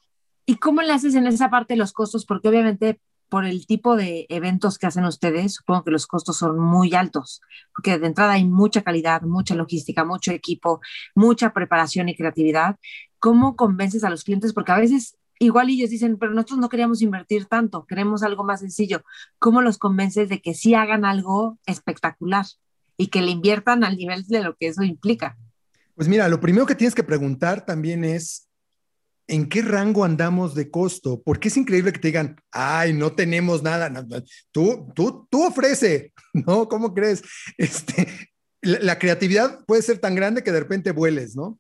¿Y 0.46 0.58
cómo 0.58 0.82
le 0.82 0.94
haces 0.94 1.16
en 1.16 1.28
esa 1.28 1.50
parte 1.50 1.76
los 1.76 1.94
costos? 1.94 2.26
Porque 2.26 2.50
obviamente 2.50 3.00
por 3.30 3.46
el 3.46 3.66
tipo 3.66 3.96
de 3.96 4.28
eventos 4.30 4.78
que 4.78 4.86
hacen 4.86 5.06
ustedes, 5.06 5.56
supongo 5.56 5.86
que 5.86 5.92
los 5.92 6.06
costos 6.06 6.38
son 6.38 6.60
muy 6.60 6.94
altos, 6.94 7.42
porque 7.74 7.98
de 7.98 8.06
entrada 8.06 8.34
hay 8.34 8.46
mucha 8.46 8.84
calidad, 8.84 9.24
mucha 9.24 9.56
logística, 9.56 10.04
mucho 10.06 10.32
equipo, 10.32 10.82
mucha 11.16 11.52
preparación 11.52 12.10
y 12.10 12.16
creatividad. 12.16 12.78
¿Cómo 13.18 13.56
convences 13.56 14.04
a 14.04 14.12
los 14.12 14.24
clientes? 14.24 14.54
Porque 14.54 14.72
a 14.72 14.78
veces 14.78 15.18
igual 15.40 15.70
ellos 15.70 15.90
dicen, 15.90 16.18
pero 16.20 16.34
nosotros 16.34 16.60
no 16.60 16.70
queríamos 16.70 17.02
invertir 17.02 17.46
tanto, 17.46 17.86
queremos 17.88 18.22
algo 18.22 18.44
más 18.44 18.60
sencillo. 18.60 19.04
¿Cómo 19.40 19.64
los 19.64 19.80
convences 19.80 20.30
de 20.30 20.40
que 20.40 20.54
sí 20.54 20.76
hagan 20.76 21.04
algo 21.04 21.58
espectacular 21.66 22.46
y 22.98 23.08
que 23.08 23.24
le 23.24 23.32
inviertan 23.32 23.84
al 23.84 23.98
nivel 23.98 24.28
de 24.28 24.44
lo 24.44 24.56
que 24.56 24.68
eso 24.68 24.84
implica? 24.84 25.38
Pues 25.96 26.08
mira, 26.08 26.28
lo 26.28 26.40
primero 26.40 26.66
que 26.66 26.76
tienes 26.76 26.94
que 26.94 27.04
preguntar 27.04 27.66
también 27.66 28.04
es, 28.04 28.48
¿en 29.28 29.48
qué 29.50 29.62
rango 29.62 30.04
andamos 30.04 30.56
de 30.56 30.70
costo? 30.70 31.22
Porque 31.24 31.48
es 31.48 31.58
increíble 31.58 31.94
que 31.94 32.00
te 32.00 32.08
digan, 32.10 32.36
ay, 32.52 32.94
no 32.94 33.14
tenemos 33.14 33.64
nada. 33.64 33.92
tú, 34.52 34.88
tú, 34.96 35.28
tú 35.30 35.46
ofrece, 35.46 36.14
¿no? 36.34 36.68
¿Cómo 36.68 36.94
crees? 36.94 37.24
Este, 37.58 38.08
la, 38.62 38.98
creatividad 38.98 39.64
puede 39.66 39.82
ser 39.82 40.00
tan 40.00 40.16
grande 40.16 40.44
que 40.44 40.52
de 40.52 40.60
repente 40.60 40.92
vueles, 40.92 41.36
¿no? 41.36 41.60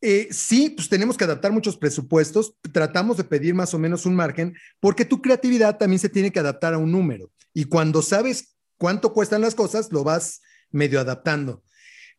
Eh, 0.00 0.28
sí, 0.32 0.70
pues 0.70 0.88
tenemos 0.88 1.16
que 1.16 1.24
adaptar 1.24 1.52
muchos 1.52 1.76
presupuestos, 1.76 2.56
tratamos 2.72 3.16
de 3.16 3.24
pedir 3.24 3.54
más 3.54 3.72
o 3.72 3.78
menos 3.78 4.04
un 4.04 4.16
margen, 4.16 4.54
porque 4.80 5.04
tu 5.04 5.22
creatividad 5.22 5.78
también 5.78 6.00
se 6.00 6.08
tiene 6.08 6.32
que 6.32 6.40
adaptar 6.40 6.74
a 6.74 6.78
un 6.78 6.90
número. 6.90 7.30
Y 7.54 7.64
cuando 7.64 8.02
sabes 8.02 8.56
cuánto 8.78 9.12
cuestan 9.12 9.42
las 9.42 9.54
cosas, 9.54 9.92
lo 9.92 10.02
vas 10.02 10.40
medio 10.72 10.98
adaptando. 10.98 11.62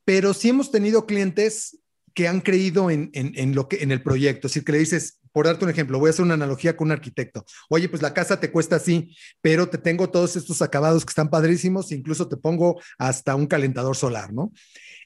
Pero 0.06 0.34
sí 0.34 0.50
hemos 0.50 0.72
tenido 0.72 1.06
clientes 1.06 1.78
que 2.14 2.28
han 2.28 2.42
creído 2.42 2.92
en, 2.92 3.10
en, 3.14 3.56
lo 3.56 3.68
que, 3.68 3.84
en 3.84 3.92
el 3.92 4.04
proyecto. 4.04 4.48
Es 4.48 4.54
decir, 4.54 4.64
que 4.64 4.72
le 4.72 4.78
dices, 4.80 5.20
por 5.32 5.48
darte 5.48 5.66
un 5.66 5.72
ejemplo, 5.72 6.00
voy 6.00 6.08
a 6.08 6.10
hacer 6.12 6.24
una 6.24 6.36
analogía 6.36 6.78
con 6.78 6.88
un 6.88 6.92
arquitecto. 6.92 7.44
Oye, 7.70 7.90
pues 7.90 8.02
la 8.02 8.14
casa 8.14 8.40
te 8.40 8.52
cuesta 8.52 8.76
así, 8.76 9.16
pero 9.42 9.68
te 9.68 9.80
tengo 9.80 10.10
todos 10.10 10.36
estos 10.36 10.62
acabados 10.62 11.06
que 11.06 11.10
están 11.10 11.30
padrísimos, 11.30 11.92
incluso 11.92 12.28
te 12.28 12.38
pongo 12.38 12.80
hasta 12.98 13.36
un 13.36 13.48
calentador 13.48 13.96
solar, 13.96 14.32
¿no? 14.32 14.52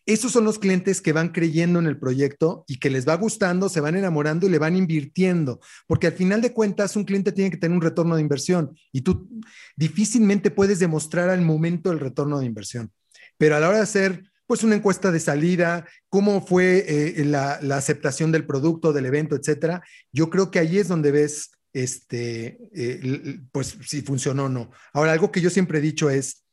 Esos 0.05 0.32
son 0.32 0.45
los 0.45 0.58
clientes 0.58 1.01
que 1.01 1.12
van 1.12 1.30
creyendo 1.34 1.80
en 1.80 1.86
el 1.86 1.99
proyecto 1.99 2.64
y 2.68 2.80
que 2.80 2.89
les 2.89 3.05
va 3.05 3.16
gustando, 3.16 3.68
se 3.68 3.82
van 3.82 3.97
enamorando 3.97 4.47
y 4.47 4.49
le 4.49 4.58
van 4.58 4.78
invirtiendo, 4.78 5.60
porque 5.86 6.08
al 6.08 6.14
final 6.14 6.41
de 6.41 6.53
cuentas 6.53 6.95
un 6.95 7.03
cliente 7.03 7.34
tiene 7.34 7.51
que 7.51 7.58
tener 7.58 7.76
un 7.76 7.82
retorno 7.82 8.16
de 8.16 8.22
inversión 8.22 8.74
y 8.93 9.01
tú 9.01 9.30
difícilmente 9.76 10.49
puedes 10.49 10.80
demostrar 10.80 11.30
al 11.30 11.41
momento 11.41 11.91
el 11.91 11.99
retorno 11.99 12.39
de 12.39 12.45
inversión. 12.45 12.91
Pero 13.38 13.58
a 13.58 13.60
la 13.60 13.68
hora 13.68 13.78
de 13.78 13.84
hacer 13.84 14.24
pues 14.48 14.64
una 14.64 14.76
encuesta 14.76 15.12
de 15.12 15.20
salida, 15.20 15.86
cómo 16.10 16.45
fue 16.45 16.86
eh, 16.88 17.26
la, 17.26 17.60
aceptación 17.76 18.32
del 18.32 18.45
producto, 18.45 18.93
del 18.93 19.06
evento, 19.06 19.36
etcétera, 19.36 19.84
yo 20.12 20.30
creo 20.30 20.50
que 20.50 20.60
ahí 20.60 20.80
es 20.80 20.88
donde 20.88 21.12
ves 21.12 21.52
este, 21.74 22.58
eh, 22.74 23.39
pues 23.52 23.78
si 23.86 24.02
funcionó 24.02 24.45
o 24.45 24.50
no. 24.50 24.72
Ahora, 24.93 25.12
algo 25.12 25.32
que 25.32 25.41
yo 25.41 25.50
siempre 25.50 25.80
he 25.80 25.82
dicho 25.82 26.10
es, 26.10 26.45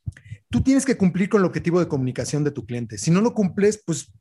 tú 0.49 0.61
tienes 0.61 0.85
que 0.85 0.97
cumplir 0.97 1.29
con 1.29 1.41
el 1.41 1.47
objetivo 1.47 1.79
de 1.79 1.87
comunicación 1.87 2.43
de 2.43 2.51
tu 2.51 2.65
cliente. 2.65 2.97
Si 2.97 3.09
no 3.09 3.21
lo 3.21 3.33
cumples, 3.33 3.81
pues 3.83 4.11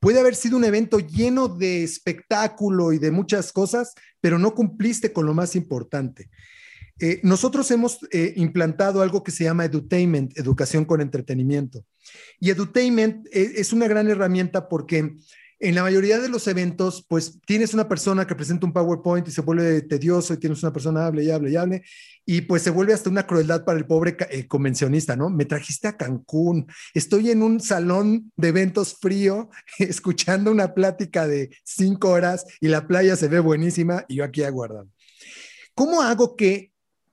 puede 0.00 0.18
haber 0.18 0.34
sido 0.34 0.56
un 0.56 0.64
evento 0.64 0.98
lleno 0.98 1.46
de 1.46 1.84
espectáculo 1.84 2.92
y 2.92 2.98
de 2.98 3.10
muchas 3.10 3.52
cosas, 3.52 3.92
pero 4.20 4.38
no 4.38 4.54
cumpliste 4.54 5.12
con 5.12 5.26
lo 5.26 5.34
más 5.34 5.54
importante. 5.54 6.30
Eh, 7.00 7.20
nosotros 7.22 7.70
hemos 7.70 7.98
eh, 8.12 8.34
implantado 8.36 9.02
algo 9.02 9.22
que 9.22 9.30
se 9.30 9.44
llama 9.44 9.64
edutainment, 9.64 10.38
educación 10.38 10.84
con 10.84 11.00
entretenimiento. 11.00 11.84
Y 12.38 12.50
edutainment 12.50 13.26
eh, 13.32 13.52
es 13.56 13.72
una 13.72 13.88
gran 13.88 14.08
herramienta 14.08 14.68
porque 14.68 15.16
en 15.62 15.74
la 15.74 15.82
mayoría 15.82 16.18
de 16.18 16.30
los 16.30 16.46
eventos, 16.48 17.04
pues 17.06 17.38
tienes 17.44 17.74
una 17.74 17.86
persona 17.86 18.26
que 18.26 18.34
presenta 18.34 18.64
un 18.64 18.72
PowerPoint 18.72 19.28
y 19.28 19.30
se 19.30 19.42
vuelve 19.42 19.82
tedioso 19.82 20.32
y 20.32 20.38
tienes 20.38 20.62
una 20.62 20.72
persona 20.72 21.04
hable 21.04 21.22
y 21.22 21.30
hable 21.30 21.50
y 21.50 21.56
hable 21.56 21.82
y 22.24 22.40
pues 22.42 22.62
se 22.62 22.70
vuelve 22.70 22.94
hasta 22.94 23.10
una 23.10 23.26
crueldad 23.26 23.64
para 23.64 23.78
el 23.78 23.86
pobre 23.86 24.16
eh, 24.30 24.46
convencionista, 24.46 25.16
¿no? 25.16 25.28
Me 25.28 25.44
trajiste 25.44 25.88
a 25.88 25.98
Cancún, 25.98 26.66
estoy 26.94 27.30
en 27.30 27.42
un 27.42 27.60
salón 27.60 28.32
de 28.36 28.48
eventos 28.48 28.96
frío 29.00 29.50
escuchando 29.78 30.50
una 30.50 30.72
plática 30.72 31.26
de 31.26 31.50
cinco 31.62 32.08
horas 32.08 32.46
y 32.60 32.68
la 32.68 32.86
playa 32.86 33.14
se 33.16 33.28
ve 33.28 33.40
buenísima 33.40 34.06
y 34.08 34.16
yo 34.16 34.24
aquí 34.24 34.42
aguardando. 34.42 34.90
¿Cómo 35.74 36.00
hago 36.00 36.36
que 36.36 36.69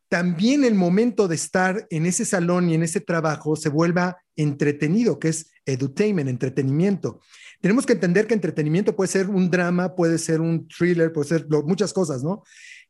también 0.09 0.63
el 0.63 0.75
momento 0.75 1.27
de 1.27 1.35
estar 1.35 1.87
en 1.89 2.05
ese 2.05 2.25
salón 2.25 2.69
y 2.69 2.75
en 2.75 2.83
ese 2.83 3.01
trabajo 3.01 3.55
se 3.55 3.69
vuelva 3.69 4.17
entretenido, 4.35 5.19
que 5.19 5.29
es 5.29 5.51
edutainment, 5.65 6.29
entretenimiento? 6.29 7.19
tenemos 7.61 7.85
que 7.85 7.93
entender 7.93 8.27
que 8.27 8.33
entretenimiento 8.33 8.95
puede 8.95 9.09
ser 9.09 9.29
un 9.29 9.49
drama, 9.49 9.95
puede 9.95 10.17
ser 10.17 10.41
un 10.41 10.67
thriller, 10.67 11.11
puede 11.11 11.29
ser 11.29 11.47
muchas 11.65 11.93
cosas, 11.93 12.23
¿no? 12.23 12.43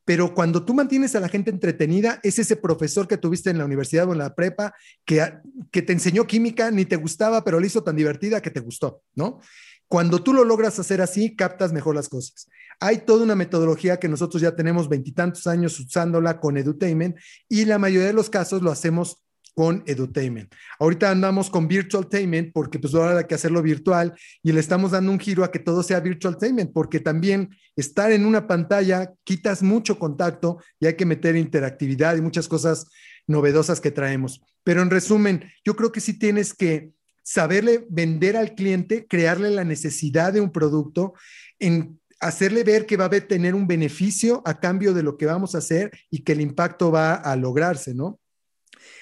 Pero 0.03 0.33
cuando 0.33 0.63
tú 0.63 0.73
mantienes 0.73 1.15
a 1.15 1.19
la 1.19 1.27
gente 1.27 1.51
entretenida, 1.51 2.19
es 2.23 2.39
ese 2.39 2.55
profesor 2.55 3.07
que 3.07 3.17
tuviste 3.17 3.49
en 3.49 3.57
la 3.57 3.65
universidad 3.65 4.07
o 4.07 4.13
en 4.13 4.19
la 4.19 4.35
prepa 4.35 4.73
que, 5.03 5.33
que 5.69 5.81
te 5.81 5.93
enseñó 5.93 6.25
química, 6.25 6.71
ni 6.71 6.85
te 6.85 6.95
gustaba, 6.95 7.43
pero 7.43 7.59
la 7.59 7.65
hizo 7.65 7.83
tan 7.83 7.95
divertida 7.95 8.41
que 8.41 8.49
te 8.49 8.61
gustó, 8.61 9.01
¿no? 9.15 9.41
Cuando 9.87 10.21
tú 10.21 10.33
lo 10.33 10.43
logras 10.43 10.79
hacer 10.79 11.01
así, 11.01 11.35
captas 11.35 11.73
mejor 11.73 11.95
las 11.95 12.09
cosas. 12.09 12.47
Hay 12.79 12.99
toda 12.99 13.23
una 13.23 13.35
metodología 13.35 13.97
que 13.97 14.09
nosotros 14.09 14.41
ya 14.41 14.55
tenemos 14.55 14.89
veintitantos 14.89 15.47
años 15.47 15.79
usándola 15.79 16.39
con 16.39 16.57
Edutainment 16.57 17.17
y 17.49 17.65
la 17.65 17.79
mayoría 17.79 18.07
de 18.07 18.13
los 18.13 18.29
casos 18.29 18.61
lo 18.61 18.71
hacemos 18.71 19.23
con 19.57 19.81
edutainment. 19.87 20.53
Ahorita 20.77 21.09
andamos 21.09 21.49
con 21.49 21.67
virtualtainment 21.67 22.53
porque 22.53 22.77
pues 22.77 22.93
ahora 22.93 23.17
hay 23.17 23.25
que 23.25 23.33
hacerlo 23.33 23.63
virtual 23.63 24.13
y 24.43 24.51
le 24.51 24.59
estamos 24.59 24.91
dando 24.91 25.11
un 25.11 25.19
giro 25.19 25.43
a 25.43 25.51
que 25.51 25.57
todo 25.57 25.81
sea 25.81 25.99
virtualtainment 25.99 26.71
porque 26.71 26.99
también 26.99 27.49
estar 27.75 28.11
en 28.11 28.27
una 28.27 28.45
pantalla 28.45 29.11
quitas 29.23 29.63
mucho 29.63 29.97
contacto 29.97 30.59
y 30.79 30.85
hay 30.85 30.93
que 30.93 31.07
meter 31.07 31.35
interactividad 31.35 32.15
y 32.15 32.21
muchas 32.21 32.47
cosas 32.47 32.85
novedosas 33.25 33.81
que 33.81 33.89
traemos. 33.89 34.41
Pero 34.63 34.83
en 34.83 34.91
resumen, 34.91 35.43
yo 35.65 35.75
creo 35.75 35.91
que 35.91 36.01
sí 36.01 36.19
tienes 36.19 36.53
que 36.53 36.91
saberle 37.27 37.85
vender 37.89 38.37
al 38.37 38.55
cliente, 38.55 39.05
crearle 39.05 39.49
la 39.49 39.65
necesidad 39.65 40.31
de 40.31 40.39
un 40.39 40.49
producto, 40.49 41.13
en 41.59 41.99
hacerle 42.21 42.63
ver 42.63 42.85
que 42.85 42.95
va 42.95 43.05
a 43.05 43.09
tener 43.09 43.53
un 43.53 43.67
beneficio 43.67 44.41
a 44.45 44.61
cambio 44.61 44.93
de 44.93 45.03
lo 45.03 45.17
que 45.17 45.25
vamos 45.25 45.53
a 45.53 45.57
hacer 45.57 45.91
y 46.09 46.19
que 46.19 46.31
el 46.31 46.39
impacto 46.39 46.89
va 46.89 47.15
a 47.15 47.35
lograrse, 47.35 47.93
¿no? 47.93 48.17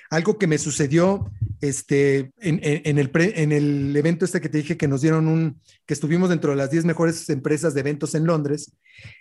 Algo 0.09 0.39
que 0.39 0.47
me 0.47 0.57
sucedió 0.57 1.31
este, 1.61 2.31
en, 2.39 2.97
el 2.97 3.11
en 3.13 3.51
el 3.51 3.95
evento 3.95 4.25
este 4.25 4.41
que 4.41 4.49
te 4.49 4.57
dije 4.57 4.75
que 4.75 4.87
nos 4.87 5.01
dieron 5.01 5.27
un, 5.27 5.61
que 5.85 5.93
estuvimos 5.93 6.29
dentro 6.29 6.49
de 6.49 6.57
las 6.57 6.71
10 6.71 6.85
mejores 6.85 7.29
empresas 7.29 7.75
de 7.75 7.81
eventos 7.81 8.15
en 8.15 8.25
Londres, 8.25 8.71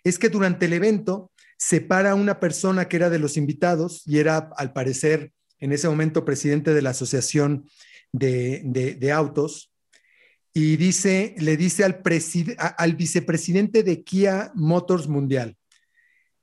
es 0.03 0.19
que 0.19 0.31
durante 0.31 0.65
el 0.65 0.73
evento 0.73 1.31
se 1.59 1.83
para 1.83 2.15
una 2.15 2.41
persona 2.41 2.89
que 2.89 2.97
era 2.97 3.11
de 3.11 3.19
los 3.19 3.37
invitados 3.37 4.03
y 4.07 4.19
era, 4.19 4.51
al 4.57 4.73
parecer, 4.73 5.33
en 5.59 5.73
ese 5.73 5.91
momento 5.91 6.25
presidente 6.25 6.73
de 6.73 6.81
la 6.81 6.91
Asociación 6.91 7.67
de, 8.15 9.13
Autos, 9.13 9.73
y 10.53 10.77
dice, 10.77 11.35
le 11.39 11.57
dice 11.57 11.85
al, 11.85 12.03
al 12.79 12.97
vicepresidente 12.97 13.83
de 13.83 14.05
Kia 14.05 14.53
Motors 14.55 15.09
Mundial, 15.09 15.57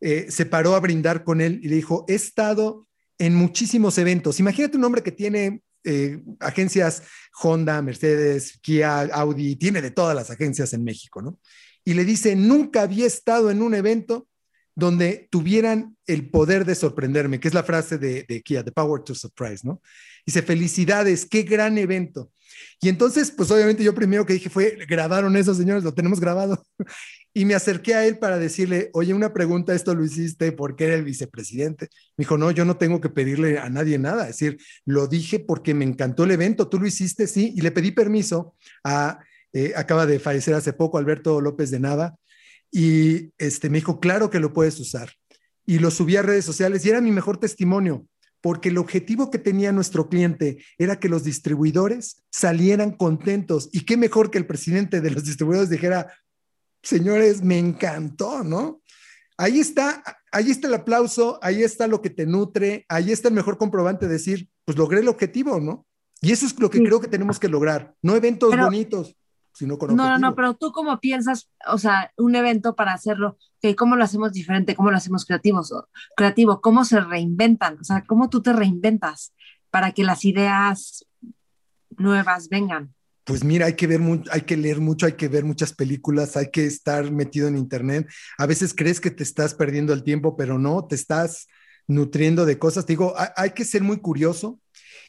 eh, 0.02 0.28
se 0.30 0.46
paró 0.46 0.76
a 0.76 0.80
brindar 0.80 1.24
con 1.24 1.42
él 1.42 1.60
y 1.64 1.70
le 1.70 1.76
dijo, 1.76 2.06
he 2.08 2.16
estado 2.16 2.88
en 3.18 3.36
muchísimos 3.36 3.98
eventos. 3.98 4.40
Imagínate 4.40 4.78
un 4.78 4.84
hombre 4.84 5.04
que 5.04 5.12
tiene 5.12 5.62
eh, 5.84 6.22
agencias 6.40 7.04
Honda, 7.42 7.82
Mercedes, 7.82 8.60
Kia, 8.62 9.02
Audi, 9.02 9.56
tiene 9.56 9.82
de 9.82 9.92
todas 9.92 10.16
las 10.16 10.30
agencias 10.30 10.74
en 10.74 10.84
México, 10.84 11.22
¿no? 11.22 11.40
Y 11.86 11.94
le 11.94 12.04
dice, 12.04 12.36
nunca 12.36 12.82
había 12.82 13.08
estado 13.08 13.50
en 13.50 13.62
un 13.62 13.74
evento 13.74 14.28
donde 14.76 15.28
tuvieran 15.32 15.98
el 16.08 16.30
poder 16.30 16.66
de 16.66 16.76
sorprenderme, 16.76 17.40
que 17.40 17.48
es 17.48 17.54
la 17.54 17.64
frase 17.64 17.98
de, 17.98 18.26
de 18.28 18.42
Kia, 18.42 18.64
The 18.64 18.72
Power 18.72 19.04
to 19.04 19.16
Surprise, 19.16 19.66
¿no? 19.66 19.82
Dice, 20.26 20.42
felicidades, 20.42 21.26
qué 21.26 21.44
gran 21.44 21.78
evento. 21.78 22.32
Y 22.80 22.90
entonces, 22.90 23.32
pues 23.32 23.52
obviamente 23.52 23.84
yo 23.84 23.94
primero 23.94 24.26
que 24.26 24.34
dije 24.34 24.50
fue, 24.50 24.76
grabaron 24.88 25.36
esos 25.38 25.58
señores, 25.58 25.84
lo 25.84 25.94
tenemos 25.94 26.20
grabado. 26.20 26.64
Y 27.34 27.46
me 27.46 27.56
acerqué 27.56 27.94
a 27.94 28.06
él 28.06 28.20
para 28.20 28.38
decirle, 28.38 28.90
oye, 28.92 29.14
una 29.14 29.32
pregunta, 29.32 29.74
esto 29.74 29.96
lo 29.96 30.04
hiciste 30.04 30.52
porque 30.52 30.88
era 30.88 30.96
el 30.96 31.06
vicepresidente. 31.06 31.88
Me 32.18 32.24
dijo, 32.24 32.38
no, 32.38 32.52
yo 32.52 32.66
no 32.66 32.76
tengo 32.76 33.00
que 33.00 33.08
pedirle 33.08 33.58
a 33.58 33.70
nadie 33.70 33.98
nada. 33.98 34.24
Es 34.24 34.38
decir, 34.38 34.58
lo 34.84 35.08
dije 35.08 35.40
porque 35.40 35.74
me 35.74 35.86
encantó 35.86 36.26
el 36.26 36.32
evento, 36.32 36.68
tú 36.68 36.78
lo 36.78 36.88
hiciste, 36.88 37.28
sí. 37.28 37.54
Y 37.56 37.62
le 37.62 37.72
pedí 37.72 37.92
permiso 37.92 38.56
a, 38.84 39.20
eh, 39.54 39.72
acaba 39.78 40.06
de 40.06 40.20
fallecer 40.20 40.56
hace 40.56 40.74
poco, 40.74 40.98
Alberto 40.98 41.40
López 41.40 41.72
de 41.72 41.80
Nava. 41.80 42.16
Y 42.70 43.32
este, 43.38 43.70
me 43.70 43.78
dijo, 43.78 44.02
claro 44.02 44.30
que 44.30 44.42
lo 44.42 44.52
puedes 44.52 44.78
usar. 44.82 45.14
Y 45.66 45.80
lo 45.80 45.90
subí 45.90 46.18
a 46.18 46.24
redes 46.24 46.44
sociales 46.44 46.86
y 46.86 46.90
era 46.90 47.00
mi 47.00 47.12
mejor 47.12 47.38
testimonio 47.38 48.08
porque 48.42 48.70
el 48.70 48.78
objetivo 48.78 49.30
que 49.30 49.38
tenía 49.38 49.72
nuestro 49.72 50.10
cliente 50.10 50.64
era 50.78 51.00
que 51.00 51.10
los 51.10 51.24
distribuidores 51.24 52.24
salieran 52.32 52.92
contentos. 52.92 53.70
Y 53.72 53.86
qué 53.86 53.98
mejor 53.98 54.32
que 54.32 54.40
el 54.40 54.48
presidente 54.48 55.00
de 55.00 55.12
los 55.12 55.24
distribuidores 55.24 55.70
dijera, 55.70 56.12
señores, 56.82 57.44
me 57.44 57.60
encantó, 57.60 58.44
¿no? 58.44 58.82
Ahí 59.38 59.60
está, 59.60 60.04
ahí 60.32 60.52
está 60.52 60.68
el 60.68 60.74
aplauso, 60.74 61.40
ahí 61.42 61.64
está 61.64 61.88
lo 61.88 62.02
que 62.02 62.10
te 62.10 62.26
nutre, 62.26 62.86
ahí 62.90 63.12
está 63.12 63.30
el 63.30 63.36
mejor 63.36 63.58
comprobante 63.58 64.08
de 64.08 64.14
decir, 64.14 64.50
pues 64.66 64.78
logré 64.78 65.00
el 65.00 65.08
objetivo, 65.08 65.60
¿no? 65.60 65.86
Y 66.22 66.32
eso 66.32 66.46
es 66.46 66.60
lo 66.60 66.70
que 66.70 66.84
creo 66.84 67.00
que 67.00 67.08
tenemos 67.08 67.40
que 67.40 67.48
lograr, 67.48 67.96
no 68.04 68.16
eventos 68.16 68.56
bonitos, 68.56 69.16
sino 69.54 69.78
con 69.78 69.96
No, 69.96 70.10
no, 70.10 70.18
no, 70.18 70.36
pero 70.36 70.56
tú 70.56 70.72
cómo 70.72 71.00
piensas, 71.00 71.50
o 71.68 71.78
sea, 71.78 72.12
un 72.18 72.36
evento 72.36 72.76
para 72.76 72.94
hacerlo, 72.94 73.38
¿cómo 73.78 73.96
lo 73.96 74.04
hacemos 74.04 74.34
diferente? 74.34 74.76
¿Cómo 74.76 74.92
lo 74.92 74.98
hacemos 74.98 75.26
creativos? 75.26 75.74
Creativo, 76.16 76.62
¿cómo 76.62 76.86
se 76.86 77.00
reinventan? 77.00 77.78
O 77.80 77.84
sea, 77.84 78.04
¿cómo 78.06 78.30
tú 78.30 78.42
te 78.42 78.54
reinventas 78.54 79.34
para 79.70 79.92
que 79.92 80.04
las 80.04 80.26
ideas 80.26 81.06
nuevas 81.98 82.50
vengan? 82.50 82.94
pues 83.24 83.44
mira, 83.44 83.68
hay 83.68 83.76
que 83.76 83.88
ver, 83.88 84.02
hay 84.32 84.42
que 84.42 84.58
leer 84.58 84.82
mucho, 84.82 85.06
hay 85.06 85.14
que 85.14 85.28
ver 85.28 85.46
muchas 85.46 85.74
películas, 85.74 86.36
hay 86.36 86.50
que 86.50 86.66
estar 86.66 87.12
metido 87.12 87.48
en 87.48 87.58
internet. 87.58 88.08
A 88.38 88.46
veces 88.46 88.74
crees 88.76 89.00
que 89.00 89.12
te 89.12 89.24
estás 89.24 89.54
perdiendo 89.54 89.94
el 89.94 90.04
tiempo, 90.04 90.36
pero 90.36 90.58
no, 90.58 90.86
te 90.86 90.96
estás 90.96 91.48
nutriendo 91.88 92.46
de 92.46 92.58
cosas. 92.58 92.86
Te 92.86 92.94
digo, 92.94 93.14
hay, 93.38 93.52
que 93.52 93.64
ser 93.64 93.84
muy 93.84 94.02
curioso. 94.02 94.60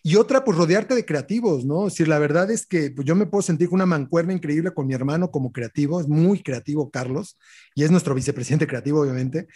Y 0.03 0.17
otra, 0.17 0.45
pues 0.45 0.59
rodearte 0.59 0.95
de 0.95 1.05
creativos, 1.05 1.65
¿no? 1.65 1.85
Decir, 1.85 2.09
la 2.09 2.19
verdad 2.19 2.51
es 2.51 2.67
que 2.67 2.91
pues, 2.91 3.07
yo 3.07 3.15
me 3.15 3.27
puedo 3.27 3.43
sentir 3.43 3.69
con 3.69 3.77
una 3.77 3.87
mancuerna 3.87 4.33
increíble 4.33 4.73
con 4.73 4.87
mi 4.87 4.95
hermano 4.95 5.31
como 5.31 5.53
creativo, 5.53 6.01
es 6.01 6.09
muy 6.09 6.43
creativo 6.43 6.91
Carlos, 6.91 7.39
y 7.75 7.85
es 7.85 7.91
nuestro 7.91 8.15
vicepresidente 8.15 8.67
creativo, 8.67 9.01
obviamente. 9.01 9.47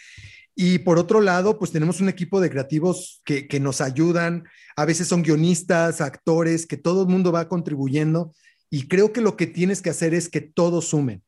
Y 0.55 0.79
por 0.79 0.97
otro 0.97 1.21
lado, 1.21 1.59
pues 1.59 1.71
tenemos 1.71 1.99
un 1.99 2.09
equipo 2.09 2.39
de 2.39 2.49
creativos 2.49 3.21
que, 3.25 3.47
que 3.47 3.59
nos 3.59 3.81
ayudan, 3.81 4.45
a 4.75 4.85
veces 4.85 5.07
son 5.07 5.21
guionistas, 5.21 6.01
actores, 6.01 6.65
que 6.65 6.77
todo 6.77 7.03
el 7.03 7.09
mundo 7.09 7.31
va 7.31 7.49
contribuyendo 7.49 8.31
y 8.69 8.87
creo 8.87 9.13
que 9.13 9.21
lo 9.21 9.37
que 9.37 9.47
tienes 9.47 9.81
que 9.81 9.89
hacer 9.89 10.13
es 10.13 10.29
que 10.29 10.41
todos 10.41 10.89
sumen, 10.89 11.23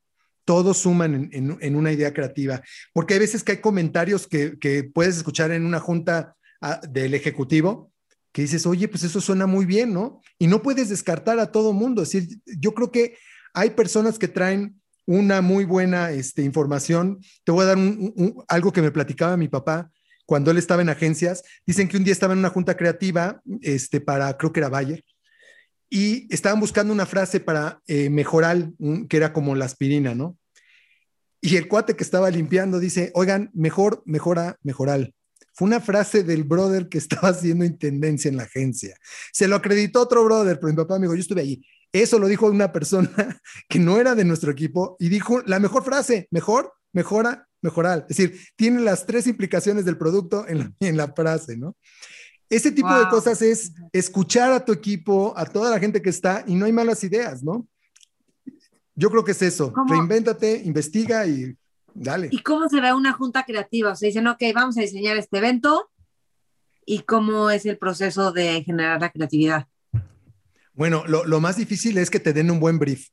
todos 0.45 0.78
suman 0.78 1.30
en, 1.32 1.76
una 1.76 1.91
idea 1.91 2.13
creativa, 2.13 2.61
porque 2.93 3.13
hay 3.13 3.20
veces 3.20 3.43
que 3.43 3.53
hay 3.53 3.57
comentarios 3.59 4.28
que, 4.28 4.89
puedes 4.93 5.17
escuchar 5.17 5.51
en 5.51 5.65
una 5.65 5.80
junta 5.80 6.36
ah, 6.61 6.82
del 6.89 7.13
ejecutivo 7.13 7.89
que 8.32 8.43
dices, 8.43 8.65
oye, 8.65 8.88
pues 8.88 9.03
eso 9.03 9.21
suena 9.21 9.47
muy 9.47 9.65
bien, 9.65 9.93
¿no? 9.93 10.21
Y 10.38 10.47
no 10.47 10.61
puedes 10.61 10.89
descartar 10.89 11.39
a 11.39 11.51
todo 11.51 11.73
mundo. 11.73 12.03
Es 12.03 12.11
decir, 12.11 12.39
yo 12.45 12.73
creo 12.73 12.91
que 12.91 13.17
hay 13.53 13.71
personas 13.71 14.19
que 14.19 14.27
traen 14.27 14.80
una 15.05 15.41
muy 15.41 15.65
buena 15.65 16.11
este, 16.11 16.43
información. 16.43 17.19
Te 17.43 17.51
voy 17.51 17.63
a 17.63 17.75
dar 17.75 17.77
algo 18.47 18.71
que 18.71 18.82
me 18.82 18.91
platicaba 18.91 19.38
mi 19.38 19.47
papá 19.47 19.91
cuando 20.25 20.51
él 20.51 20.57
estaba 20.57 20.84
en 20.84 20.89
agencias. 20.89 21.43
Dicen 21.65 21.88
que 21.88 21.97
un 21.97 22.03
día 22.03 22.13
estaba 22.13 22.34
en 22.34 22.39
una 22.39 22.49
junta 22.49 22.77
creativa 22.77 23.41
este, 23.61 24.01
para, 24.01 24.38
creo 24.38 24.53
que 24.53 24.59
era 24.59 24.69
Bayer, 24.69 25.03
y 25.89 26.32
estaban 26.32 26.59
buscando 26.59 26.93
una 26.93 27.07
frase 27.07 27.39
para 27.39 27.82
eh, 27.88 28.11
mejorar, 28.11 28.69
que 29.09 29.17
era 29.17 29.34
como 29.34 29.55
la 29.55 29.65
aspirina, 29.65 30.13
¿no? 30.13 30.38
Y 31.41 31.55
el 31.55 31.67
cuate 31.67 31.95
que 31.95 32.03
estaba 32.03 32.30
limpiando 32.30 32.80
dice, 32.80 33.11
oigan, 33.15 33.49
mejor, 33.53 34.03
mejora, 34.05 34.57
mejoral. 34.61 35.15
Fue 35.60 35.68
una 35.68 35.82
frase 35.82 36.24
del 36.24 36.45
brother 36.45 36.88
que 36.88 36.97
estaba 36.99 37.30
haciendo 37.30 37.66
intendencia 37.66 38.30
en 38.30 38.38
la 38.38 38.43
agencia. 38.43 38.95
Se 39.34 39.45
lo 39.45 39.57
acreditó 39.57 39.99
otro 39.99 40.24
brother, 40.24 40.57
pero 40.57 40.72
mi 40.72 40.78
papá 40.78 40.97
me 40.97 41.01
dijo, 41.01 41.16
yo 41.16 41.20
estuve 41.20 41.41
allí. 41.41 41.66
Eso 41.91 42.18
lo 42.18 42.28
dijo 42.28 42.47
una 42.47 42.72
persona 42.72 43.12
que 43.68 43.78
no 43.78 43.97
era 43.97 44.16
de 44.16 44.24
nuestro 44.24 44.53
equipo 44.53 44.95
y 44.99 45.10
dijo 45.10 45.41
la 45.45 45.60
mejor 45.60 45.84
frase, 45.84 46.30
mejor, 46.32 46.72
mejora, 46.93 47.45
mejoral. 47.62 48.05
Es 48.07 48.16
decir, 48.16 48.39
tiene 48.55 48.80
las 48.80 49.05
tres 49.05 49.28
implicaciones 49.28 49.84
del 49.84 49.97
producto 49.97 50.47
en 50.47 50.60
la, 50.60 50.74
en 50.80 50.95
la 50.95 51.12
frase, 51.12 51.57
¿no? 51.57 51.76
Ese 52.49 52.72
tipo 52.72 52.97
de 52.97 53.10
cosas 53.10 53.41
es 53.41 53.74
escuchar 53.91 54.53
a 54.53 54.64
tu 54.64 54.72
equipo, 54.72 55.34
a 55.36 55.45
toda 55.45 55.70
la 55.72 55.80
gente 55.80 56.01
que 56.01 56.10
está 56.10 56.45
y 56.47 56.55
no 56.55 56.68
hay 56.68 56.72
malas 56.72 57.03
ideas, 57.03 57.43
¿no? 57.43 57.68
Yo 58.95 59.10
creo 59.10 59.26
que 59.26 59.34
es 59.34 59.41
eso. 59.41 59.74
Reinvéntate, 59.89 60.62
investiga 60.64 61.28
y 61.28 61.53
dale. 62.00 62.30
¿Y 62.32 62.41
cómo 62.41 62.70
se 62.70 62.82
ve 62.82 62.93
una 62.93 63.14
junta 63.14 63.43
creativa? 63.43 63.91
O 63.91 63.95
sea, 63.95 64.08
dicen, 64.08 64.28
ok, 64.28 64.41
vamos 64.54 64.78
a 64.78 64.82
diseñar 64.82 65.18
este 65.18 65.38
evento. 65.38 65.89
¿Y 66.86 67.00
cómo 67.00 67.52
es 67.52 67.66
el 67.66 67.78
proceso 67.78 68.32
de 68.32 68.64
generar 68.64 69.00
la 69.00 69.12
creatividad? 69.12 69.68
Bueno, 70.74 71.04
lo, 71.08 71.39
más 71.39 71.58
difícil 71.58 71.97
es 71.97 72.10
que 72.10 72.20
te 72.20 72.34
den 72.34 72.50
un 72.50 72.60
buen 72.60 72.80
brief. 72.80 73.10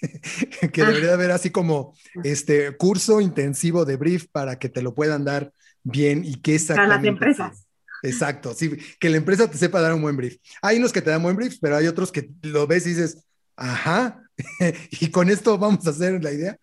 que 0.72 0.84
debería 0.84 1.12
haber 1.12 1.30
así 1.30 1.50
como 1.50 1.94
este 2.24 2.76
curso 2.76 3.20
intensivo 3.20 3.84
de 3.84 3.96
brief 3.96 4.26
para 4.32 4.58
que 4.58 4.68
te 4.68 4.82
lo 4.82 4.94
puedan 4.94 5.24
dar 5.24 5.52
bien 5.84 6.24
y 6.24 6.36
que 6.36 6.56
esa. 6.56 6.74
Para 6.74 6.88
las 6.88 7.04
empresas. 7.04 7.66
Exacto, 8.02 8.52
sí, 8.52 8.76
que 8.98 9.10
la 9.10 9.18
empresa 9.18 9.48
te 9.48 9.56
sepa 9.56 9.80
dar 9.80 9.94
un 9.94 10.02
buen 10.02 10.16
brief. 10.16 10.38
Hay 10.60 10.78
unos 10.78 10.92
que 10.92 11.00
te 11.00 11.10
dan 11.10 11.22
buen 11.22 11.36
brief, 11.36 11.58
pero 11.60 11.76
hay 11.76 11.86
otros 11.86 12.10
que 12.10 12.30
lo 12.42 12.66
ves 12.66 12.84
y 12.86 12.90
dices, 12.90 13.24
ajá, 13.54 14.24
y 14.90 15.08
con 15.10 15.30
esto 15.30 15.56
vamos 15.56 15.86
a 15.86 15.90
hacer 15.90 16.22
la 16.22 16.32
idea. 16.32 16.58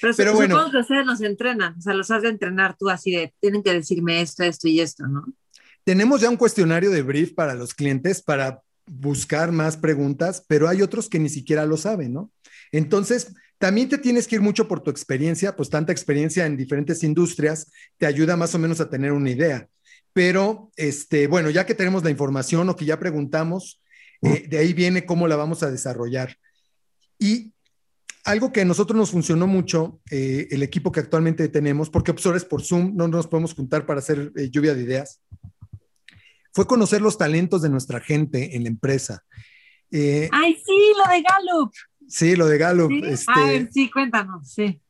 Pero, 0.00 0.34
bueno, 0.34 0.54
supongo 0.54 0.72
que 0.72 0.78
ustedes 0.78 1.06
los 1.06 1.20
entrenan, 1.20 1.76
o 1.78 1.80
sea, 1.80 1.94
los 1.94 2.10
has 2.10 2.22
de 2.22 2.28
entrenar 2.28 2.76
tú 2.78 2.88
así 2.88 3.12
de, 3.12 3.34
tienen 3.40 3.62
que 3.62 3.72
decirme 3.72 4.20
esto, 4.20 4.44
esto 4.44 4.68
y 4.68 4.80
esto, 4.80 5.06
¿no? 5.06 5.24
Tenemos 5.84 6.20
ya 6.20 6.30
un 6.30 6.36
cuestionario 6.36 6.90
de 6.90 7.02
brief 7.02 7.34
para 7.34 7.54
los 7.54 7.74
clientes 7.74 8.22
para 8.22 8.60
buscar 8.86 9.52
más 9.52 9.76
preguntas, 9.76 10.44
pero 10.46 10.68
hay 10.68 10.82
otros 10.82 11.08
que 11.08 11.18
ni 11.18 11.28
siquiera 11.28 11.66
lo 11.66 11.76
saben, 11.76 12.12
¿no? 12.12 12.30
Entonces, 12.72 13.34
también 13.58 13.88
te 13.88 13.98
tienes 13.98 14.26
que 14.26 14.36
ir 14.36 14.40
mucho 14.40 14.66
por 14.68 14.80
tu 14.80 14.90
experiencia, 14.90 15.54
pues 15.54 15.68
tanta 15.68 15.92
experiencia 15.92 16.46
en 16.46 16.56
diferentes 16.56 17.02
industrias 17.04 17.70
te 17.98 18.06
ayuda 18.06 18.36
más 18.36 18.54
o 18.54 18.58
menos 18.58 18.80
a 18.80 18.88
tener 18.88 19.12
una 19.12 19.30
idea. 19.30 19.68
Pero, 20.12 20.70
este, 20.76 21.26
bueno, 21.26 21.50
ya 21.50 21.66
que 21.66 21.74
tenemos 21.74 22.02
la 22.02 22.10
información 22.10 22.68
o 22.68 22.76
que 22.76 22.84
ya 22.84 22.98
preguntamos, 22.98 23.80
eh, 24.22 24.46
de 24.48 24.58
ahí 24.58 24.72
viene 24.72 25.06
cómo 25.06 25.28
la 25.28 25.36
vamos 25.36 25.62
a 25.62 25.70
desarrollar. 25.70 26.36
Y 27.18 27.52
algo 28.24 28.52
que 28.52 28.62
a 28.62 28.64
nosotros 28.64 28.96
nos 28.96 29.10
funcionó 29.10 29.46
mucho, 29.46 30.00
eh, 30.10 30.48
el 30.50 30.62
equipo 30.62 30.92
que 30.92 31.00
actualmente 31.00 31.48
tenemos, 31.48 31.90
porque 31.90 32.12
pues, 32.14 32.44
por 32.44 32.62
Zoom, 32.62 32.94
no 32.94 33.08
nos 33.08 33.26
podemos 33.26 33.54
juntar 33.54 33.86
para 33.86 34.00
hacer 34.00 34.32
eh, 34.36 34.50
lluvia 34.50 34.74
de 34.74 34.82
ideas, 34.82 35.20
fue 36.52 36.66
conocer 36.66 37.00
los 37.00 37.16
talentos 37.16 37.62
de 37.62 37.68
nuestra 37.68 38.00
gente 38.00 38.56
en 38.56 38.64
la 38.64 38.68
empresa. 38.68 39.24
Eh, 39.90 40.28
Ay, 40.32 40.54
sí, 40.54 40.92
lo 40.96 41.12
de 41.12 41.22
Gallup. 41.22 41.72
Sí, 42.08 42.36
lo 42.36 42.46
de 42.46 42.58
Gallup. 42.58 42.90
Sí, 42.90 43.02
este, 43.04 43.68
sí 43.72 43.90
cuéntanos, 43.90 44.52
sí. 44.52 44.80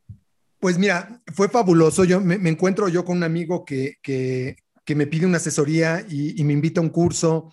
Pues 0.59 0.79
mira, 0.79 1.23
fue 1.35 1.49
fabuloso. 1.49 2.05
Yo 2.05 2.21
me, 2.21 2.37
encuentro 2.49 2.89
yo 2.89 3.05
con 3.05 3.19
un 3.19 3.23
amigo 3.23 3.65
que, 3.65 3.97
que, 4.03 4.57
que 4.85 4.95
me 4.95 5.07
pide 5.07 5.27
una 5.27 5.39
asesoría 5.39 6.05
y, 6.09 6.39
y, 6.41 6.45
me 6.45 6.53
invita 6.53 6.81
a 6.81 6.85
un 6.85 6.91
curso 6.91 7.53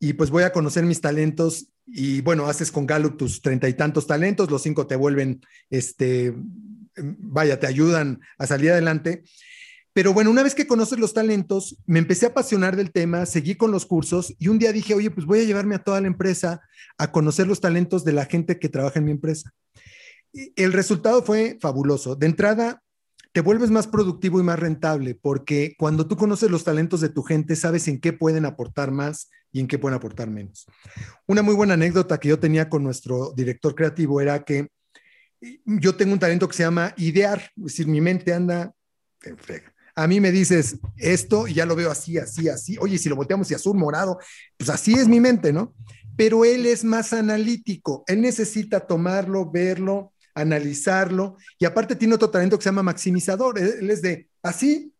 y 0.00 0.14
pues 0.14 0.30
voy 0.30 0.42
a 0.44 0.52
conocer 0.52 0.84
mis 0.84 1.00
talentos 1.00 1.69
y 1.92 2.20
bueno, 2.20 2.46
haces 2.46 2.70
con 2.70 2.86
Gallup 2.86 3.16
tus 3.16 3.42
treinta 3.42 3.68
y 3.68 3.74
tantos 3.74 4.06
talentos, 4.06 4.50
los 4.50 4.62
cinco 4.62 4.86
te 4.86 4.96
vuelven, 4.96 5.40
este, 5.70 6.34
vaya, 6.96 7.58
te 7.58 7.66
ayudan 7.66 8.20
a 8.38 8.46
salir 8.46 8.70
adelante. 8.70 9.24
Pero 9.92 10.14
bueno, 10.14 10.30
una 10.30 10.44
vez 10.44 10.54
que 10.54 10.68
conoces 10.68 11.00
los 11.00 11.14
talentos, 11.14 11.76
me 11.84 11.98
empecé 11.98 12.26
a 12.26 12.28
apasionar 12.28 12.76
del 12.76 12.92
tema, 12.92 13.26
seguí 13.26 13.56
con 13.56 13.72
los 13.72 13.86
cursos 13.86 14.34
y 14.38 14.46
un 14.46 14.58
día 14.58 14.72
dije, 14.72 14.94
oye, 14.94 15.10
pues 15.10 15.26
voy 15.26 15.40
a 15.40 15.44
llevarme 15.44 15.74
a 15.74 15.82
toda 15.82 16.00
la 16.00 16.06
empresa 16.06 16.60
a 16.96 17.10
conocer 17.10 17.48
los 17.48 17.60
talentos 17.60 18.04
de 18.04 18.12
la 18.12 18.26
gente 18.26 18.60
que 18.60 18.68
trabaja 18.68 19.00
en 19.00 19.06
mi 19.06 19.10
empresa. 19.10 19.52
El 20.54 20.72
resultado 20.72 21.22
fue 21.24 21.58
fabuloso. 21.60 22.14
De 22.14 22.26
entrada, 22.26 22.84
te 23.32 23.40
vuelves 23.40 23.70
más 23.70 23.88
productivo 23.88 24.38
y 24.38 24.44
más 24.44 24.60
rentable 24.60 25.16
porque 25.20 25.74
cuando 25.76 26.06
tú 26.06 26.16
conoces 26.16 26.52
los 26.52 26.62
talentos 26.62 27.00
de 27.00 27.08
tu 27.08 27.22
gente, 27.22 27.56
sabes 27.56 27.88
en 27.88 28.00
qué 28.00 28.12
pueden 28.12 28.44
aportar 28.44 28.92
más 28.92 29.28
y 29.52 29.60
en 29.60 29.66
qué 29.66 29.78
pueden 29.78 29.96
aportar 29.96 30.30
menos. 30.30 30.66
Una 31.26 31.42
muy 31.42 31.54
buena 31.54 31.74
anécdota 31.74 32.18
que 32.18 32.28
yo 32.28 32.38
tenía 32.38 32.68
con 32.68 32.82
nuestro 32.82 33.32
director 33.34 33.74
creativo 33.74 34.20
era 34.20 34.44
que 34.44 34.68
yo 35.64 35.96
tengo 35.96 36.12
un 36.12 36.18
talento 36.18 36.48
que 36.48 36.56
se 36.56 36.62
llama 36.62 36.94
idear, 36.96 37.50
es 37.56 37.64
decir, 37.64 37.86
mi 37.86 38.00
mente 38.00 38.32
anda. 38.32 38.72
A 39.94 40.06
mí 40.06 40.20
me 40.20 40.30
dices 40.30 40.78
esto 40.96 41.48
y 41.48 41.54
ya 41.54 41.66
lo 41.66 41.76
veo 41.76 41.90
así, 41.90 42.18
así, 42.18 42.48
así. 42.48 42.76
Oye, 42.80 42.98
si 42.98 43.08
lo 43.08 43.16
volteamos 43.16 43.50
y 43.50 43.54
azul, 43.54 43.76
morado, 43.76 44.18
pues 44.56 44.70
así 44.70 44.94
es 44.94 45.08
mi 45.08 45.20
mente, 45.20 45.52
¿no? 45.52 45.74
Pero 46.16 46.44
él 46.44 46.66
es 46.66 46.84
más 46.84 47.12
analítico. 47.12 48.04
Él 48.06 48.20
necesita 48.20 48.80
tomarlo, 48.80 49.50
verlo, 49.50 50.12
analizarlo. 50.34 51.36
Y 51.58 51.64
aparte 51.64 51.96
tiene 51.96 52.14
otro 52.14 52.30
talento 52.30 52.56
que 52.56 52.62
se 52.62 52.68
llama 52.68 52.82
maximizador. 52.82 53.58
Él 53.58 53.90
es 53.90 54.02
de 54.02 54.28
así, 54.42 54.92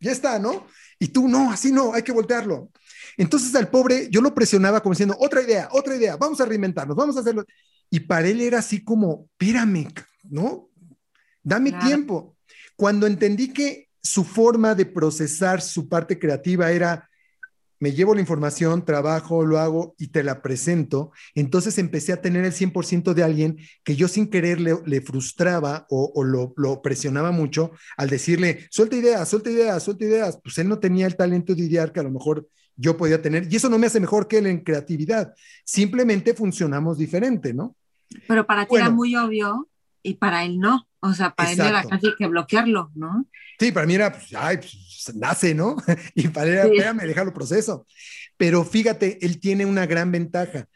ya 0.00 0.12
está, 0.12 0.38
¿no? 0.38 0.66
Y 0.98 1.08
tú, 1.08 1.28
no, 1.28 1.50
así 1.50 1.72
no, 1.72 1.94
hay 1.94 2.02
que 2.02 2.12
voltearlo. 2.12 2.70
Entonces 3.16 3.54
al 3.54 3.68
pobre 3.68 4.08
yo 4.10 4.20
lo 4.20 4.34
presionaba 4.34 4.80
como 4.80 4.92
diciendo, 4.92 5.16
otra 5.18 5.42
idea, 5.42 5.68
otra 5.72 5.96
idea, 5.96 6.16
vamos 6.16 6.40
a 6.40 6.46
reinventarnos, 6.46 6.96
vamos 6.96 7.16
a 7.16 7.20
hacerlo. 7.20 7.44
Y 7.90 8.00
para 8.00 8.28
él 8.28 8.40
era 8.40 8.58
así 8.58 8.82
como, 8.82 9.28
espérame, 9.38 9.92
¿no? 10.24 10.70
Dame 11.42 11.72
tiempo. 11.72 12.36
Cuando 12.76 13.06
entendí 13.06 13.52
que 13.52 13.88
su 14.02 14.24
forma 14.24 14.74
de 14.74 14.86
procesar 14.86 15.60
su 15.60 15.88
parte 15.88 16.18
creativa 16.18 16.70
era, 16.70 17.08
me 17.78 17.92
llevo 17.92 18.14
la 18.14 18.20
información, 18.20 18.84
trabajo, 18.84 19.44
lo 19.44 19.58
hago 19.58 19.94
y 19.98 20.08
te 20.08 20.22
la 20.22 20.40
presento, 20.40 21.12
entonces 21.34 21.78
empecé 21.78 22.12
a 22.12 22.20
tener 22.20 22.44
el 22.44 22.52
100% 22.52 23.12
de 23.12 23.22
alguien 23.22 23.58
que 23.84 23.96
yo 23.96 24.08
sin 24.08 24.28
querer 24.28 24.60
le, 24.60 25.00
frustraba 25.00 25.86
o, 25.90 26.24
lo, 26.24 26.54
lo, 26.56 26.80
presionaba 26.80 27.30
mucho 27.30 27.72
al 27.96 28.08
decirle, 28.08 28.66
suelta 28.70 28.96
ideas, 28.96 29.28
suelta 29.28 29.50
ideas, 29.50 29.82
suelta 29.82 30.04
ideas. 30.04 30.38
Pues 30.42 30.58
él 30.58 30.68
no 30.68 30.78
tenía 30.78 31.06
el 31.06 31.16
talento 31.16 31.54
de 31.54 31.62
idear 31.62 31.92
que 31.92 32.00
a 32.00 32.04
lo 32.04 32.10
mejor 32.10 32.48
yo 32.76 32.96
podía 32.96 33.20
tener. 33.20 33.52
Y 33.52 33.56
eso 33.56 33.68
no 33.68 33.78
me 33.78 33.86
hace 33.86 34.00
mejor 34.00 34.28
que 34.28 34.38
él 34.38 34.46
en 34.46 34.60
creatividad. 34.60 35.34
Simplemente 35.64 36.34
funcionamos 36.34 36.98
diferente, 36.98 37.52
¿no? 37.52 37.76
Pero 38.28 38.46
para 38.46 38.66
ti 38.66 38.76
era 38.76 38.90
muy 38.90 39.16
obvio 39.16 39.68
y 40.02 40.14
para 40.14 40.44
él 40.44 40.58
no. 40.58 40.86
O 41.00 41.12
sea, 41.14 41.34
para 41.34 41.52
él 41.52 41.60
era 41.60 41.82
casi 41.84 42.14
que 42.16 42.26
bloquearlo, 42.26 42.90
¿no? 42.94 43.26
Sí, 43.58 43.72
para 43.72 43.86
mí 43.86 43.94
era, 43.94 44.12
pues, 44.12 44.34
ay, 44.34 44.58
pues, 44.58 45.12
nace, 45.14 45.54
¿no? 45.54 45.76
y 46.14 46.28
para 46.28 46.46
él 46.46 46.52
era, 46.52 46.64
sí. 46.64 46.70
espérame, 46.72 47.06
déjalo 47.06 47.32
proceso. 47.32 47.86
Pero 48.36 48.64
fíjate, 48.64 49.24
él 49.24 49.40
tiene 49.40 49.66
una 49.66 49.86
gran 49.86 50.10
ventaja. 50.10 50.66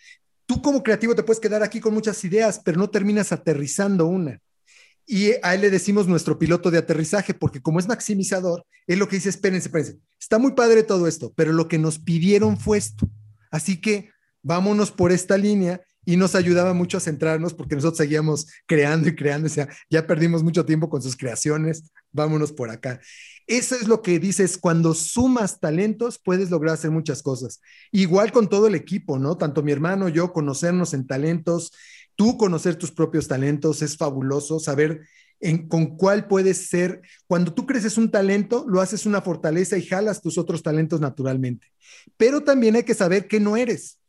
Tú 0.46 0.62
como 0.62 0.82
creativo 0.82 1.14
te 1.14 1.22
puedes 1.22 1.40
quedar 1.40 1.62
aquí 1.62 1.80
con 1.80 1.94
muchas 1.94 2.22
ideas, 2.24 2.60
pero 2.64 2.78
no 2.78 2.88
terminas 2.90 3.32
aterrizando 3.32 4.06
una. 4.06 4.40
Y 5.06 5.32
a 5.42 5.54
él 5.54 5.60
le 5.60 5.70
decimos 5.70 6.08
nuestro 6.08 6.38
piloto 6.38 6.70
de 6.70 6.78
aterrizaje, 6.78 7.32
porque 7.32 7.62
como 7.62 7.78
es 7.78 7.86
maximizador, 7.86 8.66
él 8.86 8.98
lo 8.98 9.08
que 9.08 9.16
dice, 9.16 9.28
espérense, 9.28 9.68
espérense, 9.68 9.98
está 10.18 10.38
muy 10.38 10.52
padre 10.52 10.82
todo 10.82 11.06
esto, 11.06 11.32
pero 11.36 11.52
lo 11.52 11.68
que 11.68 11.78
nos 11.78 11.98
pidieron 12.00 12.58
fue 12.58 12.78
esto. 12.78 13.08
Así 13.50 13.80
que 13.80 14.10
vámonos 14.42 14.90
por 14.90 15.12
esta 15.12 15.38
línea 15.38 15.80
y 16.04 16.16
nos 16.16 16.34
ayudaba 16.34 16.72
mucho 16.72 16.96
a 16.96 17.00
centrarnos 17.00 17.54
porque 17.54 17.74
nosotros 17.74 17.98
seguíamos 17.98 18.46
creando 18.66 19.08
y 19.08 19.16
creando, 19.16 19.46
o 19.46 19.50
sea, 19.50 19.68
ya 19.90 20.06
perdimos 20.06 20.42
mucho 20.42 20.64
tiempo 20.64 20.88
con 20.88 21.02
sus 21.02 21.16
creaciones, 21.16 21.90
vámonos 22.12 22.52
por 22.52 22.70
acá. 22.70 23.00
Eso 23.48 23.76
es 23.76 23.86
lo 23.86 24.02
que 24.02 24.18
dices, 24.18 24.58
cuando 24.58 24.94
sumas 24.94 25.60
talentos 25.60 26.20
puedes 26.24 26.50
lograr 26.50 26.74
hacer 26.74 26.90
muchas 26.90 27.22
cosas. 27.22 27.60
Igual 27.92 28.32
con 28.32 28.48
todo 28.48 28.66
el 28.66 28.74
equipo, 28.74 29.18
¿no? 29.18 29.36
Tanto 29.36 29.62
mi 29.62 29.70
hermano, 29.70 30.08
yo, 30.08 30.32
conocernos 30.32 30.94
en 30.94 31.06
talentos, 31.06 31.72
tú 32.16 32.36
conocer 32.36 32.76
tus 32.76 32.90
propios 32.90 33.28
talentos 33.28 33.82
es 33.82 33.96
fabuloso, 33.96 34.58
saber 34.58 35.02
en, 35.40 35.68
con 35.68 35.96
cuál 35.96 36.26
puedes 36.26 36.68
ser. 36.68 37.02
Cuando 37.26 37.52
tú 37.52 37.66
creces 37.66 37.98
un 37.98 38.10
talento, 38.10 38.64
lo 38.66 38.80
haces 38.80 39.06
una 39.06 39.20
fortaleza 39.20 39.76
y 39.76 39.86
jalas 39.86 40.22
tus 40.22 40.38
otros 40.38 40.62
talentos 40.62 41.00
naturalmente. 41.00 41.68
Pero 42.16 42.42
también 42.42 42.76
hay 42.76 42.82
que 42.82 42.94
saber 42.94 43.28
que 43.28 43.38
no 43.38 43.56
eres, 43.56 44.00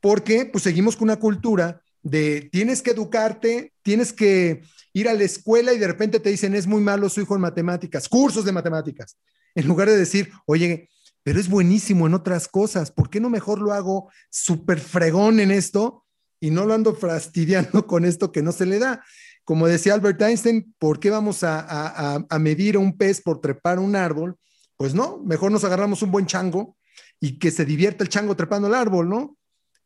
porque 0.00 0.46
pues 0.46 0.64
seguimos 0.64 0.96
con 0.96 1.06
una 1.06 1.18
cultura 1.18 1.82
de 2.02 2.48
tienes 2.52 2.82
que 2.82 2.92
educarte, 2.92 3.72
tienes 3.82 4.12
que 4.12 4.62
ir 4.92 5.08
a 5.08 5.14
la 5.14 5.24
escuela 5.24 5.72
y 5.72 5.78
de 5.78 5.88
repente 5.88 6.20
te 6.20 6.30
dicen 6.30 6.54
es 6.54 6.66
muy 6.66 6.80
malo 6.80 7.08
su 7.08 7.20
hijo 7.20 7.34
en 7.34 7.40
matemáticas, 7.40 8.08
cursos 8.08 8.44
de 8.44 8.52
matemáticas, 8.52 9.18
en 9.54 9.66
lugar 9.66 9.88
de 9.88 9.96
decir, 9.96 10.30
oye, 10.46 10.88
pero 11.24 11.40
es 11.40 11.48
buenísimo 11.48 12.06
en 12.06 12.14
otras 12.14 12.46
cosas, 12.46 12.92
¿por 12.92 13.10
qué 13.10 13.18
no 13.18 13.28
mejor 13.28 13.60
lo 13.60 13.72
hago 13.72 14.08
súper 14.30 14.78
fregón 14.78 15.40
en 15.40 15.50
esto? 15.50 16.05
Y 16.40 16.50
no 16.50 16.66
lo 16.66 16.74
ando 16.74 16.94
fastidiando 16.94 17.86
con 17.86 18.04
esto 18.04 18.32
que 18.32 18.42
no 18.42 18.52
se 18.52 18.66
le 18.66 18.78
da. 18.78 19.02
como 19.44 19.68
decía 19.68 19.94
Albert 19.94 20.20
Einstein, 20.22 20.74
¿por 20.78 20.98
qué 20.98 21.10
vamos 21.10 21.44
a, 21.44 22.16
a 22.28 22.38
medir 22.38 22.76
a 22.76 22.80
un 22.80 22.96
pez 22.96 23.20
por 23.20 23.40
trepar 23.40 23.78
un 23.78 23.94
árbol? 23.94 24.36
Pues 24.76 24.94
no, 24.94 25.18
mejor 25.24 25.52
nos 25.52 25.64
agarramos 25.64 26.02
un 26.02 26.10
buen 26.10 26.26
chango 26.26 26.76
y 27.20 27.38
que 27.38 27.50
se 27.50 27.64
divierta 27.64 28.04
el 28.04 28.10
chango 28.10 28.36
trepando 28.36 28.68
el 28.68 28.74
árbol, 28.74 29.08
¿no? 29.08 29.36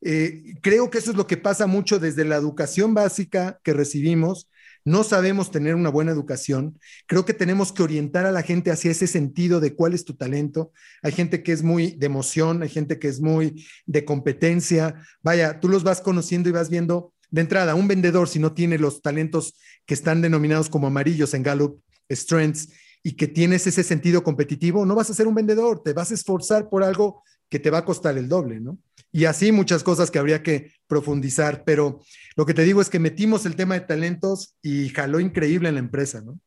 Eh, 0.02 0.54
creo 0.62 0.90
que 0.90 0.98
eso 0.98 1.10
es 1.10 1.16
lo 1.16 1.26
que 1.26 1.36
pasa 1.36 1.66
mucho 1.66 1.98
desde 1.98 2.24
la 2.24 2.36
educación 2.36 2.94
básica 2.94 3.60
que 3.62 3.72
recibimos. 3.72 4.48
No 4.84 5.04
sabemos 5.04 5.50
tener 5.50 5.74
una 5.74 5.90
buena 5.90 6.10
educación. 6.10 6.78
Creo 7.06 7.24
que 7.24 7.34
tenemos 7.34 7.72
que 7.72 7.82
orientar 7.82 8.26
a 8.26 8.32
la 8.32 8.42
gente 8.42 8.70
hacia 8.70 8.90
ese 8.90 9.06
sentido 9.06 9.60
de 9.60 9.74
cuál 9.74 9.94
es 9.94 10.04
tu 10.04 10.14
talento. 10.14 10.72
Hay 11.02 11.12
gente 11.12 11.42
que 11.42 11.52
es 11.52 11.62
muy 11.62 11.92
de 11.92 12.06
emoción, 12.06 12.62
hay 12.62 12.68
gente 12.68 12.98
que 12.98 13.08
es 13.08 13.20
muy 13.20 13.66
de 13.86 14.04
competencia. 14.04 14.94
Vaya, 15.22 15.60
tú 15.60 15.68
los 15.68 15.84
vas 15.84 16.00
conociendo 16.00 16.48
y 16.48 16.52
vas 16.52 16.70
viendo 16.70 17.12
de 17.30 17.42
entrada, 17.42 17.74
un 17.74 17.88
vendedor 17.88 18.28
si 18.28 18.38
no 18.38 18.52
tiene 18.52 18.78
los 18.78 19.02
talentos 19.02 19.54
que 19.86 19.94
están 19.94 20.20
denominados 20.20 20.68
como 20.68 20.88
amarillos 20.88 21.34
en 21.34 21.42
Gallup 21.42 21.80
Strengths 22.10 22.68
y 23.02 23.12
que 23.12 23.28
tienes 23.28 23.66
ese 23.66 23.82
sentido 23.82 24.22
competitivo, 24.22 24.84
no 24.84 24.94
vas 24.94 25.10
a 25.10 25.14
ser 25.14 25.26
un 25.26 25.34
vendedor, 25.34 25.82
te 25.82 25.92
vas 25.92 26.10
a 26.10 26.14
esforzar 26.14 26.68
por 26.68 26.82
algo 26.82 27.22
que 27.50 27.58
te 27.58 27.70
va 27.70 27.78
a 27.78 27.84
costar 27.84 28.16
el 28.16 28.28
doble, 28.28 28.60
¿no? 28.60 28.78
Y 29.12 29.24
así 29.24 29.50
muchas 29.50 29.82
cosas 29.82 30.10
que 30.10 30.20
habría 30.20 30.42
que 30.42 30.72
profundizar, 30.86 31.64
pero 31.64 32.00
lo 32.36 32.46
que 32.46 32.54
te 32.54 32.62
digo 32.62 32.80
es 32.80 32.88
que 32.88 33.00
metimos 33.00 33.44
el 33.44 33.56
tema 33.56 33.74
de 33.74 33.80
talentos 33.80 34.56
y 34.62 34.88
jaló 34.90 35.20
increíble 35.20 35.68
en 35.68 35.74
la 35.74 35.80
empresa, 35.80 36.20
¿no? 36.22 36.38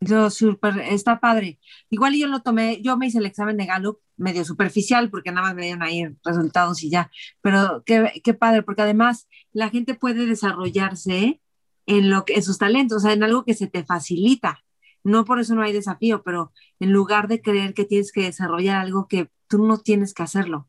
Yo 0.00 0.28
súper, 0.30 0.78
está 0.80 1.20
padre. 1.20 1.58
Igual 1.88 2.14
yo 2.14 2.26
lo 2.26 2.40
tomé, 2.40 2.82
yo 2.82 2.96
me 2.96 3.06
hice 3.06 3.18
el 3.18 3.26
examen 3.26 3.56
de 3.56 3.66
Gallup 3.66 4.00
medio 4.16 4.44
superficial 4.44 5.10
porque 5.10 5.32
nada 5.32 5.48
más 5.48 5.54
me 5.54 5.62
dieron 5.62 5.82
ahí 5.82 6.04
resultados 6.24 6.82
y 6.82 6.90
ya, 6.90 7.10
pero 7.40 7.82
qué, 7.84 8.20
qué 8.22 8.34
padre, 8.34 8.62
porque 8.62 8.82
además 8.82 9.28
la 9.52 9.70
gente 9.70 9.94
puede 9.94 10.26
desarrollarse 10.26 11.40
en, 11.86 12.10
lo 12.10 12.24
que, 12.24 12.34
en 12.34 12.42
sus 12.42 12.58
talentos, 12.58 12.98
o 12.98 13.00
sea, 13.00 13.12
en 13.12 13.22
algo 13.22 13.44
que 13.44 13.54
se 13.54 13.66
te 13.66 13.84
facilita. 13.84 14.63
No 15.04 15.24
por 15.24 15.38
eso 15.38 15.54
no 15.54 15.62
hay 15.62 15.72
desafío, 15.72 16.22
pero 16.22 16.52
en 16.80 16.92
lugar 16.92 17.28
de 17.28 17.40
creer 17.40 17.74
que 17.74 17.84
tienes 17.84 18.10
que 18.10 18.22
desarrollar 18.22 18.80
algo 18.80 19.06
que 19.06 19.30
tú 19.46 19.64
no 19.64 19.78
tienes 19.78 20.14
que 20.14 20.22
hacerlo, 20.22 20.68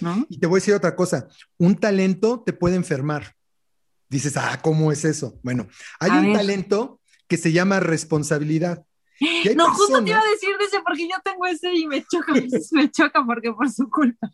¿no? 0.00 0.26
Y 0.28 0.38
te 0.38 0.46
voy 0.46 0.58
a 0.58 0.60
decir 0.60 0.74
otra 0.74 0.96
cosa, 0.96 1.28
un 1.58 1.76
talento 1.76 2.42
te 2.44 2.52
puede 2.52 2.76
enfermar. 2.76 3.34
Dices, 4.08 4.36
ah, 4.36 4.60
¿cómo 4.62 4.92
es 4.92 5.04
eso? 5.04 5.38
Bueno, 5.42 5.68
hay 6.00 6.10
un 6.10 6.32
talento 6.32 7.00
que 7.28 7.36
se 7.36 7.52
llama 7.52 7.80
responsabilidad. 7.80 8.84
No, 9.54 9.72
justo 9.72 10.02
te 10.04 10.10
iba 10.10 10.20
a 10.20 10.30
decir 10.30 10.50
ese 10.60 10.80
porque 10.84 11.08
yo 11.08 11.16
tengo 11.24 11.46
ese 11.46 11.72
y 11.74 11.86
me 11.86 12.04
choca, 12.04 12.32
me 12.72 12.90
choca 12.90 13.24
porque 13.24 13.52
por 13.52 13.70
su 13.70 13.88
culpa. 13.90 14.30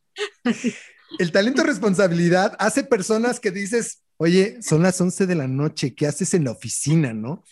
El 1.19 1.33
talento 1.33 1.63
responsabilidad 1.63 2.57
hace 2.59 2.85
personas 2.85 3.41
que 3.41 3.51
dices, 3.51 4.03
oye, 4.17 4.61
son 4.63 4.83
las 4.83 5.01
11 5.01 5.27
de 5.27 5.35
la 5.35 5.49
noche, 5.49 5.95
¿qué 5.95 6.07
haces 6.07 6.35
en 6.35 6.45
la 6.45 6.53
oficina, 6.53 7.13
no? 7.13 7.45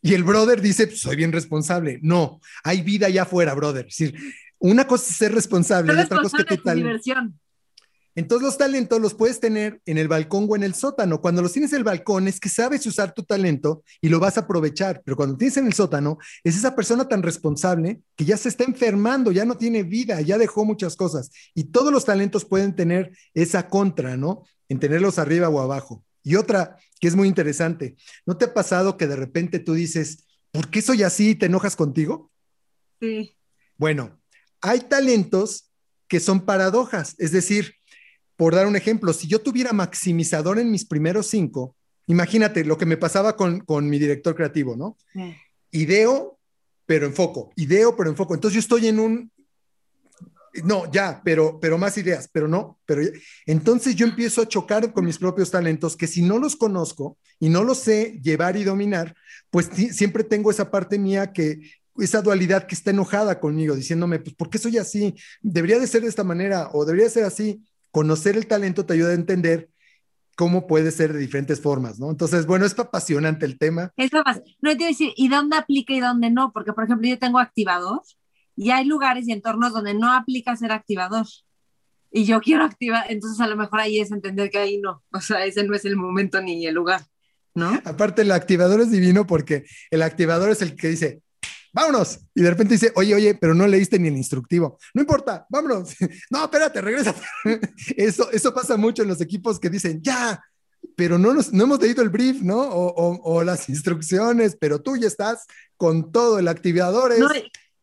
Y 0.00 0.14
el 0.14 0.24
brother 0.24 0.60
dice, 0.60 0.86
pues, 0.86 1.00
soy 1.00 1.16
bien 1.16 1.32
responsable. 1.32 1.98
No, 2.02 2.40
hay 2.62 2.82
vida 2.82 3.06
allá 3.06 3.22
afuera, 3.22 3.54
brother. 3.54 3.86
Es 3.86 3.96
decir, 3.96 4.18
una 4.58 4.86
cosa 4.86 5.10
es 5.10 5.16
ser 5.16 5.34
responsable 5.34 5.92
y 5.94 5.98
otra 5.98 6.22
cosa 6.22 6.38
es 6.38 6.44
que 6.44 6.56
tu 6.56 6.70
diversión. 6.70 7.38
Entonces 8.16 8.46
los 8.46 8.56
talentos 8.56 9.00
los 9.00 9.14
puedes 9.14 9.40
tener 9.40 9.80
en 9.86 9.98
el 9.98 10.06
balcón 10.06 10.46
o 10.48 10.54
en 10.54 10.62
el 10.62 10.74
sótano. 10.74 11.20
Cuando 11.20 11.42
los 11.42 11.52
tienes 11.52 11.72
en 11.72 11.78
el 11.78 11.84
balcón 11.84 12.28
es 12.28 12.38
que 12.38 12.48
sabes 12.48 12.86
usar 12.86 13.12
tu 13.12 13.24
talento 13.24 13.82
y 14.00 14.08
lo 14.08 14.20
vas 14.20 14.36
a 14.36 14.42
aprovechar, 14.42 15.02
pero 15.04 15.16
cuando 15.16 15.36
tienes 15.36 15.56
en 15.56 15.66
el 15.66 15.72
sótano 15.72 16.18
es 16.44 16.56
esa 16.56 16.76
persona 16.76 17.08
tan 17.08 17.22
responsable 17.22 18.00
que 18.14 18.24
ya 18.24 18.36
se 18.36 18.48
está 18.48 18.64
enfermando, 18.64 19.32
ya 19.32 19.44
no 19.44 19.56
tiene 19.56 19.82
vida, 19.82 20.20
ya 20.20 20.38
dejó 20.38 20.64
muchas 20.64 20.94
cosas. 20.94 21.30
Y 21.54 21.64
todos 21.64 21.92
los 21.92 22.04
talentos 22.04 22.44
pueden 22.44 22.76
tener 22.76 23.10
esa 23.34 23.68
contra, 23.68 24.16
¿no? 24.16 24.44
En 24.68 24.78
tenerlos 24.78 25.18
arriba 25.18 25.48
o 25.48 25.60
abajo. 25.60 26.04
Y 26.24 26.36
otra 26.36 26.78
que 27.00 27.06
es 27.06 27.14
muy 27.14 27.28
interesante, 27.28 27.96
¿no 28.26 28.36
te 28.36 28.46
ha 28.46 28.54
pasado 28.54 28.96
que 28.96 29.06
de 29.06 29.14
repente 29.16 29.60
tú 29.60 29.74
dices, 29.74 30.24
¿por 30.50 30.70
qué 30.70 30.82
soy 30.82 31.02
así 31.02 31.30
y 31.30 31.34
te 31.34 31.46
enojas 31.46 31.76
contigo? 31.76 32.32
Sí. 33.00 33.36
Bueno, 33.76 34.18
hay 34.60 34.80
talentos 34.80 35.70
que 36.08 36.18
son 36.18 36.46
paradojas, 36.46 37.14
es 37.18 37.30
decir, 37.30 37.74
por 38.36 38.54
dar 38.54 38.66
un 38.66 38.76
ejemplo, 38.76 39.12
si 39.12 39.28
yo 39.28 39.40
tuviera 39.40 39.72
maximizador 39.72 40.58
en 40.58 40.70
mis 40.70 40.84
primeros 40.86 41.26
cinco, 41.26 41.76
imagínate 42.06 42.64
lo 42.64 42.78
que 42.78 42.86
me 42.86 42.96
pasaba 42.96 43.36
con, 43.36 43.60
con 43.60 43.88
mi 43.88 43.98
director 43.98 44.34
creativo, 44.34 44.76
¿no? 44.76 44.96
Ideo, 45.70 46.38
pero 46.86 47.06
enfoco, 47.06 47.52
ideo, 47.56 47.96
pero 47.96 48.10
enfoco. 48.10 48.34
Entonces 48.34 48.54
yo 48.54 48.60
estoy 48.60 48.88
en 48.88 48.98
un, 48.98 49.32
no, 50.62 50.90
ya, 50.92 51.20
pero, 51.24 51.58
pero 51.60 51.78
más 51.78 51.98
ideas, 51.98 52.28
pero 52.32 52.46
no, 52.46 52.78
pero 52.86 53.02
entonces 53.46 53.96
yo 53.96 54.06
empiezo 54.06 54.42
a 54.42 54.48
chocar 54.48 54.92
con 54.92 55.04
mis 55.04 55.18
propios 55.18 55.50
talentos 55.50 55.96
que 55.96 56.06
si 56.06 56.22
no 56.22 56.38
los 56.38 56.54
conozco 56.54 57.18
y 57.40 57.48
no 57.48 57.64
los 57.64 57.78
sé 57.78 58.20
llevar 58.22 58.56
y 58.56 58.64
dominar, 58.64 59.16
pues 59.50 59.68
siempre 59.90 60.22
tengo 60.22 60.50
esa 60.50 60.70
parte 60.70 60.98
mía 60.98 61.32
que, 61.32 61.60
esa 61.98 62.22
dualidad 62.22 62.66
que 62.66 62.74
está 62.74 62.90
enojada 62.90 63.40
conmigo, 63.40 63.74
diciéndome, 63.74 64.18
pues, 64.18 64.34
¿por 64.34 64.50
qué 64.50 64.58
soy 64.58 64.78
así? 64.78 65.14
Debería 65.40 65.78
de 65.78 65.86
ser 65.86 66.02
de 66.02 66.08
esta 66.08 66.24
manera 66.24 66.70
o 66.72 66.84
debería 66.84 67.08
ser 67.08 67.24
así. 67.24 67.62
Conocer 67.90 68.36
el 68.36 68.46
talento 68.46 68.84
te 68.84 68.94
ayuda 68.94 69.10
a 69.10 69.14
entender 69.14 69.68
cómo 70.36 70.66
puede 70.66 70.90
ser 70.90 71.12
de 71.12 71.20
diferentes 71.20 71.60
formas, 71.60 72.00
¿no? 72.00 72.10
Entonces, 72.10 72.46
bueno, 72.46 72.66
es 72.66 72.76
apasionante 72.76 73.46
el 73.46 73.58
tema. 73.58 73.92
Es 73.96 74.12
apasionante. 74.12 74.56
No, 74.60 74.76
te 74.76 74.84
decir, 74.84 75.12
¿y 75.16 75.28
dónde 75.28 75.56
aplica 75.56 75.92
y 75.92 76.00
dónde 76.00 76.30
no? 76.30 76.52
Porque, 76.52 76.72
por 76.72 76.84
ejemplo, 76.84 77.08
yo 77.08 77.18
tengo 77.18 77.38
activador 77.38 78.02
y 78.56 78.70
hay 78.70 78.84
lugares 78.84 79.26
y 79.28 79.32
entornos 79.32 79.72
donde 79.72 79.94
no 79.94 80.12
aplica 80.12 80.56
ser 80.56 80.72
activador. 80.72 81.26
Y 82.10 82.24
yo 82.24 82.40
quiero 82.40 82.64
activar, 82.64 83.10
entonces 83.10 83.40
a 83.40 83.48
lo 83.48 83.56
mejor 83.56 83.80
ahí 83.80 83.98
es 83.98 84.12
entender 84.12 84.50
que 84.50 84.58
ahí 84.58 84.78
no, 84.78 85.02
o 85.12 85.20
sea, 85.20 85.44
ese 85.44 85.64
no 85.64 85.74
es 85.74 85.84
el 85.84 85.96
momento 85.96 86.40
ni 86.40 86.64
el 86.64 86.74
lugar, 86.74 87.04
¿no? 87.54 87.80
Aparte, 87.84 88.22
el 88.22 88.30
activador 88.30 88.80
es 88.80 88.90
divino 88.90 89.26
porque 89.26 89.64
el 89.90 90.02
activador 90.02 90.50
es 90.50 90.62
el 90.62 90.76
que 90.76 90.88
dice, 90.88 91.22
vámonos. 91.74 92.20
Y 92.34 92.42
de 92.42 92.50
repente 92.50 92.74
dice, 92.74 92.92
oye, 92.94 93.14
oye, 93.14 93.34
pero 93.34 93.52
no 93.52 93.66
leíste 93.66 93.98
ni 93.98 94.08
el 94.08 94.16
instructivo. 94.16 94.78
No 94.94 95.02
importa, 95.02 95.44
vámonos. 95.50 95.94
No, 96.30 96.44
espérate, 96.44 96.80
regresa. 96.80 97.14
Eso, 97.96 98.30
eso 98.30 98.54
pasa 98.54 98.76
mucho 98.76 99.02
en 99.02 99.08
los 99.08 99.20
equipos 99.20 99.58
que 99.58 99.68
dicen, 99.68 100.00
ya, 100.02 100.42
pero 100.96 101.18
no, 101.18 101.34
nos, 101.34 101.52
no 101.52 101.64
hemos 101.64 101.80
leído 101.80 102.02
el 102.02 102.08
brief, 102.08 102.42
¿no? 102.42 102.60
O, 102.60 103.20
o, 103.22 103.42
las 103.42 103.68
instrucciones, 103.68 104.56
pero 104.58 104.80
tú 104.80 104.96
ya 104.96 105.08
estás 105.08 105.46
con 105.76 106.12
todo, 106.12 106.38
el 106.38 106.48
activador 106.48 107.12
es... 107.12 107.20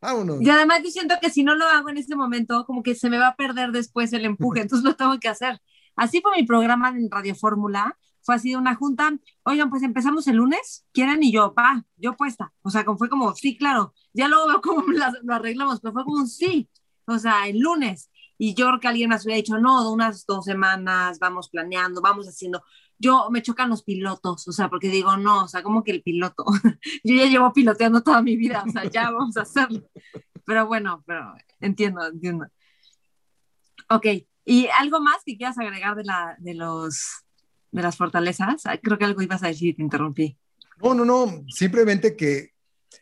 Vámonos. 0.02 0.42
Y 0.42 0.50
además 0.50 0.82
diciendo 0.82 1.16
que 1.22 1.30
si 1.30 1.44
no 1.44 1.56
lo 1.56 1.66
hago 1.66 1.90
en 1.90 1.98
este 1.98 2.16
momento, 2.16 2.66
como 2.66 2.82
que 2.82 2.96
se 2.96 3.10
me 3.10 3.20
va 3.20 3.30
a 3.30 3.36
perder 3.36 3.72
después 3.72 4.12
el 4.14 4.26
empuje, 4.26 4.62
entonces 4.62 4.84
lo 4.84 4.96
tengo 4.96 5.20
que 5.20 5.28
hacer. 5.30 5.62
Así 5.96 6.22
fue 6.22 6.32
mi 6.36 6.44
programa 6.44 6.90
en 6.90 7.10
Radio 7.12 7.36
Fórmula, 7.36 7.98
fue 8.24 8.36
así 8.36 8.52
de 8.52 8.58
una 8.58 8.76
junta, 8.76 9.12
oigan, 9.44 9.70
pues 9.70 9.84
empezamos 9.84 10.28
el 10.28 10.38
lunes, 10.38 10.86
¿quieren? 10.94 11.24
Y 11.24 11.32
yo, 11.32 11.54
pa, 11.54 11.86
yo 11.98 12.16
puesta. 12.16 12.54
O 12.62 12.70
sea, 12.70 12.86
como 12.86 12.98
fue 12.98 13.10
como, 13.10 13.36
sí, 13.36 13.58
claro, 13.58 13.94
ya 14.14 14.28
luego 14.28 14.48
veo 14.48 14.62
cómo 14.62 14.84
lo 15.24 15.34
arreglamos, 15.34 15.80
pero 15.82 15.94
fue 15.94 16.04
como 16.04 16.18
un 16.18 16.28
sí, 16.28 16.70
o 17.06 17.18
sea, 17.20 17.48
el 17.48 17.60
lunes. 17.60 18.10
Y 18.38 18.56
yo 18.56 18.68
creo 18.68 18.80
que 18.80 18.88
alguien 18.88 19.10
más 19.10 19.24
hubiera 19.26 19.38
dicho, 19.38 19.60
no, 19.60 19.92
unas 19.92 20.26
dos 20.26 20.46
semanas, 20.46 21.20
vamos 21.20 21.50
planeando, 21.50 22.02
vamos 22.02 22.28
haciendo. 22.28 22.64
Yo 23.02 23.30
me 23.32 23.42
chocan 23.42 23.70
los 23.70 23.84
pilotos, 23.84 24.48
o 24.48 24.52
sea, 24.52 24.70
porque 24.70 24.90
digo, 24.90 25.18
no, 25.18 25.46
o 25.46 25.48
sea, 25.48 25.64
como 25.64 25.84
que 25.84 25.92
el 25.92 26.04
piloto. 26.04 26.46
yo 27.04 27.16
ya 27.16 27.26
llevo 27.26 27.52
piloteando 27.52 28.04
toda 28.04 28.22
mi 28.22 28.38
vida, 28.38 28.64
o 28.68 28.72
sea, 28.72 28.86
ya 28.86 29.10
vamos 29.10 29.36
a 29.38 29.42
hacerlo. 29.42 29.90
Pero 30.46 30.68
bueno, 30.68 31.04
pero 31.06 31.34
entiendo, 31.60 32.06
entiendo. 32.06 32.48
Ok, 33.90 34.06
¿y 34.46 34.68
algo 34.80 35.02
más 35.02 35.24
que 35.26 35.36
quieras 35.36 35.58
agregar 35.58 35.96
de, 35.96 36.04
la, 36.04 36.36
de 36.40 36.54
los 36.54 37.24
de 37.72 37.82
las 37.82 37.98
fortalezas? 37.98 38.64
Creo 38.84 38.98
que 38.98 39.06
algo 39.06 39.22
ibas 39.22 39.44
a 39.44 39.48
decir, 39.48 39.76
te 39.76 39.82
interrumpí. 39.82 40.38
No, 40.84 40.94
no, 40.94 41.06
no, 41.06 41.44
simplemente 41.48 42.16
que 42.16 42.52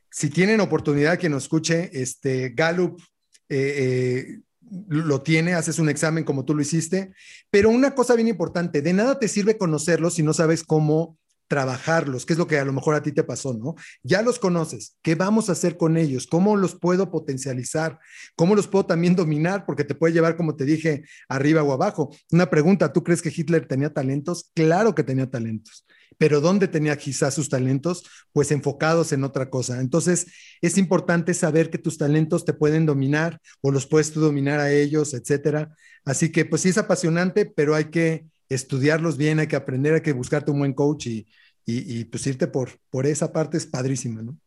si 0.09 0.29
tienen 0.29 0.61
oportunidad 0.61 1.17
que 1.17 1.29
nos 1.29 1.43
escuche, 1.43 1.89
este 1.93 2.49
Gallup 2.49 2.99
eh, 3.47 3.75
eh, 3.77 4.39
lo 4.87 5.21
tiene, 5.21 5.53
haces 5.53 5.79
un 5.79 5.89
examen 5.89 6.23
como 6.23 6.45
tú 6.45 6.55
lo 6.55 6.61
hiciste, 6.61 7.13
pero 7.49 7.69
una 7.69 7.95
cosa 7.95 8.15
bien 8.15 8.27
importante, 8.27 8.81
de 8.81 8.93
nada 8.93 9.19
te 9.19 9.27
sirve 9.27 9.57
conocerlo 9.57 10.09
si 10.09 10.23
no 10.23 10.33
sabes 10.33 10.63
cómo 10.63 11.17
trabajarlos, 11.49 12.25
que 12.25 12.33
es 12.33 12.39
lo 12.39 12.47
que 12.47 12.59
a 12.59 12.63
lo 12.63 12.71
mejor 12.71 12.93
a 12.93 13.01
ti 13.01 13.11
te 13.11 13.23
pasó, 13.23 13.53
¿no? 13.55 13.75
Ya 14.03 14.21
los 14.21 14.37
conoces, 14.37 14.97
¿qué 15.01 15.15
vamos 15.15 15.49
a 15.49 15.53
hacer 15.53 15.77
con 15.77 15.97
ellos? 15.97 16.27
¿Cómo 16.27 16.55
los 16.55 16.75
puedo 16.75 17.09
potencializar? 17.09 17.99
¿Cómo 18.35 18.55
los 18.55 18.67
puedo 18.67 18.85
también 18.85 19.15
dominar? 19.15 19.65
Porque 19.65 19.83
te 19.83 19.95
puede 19.95 20.13
llevar, 20.13 20.37
como 20.37 20.55
te 20.55 20.63
dije, 20.63 21.03
arriba 21.27 21.63
o 21.63 21.73
abajo. 21.73 22.15
Una 22.31 22.51
pregunta, 22.51 22.93
¿tú 22.93 23.03
crees 23.03 23.23
que 23.23 23.33
Hitler 23.35 23.67
tenía 23.67 23.91
talentos? 23.91 24.51
Claro 24.53 24.93
que 24.93 25.03
tenía 25.03 25.29
talentos, 25.29 25.85
pero 26.19 26.41
¿dónde 26.41 26.67
tenía 26.67 26.97
quizás 26.97 27.33
sus 27.33 27.47
talentos? 27.47 28.03
Pues 28.33 28.51
enfocados 28.51 29.13
en 29.13 29.23
otra 29.23 29.49
cosa. 29.49 29.79
Entonces, 29.79 30.27
es 30.61 30.77
importante 30.77 31.33
saber 31.33 31.69
que 31.69 31.77
tus 31.77 31.97
talentos 31.97 32.43
te 32.43 32.51
pueden 32.53 32.85
dominar 32.85 33.39
o 33.61 33.71
los 33.71 33.87
puedes 33.87 34.11
tú 34.11 34.19
dominar 34.19 34.59
a 34.59 34.71
ellos, 34.71 35.13
etcétera. 35.13 35.73
Así 36.03 36.29
que, 36.29 36.43
pues 36.43 36.61
sí 36.61 36.69
es 36.69 36.77
apasionante, 36.77 37.45
pero 37.45 37.73
hay 37.73 37.85
que 37.85 38.25
estudiarlos 38.49 39.15
bien, 39.15 39.39
hay 39.39 39.47
que 39.47 39.55
aprender, 39.55 39.93
hay 39.93 40.01
que 40.01 40.11
buscarte 40.11 40.51
un 40.51 40.59
buen 40.59 40.73
coach 40.73 41.07
y, 41.07 41.25
y, 41.65 42.03
pues 42.03 42.27
irte 42.27 42.47
por, 42.47 42.71
por 42.89 43.05
esa 43.05 43.31
parte 43.31 43.57
es 43.57 43.65
padrísima, 43.65 44.21
¿no? 44.21 44.37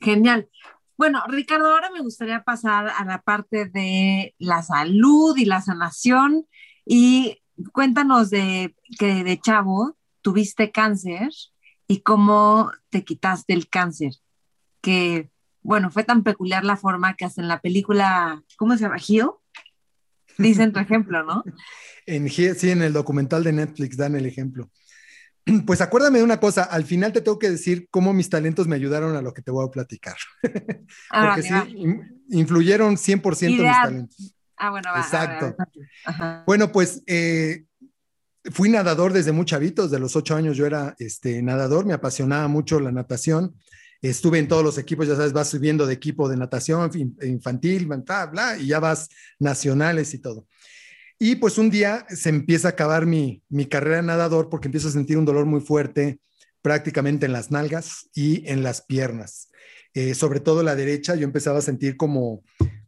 Genial. 0.00 0.48
Bueno, 0.98 1.22
Ricardo, 1.28 1.70
ahora 1.70 1.90
me 1.90 2.02
gustaría 2.02 2.42
pasar 2.42 2.88
a 2.94 3.04
la 3.06 3.22
parte 3.22 3.64
de 3.64 4.34
la 4.38 4.62
salud 4.62 5.36
y 5.38 5.46
la 5.46 5.62
sanación 5.62 6.46
y 6.84 7.40
cuéntanos 7.72 8.28
de 8.28 8.74
que 8.98 9.24
de 9.24 9.40
chavo 9.40 9.97
tuviste 10.22 10.70
cáncer 10.70 11.30
y 11.86 12.00
cómo 12.02 12.70
te 12.90 13.04
quitaste 13.04 13.52
el 13.52 13.68
cáncer. 13.68 14.12
Que, 14.80 15.30
bueno, 15.62 15.90
fue 15.90 16.04
tan 16.04 16.22
peculiar 16.22 16.64
la 16.64 16.76
forma 16.76 17.14
que 17.14 17.24
hasta 17.24 17.40
en 17.40 17.48
la 17.48 17.60
película, 17.60 18.42
¿cómo 18.56 18.76
se 18.76 18.82
llama? 18.82 18.98
¿Gio? 18.98 19.42
Dicen 20.36 20.72
tu 20.72 20.78
ejemplo, 20.80 21.22
¿no? 21.24 21.42
En, 22.06 22.26
sí, 22.30 22.70
en 22.70 22.80
el 22.80 22.94
documental 22.94 23.44
de 23.44 23.52
Netflix 23.52 23.98
dan 23.98 24.14
el 24.14 24.24
ejemplo. 24.24 24.70
Pues 25.66 25.82
acuérdame 25.82 26.18
de 26.18 26.24
una 26.24 26.40
cosa, 26.40 26.62
al 26.62 26.84
final 26.84 27.12
te 27.12 27.20
tengo 27.20 27.38
que 27.38 27.50
decir 27.50 27.86
cómo 27.90 28.14
mis 28.14 28.30
talentos 28.30 28.66
me 28.66 28.76
ayudaron 28.76 29.14
a 29.14 29.20
lo 29.20 29.34
que 29.34 29.42
te 29.42 29.50
voy 29.50 29.66
a 29.66 29.70
platicar. 29.70 30.16
Ah, 31.10 31.34
Porque 31.34 31.42
sí, 31.42 31.54
influyeron 32.30 32.96
100% 32.96 33.46
en 33.46 33.62
mis 33.62 33.72
talentos. 33.82 34.34
Ah, 34.56 34.70
bueno, 34.70 34.90
va, 34.90 35.00
Exacto. 35.00 35.54
Bueno, 36.46 36.72
pues 36.72 37.02
eh, 37.06 37.64
fui 38.50 38.68
nadador 38.68 39.12
desde 39.12 39.32
muy 39.32 39.44
chavitos, 39.44 39.90
de 39.90 39.98
los 39.98 40.16
ocho 40.16 40.34
años 40.34 40.56
yo 40.56 40.66
era 40.66 40.94
este, 40.98 41.42
nadador, 41.42 41.86
me 41.86 41.94
apasionaba 41.94 42.48
mucho 42.48 42.80
la 42.80 42.92
natación. 42.92 43.54
Estuve 44.00 44.38
en 44.38 44.46
todos 44.46 44.62
los 44.62 44.78
equipos, 44.78 45.08
ya 45.08 45.16
sabes, 45.16 45.32
vas 45.32 45.48
subiendo 45.48 45.86
de 45.86 45.94
equipo 45.94 46.28
de 46.28 46.36
natación 46.36 46.90
infantil, 47.22 47.86
bla, 47.86 48.26
bla, 48.26 48.56
y 48.56 48.66
ya 48.66 48.78
vas 48.78 49.08
nacionales 49.40 50.14
y 50.14 50.18
todo. 50.18 50.46
Y 51.18 51.36
pues 51.36 51.58
un 51.58 51.68
día 51.68 52.06
se 52.08 52.28
empieza 52.28 52.68
a 52.68 52.70
acabar 52.72 53.06
mi, 53.06 53.42
carrera 53.68 54.02
nadador 54.02 54.48
porque 54.48 54.68
empiezo 54.68 54.88
a 54.88 54.92
sentir 54.92 55.18
un 55.18 55.24
dolor 55.24 55.46
muy 55.46 55.60
fuerte 55.60 56.20
prácticamente 56.62 57.26
en 57.26 57.32
las 57.32 57.50
nalgas 57.50 58.08
y 58.14 58.48
en 58.48 58.62
las 58.62 58.82
piernas. 58.82 59.48
Eh, 59.94 60.14
sobre 60.14 60.38
todo 60.38 60.62
la 60.62 60.76
derecha, 60.76 61.16
yo 61.16 61.24
empezaba 61.24 61.58
a 61.58 61.62
sentir 61.62 61.96
como, 61.96 62.44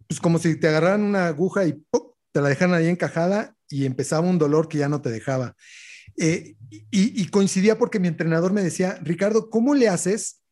pues 0.07 0.21
como 0.21 0.39
si 0.39 0.55
te 0.61 0.69
agarraran 0.69 1.03
una 1.03 1.27
aguja 1.27 1.67
y 1.67 1.83
te 2.31 2.41
la 2.41 2.51
dejaran 2.51 2.75
ahí 2.75 2.87
encajada 2.87 3.57
y 3.71 3.87
empezaba 3.87 4.29
un 4.29 4.39
dolor 4.39 4.69
que 4.69 4.79
ya 4.79 4.89
no 4.89 5.01
te 5.01 5.11
dejaba. 5.11 5.57
Eh, 6.19 6.57
y, 6.71 7.23
y, 7.23 7.29
coincidía 7.29 7.79
porque 7.79 8.01
mi 8.01 8.09
entrenador 8.09 8.53
me 8.53 8.63
decía, 8.63 8.99
Ricardo, 9.03 9.49
¿cómo 9.49 9.75
le 9.75 9.89
haces 9.89 10.43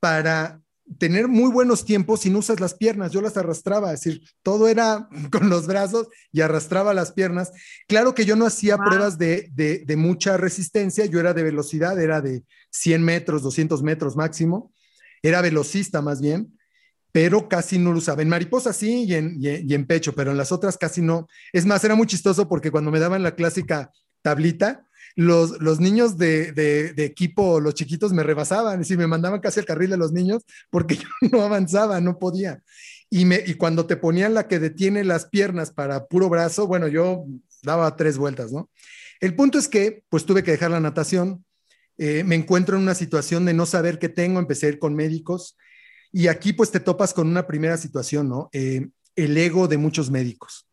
para 0.00 0.60
tener 0.98 1.28
muy 1.28 1.50
buenos 1.50 1.84
tiempos 1.84 2.20
si 2.20 2.30
no 2.30 2.40
usas 2.40 2.60
las 2.60 2.74
piernas. 2.74 3.12
Yo 3.12 3.20
las 3.20 3.36
arrastraba, 3.36 3.92
es 3.92 4.00
decir, 4.00 4.22
todo 4.42 4.68
era 4.68 5.08
con 5.30 5.48
los 5.48 5.66
brazos 5.66 6.08
y 6.32 6.40
arrastraba 6.40 6.94
las 6.94 7.12
piernas. 7.12 7.52
Claro 7.86 8.14
que 8.14 8.24
yo 8.24 8.36
no 8.36 8.46
hacía 8.46 8.76
pruebas 8.76 9.18
de, 9.18 9.50
de, 9.52 9.96
mucha 9.96 10.36
resistencia, 10.36 11.04
yo 11.06 11.20
era 11.20 11.34
de 11.34 11.42
velocidad, 11.42 12.00
era 12.00 12.20
de 12.20 12.42
100 12.70 13.02
metros, 13.02 13.42
200 13.42 13.82
metros 13.82 14.16
máximo, 14.16 14.72
era 15.22 15.42
velocista 15.42 16.00
más 16.00 16.20
bien, 16.20 16.58
pero 17.12 17.48
casi 17.48 17.78
no 17.78 17.92
lo 17.92 17.98
usaba. 17.98 18.22
En 18.22 18.28
mariposa 18.28 18.72
sí 18.72 19.04
y 19.04 19.14
en, 19.14 19.86
pecho, 19.86 20.14
pero 20.14 20.30
en 20.30 20.36
las 20.36 20.52
otras 20.52 20.78
casi 20.78 21.02
no. 21.02 21.26
Es 21.52 21.66
más, 21.66 21.82
era 21.84 21.94
muy 21.94 22.06
chistoso 22.06 22.48
porque 22.48 22.70
cuando 22.70 22.90
me 22.90 23.00
daban 23.00 23.22
la 23.22 23.34
clásica 23.34 23.90
tablita, 24.22 24.86
los, 25.16 25.80
niños 25.80 26.18
de, 26.18 26.94
equipo, 26.96 27.60
los 27.60 27.74
chiquitos 27.74 28.12
me 28.12 28.22
rebasaban, 28.22 28.82
y 28.88 28.96
me 28.96 29.06
mandaban 29.06 29.40
casi 29.40 29.60
al 29.60 29.66
carril 29.66 29.90
de 29.90 29.96
los 29.96 30.12
niños 30.12 30.44
porque 30.70 30.96
yo 30.96 31.08
no 31.32 31.42
avanzaba, 31.42 32.00
no 32.00 32.18
podía. 32.18 32.62
Y 33.12 33.54
cuando 33.54 33.86
te 33.86 33.96
ponían 33.96 34.34
la 34.34 34.46
que 34.46 34.60
detiene 34.60 35.02
las 35.02 35.26
piernas 35.26 35.72
para 35.72 36.06
puro 36.06 36.28
brazo, 36.28 36.68
bueno, 36.68 36.86
yo 36.86 37.24
daba 37.62 37.96
tres 37.96 38.18
vueltas, 38.18 38.52
¿no? 38.52 38.70
El 39.20 39.34
punto 39.34 39.58
es 39.58 39.68
que, 39.68 40.04
pues 40.08 40.24
tuve 40.24 40.44
que 40.44 40.52
dejar 40.52 40.70
la 40.70 40.80
natación, 40.80 41.44
eh, 41.98 42.24
me 42.24 42.36
encuentro 42.36 42.76
en 42.76 42.82
una 42.82 42.94
situación 42.94 43.44
de 43.44 43.52
no 43.52 43.66
saber 43.66 43.98
qué 43.98 44.08
tengo, 44.08 44.38
empecé 44.38 44.66
a 44.66 44.68
ir 44.70 44.78
con 44.78 44.94
médicos 44.94 45.56
y 46.12 46.28
aquí 46.28 46.52
pues 46.52 46.70
te 46.70 46.80
topas 46.80 47.14
con 47.14 47.28
una 47.28 47.46
primera 47.46 47.76
situación, 47.76 48.28
¿no? 48.28 48.48
Eh, 48.52 48.88
el 49.16 49.36
ego 49.36 49.68
de 49.68 49.78
muchos 49.78 50.10
médicos 50.10 50.70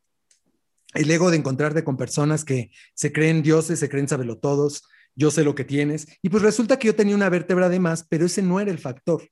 el 0.94 1.12
ego 1.12 1.32
de 1.32 1.38
encontrarte 1.38 1.84
con 1.84 1.98
personas 1.98 2.44
que 2.44 2.72
se 2.94 3.12
creen 3.12 3.44
dioses, 3.44 3.80
se 3.80 3.90
creen 3.90 4.08
sabelotodos, 4.08 4.84
yo 5.16 5.32
sé 5.32 5.44
lo 5.44 5.56
que 5.56 5.64
tienes. 5.64 6.08
Y 6.22 6.30
pues 6.30 6.44
resulta 6.44 6.78
que 6.78 6.88
yo 6.88 6.96
tenía 6.96 7.16
una 7.16 7.30
vértebra 7.30 7.70
de 7.70 7.80
más, 7.80 8.06
pero 8.08 8.26
ese 8.26 8.42
no 8.42 8.60
era 8.60 8.72
el 8.72 8.80
factor. 8.80 9.28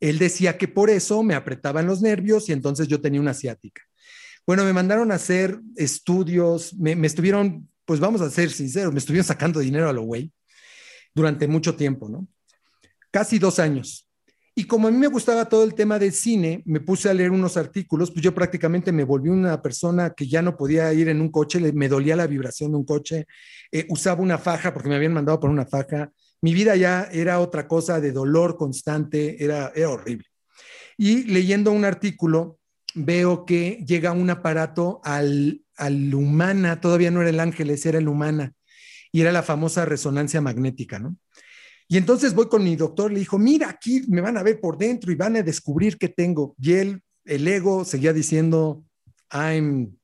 Él 0.00 0.18
decía 0.18 0.58
que 0.58 0.68
por 0.68 0.90
eso 0.90 1.22
me 1.22 1.34
apretaban 1.34 1.86
los 1.86 2.02
nervios 2.02 2.48
y 2.48 2.52
entonces 2.52 2.88
yo 2.88 3.00
tenía 3.00 3.20
una 3.20 3.30
asiática. 3.32 3.82
Bueno, 4.46 4.64
me 4.64 4.72
mandaron 4.72 5.10
a 5.10 5.14
hacer 5.14 5.58
estudios, 5.76 6.74
me, 6.74 6.94
me 6.96 7.06
estuvieron, 7.06 7.70
pues 7.84 8.00
vamos 8.00 8.20
a 8.20 8.30
ser 8.30 8.50
sinceros, 8.50 8.92
me 8.92 8.98
estuvieron 8.98 9.24
sacando 9.24 9.60
dinero 9.60 9.88
a 9.88 9.92
lo 9.92 10.02
güey 10.02 10.32
durante 11.14 11.46
mucho 11.46 11.76
tiempo, 11.76 12.08
¿no? 12.08 12.26
Casi 13.10 13.38
dos 13.38 13.58
años. 13.58 14.08
Y 14.56 14.64
como 14.64 14.86
a 14.86 14.90
mí 14.92 14.96
me 14.96 15.08
gustaba 15.08 15.48
todo 15.48 15.64
el 15.64 15.74
tema 15.74 15.98
del 15.98 16.12
cine, 16.12 16.62
me 16.64 16.78
puse 16.78 17.10
a 17.10 17.14
leer 17.14 17.32
unos 17.32 17.56
artículos, 17.56 18.12
pues 18.12 18.22
yo 18.22 18.32
prácticamente 18.32 18.92
me 18.92 19.02
volví 19.02 19.28
una 19.28 19.60
persona 19.60 20.10
que 20.10 20.28
ya 20.28 20.42
no 20.42 20.56
podía 20.56 20.92
ir 20.92 21.08
en 21.08 21.20
un 21.20 21.30
coche, 21.30 21.72
me 21.72 21.88
dolía 21.88 22.14
la 22.14 22.28
vibración 22.28 22.70
de 22.70 22.76
un 22.76 22.84
coche, 22.84 23.26
eh, 23.72 23.84
usaba 23.88 24.22
una 24.22 24.38
faja 24.38 24.72
porque 24.72 24.88
me 24.88 24.94
habían 24.94 25.12
mandado 25.12 25.40
por 25.40 25.50
una 25.50 25.66
faja, 25.66 26.12
mi 26.40 26.54
vida 26.54 26.76
ya 26.76 27.08
era 27.10 27.40
otra 27.40 27.66
cosa 27.66 28.00
de 28.00 28.12
dolor 28.12 28.56
constante, 28.56 29.42
era, 29.42 29.72
era 29.74 29.90
horrible. 29.90 30.26
Y 30.96 31.24
leyendo 31.24 31.72
un 31.72 31.84
artículo, 31.84 32.60
veo 32.94 33.44
que 33.44 33.82
llega 33.84 34.12
un 34.12 34.30
aparato 34.30 35.00
al, 35.02 35.62
al 35.76 36.14
humana, 36.14 36.80
todavía 36.80 37.10
no 37.10 37.22
era 37.22 37.30
el 37.30 37.40
ángeles, 37.40 37.84
era 37.86 37.98
el 37.98 38.06
humana, 38.06 38.52
y 39.10 39.20
era 39.20 39.32
la 39.32 39.42
famosa 39.42 39.84
resonancia 39.84 40.40
magnética, 40.40 41.00
¿no? 41.00 41.16
Y 41.88 41.96
entonces 41.96 42.34
voy 42.34 42.48
con 42.48 42.64
mi 42.64 42.76
doctor, 42.76 43.12
le 43.12 43.18
dijo, 43.18 43.38
mira, 43.38 43.68
aquí 43.68 44.02
me 44.08 44.20
van 44.20 44.36
a 44.36 44.42
ver 44.42 44.60
por 44.60 44.78
dentro 44.78 45.12
y 45.12 45.16
van 45.16 45.36
a 45.36 45.42
descubrir 45.42 45.98
qué 45.98 46.08
tengo. 46.08 46.54
Y 46.58 46.72
él, 46.72 47.02
el 47.24 47.46
ego, 47.46 47.84
seguía 47.84 48.12
diciendo, 48.12 48.84
I'm 49.30 49.96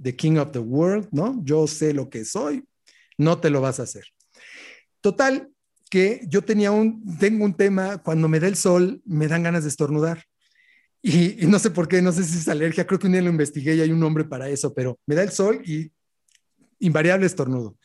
the 0.00 0.14
king 0.16 0.36
of 0.36 0.52
the 0.52 0.58
world, 0.58 1.08
¿no? 1.12 1.40
Yo 1.44 1.66
sé 1.66 1.92
lo 1.92 2.08
que 2.08 2.24
soy, 2.24 2.64
no 3.16 3.38
te 3.38 3.50
lo 3.50 3.60
vas 3.60 3.80
a 3.80 3.84
hacer. 3.84 4.04
Total, 5.00 5.50
que 5.88 6.22
yo 6.28 6.42
tenía 6.42 6.70
un, 6.70 7.16
tengo 7.18 7.44
un 7.44 7.54
tema, 7.54 7.98
cuando 7.98 8.28
me 8.28 8.40
da 8.40 8.48
el 8.48 8.56
sol, 8.56 9.00
me 9.04 9.28
dan 9.28 9.42
ganas 9.42 9.62
de 9.62 9.70
estornudar. 9.70 10.24
Y, 11.00 11.46
no 11.46 11.58
sé 11.58 11.70
por 11.70 11.88
qué, 11.88 12.02
no 12.02 12.12
sé 12.12 12.24
si 12.24 12.38
es 12.38 12.48
alergia, 12.48 12.86
creo 12.86 12.98
que 12.98 13.06
un 13.06 13.12
día 13.12 13.22
lo 13.22 13.30
investigué 13.30 13.74
y 13.76 13.80
hay 13.80 13.92
un 13.92 14.00
nombre 14.00 14.24
para 14.24 14.48
eso, 14.48 14.74
pero 14.74 14.98
me 15.06 15.14
da 15.14 15.22
el 15.22 15.30
sol 15.30 15.62
y 15.64 15.90
invariable 16.80 17.26
estornudo. 17.26 17.76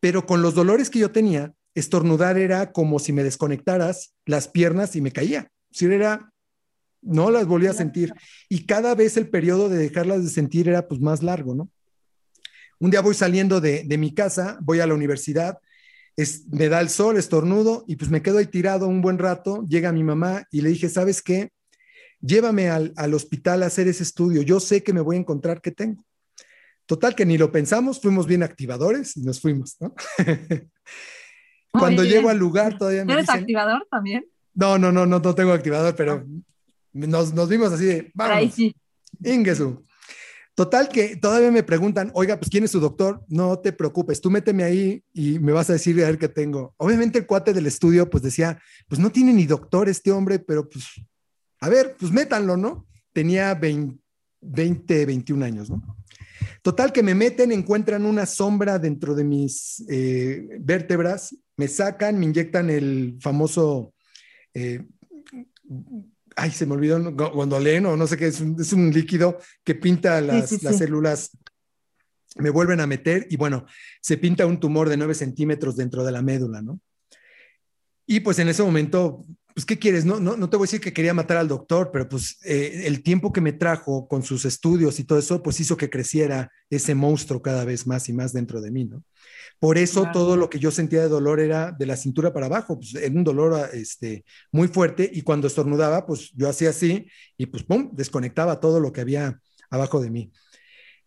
Pero 0.00 0.26
con 0.26 0.42
los 0.42 0.54
dolores 0.54 0.90
que 0.90 0.98
yo 0.98 1.10
tenía, 1.10 1.52
estornudar 1.78 2.38
era 2.38 2.72
como 2.72 2.98
si 2.98 3.12
me 3.12 3.24
desconectaras 3.24 4.14
las 4.26 4.48
piernas 4.48 4.96
y 4.96 5.00
me 5.00 5.12
caía. 5.12 5.50
Si 5.70 5.86
era, 5.86 6.32
no 7.02 7.30
las 7.30 7.46
volvía 7.46 7.70
a 7.70 7.74
sentir. 7.74 8.12
Y 8.48 8.66
cada 8.66 8.94
vez 8.94 9.16
el 9.16 9.28
periodo 9.28 9.68
de 9.68 9.78
dejarlas 9.78 10.24
de 10.24 10.30
sentir 10.30 10.68
era 10.68 10.88
pues 10.88 11.00
más 11.00 11.22
largo, 11.22 11.54
¿no? 11.54 11.70
Un 12.80 12.90
día 12.90 13.00
voy 13.00 13.14
saliendo 13.14 13.60
de, 13.60 13.84
mi 13.98 14.14
casa, 14.14 14.58
voy 14.60 14.78
a 14.80 14.86
la 14.86 14.94
universidad, 14.94 15.58
es, 16.16 16.46
me 16.48 16.68
da 16.68 16.80
el 16.80 16.88
sol, 16.88 17.16
estornudo 17.16 17.84
y 17.88 17.96
pues 17.96 18.10
me 18.10 18.22
quedo 18.22 18.38
ahí 18.38 18.46
tirado 18.46 18.86
un 18.86 19.02
buen 19.02 19.18
rato. 19.18 19.64
Llega 19.68 19.92
mi 19.92 20.04
mamá 20.04 20.46
y 20.50 20.60
le 20.60 20.70
dije, 20.70 20.88
¿sabes 20.88 21.22
qué? 21.22 21.50
Llévame 22.20 22.68
al, 22.70 22.92
al 22.96 23.14
hospital 23.14 23.62
a 23.62 23.66
hacer 23.66 23.88
ese 23.88 24.02
estudio. 24.02 24.42
Yo 24.42 24.60
sé 24.60 24.82
que 24.82 24.92
me 24.92 25.00
voy 25.00 25.16
a 25.16 25.20
encontrar 25.20 25.60
que 25.60 25.72
tengo. 25.72 26.04
Total, 26.86 27.14
que 27.14 27.26
ni 27.26 27.36
lo 27.36 27.52
pensamos, 27.52 28.00
fuimos 28.00 28.26
bien 28.26 28.42
activadores 28.42 29.16
y 29.16 29.20
nos 29.20 29.40
fuimos, 29.40 29.76
¿no? 29.78 29.94
Cuando 31.72 32.04
llego 32.04 32.28
al 32.28 32.38
lugar 32.38 32.78
todavía 32.78 33.04
me 33.04 33.12
¿Eres 33.12 33.28
activador 33.28 33.86
también? 33.90 34.26
No, 34.54 34.78
no, 34.78 34.90
no, 34.90 35.06
no, 35.06 35.18
no 35.18 35.34
tengo 35.34 35.52
activador, 35.52 35.94
pero 35.94 36.24
ah. 36.24 36.24
nos, 36.92 37.32
nos, 37.32 37.48
vimos 37.48 37.72
así 37.72 37.84
de, 37.84 38.10
vamos, 38.14 38.36
Ahí 38.36 38.50
sí. 38.50 38.74
Ingesu. 39.22 39.84
Total 40.58 40.88
que 40.88 41.14
todavía 41.14 41.52
me 41.52 41.62
preguntan, 41.62 42.10
oiga, 42.14 42.36
pues 42.36 42.50
¿quién 42.50 42.64
es 42.64 42.72
su 42.72 42.80
doctor? 42.80 43.24
No 43.28 43.60
te 43.60 43.72
preocupes, 43.72 44.20
tú 44.20 44.28
méteme 44.28 44.64
ahí 44.64 45.04
y 45.14 45.38
me 45.38 45.52
vas 45.52 45.70
a 45.70 45.74
decir 45.74 46.02
a 46.02 46.08
ver 46.08 46.18
qué 46.18 46.28
tengo. 46.28 46.74
Obviamente 46.78 47.16
el 47.16 47.26
cuate 47.26 47.54
del 47.54 47.66
estudio 47.66 48.10
pues 48.10 48.24
decía, 48.24 48.60
pues 48.88 49.00
no 49.00 49.10
tiene 49.10 49.32
ni 49.32 49.46
doctor 49.46 49.88
este 49.88 50.10
hombre, 50.10 50.40
pero 50.40 50.68
pues, 50.68 50.84
a 51.60 51.68
ver, 51.68 51.94
pues 51.96 52.10
métanlo, 52.10 52.56
¿no? 52.56 52.88
Tenía 53.12 53.54
20, 53.54 54.00
20 54.40 55.06
21 55.06 55.44
años, 55.44 55.70
¿no? 55.70 55.80
Total 56.62 56.92
que 56.92 57.04
me 57.04 57.14
meten, 57.14 57.52
encuentran 57.52 58.04
una 58.04 58.26
sombra 58.26 58.80
dentro 58.80 59.14
de 59.14 59.22
mis 59.22 59.84
eh, 59.88 60.58
vértebras, 60.58 61.36
me 61.58 61.68
sacan, 61.68 62.18
me 62.18 62.24
inyectan 62.24 62.70
el 62.70 63.18
famoso, 63.20 63.92
eh, 64.54 64.86
ay, 66.36 66.50
se 66.50 66.64
me 66.64 66.72
olvidó, 66.72 67.12
gondoleno, 67.12 67.96
no 67.96 68.06
sé 68.06 68.16
qué, 68.16 68.28
es 68.28 68.40
un, 68.40 68.58
es 68.58 68.72
un 68.72 68.90
líquido 68.90 69.38
que 69.64 69.74
pinta 69.74 70.20
las, 70.22 70.62
las 70.62 70.78
células 70.78 71.36
me 72.36 72.50
vuelven 72.50 72.80
a 72.80 72.86
meter 72.86 73.26
y 73.28 73.36
bueno, 73.36 73.66
se 74.00 74.16
pinta 74.16 74.46
un 74.46 74.60
tumor 74.60 74.88
de 74.88 74.96
9 74.96 75.14
centímetros 75.14 75.76
dentro 75.76 76.04
de 76.04 76.12
la 76.12 76.22
médula, 76.22 76.62
¿no? 76.62 76.80
Y 78.06 78.20
pues 78.20 78.38
en 78.38 78.48
ese 78.48 78.62
momento 78.62 79.26
pues, 79.58 79.66
¿qué 79.66 79.76
quieres? 79.76 80.04
No, 80.04 80.20
no, 80.20 80.36
no 80.36 80.48
te 80.48 80.56
voy 80.56 80.66
a 80.66 80.68
decir 80.68 80.80
que 80.80 80.92
quería 80.92 81.12
matar 81.14 81.36
al 81.36 81.48
doctor, 81.48 81.90
pero 81.92 82.08
pues 82.08 82.38
eh, 82.44 82.82
el 82.84 83.02
tiempo 83.02 83.32
que 83.32 83.40
me 83.40 83.52
trajo 83.52 84.06
con 84.06 84.22
sus 84.22 84.44
estudios 84.44 85.00
y 85.00 85.04
todo 85.04 85.18
eso, 85.18 85.42
pues 85.42 85.58
hizo 85.58 85.76
que 85.76 85.90
creciera 85.90 86.52
ese 86.70 86.94
monstruo 86.94 87.42
cada 87.42 87.64
vez 87.64 87.84
más 87.84 88.08
y 88.08 88.12
más 88.12 88.32
dentro 88.32 88.60
de 88.60 88.70
mí, 88.70 88.84
¿no? 88.84 89.02
Por 89.58 89.78
eso 89.78 90.08
todo 90.12 90.36
lo 90.36 90.48
que 90.50 90.58
yo 90.58 90.70
sentía 90.70 91.00
de 91.00 91.08
dolor 91.08 91.40
era 91.40 91.72
de 91.72 91.86
la 91.86 91.96
cintura 91.96 92.32
para 92.32 92.46
abajo, 92.46 92.78
pues 92.78 92.94
era 92.94 93.14
un 93.14 93.24
dolor 93.24 93.54
ah, 93.54 93.68
este, 93.72 94.24
muy 94.52 94.68
fuerte 94.68 95.10
y 95.12 95.22
cuando 95.22 95.46
estornudaba, 95.46 96.06
pues 96.06 96.30
yo 96.34 96.48
hacía 96.48 96.70
así 96.70 97.06
y 97.36 97.46
pues 97.46 97.62
pum, 97.62 97.90
desconectaba 97.92 98.60
todo 98.60 98.80
lo 98.80 98.92
que 98.92 99.00
había 99.00 99.40
abajo 99.70 100.00
de 100.00 100.10
mí. 100.10 100.32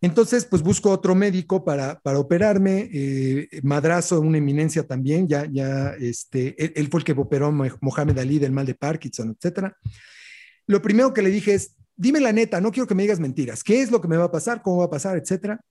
Entonces, 0.04 0.46
pues 0.46 0.64
busco 0.64 0.90
otro 0.90 1.14
médico 1.14 1.64
para, 1.64 2.00
para 2.00 2.18
operarme, 2.18 2.90
eh, 2.92 3.48
madrazo, 3.62 4.20
una 4.20 4.40
eminencia 4.40 4.88
también, 4.88 5.28
ya, 5.28 5.46
ya, 5.46 5.94
este, 6.00 6.56
él, 6.80 6.88
fue 6.90 7.02
el 7.02 7.04
que 7.04 7.12
operó 7.12 7.48
a 7.48 7.52
Mohamed 7.52 8.18
Ali 8.18 8.40
del 8.40 8.52
mal 8.52 8.66
de 8.66 8.74
Parkinson, 8.74 9.36
etcétera. 9.38 9.78
Lo 10.66 10.82
primero 10.82 11.14
que 11.14 11.22
le 11.22 11.30
dije 11.30 11.54
es, 11.54 11.76
dime 11.96 12.20
la 12.20 12.34
neta, 12.34 12.60
no 12.60 12.72
quiero 12.72 12.88
que 12.88 12.96
me 12.96 13.04
digas 13.04 13.20
mentiras, 13.20 13.64
¿qué 13.64 13.84
es 13.84 13.92
lo 13.92 14.02
que 14.02 14.08
me 14.08 14.18
va 14.18 14.26
a 14.26 14.32
pasar? 14.32 14.64
¿Cómo 14.64 14.78
va 14.78 14.86
a 14.86 14.90
pasar? 14.90 15.18
Etcétera. 15.18 15.62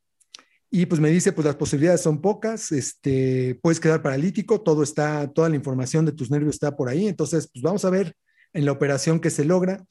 Y 0.71 0.87
pues 0.87 1.01
me 1.01 1.11
dice, 1.11 1.33
pues 1.33 1.45
las 1.45 1.57
posibilidades 1.57 2.01
son 2.01 2.21
pocas, 2.21 2.71
este, 2.71 3.59
puedes 3.61 3.81
quedar 3.81 4.03
paralítico, 4.03 4.61
todo 4.61 4.83
está, 4.85 5.27
toda 5.33 5.49
la 5.49 5.57
información 5.57 6.07
de 6.07 6.13
tus 6.13 6.31
nervios 6.31 6.55
está 6.55 6.77
por 6.77 6.89
ahí, 6.89 7.09
entonces, 7.09 7.51
pues 7.53 7.63
vamos 7.63 7.85
a 7.85 7.91
ver 7.91 8.15
en 8.53 8.65
la 8.65 8.73
operación 8.73 9.19
que 9.19 9.31
se 9.31 9.45
logra 9.45 9.85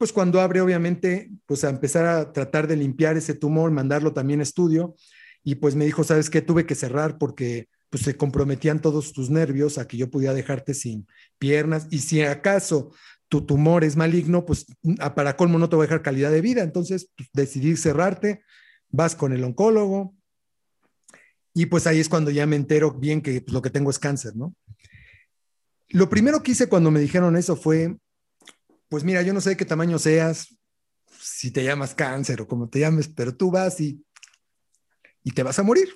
pues 0.00 0.14
cuando 0.14 0.40
abre, 0.40 0.62
obviamente, 0.62 1.30
pues 1.44 1.62
a 1.62 1.68
empezar 1.68 2.06
a 2.06 2.32
tratar 2.32 2.66
de 2.66 2.74
limpiar 2.74 3.18
ese 3.18 3.34
tumor, 3.34 3.70
mandarlo 3.70 4.14
también 4.14 4.40
a 4.40 4.44
estudio. 4.44 4.94
Y 5.44 5.56
pues 5.56 5.74
me 5.74 5.84
dijo, 5.84 6.04
¿sabes 6.04 6.30
qué? 6.30 6.40
Tuve 6.40 6.64
que 6.64 6.74
cerrar 6.74 7.18
porque 7.18 7.68
pues 7.90 8.04
se 8.04 8.16
comprometían 8.16 8.80
todos 8.80 9.12
tus 9.12 9.28
nervios 9.28 9.76
a 9.76 9.86
que 9.86 9.98
yo 9.98 10.08
pudiera 10.08 10.32
dejarte 10.32 10.72
sin 10.72 11.06
piernas. 11.38 11.86
Y 11.90 11.98
si 11.98 12.22
acaso 12.22 12.92
tu 13.28 13.44
tumor 13.44 13.84
es 13.84 13.94
maligno, 13.94 14.46
pues 14.46 14.64
para 15.14 15.36
colmo 15.36 15.58
no 15.58 15.68
te 15.68 15.76
voy 15.76 15.84
a 15.84 15.88
dejar 15.88 16.00
calidad 16.00 16.30
de 16.30 16.40
vida. 16.40 16.62
Entonces 16.62 17.10
pues, 17.14 17.28
decidí 17.34 17.76
cerrarte, 17.76 18.40
vas 18.88 19.14
con 19.14 19.34
el 19.34 19.44
oncólogo. 19.44 20.14
Y 21.54 21.66
pues 21.66 21.86
ahí 21.86 22.00
es 22.00 22.08
cuando 22.08 22.30
ya 22.30 22.46
me 22.46 22.56
entero 22.56 22.92
bien 22.92 23.20
que 23.20 23.40
pues, 23.40 23.52
lo 23.52 23.62
que 23.62 23.70
tengo 23.70 23.90
es 23.90 23.98
cáncer, 23.98 24.36
¿no? 24.36 24.54
Lo 25.88 26.08
primero 26.08 26.42
que 26.42 26.52
hice 26.52 26.68
cuando 26.68 26.90
me 26.90 27.00
dijeron 27.00 27.36
eso 27.36 27.56
fue 27.56 27.96
pues 28.90 29.04
mira, 29.04 29.22
yo 29.22 29.32
no 29.32 29.40
sé 29.40 29.56
qué 29.56 29.64
tamaño 29.64 30.00
seas, 30.00 30.58
si 31.20 31.52
te 31.52 31.62
llamas 31.62 31.94
cáncer 31.94 32.40
o 32.42 32.48
como 32.48 32.68
te 32.68 32.80
llames, 32.80 33.06
pero 33.08 33.34
tú 33.34 33.50
vas 33.50 33.80
y, 33.80 34.04
y 35.22 35.30
te 35.30 35.44
vas 35.44 35.60
a 35.60 35.62
morir. 35.62 35.94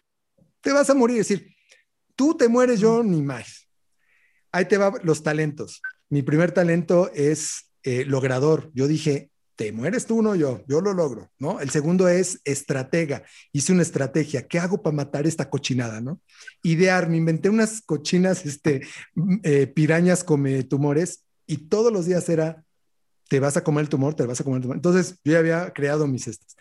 Te 0.61 0.73
vas 0.73 0.89
a 0.89 0.95
morir. 0.95 1.21
Es 1.21 1.29
decir, 1.29 1.55
tú 2.15 2.37
te 2.37 2.47
mueres, 2.47 2.79
yo 2.79 3.03
ni 3.03 3.21
más. 3.21 3.69
Ahí 4.53 4.67
te 4.67 4.79
van 4.79 4.95
los 5.03 5.25
talentos. 5.25 5.83
Mi 6.09 6.23
primer 6.23 6.53
talento 6.53 7.11
es 7.13 7.73
eh, 7.83 8.05
logrador. 8.05 8.71
Yo 8.75 8.87
dije, 8.87 9.31
te 9.57 9.73
mueres 9.73 10.07
tú, 10.07 10.23
no 10.23 10.35
yo, 10.35 10.65
yo 10.67 10.81
lo 10.81 10.93
logro, 10.93 11.31
¿no? 11.39 11.61
El 11.61 11.71
segundo 11.71 12.09
es 12.09 12.41
estratega. 12.45 13.23
Hice 13.53 13.73
una 13.73 13.83
estrategia. 13.83 14.47
¿Qué 14.47 14.59
hago 14.59 14.83
para 14.83 14.97
matar 14.97 15.27
esta 15.27 15.49
cochinada, 15.49 16.01
no? 16.01 16.21
Idear, 16.63 17.09
me 17.09 17.17
inventé 17.17 17.49
unas 17.49 17.81
cochinas, 17.83 18.45
este, 18.47 18.83
eh, 19.43 19.67
pirañas 19.69 20.25
come 20.25 20.65
tumores 20.65 21.25
y 21.47 21.69
todos 21.69 21.93
los 21.93 22.07
días 22.07 22.29
era 22.29 22.65
te 23.29 23.41
vas 23.41 23.57
a 23.57 23.65
comer 23.65 23.83
el 23.83 23.89
tumor, 23.89 24.15
te 24.15 24.27
vas 24.27 24.41
a 24.41 24.45
comer 24.45 24.59
el 24.59 24.63
tumor. 24.63 24.77
Entonces, 24.77 25.19
yo 25.25 25.33
ya 25.33 25.39
había 25.39 25.73
creado 25.73 26.07
mis 26.07 26.27
estas. 26.27 26.57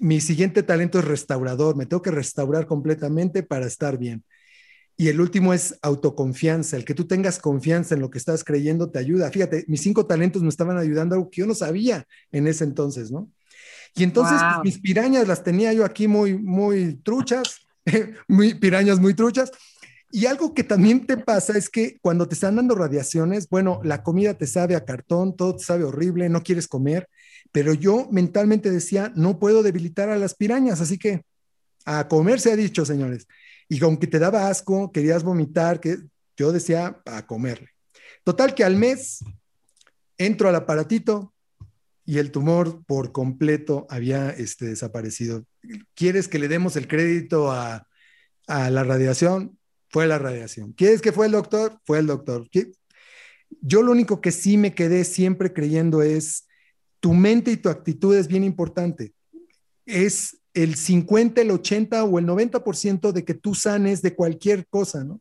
Mi 0.00 0.20
siguiente 0.20 0.62
talento 0.62 0.98
es 0.98 1.04
restaurador, 1.04 1.76
me 1.76 1.86
tengo 1.86 2.02
que 2.02 2.10
restaurar 2.10 2.66
completamente 2.66 3.42
para 3.42 3.66
estar 3.66 3.98
bien. 3.98 4.24
Y 4.96 5.08
el 5.08 5.20
último 5.20 5.52
es 5.52 5.78
autoconfianza, 5.82 6.76
el 6.76 6.84
que 6.84 6.94
tú 6.94 7.06
tengas 7.06 7.38
confianza 7.38 7.94
en 7.94 8.00
lo 8.00 8.10
que 8.10 8.18
estás 8.18 8.44
creyendo 8.44 8.90
te 8.90 8.98
ayuda. 8.98 9.30
Fíjate, 9.30 9.64
mis 9.68 9.82
cinco 9.82 10.06
talentos 10.06 10.42
me 10.42 10.48
estaban 10.48 10.78
ayudando 10.78 11.14
algo 11.14 11.30
que 11.30 11.42
yo 11.42 11.46
no 11.46 11.54
sabía 11.54 12.06
en 12.32 12.46
ese 12.46 12.64
entonces, 12.64 13.10
¿no? 13.10 13.30
Y 13.94 14.04
entonces 14.04 14.38
pues, 14.38 14.64
mis 14.64 14.78
pirañas 14.80 15.26
las 15.28 15.42
tenía 15.42 15.72
yo 15.72 15.84
aquí 15.84 16.08
muy, 16.08 16.38
muy 16.38 16.96
truchas, 16.96 17.66
muy 18.28 18.54
pirañas 18.54 18.98
muy 18.98 19.14
truchas, 19.14 19.50
y 20.10 20.26
algo 20.26 20.54
que 20.54 20.64
también 20.64 21.06
te 21.06 21.16
pasa 21.16 21.58
es 21.58 21.68
que 21.68 21.98
cuando 22.00 22.28
te 22.28 22.34
están 22.34 22.56
dando 22.56 22.74
radiaciones, 22.74 23.48
bueno, 23.48 23.80
la 23.82 24.02
comida 24.02 24.34
te 24.34 24.46
sabe 24.46 24.76
a 24.76 24.84
cartón, 24.84 25.36
todo 25.36 25.56
te 25.56 25.64
sabe 25.64 25.84
horrible, 25.84 26.28
no 26.28 26.42
quieres 26.42 26.68
comer, 26.68 27.08
pero 27.52 27.74
yo 27.74 28.08
mentalmente 28.10 28.70
decía, 28.70 29.12
no 29.16 29.38
puedo 29.38 29.62
debilitar 29.62 30.08
a 30.08 30.18
las 30.18 30.34
pirañas, 30.34 30.80
así 30.80 30.96
que 30.98 31.22
a 31.84 32.08
comer 32.08 32.40
se 32.40 32.52
ha 32.52 32.56
dicho, 32.56 32.86
señores. 32.86 33.26
Y 33.68 33.82
aunque 33.82 34.06
te 34.06 34.18
daba 34.18 34.48
asco, 34.48 34.92
querías 34.92 35.24
vomitar, 35.24 35.80
que 35.80 35.98
yo 36.36 36.52
decía, 36.52 37.00
a 37.06 37.26
comerle. 37.26 37.70
Total 38.24 38.54
que 38.54 38.64
al 38.64 38.76
mes 38.76 39.24
entro 40.18 40.48
al 40.48 40.54
aparatito 40.54 41.34
y 42.04 42.18
el 42.18 42.30
tumor 42.30 42.84
por 42.86 43.12
completo 43.12 43.86
había 43.90 44.30
este, 44.30 44.66
desaparecido. 44.66 45.44
¿Quieres 45.94 46.28
que 46.28 46.38
le 46.38 46.48
demos 46.48 46.76
el 46.76 46.86
crédito 46.86 47.50
a, 47.50 47.88
a 48.46 48.70
la 48.70 48.84
radiación? 48.84 49.58
fue 49.88 50.06
la 50.06 50.18
radiación. 50.18 50.72
¿Quieres 50.72 51.00
que 51.00 51.12
fue 51.12 51.26
el 51.26 51.32
doctor? 51.32 51.80
Fue 51.84 51.98
el 51.98 52.06
doctor. 52.06 52.46
Yo 53.62 53.82
lo 53.82 53.92
único 53.92 54.20
que 54.20 54.32
sí 54.32 54.56
me 54.56 54.74
quedé 54.74 55.04
siempre 55.04 55.52
creyendo 55.52 56.02
es, 56.02 56.46
tu 57.00 57.14
mente 57.14 57.50
y 57.50 57.56
tu 57.56 57.68
actitud 57.68 58.14
es 58.14 58.28
bien 58.28 58.44
importante. 58.44 59.14
Es 59.84 60.38
el 60.56 60.74
50, 60.74 61.42
el 61.42 61.50
80 61.50 62.04
o 62.04 62.18
el 62.18 62.26
90% 62.26 63.12
de 63.12 63.24
que 63.24 63.34
tú 63.34 63.54
sanes 63.54 64.00
de 64.00 64.14
cualquier 64.14 64.66
cosa, 64.66 65.04
¿no? 65.04 65.20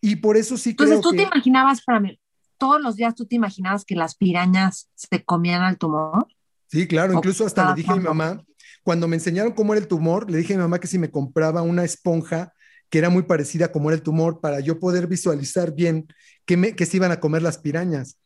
Y 0.00 0.16
por 0.16 0.36
eso 0.36 0.56
sí 0.56 0.70
Entonces, 0.70 1.00
tú 1.00 1.12
te 1.12 1.22
imaginabas, 1.22 1.82
para 1.82 2.00
mí, 2.00 2.20
todos 2.58 2.82
los 2.82 2.96
días 2.96 3.14
tú 3.14 3.26
te 3.26 3.36
imaginabas 3.36 3.84
que 3.84 3.94
las 3.94 4.16
pirañas 4.16 4.90
se 4.96 5.24
comían 5.24 5.62
al 5.62 5.78
tumor. 5.78 6.26
Sí, 6.66 6.88
claro, 6.88 7.12
incluso 7.14 7.46
hasta 7.46 7.68
le 7.68 7.76
dije 7.76 7.92
a 7.92 7.96
mi 7.96 8.02
mamá, 8.02 8.42
cuando 8.82 9.06
me 9.06 9.16
enseñaron 9.16 9.52
cómo 9.52 9.72
era 9.72 9.80
el 9.80 9.88
tumor, 9.88 10.28
le 10.28 10.38
dije 10.38 10.54
a 10.54 10.56
mi 10.56 10.62
mamá 10.62 10.80
que 10.80 10.88
si 10.88 10.98
me 10.98 11.12
compraba 11.12 11.62
una 11.62 11.84
esponja 11.84 12.52
que 12.90 12.98
era 12.98 13.08
muy 13.08 13.22
parecida 13.22 13.70
como 13.70 13.90
era 13.90 13.96
el 13.96 14.02
tumor, 14.02 14.40
para 14.40 14.58
yo 14.58 14.80
poder 14.80 15.06
visualizar 15.06 15.74
bien 15.74 16.08
qué, 16.44 16.56
me, 16.56 16.74
se 16.76 16.96
iban 16.96 17.12
a 17.12 17.20
comer 17.20 17.42
las 17.42 17.58
pirañas. 17.58 18.18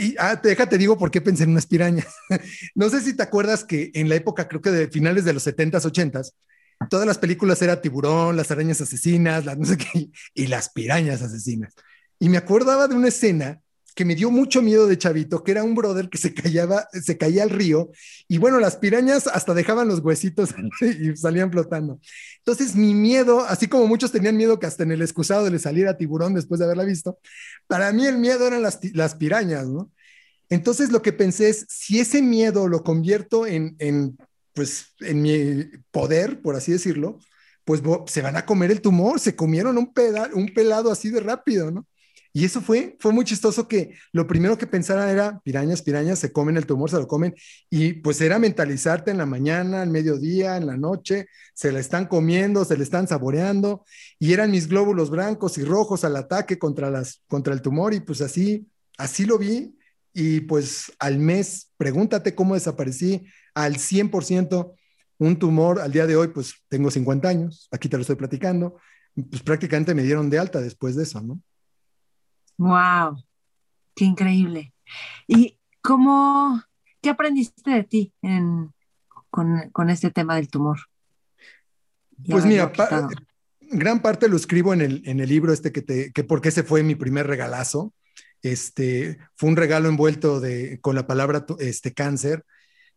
Y 0.00 0.14
ah, 0.16 0.36
déjate 0.40 0.78
digo 0.78 0.96
por 0.96 1.10
qué 1.10 1.20
pensé 1.20 1.42
en 1.42 1.50
unas 1.50 1.66
pirañas. 1.66 2.06
no 2.76 2.88
sé 2.88 3.00
si 3.00 3.16
te 3.16 3.24
acuerdas 3.24 3.64
que 3.64 3.90
en 3.94 4.08
la 4.08 4.14
época, 4.14 4.46
creo 4.46 4.60
que 4.62 4.70
de 4.70 4.86
finales 4.86 5.24
de 5.24 5.32
los 5.32 5.44
70s, 5.44 5.82
80s, 5.82 6.34
todas 6.88 7.04
las 7.04 7.18
películas 7.18 7.60
era 7.62 7.80
tiburón, 7.80 8.36
las 8.36 8.52
arañas 8.52 8.80
asesinas, 8.80 9.44
las 9.44 9.58
no 9.58 9.64
sé 9.64 9.76
qué, 9.76 10.08
y 10.34 10.46
las 10.46 10.68
pirañas 10.70 11.20
asesinas. 11.20 11.74
Y 12.20 12.28
me 12.28 12.36
acordaba 12.36 12.86
de 12.86 12.94
una 12.94 13.08
escena 13.08 13.60
que 13.98 14.04
me 14.04 14.14
dio 14.14 14.30
mucho 14.30 14.62
miedo 14.62 14.86
de 14.86 14.96
chavito, 14.96 15.42
que 15.42 15.50
era 15.50 15.64
un 15.64 15.74
brother 15.74 16.08
que 16.08 16.18
se, 16.18 16.32
callaba, 16.32 16.86
se 16.92 17.18
caía 17.18 17.42
al 17.42 17.50
río 17.50 17.90
y 18.28 18.38
bueno, 18.38 18.60
las 18.60 18.76
pirañas 18.76 19.26
hasta 19.26 19.54
dejaban 19.54 19.88
los 19.88 19.98
huesitos 19.98 20.50
y 20.80 21.16
salían 21.16 21.50
flotando. 21.50 21.98
Entonces 22.36 22.76
mi 22.76 22.94
miedo, 22.94 23.40
así 23.40 23.66
como 23.66 23.88
muchos 23.88 24.12
tenían 24.12 24.36
miedo 24.36 24.60
que 24.60 24.66
hasta 24.66 24.84
en 24.84 24.92
el 24.92 25.02
excusado 25.02 25.50
le 25.50 25.58
saliera 25.58 25.96
tiburón 25.96 26.34
después 26.34 26.60
de 26.60 26.66
haberla 26.66 26.84
visto, 26.84 27.18
para 27.66 27.92
mí 27.92 28.06
el 28.06 28.18
miedo 28.18 28.46
eran 28.46 28.62
las, 28.62 28.78
las 28.94 29.16
pirañas, 29.16 29.66
¿no? 29.66 29.90
Entonces 30.48 30.92
lo 30.92 31.02
que 31.02 31.12
pensé 31.12 31.48
es, 31.48 31.66
si 31.68 31.98
ese 31.98 32.22
miedo 32.22 32.68
lo 32.68 32.84
convierto 32.84 33.48
en, 33.48 33.74
en 33.80 34.16
pues, 34.52 34.94
en 35.00 35.22
mi 35.22 35.64
poder, 35.90 36.40
por 36.40 36.54
así 36.54 36.70
decirlo, 36.70 37.18
pues 37.64 37.82
se 38.06 38.22
van 38.22 38.36
a 38.36 38.46
comer 38.46 38.70
el 38.70 38.80
tumor, 38.80 39.18
se 39.18 39.34
comieron 39.34 39.76
un, 39.76 39.92
peda 39.92 40.30
un 40.34 40.54
pelado 40.54 40.92
así 40.92 41.10
de 41.10 41.18
rápido, 41.18 41.72
¿no? 41.72 41.84
Y 42.38 42.44
eso 42.44 42.60
fue, 42.60 42.96
fue 43.00 43.12
muy 43.12 43.24
chistoso 43.24 43.66
que 43.66 43.96
lo 44.12 44.28
primero 44.28 44.56
que 44.56 44.68
pensaran 44.68 45.08
era, 45.08 45.40
pirañas, 45.40 45.82
pirañas, 45.82 46.20
se 46.20 46.30
comen 46.30 46.56
el 46.56 46.66
tumor, 46.66 46.88
se 46.88 46.96
lo 46.96 47.08
comen. 47.08 47.34
Y 47.68 47.94
pues 47.94 48.20
era 48.20 48.38
mentalizarte 48.38 49.10
en 49.10 49.18
la 49.18 49.26
mañana, 49.26 49.82
al 49.82 49.90
mediodía, 49.90 50.56
en 50.56 50.68
la 50.68 50.76
noche, 50.76 51.26
se 51.52 51.72
la 51.72 51.80
están 51.80 52.06
comiendo, 52.06 52.64
se 52.64 52.76
le 52.76 52.84
están 52.84 53.08
saboreando. 53.08 53.84
Y 54.20 54.34
eran 54.34 54.52
mis 54.52 54.68
glóbulos 54.68 55.10
blancos 55.10 55.58
y 55.58 55.64
rojos 55.64 56.04
al 56.04 56.14
ataque 56.14 56.60
contra, 56.60 56.90
las, 56.90 57.24
contra 57.26 57.52
el 57.52 57.60
tumor. 57.60 57.92
Y 57.92 57.98
pues 57.98 58.20
así, 58.20 58.68
así 58.98 59.26
lo 59.26 59.36
vi. 59.36 59.76
Y 60.14 60.42
pues 60.42 60.92
al 61.00 61.18
mes, 61.18 61.72
pregúntate 61.76 62.36
cómo 62.36 62.54
desaparecí 62.54 63.26
al 63.52 63.78
100% 63.78 64.74
un 65.18 65.38
tumor. 65.40 65.80
Al 65.80 65.90
día 65.90 66.06
de 66.06 66.14
hoy, 66.14 66.28
pues 66.28 66.54
tengo 66.68 66.88
50 66.92 67.28
años, 67.28 67.66
aquí 67.72 67.88
te 67.88 67.96
lo 67.96 68.02
estoy 68.02 68.14
platicando. 68.14 68.76
Pues 69.28 69.42
prácticamente 69.42 69.92
me 69.92 70.04
dieron 70.04 70.30
de 70.30 70.38
alta 70.38 70.60
después 70.60 70.94
de 70.94 71.02
eso, 71.02 71.20
¿no? 71.20 71.42
Wow, 72.58 73.24
qué 73.94 74.04
increíble. 74.04 74.74
¿Y 75.26 75.58
cómo, 75.80 76.62
qué 77.00 77.10
aprendiste 77.10 77.70
de 77.70 77.84
ti 77.84 78.12
con, 79.30 79.90
este 79.90 80.10
tema 80.10 80.36
del 80.36 80.48
tumor? 80.48 80.78
pues 82.28 82.44
mira, 82.44 82.72
gran 83.60 84.02
parte 84.02 84.28
lo 84.28 84.36
escribo 84.36 84.74
en 84.74 84.80
el, 84.80 85.02
en 85.06 85.20
el 85.20 85.28
libro 85.28 85.52
este 85.52 85.70
que 85.70 85.82
te, 85.82 86.12
que 86.12 86.24
porque 86.24 86.48
ese 86.48 86.64
fue 86.64 86.82
mi 86.82 86.96
primer 86.96 87.26
regalazo. 87.26 87.94
Este, 88.42 89.18
fue 89.36 89.50
un 89.50 89.56
regalo 89.56 89.88
envuelto 89.88 90.40
de, 90.40 90.80
con 90.80 90.94
la 90.94 91.06
palabra 91.06 91.46
este, 91.58 91.92
cáncer, 91.92 92.44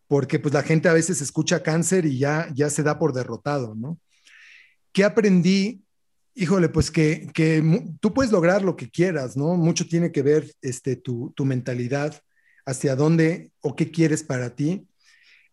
porque 0.08 0.40
pues 0.40 0.54
la 0.54 0.64
gente 0.64 0.90
a 0.90 0.94
veces 0.94 1.22
escucha 1.22 1.64
cáncer 1.64 2.06
y 2.06 2.18
ya, 2.18 2.48
ya 2.54 2.70
se 2.70 2.84
da 2.84 3.00
por 3.00 3.14
derrotado, 3.14 3.76
¿no? 3.76 4.00
¿Qué 4.92 5.04
aprendí 5.04 5.82
Híjole, 6.34 6.70
pues 6.70 6.92
que, 6.92 7.30
tú 8.00 8.14
puedes 8.14 8.32
lograr 8.32 8.64
lo 8.64 8.78
que 8.78 8.90
quieras, 8.90 9.36
¿no? 9.36 9.58
Mucho 9.58 9.86
tiene 9.88 10.12
que 10.12 10.22
ver 10.22 10.50
este, 10.62 10.96
tu, 10.96 11.34
mentalidad, 11.44 12.22
hacia 12.66 12.96
dónde 12.96 13.52
o 13.60 13.76
qué 13.76 13.92
quieres 13.92 14.24
para 14.24 14.56
ti. 14.56 14.88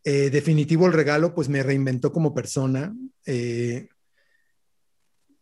Eh, 0.05 0.31
definitivo 0.31 0.87
el 0.87 0.93
regalo, 0.93 1.35
pues 1.35 1.49
me 1.49 1.63
reinventó 1.65 2.13
como 2.13 2.33
persona. 2.33 2.95
Eh, 3.27 3.89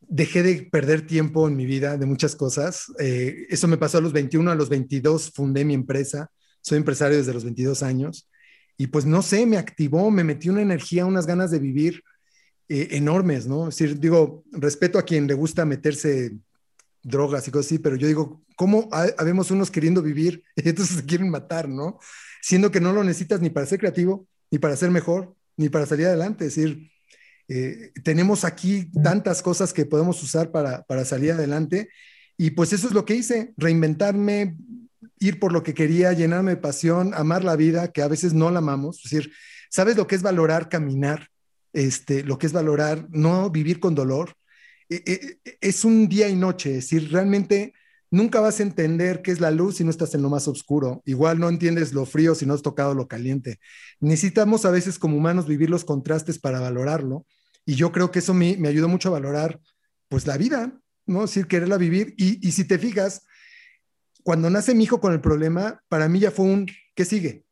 dejé 0.01 0.43
de 0.43 0.63
perder 0.71 1.07
tiempo 1.07 1.49
en 1.49 1.57
mi 1.57 1.67
vida 1.67 1.99
de 1.99 2.07
muchas 2.07 2.35
cosas. 2.35 2.87
Eh, 2.99 3.47
eso 3.51 3.69
me 3.69 3.77
pasó 3.77 3.99
a 3.99 4.01
los 4.01 4.15
21, 4.15 4.51
a 4.51 4.55
los 4.55 4.71
22 4.71 5.33
fundé 5.33 5.67
mi 5.67 5.75
empresa. 5.75 6.31
Soy 6.63 6.79
empresario 6.79 7.19
desde 7.19 7.35
los 7.35 7.45
22 7.45 7.83
años. 7.83 8.29
y 8.79 8.89
pues 8.89 9.07
no 9.07 9.23
sé, 9.23 9.47
me 9.47 9.57
activó, 9.57 10.11
me 10.11 10.25
metió 10.25 10.53
una 10.53 10.61
energía, 10.61 11.07
unas 11.07 11.27
ganas 11.27 11.51
de 11.51 11.59
vivir 11.59 12.03
eh, 12.69 12.89
enormes, 12.93 13.47
¿no? 13.47 13.69
Es 13.69 13.77
decir, 13.77 13.99
digo, 14.01 14.45
respeto 14.53 14.99
a 14.99 15.05
quien 15.05 15.27
le 15.27 15.35
gusta 15.35 15.65
meterse 15.65 16.33
drogas 17.03 17.47
y 17.47 17.51
cosas 17.51 17.67
así, 17.67 17.79
pero 17.79 17.97
yo 17.97 18.09
digo, 18.09 18.43
¿cómo 18.57 18.89
habemos 18.91 19.51
unos 19.51 19.71
queriendo 19.71 20.03
vivir 20.03 20.43
y 20.57 20.69
entonces 20.69 20.97
se 20.97 21.05
quieren 21.05 21.31
matar, 21.31 21.69
¿no? 21.69 21.99
Siendo 22.43 22.71
que 22.71 22.81
no 22.81 22.93
lo 22.93 23.05
necesitas 23.05 23.41
ni 23.41 23.51
para 23.51 23.67
ser 23.67 23.79
creativo, 23.79 24.27
ni 24.51 24.59
para 24.59 24.77
ser 24.77 24.91
mejor, 24.91 25.35
ni 25.57 25.69
para 25.69 25.87
salir 25.87 26.07
adelante. 26.07 26.47
Es 26.47 26.57
decir, 26.57 26.91
eh, 27.49 27.93
tenemos 28.03 28.45
aquí 28.45 28.91
tantas 29.03 29.43
cosas 29.43 29.73
que 29.73 29.87
podemos 29.87 30.23
usar 30.23 30.51
para, 30.51 30.83
para 30.85 31.05
salir 31.05 31.33
adelante 31.33 31.89
y 32.37 32.51
pues 32.51 32.73
eso 32.73 32.89
es 32.89 32.93
lo 32.93 33.05
que 33.05 33.15
hice, 33.15 33.55
reinventarme, 33.57 34.57
ir 35.19 35.39
por 35.39 35.53
lo 35.53 35.63
que 35.63 35.75
quería, 35.75 36.13
llenarme 36.13 36.53
de 36.53 36.57
pasión, 36.57 37.15
amar 37.15 37.45
la 37.45 37.57
vida, 37.57 37.93
que 37.93 38.03
a 38.03 38.09
veces 38.09 38.35
no 38.35 38.51
la 38.51 38.59
amamos. 38.59 38.97
Es 39.05 39.11
decir, 39.11 39.33
¿sabes 39.71 39.97
lo 39.97 40.07
que 40.07 40.17
es 40.17 40.23
valorar 40.23 40.69
caminar? 40.69 41.29
Este, 41.77 42.25
lo 42.25 42.39
que 42.39 42.47
es 42.47 42.55
valorar 42.55 43.07
no 43.11 43.51
vivir 43.51 43.81
con 43.81 43.95
dolor. 43.95 44.35
E, 44.89 45.03
e, 45.45 45.59
es 45.61 45.85
un 45.85 46.09
día 46.09 46.27
y 46.27 46.35
noche, 46.35 46.71
es 46.71 46.89
decir, 46.89 47.13
realmente 47.13 47.75
nunca 48.11 48.41
vas 48.41 48.61
a 48.61 48.63
entender 48.63 49.21
qué 49.21 49.31
es 49.31 49.41
la 49.41 49.51
luz 49.51 49.77
si 49.77 49.85
no 49.85 49.91
estás 49.91 50.15
en 50.15 50.23
lo 50.23 50.31
más 50.31 50.49
oscuro. 50.49 51.03
Igual 51.05 51.39
no 51.39 51.51
entiendes 51.51 51.93
lo 51.93 52.07
frío 52.07 52.35
si 52.35 52.47
no 52.47 52.55
has 52.55 52.63
tocado 52.63 52.95
lo 52.95 53.09
caliente. 53.09 53.59
Necesitamos 54.01 54.65
a 54.65 54.71
veces 54.71 54.99
como 54.99 55.19
humanos 55.19 55.47
vivir 55.47 55.69
los 55.69 55.85
contrastes 55.85 56.39
para 56.39 56.61
valorarlo. 56.61 57.27
Y 57.67 57.75
yo 57.75 57.93
creo 57.93 58.11
que 58.11 58.21
eso 58.21 58.33
me, 58.33 58.57
me 58.57 58.69
ayudó 58.69 58.89
mucho 58.89 59.11
a 59.11 59.13
valorar 59.13 59.61
pues 60.09 60.27
la 60.27 60.39
vida, 60.39 60.81
¿no? 61.05 61.25
Es 61.25 61.31
decir, 61.31 61.47
quererla 61.47 61.77
vivir. 61.77 62.15
Y, 62.17 62.47
y 62.47 62.53
si 62.53 62.65
te 62.65 62.79
fijas, 62.79 63.27
cuando 64.23 64.49
nace 64.49 64.75
mi 64.75 64.85
hijo 64.85 64.99
con 64.99 65.13
el 65.13 65.21
problema, 65.21 65.83
para 65.89 66.09
mí 66.09 66.21
ya 66.21 66.31
fue 66.31 66.47
un, 66.47 66.67
¿qué 66.95 67.05
sigue? 67.05 67.46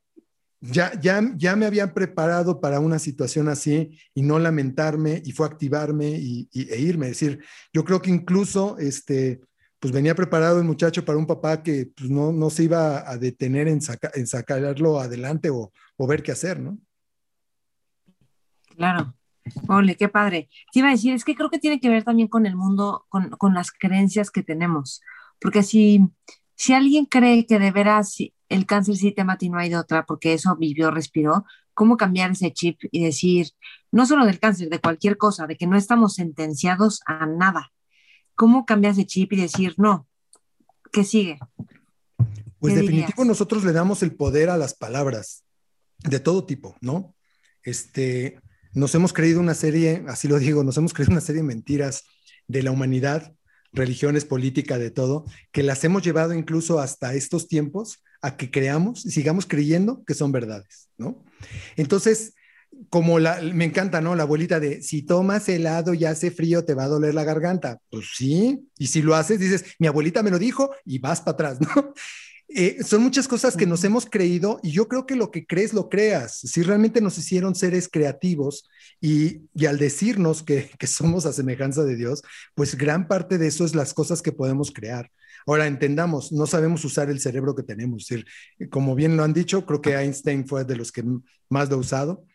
Ya, 0.71 0.99
ya, 0.99 1.21
ya 1.37 1.57
me 1.57 1.67
habían 1.67 1.93
preparado 1.93 2.59
para 2.59 2.81
una 2.81 2.99
situación 2.99 3.49
así 3.49 3.99
y 4.15 4.23
no 4.23 4.39
lamentarme 4.39 5.21
y 5.25 5.33
fue 5.33 5.47
activarme 5.47 6.09
y, 6.09 6.49
e 6.55 6.81
irme. 6.81 7.07
Es 7.09 7.21
decir, 7.21 7.45
yo 7.73 7.85
creo 7.85 8.01
que 8.01 8.11
incluso 8.11 8.79
este, 8.79 9.41
pues 9.79 9.93
venía 9.93 10.15
preparado 10.15 10.59
el 10.59 10.65
muchacho 10.65 11.05
para 11.05 11.19
un 11.19 11.27
papá 11.27 11.63
que 11.63 11.91
pues, 11.95 12.09
no, 12.09 12.33
no 12.33 12.49
se 12.49 12.65
iba 12.65 13.09
a 13.09 13.19
detener 13.19 13.69
en, 13.69 13.81
en 14.15 14.27
sacarlo 14.27 14.99
adelante 14.99 15.51
o, 15.51 15.71
o, 15.99 16.07
ver 16.07 16.23
qué 16.23 16.33
hacer, 16.33 16.59
¿no? 16.59 16.79
Claro. 18.75 19.15
Ole, 19.69 19.97
qué 19.97 20.09
padre. 20.09 20.49
Te 20.73 20.79
iba 20.79 20.89
a 20.89 20.93
decir, 20.93 21.13
es 21.13 21.25
que 21.25 21.35
creo 21.35 21.51
que 21.51 21.59
tiene 21.59 21.79
que 21.79 21.91
ver 21.91 22.05
también 22.05 22.29
con 22.29 22.47
el 22.47 22.57
mundo, 22.57 23.05
con, 23.11 23.29
con 23.31 23.53
las 23.53 23.71
creencias 23.71 24.31
que 24.31 24.43
tenemos. 24.43 25.03
Porque 25.39 25.63
si, 25.63 26.01
si 26.55 26.73
alguien 26.73 27.05
cree 27.05 27.45
que 27.45 27.59
de 27.59 27.71
veras 27.71 28.17
el 28.49 28.67
cáncer 28.67 28.97
sí 28.97 29.13
te 29.13 29.25
mata 29.25 29.45
y 29.45 29.51
no 29.51 29.59
hay 29.59 29.69
de 29.69 29.77
otra, 29.77 30.07
porque 30.07 30.35
eso 30.35 30.57
vivió, 30.57 30.91
respiró, 30.91 31.45
¿cómo 31.73 31.97
cambiar 31.97 32.31
ese 32.31 32.53
chip 32.53 32.81
y 32.91 33.05
decir, 33.05 33.49
no 33.91 34.07
solo 34.07 34.27
del 34.27 34.39
cáncer, 34.39 34.69
de 34.69 34.81
cualquier 34.81 35.17
cosa, 35.17 35.47
de 35.47 35.57
que 35.57 35.67
no 35.67 35.77
estamos 35.77 36.15
sentenciados 36.15 37.01
a 37.07 37.27
nada? 37.27 37.73
¿Cómo 38.35 38.65
cambiar 38.65 38.93
ese 38.93 39.07
chip 39.07 39.33
y 39.33 39.37
decir, 39.37 39.75
no, 39.77 40.07
¿qué 40.93 41.05
sigue? 41.05 41.39
Pues 42.59 42.75
definitivo 42.75 43.25
nosotros 43.25 43.65
le 43.65 43.73
damos 43.73 44.03
el 44.03 44.15
poder 44.15 44.49
a 44.51 44.57
las 44.57 44.75
palabras 44.75 45.45
de 45.99 46.21
todo 46.21 46.45
tipo, 46.47 46.77
¿no? 46.81 47.15
Este, 47.63 48.41
nos 48.73 48.95
hemos 48.95 49.13
creído 49.13 49.41
una 49.41 49.55
serie, 49.55 50.05
así 50.09 50.29
lo 50.29 50.39
digo, 50.39 50.65
nos 50.65 50.77
hemos 50.77 50.93
creído 50.93 51.13
una 51.13 51.21
serie 51.21 51.43
de 51.43 51.49
mentiras 51.49 52.05
de 52.47 52.63
la 52.63 52.71
humanidad 52.71 53.35
religiones, 53.75 54.25
política, 54.25 54.79
de 54.79 54.91
todo, 54.91 55.25
que 55.53 55.63
las 55.63 55.85
hemos 55.85 56.03
llevado 56.03 56.33
incluso 56.33 56.79
hasta 56.79 57.15
estos 57.15 57.49
tiempos 57.49 58.03
a 58.25 58.37
que 58.37 58.51
creamos 58.51 59.05
y 59.05 59.11
sigamos 59.11 59.47
creyendo 59.47 60.03
que 60.05 60.15
son 60.15 60.33
verdades, 60.33 60.89
¿no? 60.97 61.23
Entonces, 61.77 62.35
como 62.89 63.19
la, 63.19 63.41
me 63.41 63.67
encanta, 63.67 64.01
¿no? 64.01 64.15
La 64.15 64.23
abuelita 64.23 64.61
de, 64.61 64.83
si 64.83 65.03
tomas 65.03 65.49
helado 65.49 65.95
y 65.95 66.05
hace 66.07 66.31
frío, 66.31 66.65
te 66.65 66.75
va 66.75 66.85
a 66.85 66.89
doler 66.89 67.15
la 67.15 67.25
garganta. 67.25 67.79
Pues 67.91 68.07
sí, 68.17 68.67
y 68.79 68.87
si 68.87 69.03
lo 69.03 69.15
haces, 69.15 69.39
dices, 69.39 69.65
mi 69.79 69.87
abuelita 69.87 70.23
me 70.23 70.31
lo 70.31 70.39
dijo 70.39 70.71
y 70.85 70.99
vas 70.99 71.21
para 71.21 71.33
atrás, 71.33 71.61
¿no? 71.77 71.93
Eh, 72.49 72.85
son 72.85 73.03
muchas 73.03 73.27
cosas 73.27 73.57
que 73.57 73.67
nos 73.67 73.83
hemos 73.85 74.07
creído 74.07 74.61
y 74.63 74.71
yo 74.71 74.87
creo 74.87 75.07
que 75.07 75.17
lo 75.17 75.31
que 75.31 75.45
crees 75.45 75.73
lo 75.73 75.89
creas. 75.89 76.39
Si 76.39 76.63
realmente 76.63 77.01
nos 77.01 77.19
hicieron 77.19 77.55
seres 77.55 77.89
creativos 77.91 78.69
y, 79.01 79.43
al 79.67 79.79
decirnos 79.79 80.43
que, 80.43 80.71
somos 80.87 81.27
a 81.27 81.33
semejanza 81.33 81.83
de 81.85 81.97
Dios, 81.97 82.23
pues 82.55 82.77
gran 82.77 83.09
parte 83.09 83.39
de 83.39 83.49
eso 83.49 83.65
es 83.65 83.75
las 83.75 83.93
cosas 83.93 84.23
que 84.23 84.33
podemos 84.33 84.71
crear. 84.73 85.11
Ahora 85.47 85.67
entendamos, 85.67 86.33
no 86.33 86.47
sabemos 86.47 86.85
usar 86.85 87.11
el 87.11 87.21
cerebro 87.21 87.55
que 87.55 87.63
tenemos. 87.63 88.03
Es 88.03 88.09
decir, 88.09 88.71
como 88.71 88.95
bien 88.95 89.17
lo 89.17 89.25
han 89.25 89.33
dicho, 89.33 89.67
creo 89.67 89.81
que 89.81 89.95
Einstein 89.95 90.47
fue 90.47 90.65
de 90.65 90.77
los 90.77 90.93
que 90.93 91.05
más 91.49 91.69
lo 91.69 91.77
ha 91.77 91.81
usado. 91.81 92.27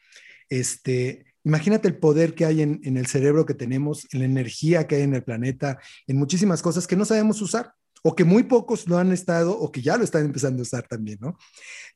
Este, 0.49 1.25
Imagínate 1.45 1.87
el 1.87 1.97
poder 1.97 2.35
que 2.35 2.45
hay 2.45 2.61
en, 2.61 2.81
en, 2.83 2.97
el 2.97 3.07
cerebro 3.07 3.45
que 3.45 3.53
tenemos, 3.53 4.05
en 4.11 4.19
la 4.19 4.25
energía 4.25 4.87
que 4.87 4.95
hay 4.95 5.03
en 5.03 5.15
el 5.15 5.23
planeta, 5.23 5.79
en 6.05 6.17
muchísimas 6.17 6.61
cosas 6.61 6.85
que 6.85 6.97
no 6.97 7.05
sabemos 7.05 7.41
usar 7.41 7.73
o 8.03 8.15
que 8.15 8.23
muy 8.23 8.43
pocos 8.43 8.87
lo 8.87 8.97
han 8.97 9.11
estado 9.11 9.57
o 9.57 9.71
que 9.71 9.81
ya 9.81 9.97
lo 9.97 10.03
están 10.03 10.25
empezando 10.25 10.61
a 10.61 10.63
usar 10.63 10.87
también, 10.87 11.17
¿no? 11.21 11.37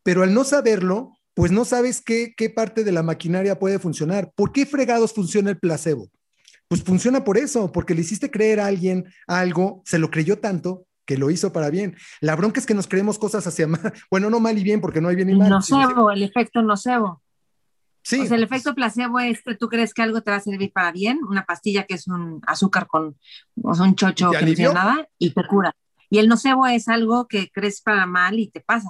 Pero 0.02 0.23
al 0.23 0.34
no 0.34 0.44
saberlo, 0.44 1.18
pues 1.34 1.52
no 1.52 1.65
sabes 1.65 2.02
qué, 2.02 2.34
qué 2.35 2.49
parte 2.49 2.84
de 2.84 2.91
la 2.91 3.03
maquinaria 3.03 3.60
puede 3.60 3.80
funcionar. 3.80 4.31
¿Por 4.35 4.52
qué 4.52 4.65
fregados 4.65 5.14
funciona 5.14 5.49
el 5.49 5.60
placebo? 5.60 6.10
Pues 6.68 6.84
funciona 6.84 7.23
por 7.23 7.38
eso, 7.38 7.72
porque 7.72 7.94
le 7.94 8.02
hiciste 8.02 8.31
creer 8.31 8.60
a 8.60 8.68
alguien 8.68 9.06
algo, 9.27 9.81
se 9.85 9.99
lo 9.99 10.10
creyó 10.10 10.40
tanto 10.40 10.88
que 11.05 11.17
lo 11.17 11.30
hizo 11.30 11.51
para 11.51 11.69
bien. 11.69 11.95
La 12.21 12.35
bronca 12.35 12.59
es 12.59 12.65
que 12.65 12.73
nos 12.73 12.88
creemos 12.88 13.19
cosas 13.19 13.45
hacia 13.47 13.67
mal, 13.67 13.81
bueno, 14.11 14.30
no 14.30 14.39
mal 14.39 14.57
y 14.57 14.63
bien, 14.63 14.81
porque 14.81 15.01
no 15.01 15.09
hay 15.09 15.15
bien 15.15 15.27
ni 15.27 15.35
mal. 15.35 15.49
Nocebo, 15.49 16.11
el 16.11 16.23
efecto 16.23 16.61
nocebo. 16.61 17.21
Sí. 18.03 18.19
O 18.19 18.25
sea, 18.25 18.35
el 18.35 18.43
efecto 18.43 18.75
placebo 18.75 19.19
es 19.19 19.41
que 19.43 19.55
tú 19.55 19.69
crees 19.69 19.93
que 19.93 20.01
algo 20.01 20.21
te 20.21 20.31
va 20.31 20.38
a 20.38 20.41
servir 20.41 20.73
para 20.73 20.91
bien, 20.91 21.21
una 21.27 21.45
pastilla 21.45 21.85
que 21.85 21.93
es 21.93 22.07
un 22.07 22.41
azúcar 22.45 22.85
con, 22.85 23.17
o 23.61 23.73
sea, 23.73 23.85
un 23.85 23.95
chocho 23.95 24.30
que 24.31 24.45
no 24.45 24.53
tiene 24.53 24.73
nada 24.73 25.07
y 25.17 25.31
te 25.31 25.47
cura. 25.47 25.73
Y 26.09 26.19
el 26.19 26.27
nocebo 26.27 26.67
es 26.67 26.89
algo 26.89 27.27
que 27.27 27.49
crees 27.49 27.81
para 27.81 28.05
mal 28.05 28.38
y 28.39 28.49
te 28.49 28.59
pasa. 28.59 28.89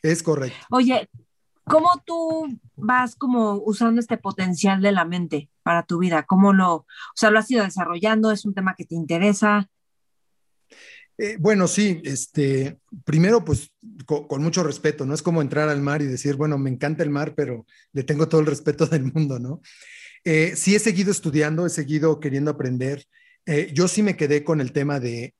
Es 0.00 0.22
correcto. 0.22 0.64
Oye, 0.70 1.10
¿cómo 1.64 1.90
tú 2.06 2.46
vas 2.76 3.16
como 3.16 3.54
usando 3.54 4.00
este 4.00 4.16
potencial 4.16 4.80
de 4.80 4.92
la 4.92 5.04
mente 5.04 5.50
para 5.64 5.82
tu 5.82 5.98
vida? 5.98 6.22
¿Cómo 6.22 6.52
lo, 6.52 6.74
o 6.74 6.86
sea, 7.16 7.30
lo 7.30 7.40
has 7.40 7.50
ido 7.50 7.64
desarrollando? 7.64 8.30
¿Es 8.30 8.44
un 8.44 8.54
tema 8.54 8.74
que 8.74 8.84
te 8.84 8.94
interesa? 8.94 9.68
Eh, 11.18 11.36
bueno, 11.38 11.66
sí, 11.66 12.00
este, 12.04 12.78
primero, 13.04 13.44
pues 13.44 13.70
con, 14.04 14.42
mucho 14.42 14.62
respeto, 14.62 15.06
no 15.06 15.14
es 15.14 15.22
como 15.22 15.40
entrar 15.40 15.68
al 15.68 15.80
mar 15.80 16.02
y 16.02 16.06
decir, 16.06 16.36
bueno, 16.36 16.58
me 16.58 16.70
encanta 16.70 17.02
el 17.02 17.10
mar, 17.10 17.34
pero 17.34 17.66
le 17.92 18.04
tengo 18.04 18.28
todo 18.28 18.40
el 18.40 18.46
respeto 18.46 18.86
del 18.86 19.12
mundo, 19.12 19.38
¿no? 19.38 19.60
Eh, 20.24 20.54
sí 20.56 20.74
he 20.74 20.78
seguido 20.78 21.10
estudiando, 21.10 21.66
he 21.66 21.70
seguido 21.70 22.20
queriendo 22.20 22.50
aprender. 22.50 23.04
Eh, 23.46 23.70
yo 23.72 23.88
sí 23.88 24.02
me 24.02 24.16
quedé 24.16 24.44
con 24.44 24.60
el 24.60 24.72
tema 24.72 25.00
de 25.00 25.34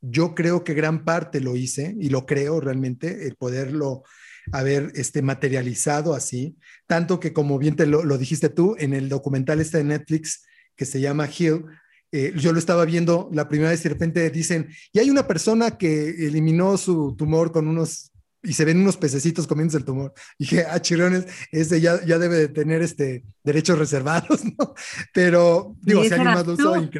yo 0.00 0.34
creo 0.34 0.64
que 0.64 0.74
gran 0.74 1.04
parte 1.04 1.40
lo 1.40 1.56
hice 1.56 1.94
y 1.98 2.08
lo 2.08 2.26
creo 2.26 2.60
realmente, 2.60 3.26
el 3.26 3.36
poderlo 3.36 4.02
haber 4.50 4.90
este, 4.96 5.22
materializado 5.22 6.14
así, 6.14 6.56
tanto 6.88 7.20
que 7.20 7.32
como 7.32 7.58
bien 7.58 7.76
te 7.76 7.86
lo, 7.86 8.18
dijiste 8.18 8.48
tú, 8.48 8.74
en 8.78 8.94
el 8.94 9.08
documental 9.08 9.60
este 9.60 9.78
de 9.78 9.84
Netflix 9.84 10.44
que 10.74 10.84
se 10.84 11.00
llama 11.00 11.28
Hill, 11.28 11.66
eh, 12.12 12.32
yo 12.36 12.52
lo 12.52 12.58
estaba 12.58 12.84
viendo 12.84 13.30
la 13.32 13.48
primera 13.48 13.70
vez 13.70 13.80
y 13.80 13.84
de 13.84 13.88
repente 13.88 14.30
dicen, 14.30 14.68
y 14.92 14.98
hay 14.98 15.10
una 15.10 15.26
persona 15.26 15.78
que 15.78 16.10
eliminó 16.26 16.76
su 16.76 17.16
tumor 17.16 17.50
con 17.52 17.66
unos, 17.66 18.12
y 18.42 18.52
se 18.52 18.64
ven 18.64 18.80
unos 18.80 18.96
pececitos 18.96 19.46
comiéndose 19.46 19.78
el 19.78 19.84
tumor. 19.84 20.12
Y 20.38 20.44
dije, 20.44 20.66
ah, 20.68 20.80
chirones, 20.80 21.26
ese 21.50 21.80
ya, 21.80 22.04
ya 22.04 22.18
debe 22.18 22.36
de 22.36 22.48
tener 22.48 22.82
este, 22.82 23.24
derechos 23.42 23.78
reservados, 23.78 24.44
¿no? 24.58 24.74
Pero, 25.12 25.74
digo, 25.80 26.04
si 26.04 26.12
alguien 26.12 26.34
más 26.34 26.46
lo 26.46 26.52
usó, 26.52 26.90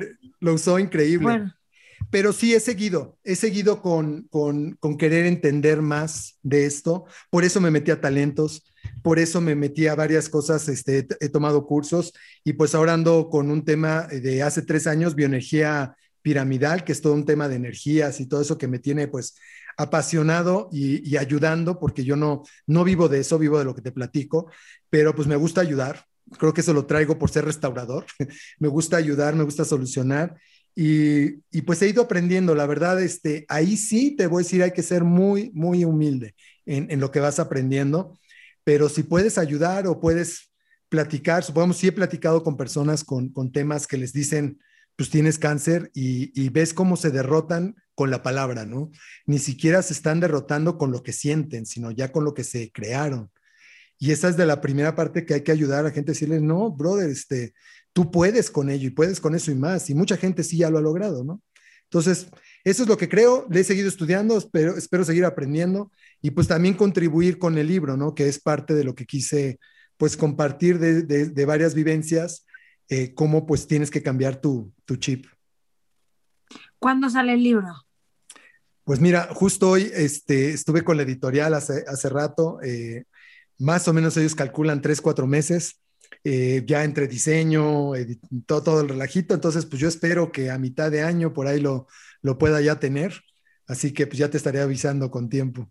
lo 0.41 0.55
usó 0.55 0.79
increíble. 0.79 1.25
Bueno 1.25 1.55
pero 2.11 2.33
sí 2.35 2.55
he 2.55 2.61
seguido, 2.61 3.19
he 3.25 3.37
seguido 3.37 3.81
con, 3.81 4.25
con, 4.25 4.73
con, 4.81 4.99
querer 4.99 5.25
entender 5.25 5.81
más 5.81 6.39
de 6.43 6.67
esto. 6.67 7.07
Por 7.31 7.43
eso 7.43 7.59
me 7.59 7.71
metí 7.71 7.91
a 7.91 8.03
talentos, 8.03 8.65
por 9.03 9.19
eso 9.19 9.41
me 9.41 9.55
metí 9.55 9.87
a 9.87 9.95
varias 9.95 10.29
cosas, 10.29 10.69
este, 10.69 11.07
he 11.21 11.29
tomado 11.29 11.67
cursos 11.67 12.13
y 12.45 12.55
pues 12.55 12.75
ahora 12.75 12.95
ando 12.95 13.29
con 13.29 13.51
un 13.51 13.65
tema 13.65 14.07
de 14.07 14.43
hace 14.43 14.63
tres 14.63 14.87
años, 14.87 15.15
bioenergía 15.15 15.97
piramidal, 16.23 16.85
que 16.85 16.93
es 16.93 17.01
todo 17.01 17.15
un 17.15 17.25
tema 17.25 17.49
de 17.49 17.57
energías 17.57 18.21
y 18.21 18.27
todo 18.27 18.41
eso 18.43 18.59
que 18.59 18.69
me 18.69 18.79
tiene 18.79 19.09
pues 19.09 19.35
apasionado 19.77 20.69
y, 20.71 21.09
y 21.09 21.17
ayudando, 21.17 21.79
porque 21.79 22.05
yo 22.05 22.17
no, 22.17 22.43
no 22.67 22.85
vivo 22.85 23.09
de 23.09 23.21
eso, 23.21 23.39
vivo 23.39 23.59
de 23.59 23.65
lo 23.65 23.75
que 23.75 23.83
te 23.83 23.93
platico, 23.93 24.51
pero 24.89 25.15
pues 25.15 25.27
me 25.27 25.37
gusta 25.37 25.61
ayudar, 25.61 26.05
creo 26.39 26.55
que 26.55 26.61
eso 26.61 26.73
lo 26.73 26.87
traigo 26.87 27.19
por 27.19 27.31
ser 27.31 27.45
restaurador. 27.45 28.07
me 28.59 28.69
gusta 28.69 28.97
ayudar, 28.97 29.35
me 29.35 29.45
gusta 29.45 29.65
solucionar 29.65 30.37
y, 30.75 31.43
y, 31.51 31.63
pues 31.67 31.83
he 31.83 31.89
ido 31.89 32.03
aprendiendo, 32.03 32.55
la 32.55 32.67
verdad, 32.67 33.03
este, 33.03 33.45
ahí 33.49 33.77
sí 33.77 34.17
te 34.17 34.27
voy 34.27 34.43
a 34.43 34.45
decir, 34.45 34.63
hay 34.63 34.71
que 34.73 34.83
ser 34.83 35.05
muy, 35.05 35.51
muy 35.53 35.85
humilde 35.85 36.35
en, 36.65 36.91
en 36.91 36.99
lo 36.99 37.11
que 37.11 37.21
vas 37.21 37.39
aprendiendo, 37.39 38.19
pero 38.65 38.89
si 38.89 39.03
puedes 39.03 39.39
ayudar 39.39 39.87
o 39.87 40.01
puedes 40.01 40.53
platicar, 40.89 41.43
supongamos, 41.43 41.79
sí 41.79 41.89
he 41.89 41.93
platicado 41.93 42.43
con 42.43 42.57
personas 42.57 43.05
con, 43.05 43.31
con 43.31 43.51
temas 43.51 43.87
que 43.87 43.97
les 43.97 44.13
dicen, 44.13 44.61
pues 44.97 45.11
tienes 45.11 45.39
cáncer 45.39 45.91
y, 45.95 46.39
y, 46.41 46.51
ves 46.51 46.75
cómo 46.75 46.97
se 46.97 47.11
derrotan 47.11 47.77
con 47.95 48.11
la 48.11 48.23
palabra, 48.23 48.67
¿no? 48.67 48.91
Ni 49.27 49.39
siquiera 49.39 49.83
se 49.83 49.95
están 49.95 50.21
derrotando 50.21 50.77
con 50.77 50.93
lo 50.93 51.03
que 51.03 51.13
sienten, 51.13 51.65
sino 51.65 51.91
ya 51.91 52.13
con 52.13 52.25
lo 52.25 52.35
que 52.35 52.45
se 52.45 52.71
crearon. 52.73 53.31
Y 53.99 54.11
esa 54.11 54.29
es 54.29 54.37
de 54.37 54.47
la 54.47 54.61
primera 54.61 54.95
parte 54.95 55.25
que 55.25 55.35
hay 55.35 55.43
que 55.43 55.53
ayudar 55.53 55.81
a 55.81 55.83
la 55.85 55.91
gente 55.93 56.11
a 56.11 56.15
decirle, 56.15 56.41
no, 56.41 56.71
brother, 56.71 57.09
este, 57.09 57.55
tú 57.93 58.11
puedes 58.11 58.51
con 58.51 58.69
ello 58.69 58.89
y 58.89 58.91
puedes 58.91 59.21
con 59.21 59.35
eso 59.35 59.51
y 59.51 59.55
más. 59.55 59.89
Y 59.91 59.95
mucha 59.95 60.17
gente 60.17 60.43
sí 60.43 60.59
ya 60.59 60.71
lo 60.71 60.79
ha 60.79 60.83
logrado, 60.83 61.25
¿no? 61.25 61.41
Entonces, 61.85 62.27
eso 62.65 62.83
es 62.85 62.89
lo 62.89 62.97
que 62.97 63.09
creo, 63.09 63.47
le 63.51 63.61
he 63.61 63.65
seguido 63.65 63.89
estudiando, 63.89 64.39
espero, 64.39 64.77
espero 64.77 65.05
seguir 65.05 65.25
aprendiendo 65.25 65.91
y 66.21 66.31
pues 66.31 66.47
también 66.47 66.75
contribuir 66.75 67.39
con 67.39 67.59
el 67.59 67.67
libro, 67.67 67.97
¿no? 67.97 68.15
Que 68.15 68.29
es 68.29 68.41
parte 68.41 68.75
de 68.75 68.85
lo 68.85 68.95
que 68.95 69.05
quise 69.07 69.59
pues 69.97 70.17
compartir 70.17 70.79
de, 70.79 71.03
de, 71.03 71.45
varias 71.45 71.75
vivencias, 71.75 72.47
eh, 72.89 73.15
cómo 73.15 73.47
pues 73.47 73.67
tienes 73.67 73.91
que 73.91 74.03
cambiar 74.03 74.41
tu, 74.41 74.73
tu 74.85 74.97
chip. 74.97 75.27
¿Cuándo 76.79 77.09
sale 77.09 77.35
el 77.35 77.43
libro? 77.43 77.69
Pues 78.85 79.01
mira, 79.01 79.29
justo 79.33 79.71
hoy 79.71 79.91
este, 79.95 80.51
estuve 80.51 80.83
con 80.83 80.97
la 80.97 81.05
editorial 81.05 81.55
hace, 81.55 81.85
hace 81.87 82.09
rato, 82.09 82.61
eh, 82.63 83.05
más 83.59 83.87
o 83.87 83.93
menos 83.93 84.17
ellos 84.17 84.35
calculan 84.35 84.83
tres, 84.83 85.01
cuatro 85.01 85.27
meses, 85.29 85.81
eh, 86.25 86.65
ya 86.67 86.83
entre 86.83 87.07
diseño, 87.07 87.93
todo, 88.47 88.63
todo 88.63 88.81
el 88.81 88.89
relajito, 88.89 89.35
entonces 89.35 89.67
pues 89.67 89.81
yo 89.81 89.89
espero 89.89 90.33
que 90.33 90.51
a 90.51 90.59
mitad 90.59 90.91
de 90.91 91.03
año 91.03 91.33
por 91.33 91.47
ahí 91.47 91.61
lo, 91.61 91.87
lo 92.23 92.39
pueda 92.39 92.61
ya 92.61 92.79
tener, 92.79 93.23
así 93.67 93.93
que 93.93 94.07
pues 94.07 94.19
ya 94.19 94.31
te 94.31 94.37
estaré 94.37 94.61
avisando 94.61 95.11
con 95.11 95.29
tiempo. 95.29 95.71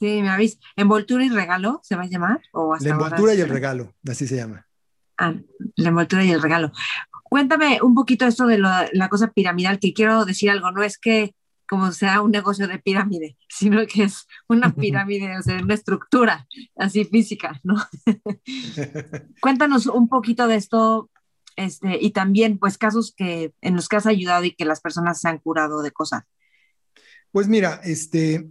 Sí, 0.00 0.20
me 0.20 0.30
avis. 0.30 0.58
¿Envoltura 0.76 1.24
y 1.24 1.28
regalo 1.28 1.80
se 1.84 1.94
va 1.94 2.02
a 2.02 2.08
llamar? 2.08 2.40
¿O 2.52 2.76
la 2.80 2.90
envoltura 2.90 3.34
y 3.34 3.40
el 3.40 3.48
regalo, 3.48 3.94
así 4.08 4.26
se 4.26 4.36
llama. 4.36 4.66
Ah, 5.16 5.34
la 5.76 5.88
envoltura 5.88 6.24
y 6.24 6.30
el 6.32 6.42
regalo. 6.42 6.72
Cuéntame 7.22 7.78
un 7.82 7.94
poquito 7.94 8.26
esto 8.26 8.46
de 8.46 8.58
la 8.58 9.08
cosa 9.08 9.28
piramidal, 9.28 9.78
que 9.78 9.92
quiero 9.92 10.24
decir 10.24 10.50
algo, 10.50 10.72
no 10.72 10.82
es 10.82 10.98
que 10.98 11.34
como 11.72 11.90
sea 11.92 12.20
un 12.20 12.30
negocio 12.32 12.68
de 12.68 12.78
pirámide, 12.78 13.38
sino 13.48 13.86
que 13.86 14.02
es 14.04 14.26
una 14.46 14.74
pirámide, 14.74 15.38
o 15.38 15.42
sea, 15.42 15.56
una 15.62 15.72
estructura 15.72 16.46
así 16.76 17.06
física, 17.06 17.60
¿no? 17.62 17.76
Cuéntanos 19.40 19.86
un 19.86 20.06
poquito 20.06 20.46
de 20.46 20.56
esto 20.56 21.08
este, 21.56 21.98
y 22.00 22.10
también 22.10 22.58
pues 22.58 22.78
casos 22.78 23.14
que 23.16 23.52
en 23.60 23.76
los 23.76 23.88
que 23.88 23.96
has 23.96 24.06
ayudado 24.06 24.44
y 24.44 24.54
que 24.54 24.64
las 24.64 24.80
personas 24.80 25.20
se 25.20 25.28
han 25.28 25.38
curado 25.38 25.82
de 25.82 25.90
cosas. 25.90 26.24
Pues 27.30 27.48
mira, 27.48 27.80
este, 27.84 28.48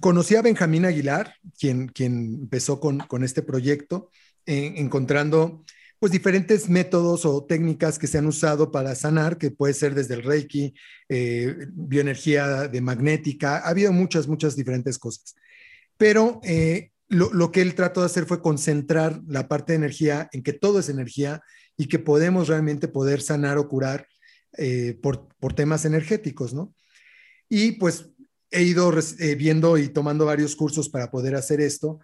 conocí 0.00 0.36
a 0.36 0.42
Benjamín 0.42 0.84
Aguilar, 0.84 1.34
quien, 1.58 1.88
quien 1.88 2.40
empezó 2.42 2.80
con, 2.80 2.98
con 2.98 3.24
este 3.24 3.42
proyecto, 3.42 4.10
encontrando 4.46 5.64
pues 5.98 6.12
diferentes 6.12 6.68
métodos 6.68 7.24
o 7.24 7.44
técnicas 7.44 7.98
que 7.98 8.06
se 8.06 8.18
han 8.18 8.26
usado 8.26 8.70
para 8.70 8.94
sanar, 8.94 9.36
que 9.36 9.50
puede 9.50 9.74
ser 9.74 9.94
desde 9.94 10.14
el 10.14 10.22
Reiki, 10.22 10.74
eh, 11.08 11.56
bioenergía 11.72 12.68
de 12.68 12.80
magnética, 12.80 13.58
ha 13.58 13.68
habido 13.70 13.92
muchas, 13.92 14.28
muchas 14.28 14.54
diferentes 14.54 14.98
cosas. 14.98 15.34
Pero 15.96 16.40
eh, 16.44 16.92
lo, 17.08 17.32
lo, 17.32 17.50
que 17.50 17.62
él 17.62 17.74
trató 17.74 18.00
de 18.00 18.06
hacer 18.06 18.26
fue 18.26 18.40
concentrar 18.40 19.20
la 19.26 19.48
parte 19.48 19.72
de 19.72 19.78
energía 19.78 20.28
en 20.32 20.42
que 20.42 20.52
todo 20.52 20.78
es 20.78 20.88
energía 20.88 21.42
y 21.78 21.86
que 21.86 21.98
podemos 21.98 22.48
realmente 22.48 22.88
poder 22.88 23.22
sanar 23.22 23.56
o 23.56 23.68
curar 23.68 24.06
eh, 24.58 24.98
por, 25.00 25.28
por 25.38 25.54
temas 25.54 25.86
energéticos, 25.86 26.52
¿no? 26.52 26.74
Y 27.48 27.72
pues 27.72 28.10
he 28.50 28.62
ido 28.62 28.92
eh, 29.18 29.34
viendo 29.34 29.78
y 29.78 29.88
tomando 29.88 30.26
varios 30.26 30.56
cursos 30.56 30.88
para 30.88 31.10
poder 31.10 31.34
hacer 31.34 31.60
esto. 31.60 32.00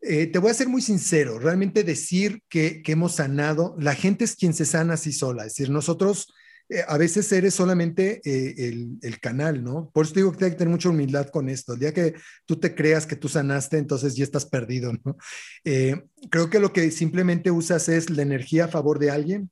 Eh, 0.00 0.26
te 0.26 0.38
voy 0.38 0.50
a 0.50 0.54
ser 0.54 0.68
muy 0.68 0.80
sincero, 0.80 1.38
realmente 1.38 1.82
decir 1.82 2.42
que, 2.48 2.82
hemos 2.86 3.16
sanado, 3.16 3.74
la 3.80 3.94
gente 3.94 4.24
es 4.24 4.36
quien 4.36 4.54
se 4.54 4.64
sana 4.64 4.94
así 4.94 5.12
sola, 5.12 5.44
es 5.44 5.54
decir, 5.54 5.70
nosotros 5.70 6.32
eh, 6.68 6.84
a 6.86 6.98
veces 6.98 7.30
eres 7.32 7.54
solamente 7.54 8.20
el, 8.24 8.98
el, 9.02 9.20
canal, 9.20 9.64
¿no? 9.64 9.90
Por 9.92 10.04
eso 10.04 10.14
digo 10.14 10.32
que 10.32 10.44
hay 10.44 10.50
que 10.52 10.58
tener 10.58 10.72
mucha 10.72 10.90
humildad 10.90 11.28
con 11.28 11.48
esto. 11.48 11.74
El 11.74 11.80
día 11.80 11.94
que 11.94 12.14
tú 12.46 12.56
te 12.56 12.74
creas 12.74 13.06
que 13.06 13.16
tú 13.16 13.28
sanaste, 13.28 13.78
entonces 13.78 14.14
ya 14.14 14.24
estás 14.24 14.46
perdido, 14.46 14.92
¿no? 15.04 15.16
creo 16.30 16.50
que 16.50 16.58
lo 16.58 16.72
que 16.72 16.90
simplemente 16.90 17.50
usas 17.50 17.88
es 17.88 18.10
la 18.10 18.22
energía 18.22 18.66
a 18.66 18.68
favor 18.68 18.98
de 18.98 19.10
alguien 19.10 19.50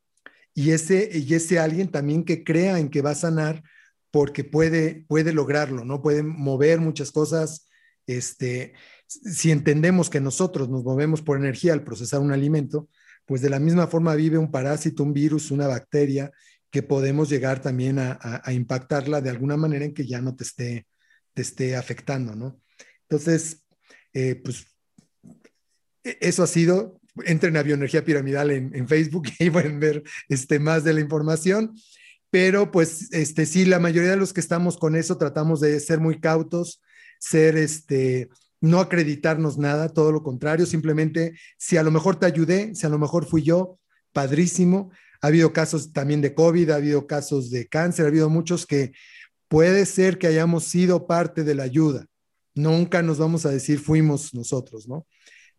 y 0.56 0.70
ese, 0.70 1.10
y 1.12 1.34
ese 1.34 1.59
alguien 1.59 1.88
también 1.88 2.24
que 2.24 2.43
crea 2.43 2.78
en 2.78 2.88
que 2.88 3.02
va 3.02 3.10
a 3.10 3.14
sanar 3.14 3.62
porque 4.10 4.43
puede, 4.43 5.05
puede 5.06 5.34
lograrlo, 5.34 5.84
¿no? 5.84 6.01
Puede 6.01 6.22
mover 6.22 6.80
muchas 6.80 7.12
cosas. 7.12 7.68
Este, 8.06 8.72
si 9.06 9.51
entendemos 9.51 10.09
que 10.09 10.18
nosotros 10.18 10.70
nos 10.70 10.82
movemos 10.82 11.20
por 11.20 11.36
energía 11.36 11.74
al 11.74 11.84
procesar 11.84 12.20
un 12.20 12.32
alimento, 12.32 12.88
pues 13.26 13.43
de 13.43 13.51
la 13.51 13.59
misma 13.59 13.86
forma 13.88 14.14
vive 14.14 14.38
un 14.38 14.51
parásito, 14.51 15.02
un 15.02 15.12
virus, 15.12 15.51
una 15.51 15.66
bacteria, 15.66 16.32
que 16.70 16.82
podemos 16.82 17.28
llegar 17.28 17.62
también 17.62 17.98
a, 17.98 18.43
impactarla 18.52 19.20
de 19.20 19.30
alguna 19.30 19.56
manera 19.56 19.84
en 19.84 19.94
que 19.94 20.06
ya 20.06 20.20
no 20.20 20.34
te 20.36 20.44
esté, 20.44 20.86
te 21.34 21.43
esté 21.43 21.76
afectando, 21.76 22.34
¿no? 22.34 22.60
Entonces, 23.09 23.64
eh, 24.12 24.34
pues 24.36 24.66
e, 26.05 26.18
eso 26.20 26.43
ha 26.43 26.47
sido, 26.47 27.01
entren 27.24 27.56
a 27.56 27.62
Bioenergía 27.62 28.05
Piramidal 28.05 28.51
en, 28.51 28.88
Facebook 28.88 29.28
y 29.38 29.51
pueden 29.51 29.80
ver 29.80 30.02
este, 30.28 30.59
más 30.59 30.84
de 30.84 30.94
la 30.94 31.01
información 31.01 31.74
pero 32.30 32.70
pues 32.70 33.12
este 33.12 33.47
sí, 33.47 33.64
la 33.64 33.78
mayoría 33.78 34.10
de 34.10 34.16
los 34.16 34.32
que 34.32 34.40
estamos 34.40 34.76
con 34.76 34.97
eso 34.97 35.16
tratamos 35.16 35.60
de 35.60 35.78
ser 35.80 36.01
muy 36.01 36.20
cautos, 36.20 36.82
ser 37.18 37.56
este 37.56 38.28
no 38.60 38.80
acreditarnos 38.80 39.59
nada, 39.59 39.88
todo 39.88 40.12
lo 40.12 40.22
contrario, 40.22 40.66
simplemente 40.66 41.38
si 41.56 41.76
a 41.76 41.82
lo 41.82 41.90
mejor 41.90 42.16
te 42.16 42.26
ayudé, 42.26 42.74
si 42.74 42.84
a 42.86 42.90
lo 42.90 42.98
mejor 42.98 43.26
fui 43.26 43.43
yo, 43.43 43.78
padrísimo. 44.12 44.90
Ha 45.26 45.28
habido 45.28 45.52
casos 45.52 45.92
también 45.92 46.20
de 46.20 46.34
COVID, 46.34 46.70
ha 46.70 46.76
habido 46.76 47.08
casos 47.08 47.50
de 47.50 47.66
cáncer, 47.66 48.04
ha 48.04 48.08
habido 48.08 48.30
muchos 48.30 48.64
que 48.64 48.92
puede 49.48 49.84
ser 49.84 50.18
que 50.18 50.28
hayamos 50.28 50.62
sido 50.62 51.08
parte 51.08 51.42
de 51.42 51.56
la 51.56 51.64
ayuda. 51.64 52.06
Nunca 52.54 53.02
nos 53.02 53.18
vamos 53.18 53.44
a 53.44 53.50
decir 53.50 53.80
fuimos 53.80 54.32
nosotros, 54.34 54.86
¿no? 54.86 55.04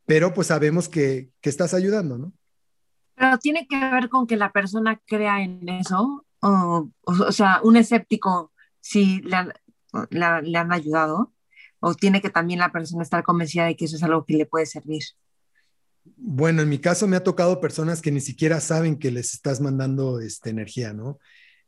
Pero 0.05 0.33
pues 0.33 0.47
sabemos 0.47 0.87
que, 0.87 1.31
que 1.41 1.49
estás 1.49 1.73
ayudando, 1.73 2.17
¿no? 2.17 2.31
Pero 3.15 3.37
tiene 3.39 3.67
que 3.67 3.77
ver 3.77 4.07
con 4.07 4.25
que 4.25 4.37
la 4.37 4.53
persona 4.53 5.01
crea 5.05 5.43
en 5.43 5.67
eso 5.67 6.25
o, 6.39 6.91
sea, 7.33 7.59
un 7.61 7.75
escéptico 7.75 8.53
si 8.79 9.19
le 9.19 9.35
han, 9.35 9.53
le 10.11 10.57
han 10.57 10.71
ayudado 10.71 11.33
o 11.81 11.93
tiene 11.93 12.21
que 12.21 12.29
también 12.29 12.59
la 12.59 12.71
persona 12.71 13.03
estar 13.03 13.21
convencida 13.21 13.65
de 13.65 13.75
que 13.75 13.83
eso 13.83 13.97
es 13.97 14.03
algo 14.03 14.23
que 14.23 14.37
le 14.37 14.45
puede 14.45 14.65
servir? 14.65 15.03
Bueno, 16.15 16.61
en 16.61 16.69
mi 16.69 16.79
caso 16.79 17.07
me 17.07 17.17
ha 17.17 17.23
tocado 17.23 17.59
personas 17.59 18.01
que 18.01 18.11
ni 18.11 18.21
siquiera 18.21 18.59
saben 18.59 18.97
que 18.97 19.11
les 19.11 19.33
estás 19.33 19.59
mandando 19.61 20.19
esta 20.19 20.49
energía, 20.49 20.93
¿no? 20.93 21.19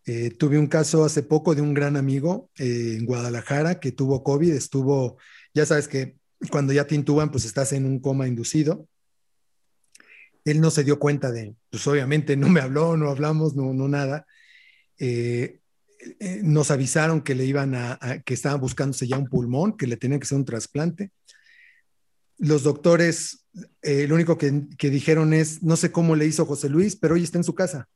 Eh, 0.06 0.32
tuve 0.32 0.58
un 0.58 0.68
caso 0.68 1.04
hace 1.04 1.24
poco 1.24 1.54
de 1.54 1.62
un 1.62 1.74
gran 1.74 1.98
amigo 1.98 2.50
eh, 2.58 2.96
en 2.98 3.06
Guadalajara 3.06 3.80
que 3.80 3.92
tuvo 3.92 4.24
COVID, 4.24 4.52
estuvo, 4.52 5.18
ya 5.54 5.66
sabes 5.66 5.88
que 5.88 6.16
cuando 6.52 6.74
ya 6.74 6.88
te 6.88 6.96
intuban, 6.96 7.32
pues 7.32 7.46
estás 7.46 7.74
en 7.74 7.86
un 7.86 8.00
coma 8.00 8.28
inducido. 8.28 8.88
Él 10.46 10.62
no 10.62 10.72
se 10.72 10.84
dio 10.84 11.00
cuenta 11.00 11.32
de, 11.32 11.54
pues 11.70 11.86
obviamente 11.86 12.38
no 12.38 12.50
me 12.50 12.62
habló, 12.62 12.98
no 12.98 13.10
hablamos, 13.10 13.56
no, 13.56 13.74
no 13.74 13.88
nada. 13.88 14.26
Eh, 14.98 15.60
nos 16.42 16.72
avisaron 16.72 17.22
que 17.22 17.36
le 17.36 17.46
iban 17.46 17.76
a, 17.76 18.00
que 18.26 18.34
estaban 18.34 18.62
buscándose 18.62 19.08
ya 19.08 19.18
un 19.18 19.28
pulmón, 19.28 19.76
que 19.76 19.86
le 19.86 19.98
tenían 19.98 20.20
que 20.20 20.26
hacer 20.26 20.38
un 20.38 20.46
trasplante. 20.46 21.12
Los 22.38 22.64
doctores, 22.64 23.39
eh, 23.82 24.08
lo 24.08 24.16
único 24.16 24.38
que, 24.38 24.52
dijeron 24.90 25.34
es, 25.34 25.64
no 25.64 25.76
sé 25.76 25.92
cómo 25.92 26.16
le 26.16 26.26
hizo 26.26 26.46
José 26.46 26.70
Luis, 26.70 26.96
pero 26.96 27.16
hoy 27.16 27.24
está 27.24 27.38
en 27.38 27.44
su 27.44 27.56
casa. 27.56 27.88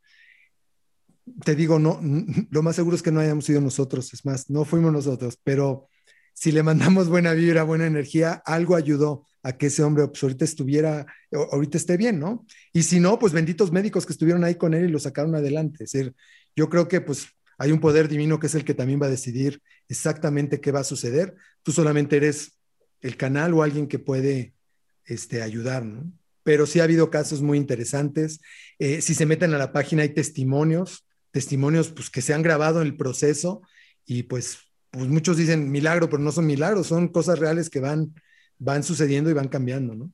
Te 1.45 1.55
digo, 1.55 1.79
no, 1.79 1.99
lo 2.49 2.63
más 2.63 2.75
seguro 2.75 2.95
es 2.95 3.03
que 3.03 3.11
no 3.11 3.19
hayamos 3.19 3.45
sido 3.45 3.61
nosotros, 3.61 4.13
es 4.13 4.25
más, 4.25 4.49
no 4.49 4.65
fuimos 4.65 4.91
nosotros, 4.91 5.39
pero 5.43 5.87
si 6.33 6.51
le 6.51 6.63
mandamos 6.63 7.09
buena 7.09 7.33
vibra, 7.33 7.63
buena 7.63 7.85
energía, 7.85 8.41
algo 8.45 8.75
ayudó 8.75 9.27
a 9.43 9.57
que 9.57 9.67
ese 9.67 9.83
hombre 9.83 10.07
pues, 10.07 10.23
ahorita 10.23 10.45
estuviera, 10.45 11.05
ahorita 11.51 11.77
esté 11.77 11.97
bien, 11.97 12.19
¿no? 12.19 12.45
Y 12.71 12.83
si 12.83 12.99
no, 12.99 13.19
pues 13.19 13.33
benditos 13.33 13.71
médicos 13.71 14.05
que 14.05 14.13
estuvieron 14.13 14.43
ahí 14.43 14.55
con 14.55 14.73
él 14.73 14.85
y 14.85 14.91
lo 14.91 14.99
sacaron 14.99 15.35
adelante. 15.35 15.83
Es 15.83 15.91
decir, 15.91 16.15
yo 16.55 16.69
creo 16.69 16.87
que 16.87 17.01
pues 17.01 17.27
hay 17.57 17.71
un 17.71 17.79
poder 17.79 18.07
divino 18.07 18.39
que 18.39 18.47
es 18.47 18.55
el 18.55 18.63
que 18.63 18.73
también 18.73 19.01
va 19.01 19.07
a 19.07 19.11
decidir 19.11 19.61
exactamente 19.89 20.61
qué 20.61 20.71
va 20.71 20.79
a 20.79 20.85
suceder. 20.85 21.35
Tú 21.61 21.71
solamente 21.71 22.17
eres 22.17 22.57
el 23.01 23.17
canal 23.17 23.53
o 23.53 23.63
alguien 23.63 23.87
que 23.87 23.99
puede 23.99 24.53
este, 25.05 25.41
ayudar, 25.41 25.85
¿no? 25.85 26.11
Pero 26.43 26.65
sí 26.65 26.79
ha 26.79 26.83
habido 26.83 27.09
casos 27.09 27.41
muy 27.41 27.57
interesantes. 27.57 28.41
Eh, 28.79 29.01
si 29.01 29.15
se 29.15 29.25
meten 29.25 29.53
a 29.53 29.57
la 29.57 29.71
página 29.71 30.03
hay 30.03 30.13
testimonios, 30.13 31.05
testimonios 31.31 31.89
pues, 31.89 32.09
que 32.09 32.21
se 32.21 32.33
han 32.33 32.41
grabado 32.41 32.81
en 32.81 32.87
el 32.87 32.97
proceso 32.97 33.61
y 34.05 34.23
pues, 34.23 34.59
pues 34.91 35.07
muchos 35.07 35.37
dicen 35.37 35.71
milagro, 35.71 36.09
pero 36.09 36.21
no 36.21 36.31
son 36.31 36.45
milagros, 36.45 36.87
son 36.87 37.07
cosas 37.07 37.39
reales 37.39 37.69
que 37.69 37.79
van, 37.79 38.13
van 38.57 38.83
sucediendo 38.83 39.29
y 39.29 39.33
van 39.33 39.47
cambiando, 39.47 39.95
¿no? 39.95 40.11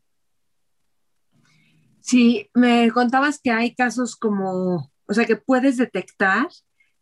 Sí, 2.01 2.49
me 2.53 2.89
contabas 2.91 3.39
que 3.39 3.51
hay 3.51 3.75
casos 3.75 4.15
como 4.15 4.91
o 5.09 5.13
sea, 5.13 5.25
que 5.25 5.35
puedes 5.35 5.77
detectar 5.77 6.47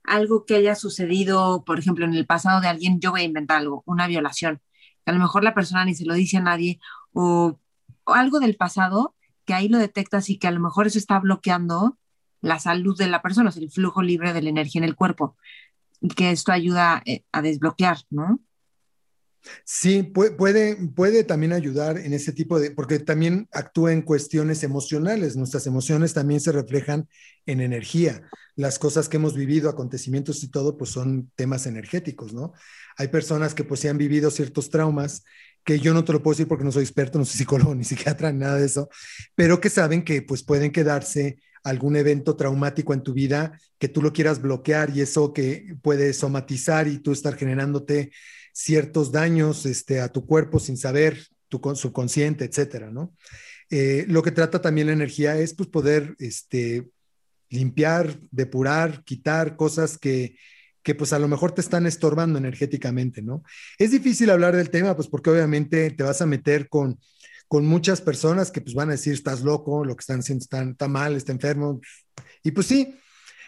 algo 0.03 0.45
que 0.45 0.55
haya 0.55 0.75
sucedido, 0.75 1.65
por 1.65 1.77
ejemplo, 1.77 2.05
en 2.05 2.13
el 2.13 2.25
pasado 2.25 2.61
de 2.61 2.69
alguien, 2.69 3.01
yo 3.01 3.11
voy 3.11 3.21
a 3.21 3.25
inventar 3.25 3.57
algo, 3.57 3.83
una 3.85 4.07
violación, 4.07 4.61
a 5.05 5.11
lo 5.11 5.19
mejor 5.19 5.43
la 5.43 5.53
persona 5.53 5.83
ni 5.83 5.93
se 5.93 6.05
lo 6.05 6.13
dice 6.13 6.37
a 6.37 6.41
nadie, 6.41 6.79
o, 7.11 7.59
algo 8.13 8.39
del 8.39 8.55
pasado, 8.55 9.15
que 9.45 9.53
ahí 9.53 9.69
lo 9.69 9.77
detectas 9.77 10.29
y 10.29 10.37
que 10.37 10.47
a 10.47 10.51
lo 10.51 10.59
mejor 10.59 10.87
eso 10.87 10.97
está 10.97 11.19
bloqueando 11.19 11.97
la 12.41 12.59
salud 12.59 12.97
de 12.97 13.07
la 13.07 13.21
persona, 13.21 13.49
o 13.49 13.59
el 13.59 13.71
flujo 13.71 14.01
libre 14.01 14.33
de 14.33 14.41
la 14.41 14.49
energía 14.49 14.79
en 14.79 14.85
el 14.85 14.95
cuerpo, 14.95 15.35
y 16.01 16.09
que 16.09 16.31
esto 16.31 16.51
ayuda 16.51 17.01
eh, 17.05 17.23
a 17.31 17.41
desbloquear, 17.41 17.97
¿no? 18.09 18.41
Sí, 19.63 20.03
puede, 20.03 20.75
puede 20.75 21.23
también 21.23 21.53
ayudar 21.53 21.97
en 21.97 22.13
ese 22.13 22.33
tipo 22.33 22.59
de, 22.59 22.71
porque 22.71 22.99
también 22.99 23.47
actúa 23.51 23.93
en 23.93 24.01
cuestiones 24.01 24.63
emocionales. 24.63 25.35
Nuestras 25.35 25.67
emociones 25.67 26.13
también 26.13 26.39
se 26.41 26.51
reflejan 26.51 27.07
en 27.45 27.61
energía. 27.61 28.27
Las 28.55 28.79
cosas 28.79 29.07
que 29.07 29.17
hemos 29.17 29.35
vivido, 29.35 29.69
acontecimientos 29.69 30.43
y 30.43 30.49
todo, 30.49 30.77
pues 30.77 30.89
son 30.89 31.31
temas 31.35 31.65
energéticos, 31.65 32.33
¿no? 32.33 32.53
Hay 32.97 33.07
personas 33.09 33.53
que 33.53 33.63
pues 33.63 33.79
sí 33.79 33.87
han 33.87 33.97
vivido 33.97 34.31
ciertos 34.31 34.69
traumas 34.69 35.23
que 35.67 35.79
yo 35.79 35.93
no 35.93 36.05
te 36.05 36.13
lo 36.13 36.23
puedo 36.23 36.33
decir 36.33 36.47
porque 36.47 36.63
no 36.63 36.71
soy 36.71 36.83
experto, 36.83 37.19
no 37.19 37.25
soy 37.25 37.39
psicólogo 37.39 37.75
ni 37.75 37.83
psiquiatra, 37.83 38.31
ni 38.31 38.39
nada 38.39 38.55
de 38.55 38.65
eso, 38.65 38.89
pero 39.35 39.59
que 39.59 39.69
saben 39.69 40.05
que 40.05 40.21
pues 40.21 40.41
pueden 40.41 40.71
quedarse 40.71 41.39
algún 41.61 41.97
evento 41.97 42.37
traumático 42.37 42.93
en 42.93 43.03
tu 43.03 43.13
vida 43.13 43.59
que 43.77 43.89
tú 43.89 44.01
lo 44.01 44.13
quieras 44.13 44.41
bloquear 44.41 44.95
y 44.95 45.01
eso 45.01 45.33
que 45.33 45.75
puede 45.81 46.13
somatizar 46.13 46.87
y 46.87 46.99
tú 46.99 47.11
estar 47.11 47.35
generándote 47.35 48.11
ciertos 48.53 49.11
daños 49.11 49.65
este, 49.65 49.99
a 49.99 50.07
tu 50.07 50.25
cuerpo 50.25 50.61
sin 50.61 50.77
saber, 50.77 51.27
tu 51.49 51.59
subconsciente, 51.75 52.45
etcétera, 52.45 52.89
¿no? 52.89 53.13
Eh, 53.69 54.05
lo 54.07 54.23
que 54.23 54.31
trata 54.31 54.61
también 54.61 54.87
la 54.87 54.93
energía 54.93 55.37
es 55.37 55.53
pues, 55.53 55.67
poder 55.67 56.15
este, 56.19 56.87
limpiar, 57.49 58.17
depurar, 58.31 59.03
quitar 59.03 59.57
cosas 59.57 59.97
que, 59.97 60.37
que 60.87 60.95
pues 60.95 61.11
a 61.11 61.19
lo 61.19 61.27
mejor 61.27 61.51
te 61.51 61.59
están 61.59 61.85
estorbando 61.85 62.39
energéticamente, 62.39 63.21
¿no? 63.21 63.43
Es 63.77 63.91
difícil 63.91 64.29
hablar 64.29 64.55
del 64.55 64.69
tema, 64.69 64.95
pues 64.95 65.09
porque 65.09 65.29
obviamente 65.29 65.91
te 65.91 66.01
vas 66.01 66.21
a 66.21 66.25
meter 66.25 66.69
con, 66.69 66.97
con 67.49 67.65
muchas 67.65 67.99
personas 67.99 68.51
que 68.51 68.61
pues 68.61 68.73
van 68.73 68.87
a 68.87 68.93
decir, 68.93 69.11
estás 69.11 69.41
loco, 69.41 69.83
lo 69.83 69.97
que 69.97 69.99
están 69.99 70.19
haciendo 70.19 70.43
está, 70.43 70.63
está 70.63 70.87
mal, 70.87 71.17
está 71.17 71.33
enfermo. 71.33 71.81
Y 72.41 72.51
pues 72.51 72.67
sí, 72.67 72.95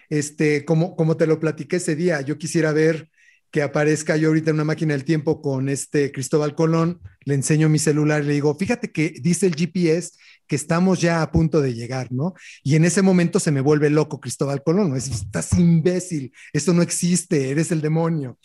este, 0.09 0.65
como, 0.65 0.97
como 0.97 1.15
te 1.15 1.27
lo 1.27 1.39
platiqué 1.39 1.77
ese 1.77 1.95
día, 1.95 2.19
yo 2.19 2.37
quisiera 2.37 2.73
ver 2.73 3.09
que 3.51 3.61
aparezca 3.61 4.17
yo 4.17 4.27
ahorita 4.27 4.49
en 4.49 4.57
una 4.57 4.65
máquina 4.65 4.93
del 4.93 5.05
tiempo 5.05 5.41
con 5.41 5.69
este 5.69 6.11
Cristóbal 6.11 6.55
Colón, 6.55 6.99
le 7.23 7.35
enseño 7.35 7.69
mi 7.69 7.79
celular 7.79 8.21
y 8.21 8.27
le 8.27 8.33
digo, 8.33 8.53
fíjate 8.53 8.91
que 8.91 9.13
dice 9.21 9.47
el 9.47 9.55
GPS 9.55 10.11
que 10.49 10.55
estamos 10.55 10.99
ya 10.99 11.21
a 11.21 11.31
punto 11.31 11.61
de 11.61 11.75
llegar, 11.75 12.11
¿no? 12.11 12.33
Y 12.63 12.75
en 12.75 12.83
ese 12.83 13.03
momento 13.03 13.39
se 13.39 13.51
me 13.51 13.61
vuelve 13.61 13.89
loco 13.91 14.19
Cristóbal 14.19 14.63
Colón. 14.63 14.97
Es, 14.97 15.07
estás 15.07 15.53
imbécil, 15.53 16.33
esto 16.51 16.73
no 16.73 16.81
existe, 16.81 17.51
eres 17.51 17.71
el 17.71 17.81
demonio. 17.81 18.39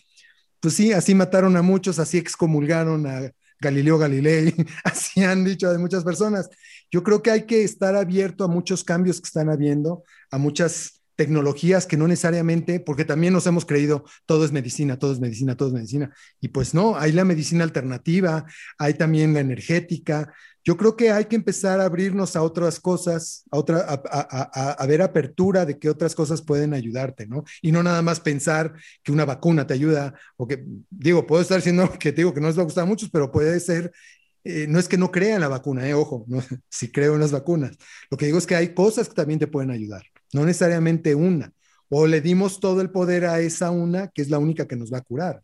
Pues 0.59 0.75
sí, 0.75 0.93
así 0.93 1.15
mataron 1.15 1.57
a 1.57 1.63
muchos, 1.63 1.97
así 1.97 2.19
excomulgaron 2.19 3.07
a 3.07 3.31
Galileo 3.59 3.97
Galilei, 3.97 4.53
así 4.83 5.23
han 5.23 5.43
dicho 5.43 5.71
de 5.71 5.79
muchas 5.79 6.03
personas. 6.03 6.47
Yo 6.91 7.03
creo 7.03 7.23
que 7.23 7.31
hay 7.31 7.45
que 7.47 7.63
estar 7.63 7.95
abierto 7.95 8.43
a 8.43 8.47
muchos 8.47 8.83
cambios 8.83 9.19
que 9.19 9.27
están 9.27 9.49
habiendo, 9.49 10.03
a 10.29 10.37
muchas 10.37 10.94
tecnologías 11.15 11.85
que 11.85 11.97
no 11.97 12.07
necesariamente, 12.07 12.79
porque 12.79 13.05
también 13.05 13.33
nos 13.33 13.47
hemos 13.47 13.65
creído 13.65 14.05
todo 14.25 14.45
es 14.45 14.51
medicina, 14.51 14.99
todo 14.99 15.13
es 15.13 15.19
medicina, 15.19 15.55
todo 15.55 15.69
es 15.69 15.73
medicina. 15.73 16.13
Y 16.41 16.49
pues 16.49 16.73
no, 16.73 16.97
hay 16.97 17.11
la 17.11 17.25
medicina 17.25 17.63
alternativa, 17.63 18.45
hay 18.77 18.93
también 18.95 19.33
la 19.33 19.39
energética. 19.39 20.33
Yo 20.63 20.77
creo 20.77 20.95
que 20.95 21.11
hay 21.11 21.25
que 21.25 21.35
empezar 21.35 21.79
a 21.79 21.85
abrirnos 21.85 22.35
a 22.35 22.41
otras 22.41 22.79
cosas, 22.79 23.43
a, 23.51 23.57
otra, 23.57 23.79
a, 23.87 24.85
ver 24.87 25.01
apertura 25.01 25.65
de 25.65 25.77
que 25.77 25.89
otras 25.89 26.15
cosas 26.15 26.41
pueden 26.41 26.73
ayudarte, 26.73 27.27
¿no? 27.27 27.43
Y 27.61 27.71
no 27.71 27.83
nada 27.83 28.01
más 28.01 28.19
pensar 28.19 28.73
que 29.03 29.11
una 29.11 29.25
vacuna 29.25 29.67
te 29.67 29.75
ayuda, 29.75 30.15
o 30.37 30.47
que, 30.47 30.65
digo, 30.89 31.25
puedo 31.27 31.41
estar 31.41 31.57
diciendo 31.57 31.91
que 31.99 32.11
digo 32.11 32.33
que 32.33 32.41
no 32.41 32.47
les 32.47 32.57
va 32.57 32.61
a 32.61 32.65
gustar 32.65 32.83
a 32.83 32.87
muchos, 32.87 33.09
pero 33.11 33.31
puede 33.31 33.59
ser 33.59 33.91
eh, 34.43 34.67
no 34.69 34.77
es 34.77 34.87
que 34.87 34.97
no 34.97 35.11
crea 35.11 35.35
en 35.35 35.41
la 35.41 35.47
vacuna, 35.47 35.87
eh, 35.87 35.95
ojo, 35.95 36.25
si 36.69 36.91
creo 36.91 37.15
en 37.15 37.21
las 37.21 37.31
vacunas. 37.31 37.77
Lo 38.11 38.17
que 38.17 38.27
digo 38.27 38.37
es 38.37 38.45
que 38.45 38.55
hay 38.55 38.73
cosas 38.75 39.09
que 39.09 39.15
también 39.15 39.39
te 39.39 39.47
pueden 39.47 39.71
ayudar 39.71 40.03
no 40.33 40.45
necesariamente 40.45 41.15
una. 41.15 41.51
O 41.89 42.07
le 42.07 42.21
dimos 42.21 42.59
todo 42.59 42.81
el 42.81 42.89
poder 42.89 43.25
a 43.25 43.39
esa 43.39 43.71
una, 43.71 44.09
que 44.09 44.21
es 44.21 44.29
la 44.29 44.39
única 44.39 44.67
que 44.67 44.75
nos 44.75 44.91
va 44.91 44.99
a 44.99 45.03
curar. 45.03 45.41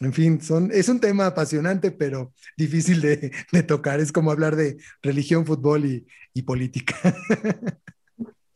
En 0.00 0.12
fin, 0.12 0.40
son, 0.42 0.70
es 0.72 0.88
un 0.90 1.00
tema 1.00 1.26
apasionante, 1.26 1.90
pero 1.90 2.34
difícil 2.56 3.00
de, 3.00 3.62
tocar. 3.62 4.00
Es 4.00 4.12
como 4.12 4.30
hablar 4.30 4.54
de 4.54 4.76
religión, 5.02 5.46
fútbol 5.46 5.86
y, 5.86 6.42
política. 6.42 6.94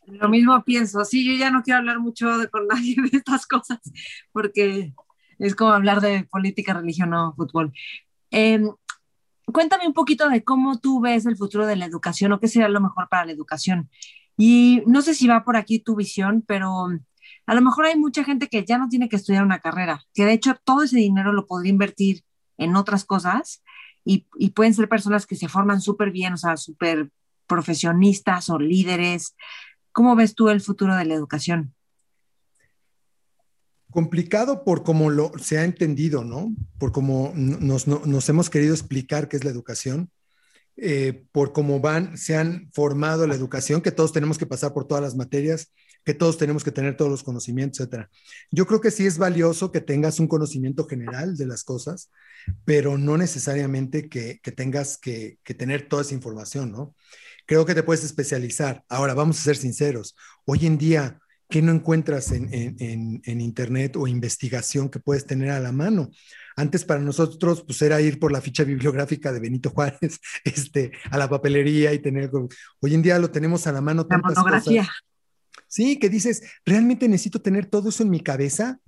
Lo 0.06 0.28
mismo 0.28 0.62
pienso. 0.64 1.04
Sí, 1.04 1.24
yo 1.24 1.38
ya 1.38 1.50
no 1.50 1.62
quiero 1.62 1.78
hablar 1.78 1.98
mucho 1.98 2.28
con 2.50 2.66
nadie 2.66 2.96
de 3.10 3.16
estas 3.16 3.46
cosas, 3.46 3.78
porque 4.32 4.92
es 5.38 5.54
como 5.54 5.72
hablar 5.72 6.02
de 6.02 6.24
política, 6.24 6.74
religión 6.74 7.14
o 7.14 7.34
fútbol. 7.34 7.72
Em, 8.30 8.68
cuéntame 9.46 9.86
un 9.86 9.94
poquito 9.94 10.28
de 10.28 10.44
cómo 10.44 10.78
tú 10.78 11.00
ves 11.00 11.24
el 11.24 11.36
futuro 11.36 11.66
de 11.66 11.76
la 11.76 11.86
educación 11.86 12.32
o 12.32 12.40
qué 12.40 12.48
sería 12.48 12.68
lo 12.68 12.80
mejor 12.80 13.08
para 13.08 13.24
la 13.24 13.32
educación. 13.32 13.88
Y 14.42 14.82
no 14.86 15.02
sé 15.02 15.14
si 15.14 15.28
va 15.28 15.44
por 15.44 15.58
aquí 15.58 15.80
tu 15.80 15.94
visión, 15.94 16.42
pero 16.46 16.88
a 17.44 17.54
lo 17.54 17.60
mejor 17.60 17.84
hay 17.84 17.98
mucha 17.98 18.24
gente 18.24 18.48
que 18.48 18.64
ya 18.64 18.78
no 18.78 18.88
tiene 18.88 19.10
que 19.10 19.16
estudiar 19.16 19.44
una 19.44 19.58
carrera, 19.58 20.02
que 20.14 20.24
de 20.24 20.32
hecho 20.32 20.56
todo 20.64 20.82
ese 20.82 20.96
dinero 20.96 21.34
lo 21.34 21.46
podría 21.46 21.70
invertir 21.70 22.24
en 22.56 22.74
otras 22.74 23.04
cosas 23.04 23.62
y, 24.02 24.26
pueden 24.54 24.72
ser 24.72 24.88
personas 24.88 25.26
que 25.26 25.36
se 25.36 25.48
forman 25.48 25.82
súper 25.82 26.10
bien, 26.10 26.32
o 26.32 26.36
sea, 26.38 26.56
súper 26.56 27.10
profesionistas 27.46 28.48
o 28.48 28.58
líderes. 28.58 29.36
¿Cómo 29.92 30.16
ves 30.16 30.34
tú 30.34 30.48
el 30.48 30.62
futuro 30.62 30.96
de 30.96 31.04
la 31.04 31.12
educación? 31.12 31.74
Complicado 33.90 34.64
por 34.64 34.84
cómo 34.84 35.10
lo, 35.10 35.32
se 35.38 35.58
ha 35.58 35.64
entendido, 35.64 36.24
¿no? 36.24 36.54
Por 36.78 36.92
cómo 36.92 37.32
nos, 37.34 37.86
nos 37.86 38.28
hemos 38.30 38.48
querido 38.48 38.72
explicar 38.72 39.28
qué 39.28 39.36
es 39.36 39.44
la 39.44 39.50
educación. 39.50 40.10
Eh, 40.82 41.24
por 41.32 41.52
cómo 41.52 41.78
van, 41.78 42.16
se 42.16 42.36
han 42.36 42.70
formado 42.72 43.26
la 43.26 43.34
educación, 43.34 43.82
que 43.82 43.92
todos 43.92 44.14
tenemos 44.14 44.38
que 44.38 44.46
pasar 44.46 44.72
por 44.72 44.86
todas 44.86 45.02
las 45.02 45.14
materias, 45.14 45.74
que 46.06 46.14
todos 46.14 46.38
tenemos 46.38 46.64
que 46.64 46.72
tener 46.72 46.96
todos 46.96 47.10
los 47.10 47.22
conocimientos, 47.22 47.80
etcétera. 47.80 48.08
Yo 48.50 48.66
creo 48.66 48.80
que 48.80 48.90
sí 48.90 49.04
es 49.04 49.18
valioso 49.18 49.72
que 49.72 49.82
tengas 49.82 50.20
un 50.20 50.26
conocimiento 50.26 50.86
general 50.86 51.36
de 51.36 51.44
las 51.44 51.64
cosas, 51.64 52.10
pero 52.64 52.96
no 52.96 53.18
necesariamente 53.18 54.08
que, 54.08 54.40
tengas 54.56 54.96
que, 54.96 55.38
tener 55.58 55.86
toda 55.86 56.00
esa 56.00 56.14
información, 56.14 56.72
¿no? 56.72 56.94
Creo 57.46 57.66
que 57.66 57.74
te 57.74 57.82
puedes 57.82 58.02
especializar. 58.02 58.82
Ahora, 58.88 59.12
vamos 59.12 59.38
a 59.38 59.42
ser 59.42 59.56
sinceros. 59.58 60.16
Hoy 60.46 60.64
en 60.64 60.78
día, 60.78 61.20
¿qué 61.50 61.60
no 61.60 61.72
encuentras 61.72 62.32
en, 62.32 62.48
en 62.50 63.40
Internet 63.42 63.96
o 63.96 64.06
investigación 64.06 64.88
que 64.88 65.00
puedes 65.00 65.26
tener 65.26 65.50
a 65.50 65.60
la 65.60 65.72
mano? 65.72 66.08
Antes 66.60 66.84
para 66.84 67.00
nosotros, 67.00 67.64
pues 67.66 67.80
era 67.80 68.02
ir 68.02 68.18
por 68.18 68.32
la 68.32 68.42
ficha 68.42 68.64
bibliográfica 68.64 69.32
de 69.32 69.40
Benito 69.40 69.70
Juárez, 69.74 70.20
este, 70.44 70.92
a 71.10 71.16
la 71.16 71.28
papelería 71.28 71.94
y 71.94 72.00
tener. 72.00 72.30
Hoy 72.80 72.94
en 72.94 73.00
día 73.00 73.18
lo 73.18 73.30
tenemos 73.30 73.66
a 73.66 73.72
la 73.72 73.80
mano. 73.80 74.06
La 74.10 74.18
monografía. 74.18 74.86
Sí, 75.66 75.98
que 75.98 76.10
dices, 76.10 76.42
¿realmente 76.66 77.08
necesito 77.08 77.40
tener 77.40 77.64
todo 77.64 77.88
eso 77.88 78.02
en 78.02 78.10
mi 78.10 78.20
cabeza? 78.20 78.78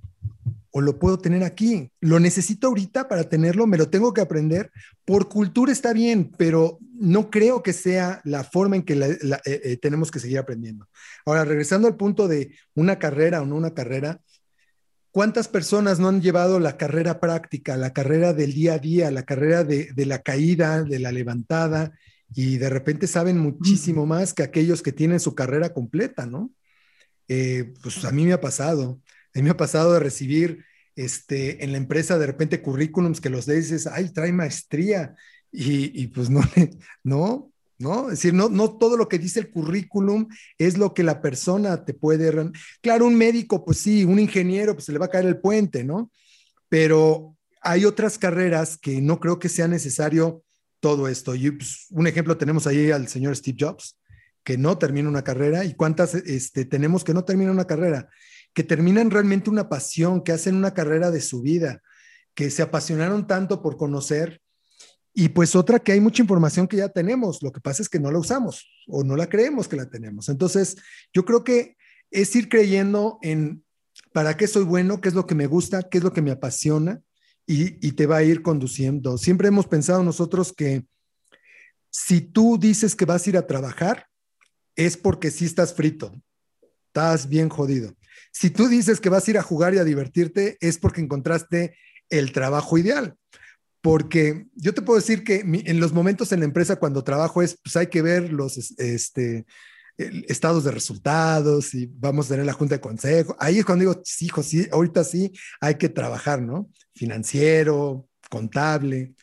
¿O 0.70 0.82
lo 0.82 0.98
puedo 0.98 1.18
tener 1.18 1.44
aquí? 1.44 1.90
¿Lo 2.00 2.20
necesito 2.20 2.66
ahorita 2.66 3.08
para 3.08 3.24
tenerlo? 3.24 3.66
¿Me 3.66 3.78
lo 3.78 3.88
tengo 3.88 4.12
que 4.12 4.20
aprender? 4.20 4.70
Por 5.06 5.30
cultura 5.30 5.72
está 5.72 5.94
bien, 5.94 6.30
pero 6.36 6.78
no 6.94 7.30
creo 7.30 7.62
que 7.62 7.72
sea 7.72 8.20
la 8.24 8.44
forma 8.44 8.76
en 8.76 8.82
que 8.82 8.94
eh, 8.94 9.38
eh, 9.44 9.76
tenemos 9.80 10.10
que 10.10 10.18
seguir 10.18 10.38
aprendiendo. 10.38 10.88
Ahora, 11.24 11.46
regresando 11.46 11.88
al 11.88 11.96
punto 11.96 12.28
de 12.28 12.54
una 12.74 12.98
carrera 12.98 13.40
o 13.40 13.46
no 13.46 13.56
una 13.56 13.72
carrera, 13.72 14.20
¿Cuántas 15.12 15.46
personas 15.46 16.00
no 16.00 16.08
han 16.08 16.22
llevado 16.22 16.58
la 16.58 16.78
carrera 16.78 17.20
práctica, 17.20 17.76
la 17.76 17.92
carrera 17.92 18.32
del 18.32 18.54
día 18.54 18.74
a 18.74 18.78
día, 18.78 19.10
la 19.10 19.24
carrera 19.24 19.62
de, 19.62 19.92
la 20.06 20.22
caída, 20.22 20.82
de 20.82 20.98
la 20.98 21.12
levantada, 21.12 21.92
y 22.34 22.56
de 22.56 22.70
repente 22.70 23.06
saben 23.06 23.36
muchísimo 23.36 24.06
más 24.06 24.32
que 24.32 24.42
aquellos 24.42 24.80
que 24.80 24.90
tienen 24.90 25.20
su 25.20 25.34
carrera 25.34 25.74
completa, 25.74 26.24
¿no? 26.24 26.50
Eh, 27.28 27.74
pues 27.82 28.02
a 28.06 28.10
mí 28.10 28.24
me 28.24 28.32
ha 28.32 28.40
pasado, 28.40 29.02
a 29.34 29.38
mí 29.38 29.42
me 29.42 29.50
ha 29.50 29.56
pasado 29.58 29.92
de 29.92 30.00
recibir 30.00 30.64
este, 30.96 31.62
en 31.62 31.72
la 31.72 31.78
empresa 31.78 32.18
de 32.18 32.26
repente 32.26 32.62
currículums 32.62 33.20
que 33.20 33.28
los 33.28 33.44
dices, 33.44 33.86
ay, 33.86 34.10
trae 34.14 34.32
maestría, 34.32 35.14
y, 35.50 36.02
y 36.02 36.06
pues 36.06 36.30
no, 36.30 36.40
no, 37.04 37.51
¿no? 37.82 38.04
Es 38.04 38.18
decir, 38.18 38.32
no, 38.32 38.48
no 38.48 38.78
todo 38.78 38.96
lo 38.96 39.08
que 39.08 39.18
dice 39.18 39.40
el 39.40 39.50
currículum 39.50 40.28
es 40.56 40.78
lo 40.78 40.94
que 40.94 41.02
la 41.02 41.20
persona 41.20 41.84
te 41.84 41.92
puede... 41.92 42.32
Claro, 42.80 43.06
un 43.06 43.16
médico, 43.16 43.64
pues 43.64 43.78
sí, 43.78 44.04
un 44.04 44.18
ingeniero, 44.18 44.74
pues 44.74 44.86
se 44.86 44.92
le 44.92 44.98
va 44.98 45.06
a 45.06 45.10
caer 45.10 45.26
el 45.26 45.40
puente, 45.40 45.84
¿no? 45.84 46.10
Pero 46.68 47.36
hay 47.60 47.84
otras 47.84 48.18
carreras 48.18 48.78
que 48.78 49.02
no 49.02 49.20
creo 49.20 49.38
que 49.38 49.48
sea 49.48 49.68
necesario 49.68 50.44
todo 50.80 51.08
esto. 51.08 51.34
Y 51.34 51.50
pues, 51.50 51.86
un 51.90 52.06
ejemplo 52.06 52.36
tenemos 52.36 52.66
ahí 52.66 52.90
al 52.90 53.08
señor 53.08 53.36
Steve 53.36 53.56
Jobs, 53.58 53.98
que 54.44 54.56
no 54.56 54.78
termina 54.78 55.08
una 55.08 55.22
carrera, 55.22 55.64
y 55.64 55.74
cuántas 55.74 56.14
este, 56.14 56.64
tenemos 56.64 57.04
que 57.04 57.14
no 57.14 57.24
terminan 57.24 57.54
una 57.54 57.66
carrera, 57.66 58.08
que 58.52 58.64
terminan 58.64 59.10
realmente 59.10 59.50
una 59.50 59.68
pasión, 59.68 60.22
que 60.22 60.32
hacen 60.32 60.56
una 60.56 60.74
carrera 60.74 61.10
de 61.10 61.20
su 61.20 61.42
vida, 61.42 61.80
que 62.34 62.50
se 62.50 62.62
apasionaron 62.62 63.26
tanto 63.26 63.62
por 63.62 63.76
conocer 63.76 64.40
y 65.14 65.28
pues 65.28 65.54
otra 65.54 65.78
que 65.78 65.92
hay 65.92 66.00
mucha 66.00 66.22
información 66.22 66.66
que 66.66 66.78
ya 66.78 66.88
tenemos, 66.88 67.42
lo 67.42 67.52
que 67.52 67.60
pasa 67.60 67.82
es 67.82 67.88
que 67.88 68.00
no 68.00 68.10
la 68.10 68.18
usamos 68.18 68.66
o 68.86 69.04
no 69.04 69.16
la 69.16 69.28
creemos 69.28 69.68
que 69.68 69.76
la 69.76 69.90
tenemos. 69.90 70.28
Entonces, 70.28 70.76
yo 71.12 71.24
creo 71.24 71.44
que 71.44 71.76
es 72.10 72.34
ir 72.34 72.48
creyendo 72.48 73.18
en 73.22 73.62
para 74.12 74.36
qué 74.36 74.46
soy 74.46 74.64
bueno, 74.64 75.00
qué 75.00 75.08
es 75.08 75.14
lo 75.14 75.26
que 75.26 75.34
me 75.34 75.46
gusta, 75.46 75.82
qué 75.82 75.98
es 75.98 76.04
lo 76.04 76.12
que 76.12 76.22
me 76.22 76.30
apasiona 76.30 77.02
y, 77.46 77.92
te 77.92 78.06
va 78.06 78.18
a 78.18 78.22
ir 78.22 78.42
conduciendo. 78.42 79.18
Siempre 79.18 79.48
hemos 79.48 79.66
pensado 79.66 80.02
nosotros 80.02 80.52
que 80.52 80.86
si 81.90 82.20
tú 82.20 82.58
dices 82.58 82.94
que 82.94 83.04
vas 83.04 83.26
a 83.26 83.30
ir 83.30 83.36
a 83.36 83.46
trabajar, 83.46 84.06
es 84.76 84.96
porque 84.96 85.30
sí 85.30 85.44
estás 85.44 85.74
frito, 85.74 86.14
estás 86.86 87.28
bien 87.28 87.50
jodido. 87.50 87.94
Si 88.32 88.48
tú 88.48 88.68
dices 88.68 89.00
que 89.00 89.10
vas 89.10 89.26
a 89.26 89.30
ir 89.30 89.38
a 89.38 89.42
jugar 89.42 89.74
y 89.74 89.78
a 89.78 89.84
divertirte, 89.84 90.56
es 90.60 90.78
porque 90.78 91.02
encontraste 91.02 91.76
el 92.08 92.32
trabajo 92.32 92.78
ideal. 92.78 93.16
Porque 93.82 94.46
yo 94.54 94.72
te 94.72 94.80
puedo 94.80 94.98
decir 94.98 95.24
que 95.24 95.40
en 95.40 95.80
los 95.80 95.92
momentos 95.92 96.32
en 96.32 96.40
la 96.40 96.46
empresa 96.46 96.76
cuando 96.76 97.04
trabajo 97.04 97.42
es, 97.42 97.58
pues 97.62 97.76
hay 97.76 97.88
que 97.88 98.00
ver 98.00 98.32
los 98.32 98.56
este, 98.78 99.44
estados 99.98 100.64
de 100.64 100.70
resultados 100.70 101.74
y 101.74 101.86
vamos 101.86 102.26
a 102.26 102.28
tener 102.30 102.46
la 102.46 102.52
junta 102.52 102.76
de 102.76 102.80
consejo. 102.80 103.36
Ahí 103.38 103.58
es 103.58 103.64
cuando 103.64 103.82
digo, 103.82 104.00
sí, 104.04 104.26
hijo, 104.26 104.42
sí, 104.42 104.68
ahorita 104.70 105.04
sí 105.04 105.32
hay 105.60 105.74
que 105.74 105.88
trabajar, 105.88 106.40
¿no? 106.40 106.70
Financiero, 106.94 108.08
contable. 108.30 109.14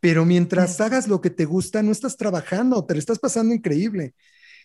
Pero 0.00 0.24
mientras 0.24 0.80
hagas 0.80 1.08
lo 1.08 1.20
que 1.20 1.30
te 1.30 1.44
gusta, 1.44 1.82
no 1.82 1.90
estás 1.90 2.16
trabajando, 2.16 2.84
te 2.84 2.94
lo 2.94 3.00
estás 3.00 3.18
pasando 3.18 3.54
increíble. 3.54 4.14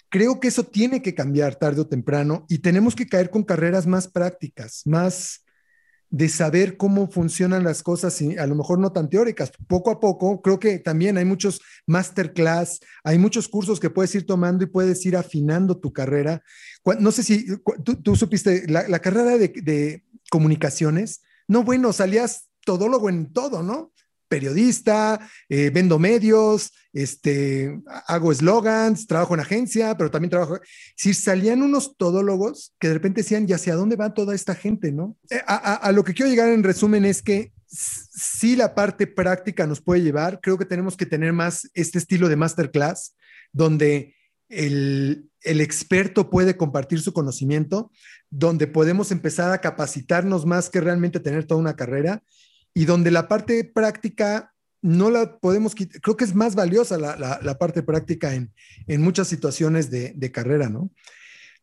Creo 0.10 0.40
que 0.40 0.50
eso 0.50 0.64
tiene 0.64 1.02
que 1.02 1.16
cambiar 1.16 1.56
tarde 1.56 1.82
o 1.82 1.88
temprano 1.88 2.46
y 2.48 2.60
tenemos 2.60 2.94
que 2.96 3.08
caer 3.08 3.32
con 3.32 3.44
carreras 3.44 3.88
más 3.88 4.08
prácticas, 4.08 4.84
más 4.86 5.43
de 6.14 6.30
saber 6.30 6.78
cómo 6.78 7.10
funcionan 7.10 7.64
las 7.64 7.82
cosas 7.82 8.22
y 8.22 8.38
a 8.38 8.46
lo 8.46 8.54
mejor 8.54 8.78
no 8.78 8.92
tan 8.92 9.10
teóricas. 9.10 9.52
Poco 9.68 9.90
a 9.90 10.00
poco, 10.00 10.44
creo 10.44 10.60
que 10.60 10.78
también 10.78 11.18
hay 11.18 11.26
muchos 11.26 11.60
masterclass, 11.88 12.82
hay 13.04 13.18
muchos 13.18 13.48
cursos 13.48 13.80
que 13.80 13.90
puedes 13.90 14.14
ir 14.14 14.28
tomando 14.28 14.64
y 14.64 14.68
puedes 14.68 15.04
ir 15.08 15.18
afinando 15.18 15.80
tu 15.80 15.92
carrera. 15.92 16.44
No 17.00 17.12
sé 17.12 17.24
si 17.24 17.48
tú, 18.04 18.16
supiste, 18.16 18.68
la, 18.68 19.00
carrera 19.00 19.40
de, 19.40 19.48
de 19.48 20.06
comunicaciones, 20.30 21.24
no, 21.48 21.64
bueno, 21.64 21.92
salías 21.92 22.48
todólogo 22.64 23.10
en 23.10 23.34
todo, 23.34 23.64
¿no? 23.64 23.93
Periodista, 24.34 25.20
eh, 25.48 25.70
vendo 25.72 26.00
medios, 26.00 26.72
este, 26.92 27.80
hago 28.08 28.32
eslogans, 28.32 29.06
trabajo 29.06 29.36
en 29.36 29.42
agencia, 29.42 29.96
pero 29.96 30.10
también 30.10 30.32
trabajo. 30.32 30.60
Si 30.96 31.14
salían 31.14 31.62
unos 31.62 31.96
todólogos 31.98 32.74
que 32.80 32.88
de 32.88 32.96
repente 32.96 33.22
decían, 33.22 33.46
¿y 33.48 33.54
hacia 33.54 33.76
dónde 33.76 33.96
va 33.96 34.16
toda 34.16 34.34
esta 34.34 34.56
gente? 34.56 34.92
¿no? 34.92 35.16
Eh, 35.30 35.40
a, 35.46 35.92
lo 35.92 36.04
que 36.04 36.16
quiero 36.16 36.32
llegar 36.32 36.50
en 36.50 36.64
resumen 36.64 37.06
es 37.06 37.22
que 37.22 37.54
si 37.68 38.56
la 38.56 38.74
parte 38.74 39.06
práctica 39.06 39.68
nos 39.68 39.82
puede 39.82 40.02
llevar. 40.02 40.40
Creo 40.42 40.58
que 40.58 40.66
tenemos 40.66 40.98
que 40.98 41.06
tener 41.06 41.32
más 41.32 41.70
este 41.76 42.00
estilo 42.00 42.28
de 42.28 42.36
masterclass, 42.36 43.16
donde 43.52 44.16
el, 44.50 45.30
el 45.42 45.62
experto 45.62 46.32
puede 46.32 46.58
compartir 46.58 47.02
su 47.02 47.14
conocimiento, 47.14 47.92
donde 48.32 48.66
podemos 48.66 49.12
empezar 49.12 49.52
a 49.52 49.62
capacitarnos 49.62 50.44
más 50.48 50.72
que 50.72 50.82
realmente 50.82 51.20
tener 51.20 51.46
toda 51.46 51.62
una 51.62 51.76
carrera 51.76 52.24
y 52.74 52.86
donde 52.86 53.12
la 53.12 53.28
parte 53.28 53.64
práctica 53.64 54.54
no 54.82 55.10
la 55.10 55.40
podemos 55.40 55.74
quitar, 55.74 56.02
creo 56.02 56.18
que 56.18 56.26
es 56.26 56.36
más 56.36 56.56
valiosa 56.56 56.98
la, 56.98 57.58
parte 57.58 57.82
práctica 57.84 58.36
en, 58.36 58.52
muchas 59.02 59.28
situaciones 59.28 59.90
de, 59.90 60.32
carrera, 60.32 60.70
¿no? 60.70 60.92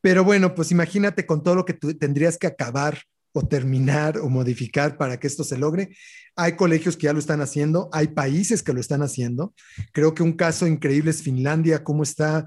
Pero 0.00 0.24
bueno, 0.24 0.54
pues 0.54 0.70
imagínate 0.70 1.26
con 1.26 1.42
todo 1.42 1.54
lo 1.54 1.64
que 1.66 1.74
tú 1.74 1.92
tendrías 1.94 2.38
que 2.38 2.46
acabar 2.46 3.02
o 3.32 3.46
terminar 3.46 4.16
o 4.18 4.30
modificar 4.30 4.96
para 4.96 5.20
que 5.20 5.26
esto 5.26 5.44
se 5.44 5.58
logre. 5.58 5.94
Hay 6.34 6.56
colegios 6.56 6.96
que 6.96 7.04
ya 7.04 7.12
lo 7.12 7.18
están 7.18 7.42
haciendo, 7.42 7.90
hay 7.92 8.08
países 8.08 8.62
que 8.62 8.72
lo 8.72 8.80
están 8.80 9.02
haciendo. 9.02 9.52
Creo 9.92 10.14
que 10.14 10.22
un 10.22 10.32
caso 10.32 10.66
increíble 10.66 11.10
es 11.10 11.22
Finlandia, 11.22 11.84
cómo 11.84 12.02
está 12.02 12.46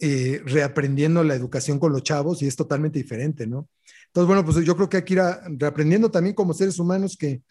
eh, 0.00 0.40
reaprendiendo 0.46 1.22
la 1.22 1.34
educación 1.34 1.78
con 1.78 1.92
los 1.92 2.02
chavos 2.02 2.40
y 2.42 2.46
es 2.46 2.56
totalmente 2.56 2.98
diferente, 2.98 3.46
¿no? 3.46 3.68
Entonces, 4.06 4.26
bueno, 4.26 4.44
pues 4.44 4.64
yo 4.64 4.74
creo 4.74 4.88
que 4.88 4.96
hay 4.98 5.02
que 5.02 5.14
ir 5.14 5.22
reaprendiendo 5.58 6.10
también 6.10 6.34
como 6.34 6.54
seres 6.54 6.78
humanos 6.78 7.16
que, 7.18 7.42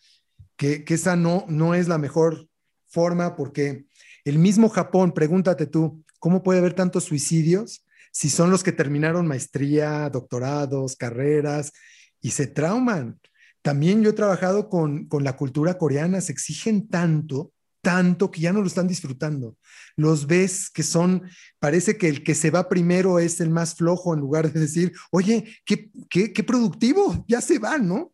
que, 0.86 0.94
esa 0.94 1.16
no, 1.16 1.46
no 1.50 1.76
es 1.76 1.88
la 1.88 1.98
mejor 1.98 2.48
forma 2.88 3.36
porque 3.36 3.86
el 4.24 4.40
mismo 4.40 4.70
Japón, 4.70 5.12
pregúntate 5.12 5.68
tú, 5.68 6.04
¿cómo 6.20 6.44
puede 6.44 6.60
haber 6.60 6.74
tantos 6.74 7.04
suicidios 7.04 7.86
si 8.12 8.30
son 8.30 8.50
los 8.50 8.64
que 8.64 8.72
terminaron 8.72 9.28
maestría, 9.28 10.10
doctorados, 10.10 10.96
carreras 10.96 11.74
y 12.22 12.32
se 12.32 12.48
trauman? 12.48 13.20
También 13.62 14.04
yo 14.04 14.12
he 14.12 14.14
trabajado 14.14 14.70
con, 14.70 15.08
con 15.08 15.24
la 15.24 15.36
cultura 15.36 15.78
coreana, 15.78 16.22
se 16.22 16.32
exigen 16.32 16.88
tanto, 16.88 17.52
tanto 17.82 18.32
que 18.32 18.42
ya 18.42 18.54
no 18.54 18.62
lo 18.62 18.68
están 18.68 18.88
disfrutando. 18.88 19.58
Los 19.98 20.28
ves 20.28 20.70
que 20.70 20.84
son, 20.84 21.24
parece 21.60 21.98
que 21.98 22.08
el 22.08 22.24
que 22.24 22.36
se 22.36 22.52
va 22.52 22.70
primero 22.70 23.20
es 23.20 23.42
el 23.42 23.50
más 23.50 23.76
flojo 23.76 24.14
en 24.14 24.22
lugar 24.22 24.52
de 24.52 24.62
decir, 24.62 24.94
oye, 25.12 25.58
qué, 25.66 25.92
qué, 26.10 26.32
qué 26.32 26.44
productivo, 26.44 27.26
ya 27.28 27.42
se 27.42 27.60
va, 27.60 27.78
¿no? 27.78 28.12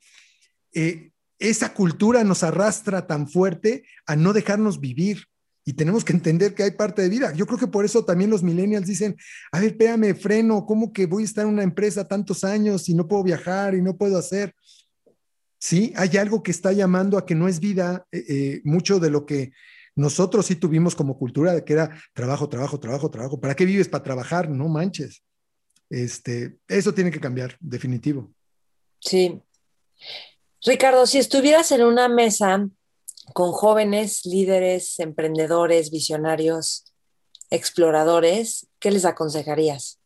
Eh, 0.74 1.12
esa 1.40 1.74
cultura 1.74 2.24
nos 2.24 2.44
arrastra 2.44 3.08
tan 3.08 3.28
fuerte 3.28 3.84
a 4.06 4.16
no 4.16 4.34
dejarnos 4.34 4.80
vivir. 4.80 5.26
Y 5.66 5.74
tenemos 5.74 6.04
que 6.04 6.14
entender 6.14 6.56
que 6.56 6.64
hay 6.64 6.72
parte 6.72 7.02
de 7.02 7.10
vida. 7.10 7.34
Yo 7.34 7.46
creo 7.46 7.60
que 7.60 7.68
por 7.68 7.86
eso 7.86 8.04
también 8.04 8.30
los 8.30 8.42
millennials 8.44 8.88
dicen, 8.88 9.16
a 9.52 9.60
ver, 9.60 9.72
espérame, 9.72 10.16
freno, 10.16 10.66
¿cómo 10.66 10.92
que 10.92 11.06
voy 11.06 11.24
a 11.24 11.26
estar 11.26 11.46
en 11.46 11.54
una 11.54 11.64
empresa 11.64 12.08
tantos 12.08 12.44
años 12.44 12.90
y 12.90 12.96
no 12.96 13.08
puedo 13.08 13.24
viajar 13.24 13.76
y 13.76 13.82
no 13.82 13.96
puedo 13.96 14.18
hacer? 14.18 14.54
Sí, 15.60 15.94
hay 15.96 16.18
algo 16.18 16.42
que 16.42 16.52
está 16.52 16.72
llamando 16.72 17.18
a 17.18 17.26
que 17.26 17.36
no 17.36 17.48
es 17.48 17.60
vida, 17.60 18.08
eh, 18.12 18.24
eh, 18.28 18.62
mucho 18.64 19.00
de 19.00 19.10
lo 19.10 19.26
que 19.26 19.52
nosotros 19.96 20.46
sí 20.46 20.56
tuvimos 20.56 20.96
como 20.96 21.18
cultura, 21.18 21.64
que 21.64 21.74
era 21.74 21.92
trabajo, 22.14 22.48
trabajo, 22.50 22.80
trabajo, 22.80 23.12
trabajo. 23.12 23.40
¿Para 23.40 23.56
qué 23.56 23.66
vives? 23.66 23.90
Para 23.90 24.04
trabajar, 24.04 24.50
no 24.50 24.70
manches. 24.70 25.24
Este, 25.90 26.58
eso 26.68 26.94
tiene 26.94 27.12
que 27.12 27.20
cambiar, 27.20 27.58
definitivo. 27.60 28.32
Sí. 29.00 29.42
Ricardo, 30.66 31.06
si 31.06 31.20
estuvieras 31.20 31.72
en 31.72 31.84
una 31.84 32.10
mesa 32.10 32.68
con 33.34 33.52
jóvenes 33.52 34.26
líderes, 34.26 35.00
emprendedores, 35.00 35.90
visionarios, 35.90 36.94
exploradores, 37.50 38.68
¿qué 38.80 38.92
les 38.92 39.06
aconsejarías? 39.06 40.00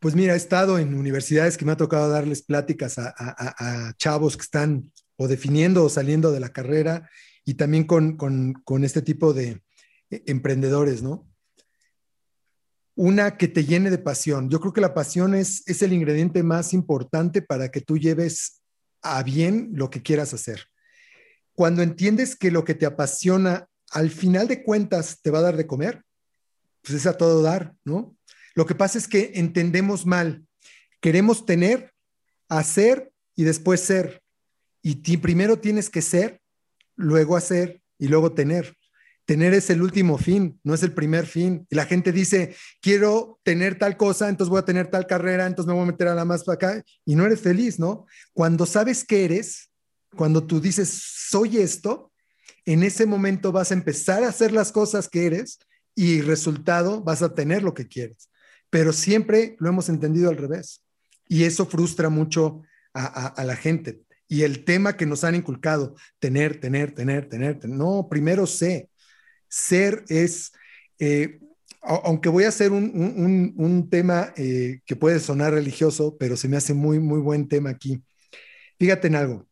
Pues 0.00 0.14
mira, 0.14 0.34
he 0.34 0.36
estado 0.36 0.78
en 0.78 0.94
universidades 0.94 1.58
que 1.58 1.64
me 1.64 1.72
ha 1.72 1.76
tocado 1.76 2.08
darles 2.08 2.42
pláticas 2.42 2.98
a, 2.98 3.92
chavos 3.98 4.36
que 4.36 4.44
están 4.44 4.92
o 5.16 5.26
definiendo 5.26 5.84
o 5.84 5.88
saliendo 5.88 6.30
de 6.30 6.40
la 6.40 6.52
carrera 6.52 7.10
y 7.44 7.54
también 7.54 7.84
con, 7.84 8.16
con 8.16 8.84
este 8.84 9.02
tipo 9.02 9.34
de 9.34 9.62
eh, 10.10 10.22
emprendedores, 10.26 11.02
¿no? 11.02 11.27
Una 12.98 13.36
que 13.36 13.46
te 13.46 13.64
llene 13.64 13.90
de 13.90 13.98
pasión. 13.98 14.50
Yo 14.50 14.58
creo 14.58 14.72
que 14.72 14.80
la 14.80 14.92
pasión 14.92 15.36
es, 15.36 15.62
es 15.68 15.82
el 15.82 15.92
ingrediente 15.92 16.42
más 16.42 16.74
importante 16.74 17.42
para 17.42 17.70
que 17.70 17.80
tú 17.80 17.96
lleves 17.96 18.60
a 19.02 19.22
bien 19.22 19.70
lo 19.72 19.88
que 19.88 20.02
quieras 20.02 20.34
hacer. 20.34 20.64
Cuando 21.54 21.82
entiendes 21.82 22.34
que 22.34 22.50
lo 22.50 22.64
que 22.64 22.74
te 22.74 22.86
apasiona, 22.86 23.68
al 23.92 24.10
final 24.10 24.48
de 24.48 24.64
cuentas, 24.64 25.20
te 25.22 25.30
va 25.30 25.38
a 25.38 25.42
dar 25.42 25.56
de 25.56 25.68
comer, 25.68 26.02
pues 26.82 26.94
es 26.94 27.06
a 27.06 27.16
todo 27.16 27.40
dar, 27.40 27.72
¿no? 27.84 28.16
Lo 28.56 28.66
que 28.66 28.74
pasa 28.74 28.98
es 28.98 29.06
que 29.06 29.30
entendemos 29.36 30.04
mal. 30.04 30.44
Queremos 31.00 31.46
tener, 31.46 31.92
hacer 32.48 33.12
y 33.36 33.44
después 33.44 33.80
ser. 33.80 34.22
Y 34.82 35.18
primero 35.18 35.60
tienes 35.60 35.88
que 35.88 36.02
ser, 36.02 36.40
luego 36.96 37.36
hacer 37.36 37.80
y 37.96 38.08
luego 38.08 38.32
tener 38.32 38.76
tener 39.28 39.52
es 39.52 39.68
el 39.68 39.82
último 39.82 40.16
fin, 40.16 40.58
no 40.64 40.72
es 40.72 40.82
el 40.82 40.94
primer 40.94 41.26
fin. 41.26 41.66
Y 41.68 41.76
la 41.76 41.84
gente 41.84 42.12
dice, 42.12 42.56
quiero 42.80 43.38
tener 43.42 43.78
tal 43.78 43.98
cosa, 43.98 44.30
entonces 44.30 44.48
voy 44.48 44.58
a 44.58 44.64
tener 44.64 44.86
tal 44.86 45.06
carrera, 45.06 45.44
entonces 45.44 45.68
me 45.68 45.74
voy 45.74 45.82
a 45.82 45.92
meter 45.92 46.08
a 46.08 46.14
la 46.14 46.24
más 46.24 46.44
para 46.44 46.54
acá, 46.54 46.84
y 47.04 47.14
no 47.14 47.26
eres 47.26 47.42
feliz, 47.42 47.78
¿no? 47.78 48.06
Cuando 48.32 48.64
sabes 48.64 49.04
qué 49.04 49.26
eres, 49.26 49.68
cuando 50.16 50.46
tú 50.46 50.62
dices, 50.62 50.88
soy 51.28 51.58
esto, 51.58 52.10
en 52.64 52.82
ese 52.82 53.04
momento 53.04 53.52
vas 53.52 53.70
a 53.70 53.74
empezar 53.74 54.24
a 54.24 54.28
hacer 54.28 54.50
las 54.50 54.72
cosas 54.72 55.10
que 55.10 55.26
eres 55.26 55.58
y 55.94 56.22
resultado 56.22 57.02
vas 57.02 57.20
a 57.20 57.34
tener 57.34 57.62
lo 57.62 57.74
que 57.74 57.86
quieres. 57.86 58.30
Pero 58.70 58.94
siempre 58.94 59.56
lo 59.58 59.68
hemos 59.68 59.90
entendido 59.90 60.30
al 60.30 60.38
revés. 60.38 60.82
Y 61.28 61.44
eso 61.44 61.66
frustra 61.66 62.08
mucho 62.08 62.62
a, 62.94 63.44
la 63.44 63.56
gente. 63.56 64.00
Y 64.26 64.44
el 64.44 64.64
tema 64.64 64.96
que 64.96 65.04
nos 65.04 65.22
han 65.22 65.34
inculcado, 65.34 65.96
tener, 66.18 66.58
tener, 66.60 66.94
tener, 66.94 67.28
tener. 67.28 67.68
no, 67.68 68.08
primero 68.08 68.46
sé, 68.46 68.88
ser 69.48 70.04
es, 70.08 70.52
eh, 70.98 71.40
aunque 71.82 72.28
voy 72.28 72.44
a 72.44 72.48
hacer 72.48 72.72
un, 72.72 73.88
tema 73.90 74.32
eh, 74.36 74.80
que 74.84 74.96
puede 74.96 75.20
sonar 75.20 75.54
religioso, 75.54 76.16
pero 76.18 76.36
se 76.36 76.48
me 76.48 76.56
hace 76.56 76.74
muy, 76.74 76.98
muy 76.98 77.20
buen 77.20 77.48
tema 77.48 77.70
aquí. 77.70 78.02
Fíjate 78.78 79.08
en 79.08 79.16
algo. 79.16 79.48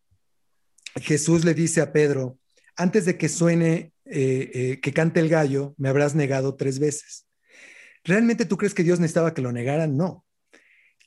Jesús 0.97 1.44
le 1.44 1.55
dice 1.55 1.81
a 1.81 1.93
Pedro, 1.93 2.39
antes 2.77 3.05
de 3.05 3.16
que 3.16 3.28
suene, 3.28 3.93
eh, 4.05 4.78
que 4.82 4.93
cante 4.93 5.20
el 5.20 5.28
gallo, 5.28 5.74
me 5.78 5.89
habrás 5.89 6.14
negado 6.14 6.56
tres 6.56 6.78
veces. 6.78 7.27
¿Realmente 8.05 8.44
tú 8.44 8.56
crees 8.56 8.74
que 8.74 8.85
Dios 8.85 9.01
necesitaba 9.01 9.35
que 9.35 9.43
lo 9.43 9.52
negaran? 9.52 9.97
No. 9.97 10.24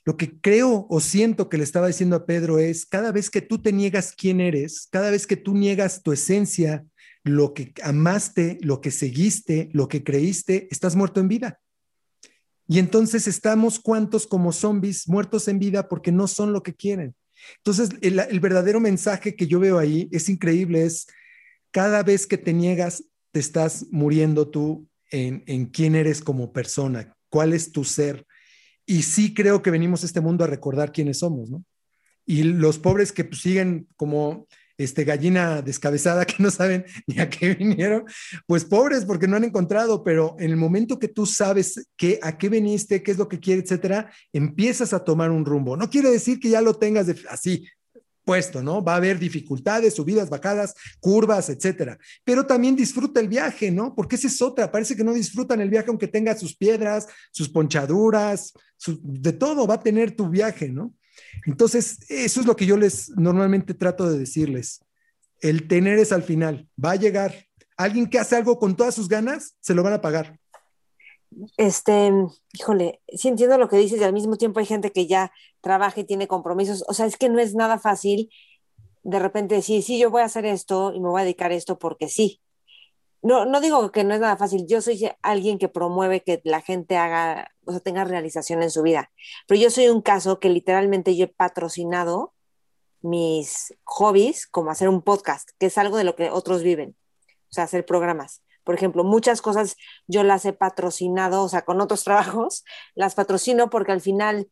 Lo 0.05 0.17
que 0.17 0.39
creo 0.39 0.87
o 0.89 0.99
siento 0.99 1.49
que 1.49 1.57
le 1.57 1.63
estaba 1.63 1.87
diciendo 1.87 2.15
a 2.15 2.25
Pedro 2.25 2.59
es, 2.59 2.85
cada 2.85 3.11
vez 3.11 3.29
que 3.29 3.41
tú 3.41 3.61
te 3.61 3.71
niegas 3.71 4.13
quién 4.17 4.41
eres, 4.41 4.87
cada 4.91 5.11
vez 5.11 5.27
que 5.27 5.35
tú 5.35 5.55
niegas 5.55 6.01
tu 6.01 6.11
esencia, 6.11 6.85
lo 7.23 7.53
que 7.53 7.73
amaste, 7.83 8.57
lo 8.61 8.81
que 8.81 8.91
seguiste, 8.91 9.69
lo 9.73 9.87
que 9.87 10.03
creíste, 10.03 10.67
estás 10.71 10.95
muerto 10.95 11.19
en 11.19 11.27
vida. 11.27 11.59
Y 12.67 12.79
entonces 12.79 13.27
estamos 13.27 13.79
cuantos 13.79 14.27
como 14.27 14.51
zombies 14.51 15.07
muertos 15.07 15.47
en 15.47 15.59
vida 15.59 15.89
porque 15.89 16.11
no 16.11 16.27
son 16.27 16.53
lo 16.53 16.63
que 16.63 16.75
quieren. 16.75 17.15
Entonces, 17.57 17.89
el, 18.01 18.39
verdadero 18.39 18.79
mensaje 18.79 19.35
que 19.35 19.47
yo 19.47 19.59
veo 19.59 19.79
ahí 19.79 20.07
es 20.11 20.29
increíble, 20.29 20.83
es 20.83 21.07
cada 21.71 22.03
vez 22.03 22.27
que 22.27 22.37
te 22.37 22.53
niegas, 22.53 23.03
te 23.31 23.39
estás 23.39 23.87
muriendo 23.91 24.49
tú 24.49 24.87
en, 25.09 25.43
en 25.47 25.65
quién 25.65 25.95
eres 25.95 26.21
como 26.21 26.53
persona, 26.53 27.15
cuál 27.29 27.53
es 27.53 27.71
tu 27.71 27.83
ser. 27.83 28.25
Y 28.85 29.03
sí 29.03 29.33
creo 29.33 29.61
que 29.61 29.71
venimos 29.71 30.03
a 30.03 30.05
este 30.05 30.21
mundo 30.21 30.43
a 30.43 30.47
recordar 30.47 30.91
quiénes 30.91 31.19
somos, 31.19 31.49
¿no? 31.49 31.63
y 32.29 32.43
los 32.43 32.77
pobres 32.77 33.11
que 33.11 33.23
pues, 33.23 33.41
siguen 33.41 33.87
como 33.95 34.47
este, 34.79 35.03
gallina 35.03 35.61
descabezada 35.61 36.25
que 36.25 36.41
no 36.41 36.49
saben 36.49 36.85
ni 37.05 37.19
a 37.19 37.29
qué 37.29 37.53
vinieron, 37.53 38.05
pues 38.47 38.65
pobres 38.65 39.05
porque 39.05 39.27
no 39.27 39.35
han 39.35 39.43
encontrado, 39.43 40.03
pero 40.03 40.35
en 40.39 40.49
el 40.49 40.57
momento 40.57 40.97
que 40.97 41.09
tú 41.09 41.25
sabes 41.25 41.87
qué, 41.95 42.19
a 42.23 42.37
qué 42.37 42.49
veniste, 42.49 43.03
qué 43.03 43.11
es 43.11 43.17
lo 43.17 43.27
que 43.27 43.39
quieres, 43.39 43.65
etcétera, 43.65 44.11
empiezas 44.33 44.93
a 44.93 45.03
tomar 45.03 45.29
un 45.29 45.45
rumbo. 45.45 45.77
No 45.77 45.89
quiere 45.89 46.09
decir 46.09 46.39
que 46.39 46.49
ya 46.49 46.61
lo 46.61 46.73
tengas 46.73 47.07
así 47.29 47.67
puesto, 48.23 48.61
¿no? 48.61 48.83
Va 48.83 48.93
a 48.93 48.97
haber 48.97 49.17
dificultades, 49.17 49.95
subidas, 49.95 50.29
bajadas, 50.29 50.75
curvas, 50.99 51.49
etcétera. 51.49 51.97
Pero 52.23 52.45
también 52.45 52.75
disfruta 52.75 53.19
el 53.19 53.27
viaje, 53.27 53.71
¿no? 53.71 53.95
Porque 53.95 54.17
esa 54.17 54.27
es 54.27 54.39
otra. 54.41 54.71
Parece 54.71 54.95
que 54.95 55.03
no 55.03 55.13
disfrutan 55.13 55.59
el 55.61 55.69
viaje 55.69 55.89
aunque 55.89 56.07
tenga 56.07 56.37
sus 56.37 56.55
piedras, 56.55 57.07
sus 57.31 57.49
ponchaduras, 57.49 58.53
de 59.01 59.33
todo 59.33 59.65
va 59.65 59.73
a 59.75 59.79
tener 59.79 60.15
tu 60.15 60.29
viaje, 60.29 60.69
¿no? 60.69 60.93
Entonces, 61.49 61.99
eso 62.09 62.41
es 62.41 62.45
lo 62.45 62.55
que 62.55 62.67
yo 62.67 62.77
les 62.77 63.09
normalmente 63.17 63.73
trato 63.73 64.07
de 64.07 64.19
decirles. 64.19 64.85
El 65.41 65.67
tener 65.67 65.97
es 65.97 66.11
al 66.11 66.21
final, 66.21 66.69
va 66.83 66.91
a 66.91 66.95
llegar. 66.95 67.33
Alguien 67.75 68.07
que 68.07 68.19
hace 68.19 68.35
algo 68.35 68.59
con 68.59 68.75
todas 68.75 68.93
sus 68.93 69.09
ganas, 69.09 69.55
se 69.59 69.73
lo 69.73 69.81
van 69.81 69.93
a 69.93 70.01
pagar. 70.01 70.39
Este, 71.57 72.11
híjole, 72.53 73.01
sí 73.07 73.29
entiendo 73.29 73.57
lo 73.57 73.67
que 73.67 73.77
dices 73.77 73.99
y 73.99 74.03
al 74.03 74.13
mismo 74.13 74.37
tiempo 74.37 74.59
hay 74.59 74.67
gente 74.67 74.91
que 74.91 75.07
ya 75.07 75.31
trabaja 75.59 75.99
y 75.99 76.03
tiene 76.03 76.27
compromisos. 76.27 76.83
O 76.87 76.93
sea, 76.93 77.07
es 77.07 77.17
que 77.17 77.29
no 77.29 77.39
es 77.39 77.55
nada 77.55 77.79
fácil 77.79 78.29
de 79.01 79.17
repente 79.17 79.55
decir, 79.55 79.81
sí, 79.81 79.97
yo 79.97 80.11
voy 80.11 80.21
a 80.21 80.25
hacer 80.25 80.45
esto 80.45 80.93
y 80.93 80.99
me 80.99 81.09
voy 81.09 81.21
a 81.21 81.23
dedicar 81.23 81.51
a 81.51 81.55
esto 81.55 81.79
porque 81.79 82.09
sí. 82.09 82.41
No, 83.21 83.45
no 83.45 83.59
digo 83.59 83.91
que 83.91 84.03
no 84.03 84.13
es 84.13 84.21
nada 84.21 84.37
fácil. 84.37 84.65
Yo 84.67 84.81
soy 84.81 85.11
alguien 85.21 85.57
que 85.59 85.67
promueve 85.67 86.21
que 86.21 86.41
la 86.45 86.61
gente 86.61 86.97
haga 86.97 87.51
o 87.69 87.71
sea, 87.71 87.81
tenga 87.81 88.03
realización 88.03 88.63
en 88.63 88.71
su 88.71 88.81
vida. 88.81 89.11
Pero 89.47 89.61
yo 89.61 89.69
soy 89.69 89.89
un 89.89 90.01
caso 90.01 90.39
que 90.39 90.49
literalmente 90.49 91.15
yo 91.15 91.25
he 91.25 91.27
patrocinado 91.27 92.33
mis 93.01 93.75
hobbies 93.83 94.47
como 94.47 94.71
hacer 94.71 94.89
un 94.89 95.03
podcast, 95.03 95.49
que 95.59 95.67
es 95.67 95.77
algo 95.77 95.97
de 95.97 96.03
lo 96.03 96.15
que 96.15 96.31
otros 96.31 96.63
viven, 96.63 96.97
o 97.49 97.53
sea, 97.53 97.65
hacer 97.65 97.85
programas. 97.85 98.41
Por 98.63 98.75
ejemplo, 98.75 99.03
muchas 99.03 99.41
cosas 99.41 99.77
yo 100.07 100.23
las 100.23 100.45
he 100.45 100.53
patrocinado, 100.53 101.43
o 101.43 101.49
sea, 101.49 101.63
con 101.63 101.79
otros 101.79 102.03
trabajos, 102.05 102.65
las 102.95 103.15
patrocino 103.15 103.69
porque 103.69 103.91
al 103.91 104.01
final 104.01 104.49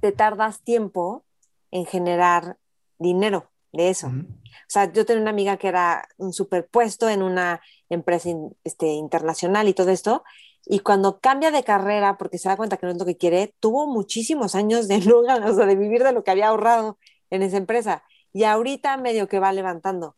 te 0.00 0.12
tardas 0.12 0.62
tiempo 0.62 1.24
en 1.70 1.86
generar 1.86 2.58
dinero 2.98 3.51
de 3.72 3.90
eso. 3.90 4.08
O 4.08 4.68
sea, 4.68 4.92
yo 4.92 5.04
tenía 5.04 5.22
una 5.22 5.30
amiga 5.30 5.56
que 5.56 5.68
era 5.68 6.08
un 6.16 6.32
superpuesto 6.32 7.08
en 7.08 7.22
una 7.22 7.60
empresa 7.88 8.30
este, 8.64 8.86
internacional 8.86 9.68
y 9.68 9.74
todo 9.74 9.90
esto, 9.90 10.24
y 10.64 10.80
cuando 10.80 11.20
cambia 11.20 11.50
de 11.50 11.64
carrera 11.64 12.16
porque 12.18 12.38
se 12.38 12.48
da 12.48 12.56
cuenta 12.56 12.76
que 12.76 12.86
no 12.86 12.92
es 12.92 12.98
lo 12.98 13.04
que 13.04 13.16
quiere, 13.16 13.54
tuvo 13.58 13.86
muchísimos 13.86 14.54
años 14.54 14.88
de 14.88 14.98
no 15.06 15.18
o 15.18 15.54
sea, 15.54 15.66
de 15.66 15.76
vivir 15.76 16.02
de 16.02 16.12
lo 16.12 16.22
que 16.24 16.30
había 16.30 16.48
ahorrado 16.48 16.98
en 17.30 17.42
esa 17.42 17.56
empresa. 17.56 18.04
Y 18.32 18.44
ahorita 18.44 18.96
medio 18.96 19.28
que 19.28 19.38
va 19.38 19.52
levantando. 19.52 20.16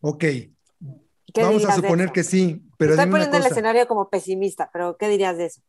Ok. 0.00 0.24
Vamos 1.34 1.64
a 1.64 1.74
suponer 1.74 2.12
que 2.12 2.22
sí, 2.22 2.62
pero... 2.76 2.92
Estoy 2.92 3.10
poniendo 3.10 3.36
el 3.38 3.46
escenario 3.46 3.88
como 3.88 4.08
pesimista, 4.08 4.70
pero 4.72 4.96
¿qué 4.96 5.08
dirías 5.08 5.36
de 5.36 5.46
eso? 5.46 5.62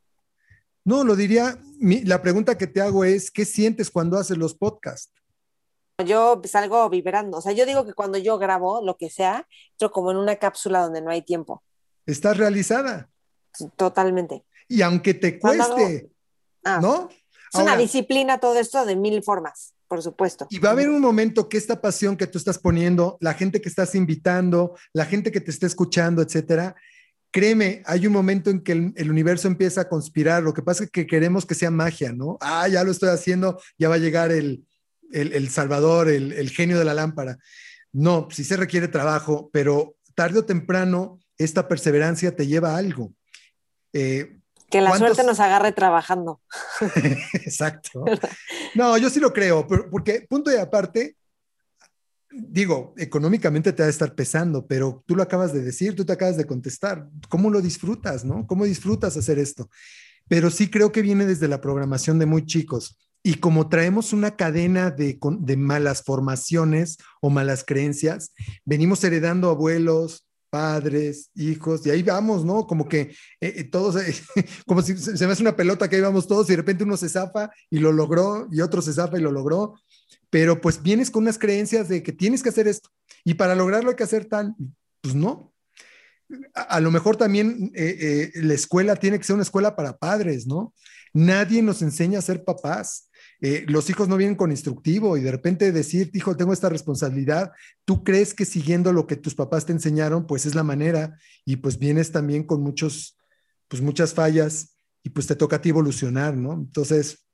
No, 0.83 1.03
lo 1.03 1.15
diría, 1.15 1.57
la 1.79 2.21
pregunta 2.21 2.55
que 2.55 2.67
te 2.67 2.81
hago 2.81 3.03
es, 3.03 3.31
¿qué 3.31 3.45
sientes 3.45 3.89
cuando 3.89 4.17
haces 4.17 4.37
los 4.37 4.53
podcasts? 4.53 5.11
Yo 6.03 6.41
salgo 6.43 6.89
vibrando, 6.89 7.38
o 7.38 7.41
sea, 7.41 7.53
yo 7.53 7.65
digo 7.65 7.85
que 7.85 7.93
cuando 7.93 8.17
yo 8.17 8.38
grabo 8.38 8.84
lo 8.84 8.97
que 8.97 9.09
sea, 9.09 9.47
entro 9.72 9.91
como 9.91 10.11
en 10.11 10.17
una 10.17 10.35
cápsula 10.35 10.81
donde 10.81 11.01
no 11.01 11.09
hay 11.09 11.22
tiempo 11.22 11.63
estás 12.05 12.38
realizada. 12.38 13.09
Totalmente. 13.76 14.43
Y 14.67 14.81
aunque 14.81 15.13
te 15.13 15.39
cueste, 15.39 16.09
ah, 16.63 16.80
¿no? 16.81 17.09
Es 17.53 17.59
una 17.59 17.77
disciplina 17.77 18.39
todo 18.39 18.59
esto 18.59 18.85
de 18.85 18.95
mil 18.95 19.23
formas, 19.23 19.73
por 19.88 20.01
supuesto. 20.01 20.47
Y 20.49 20.59
va 20.59 20.69
a 20.69 20.72
haber 20.73 20.89
un 20.89 20.99
momento 20.99 21.47
que 21.47 21.57
esta 21.57 21.80
pasión 21.80 22.17
que 22.17 22.27
tú 22.27 22.38
estás 22.38 22.59
poniendo, 22.59 23.17
la 23.22 23.34
gente 23.34 23.61
que 23.61 23.69
estás 23.69 23.95
invitando, 23.95 24.76
la 24.91 25.05
gente 25.05 25.31
que 25.31 25.39
te 25.39 25.51
está 25.51 25.65
escuchando, 25.65 26.22
etcétera, 26.22 26.76
créeme, 27.31 27.81
hay 27.85 28.07
un 28.07 28.13
momento 28.13 28.49
en 28.49 28.61
que 28.61 28.73
el, 28.73 29.09
universo 29.09 29.47
empieza 29.47 29.81
a 29.81 29.89
conspirar. 29.89 30.43
Lo 30.43 30.53
que 30.53 30.63
pasa 30.63 30.84
es 30.84 30.91
que 30.91 31.07
queremos 31.07 31.45
que 31.45 31.55
sea 31.55 31.72
magia, 31.72 32.11
¿no? 32.11 32.38
Ah, 32.41 32.67
ya 32.67 32.84
lo 32.84 32.91
estoy 32.91 33.09
haciendo, 33.09 33.61
ya 33.77 33.88
va 33.88 33.95
a 33.95 33.99
llegar 33.99 34.31
el, 34.34 34.65
el, 35.15 35.49
Salvador, 35.49 36.09
el, 36.09 36.31
el 36.33 36.49
genio 36.49 36.77
de 36.77 36.85
la 36.85 36.93
lámpara. 36.93 37.37
No, 37.91 38.27
sí 38.31 38.43
se 38.43 38.57
requiere 38.57 38.87
trabajo, 38.87 39.49
pero 39.53 39.95
tarde 40.15 40.39
o 40.39 40.45
temprano 40.45 41.19
esta 41.37 41.67
perseverancia 41.67 42.35
te 42.35 42.47
lleva 42.47 42.71
a 42.71 42.77
algo. 42.77 43.13
Eh, 43.93 44.39
que 44.69 44.81
la 44.81 44.97
suerte 44.97 45.23
nos 45.23 45.39
agarre 45.39 45.71
trabajando. 45.71 46.41
Exacto. 47.33 48.03
No, 48.73 48.97
yo 48.97 49.09
sí 49.09 49.19
lo 49.19 49.31
creo, 49.31 49.67
porque 49.67 50.25
punto 50.27 50.51
y 50.51 50.57
aparte, 50.57 51.15
digo, 52.29 52.93
económicamente 52.97 53.71
te 53.71 53.83
va 53.83 53.87
a 53.87 53.91
estar 53.91 54.13
pesando, 54.15 54.65
pero 54.65 55.03
tú 55.05 55.15
lo 55.15 55.23
acabas 55.23 55.53
de 55.53 55.61
decir, 55.61 55.95
tú 55.95 56.03
te 56.03 56.13
acabas 56.13 56.37
de 56.37 56.45
contestar. 56.45 57.07
¿Cómo 57.29 57.49
lo 57.49 57.61
disfrutas, 57.61 58.25
no? 58.25 58.45
¿Cómo 58.47 58.65
disfrutas 58.65 59.15
hacer 59.15 59.39
esto? 59.39 59.69
Pero 60.27 60.49
sí 60.49 60.69
creo 60.69 60.91
que 60.91 61.01
viene 61.01 61.25
desde 61.25 61.47
la 61.47 61.61
programación 61.61 62.17
de 62.17 62.25
muy 62.25 62.45
chicos. 62.45 62.97
Y 63.27 63.39
como 63.39 63.69
traemos 63.69 64.14
una 64.14 64.35
cadena 64.35 64.91
de, 64.91 65.18
malas 65.57 66.03
formaciones 66.03 66.99
o 67.22 67.31
malas 67.31 67.64
creencias, 67.65 68.35
venimos 68.65 69.03
heredando 69.03 69.49
abuelos, 69.49 70.27
padres, 70.52 71.31
hijos, 71.34 71.84
y 71.88 71.89
ahí 71.89 72.03
vamos, 72.03 72.45
¿no? 72.45 72.68
Como 72.68 72.88
que 72.88 72.99
eh, 73.02 73.15
eh, 73.41 73.64
todos, 73.64 73.95
eh, 73.95 74.14
como 74.68 74.84
si 74.84 74.95
se 74.95 75.26
me 75.26 75.34
hace 75.34 75.41
una 75.41 75.56
pelota 75.56 75.89
que 75.89 75.95
ahí 75.95 76.03
vamos 76.03 76.27
todos 76.27 76.47
y 76.47 76.52
de 76.52 76.57
repente 76.57 76.84
uno 76.84 76.97
se 76.97 77.10
zafa 77.10 77.49
y 77.72 77.80
lo 77.80 77.91
logró 77.91 78.47
y 78.52 78.61
otro 78.61 78.80
se 78.84 78.93
zafa 78.93 79.18
y 79.18 79.22
lo 79.22 79.31
logró, 79.31 79.73
pero 80.30 80.61
pues 80.61 80.84
vienes 80.84 81.10
con 81.10 81.23
unas 81.23 81.39
creencias 81.39 81.89
de 81.89 82.03
que 82.03 82.11
tienes 82.11 82.43
que 82.43 82.49
hacer 82.49 82.68
esto 82.68 82.91
y 83.23 83.34
para 83.34 83.56
lograrlo 83.56 83.89
hay 83.89 83.95
que 83.95 84.03
hacer 84.03 84.26
tal, 84.26 84.53
pues 85.02 85.15
no. 85.15 85.52
A, 86.53 86.80
lo 86.80 86.91
mejor 86.91 87.18
también 87.18 87.72
la 87.73 88.53
escuela 88.53 88.95
tiene 88.95 89.18
que 89.18 89.23
ser 89.23 89.34
una 89.34 89.43
escuela 89.43 89.76
para 89.76 89.97
padres, 89.97 90.45
¿no? 90.45 90.73
Nadie 91.15 91.61
nos 91.61 91.81
enseña 91.81 92.19
a 92.19 92.22
ser 92.22 92.43
papás. 92.43 93.10
Eh, 93.47 93.63
los 93.67 93.91
hijos 93.91 94.07
no 94.07 94.17
vienen 94.17 94.35
con 94.35 94.49
instructivo 94.49 95.17
y 95.17 95.22
de 95.22 95.30
repente 95.30 95.72
decir, 95.72 96.09
hijo, 96.15 96.35
tengo 96.35 96.51
esta 96.51 96.67
responsabilidad, 96.67 97.51
tú 97.85 98.03
crees 98.03 98.34
que 98.34 98.43
siguiendo 98.43 98.91
lo 98.91 99.05
que 99.05 99.17
tus 99.17 99.35
papás 99.35 99.67
te 99.67 99.72
enseñaron, 99.72 100.26
pues 100.26 100.47
es 100.47 100.55
la 100.55 100.63
manera 100.63 101.19
y 101.45 101.57
pues 101.57 101.77
vienes 101.77 102.11
también 102.11 102.43
con 102.43 102.63
muchos, 102.63 103.19
pues 103.67 103.84
muchas 103.84 104.15
fallas 104.15 104.80
y 105.03 105.11
pues 105.11 105.27
te 105.27 105.35
toca 105.35 105.57
a 105.57 105.61
ti 105.61 105.69
evolucionar, 105.69 106.35
¿no? 106.35 106.53
Entonces, 106.53 107.27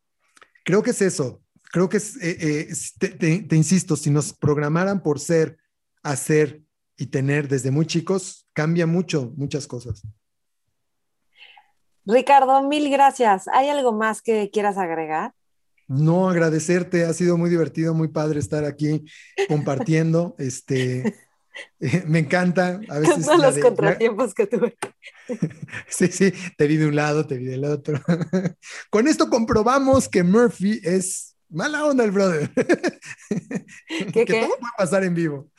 creo 0.65 0.83
que 0.83 0.89
es 0.89 1.01
eso, 1.01 1.43
creo 1.71 1.88
que 1.88 1.95
es, 1.95 2.17
eh, 2.17 2.67
eh, 2.69 3.43
te, 3.47 3.55
insisto, 3.55 3.95
si 3.95 4.09
nos 4.09 4.33
programaran 4.33 5.01
por 5.01 5.17
ser, 5.17 5.59
hacer 6.03 6.61
y 6.97 7.05
tener 7.05 7.47
desde 7.47 7.71
muy 7.71 7.85
chicos, 7.85 8.49
cambia 8.51 8.85
mucho, 8.85 9.31
muchas 9.38 9.65
cosas. 9.65 10.01
Ricardo, 12.05 12.67
mil 12.67 12.91
gracias. 12.91 13.47
¿Hay 13.47 13.69
algo 13.69 13.93
más 13.93 14.21
que 14.21 14.49
quieras 14.51 14.77
agregar? 14.77 15.33
No 15.87 16.29
agradecerte, 16.29 17.05
ha 17.05 17.13
sido 17.13 17.37
muy 17.37 17.49
divertido, 17.49 17.93
muy 17.93 18.07
padre 18.07 18.39
estar 18.39 18.65
aquí 18.65 19.03
compartiendo. 19.47 20.35
este, 20.37 21.15
me 22.07 22.19
encanta. 22.19 22.79
A 22.89 22.99
veces 22.99 23.25
Todos 23.25 23.39
los 23.39 23.57
contratiempos 23.57 24.33
que 24.33 24.47
tuve. 24.47 24.77
sí, 25.87 26.07
sí, 26.07 26.33
te 26.57 26.67
vi 26.67 26.77
de 26.77 26.87
un 26.87 26.95
lado, 26.95 27.25
te 27.25 27.37
vi 27.37 27.45
del 27.45 27.65
otro. 27.65 27.99
Con 28.89 29.07
esto 29.07 29.29
comprobamos 29.29 30.07
que 30.07 30.23
Murphy 30.23 30.79
es 30.83 31.35
mala 31.49 31.85
onda 31.85 32.03
el 32.03 32.11
brother. 32.11 32.49
que 34.13 34.25
todo 34.25 34.57
puede 34.57 34.73
pasar 34.77 35.03
en 35.03 35.13
vivo. 35.13 35.49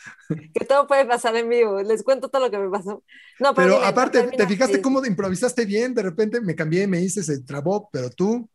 Que 0.55 0.65
todo 0.65 0.86
puede 0.86 1.05
pasar 1.05 1.36
en 1.36 1.49
vivo. 1.49 1.82
Les 1.82 2.03
cuento 2.03 2.28
todo 2.28 2.47
lo 2.47 2.51
que 2.51 2.59
me 2.59 2.70
pasó. 2.70 3.05
No, 3.39 3.55
pero, 3.55 3.82
aparte, 3.82 4.23
¿te 4.36 4.47
fijaste 4.47 4.81
cómo 4.81 5.05
improvisaste 5.05 5.66
bien? 5.66 5.94
De 5.94 6.03
repente 6.03 6.40
me 6.40 6.55
cambié, 6.55 6.86
me 6.86 7.01
hice, 7.01 7.23
se 7.23 7.43
trabó, 7.43 7.90
pero 7.93 8.09
tú 8.11 8.49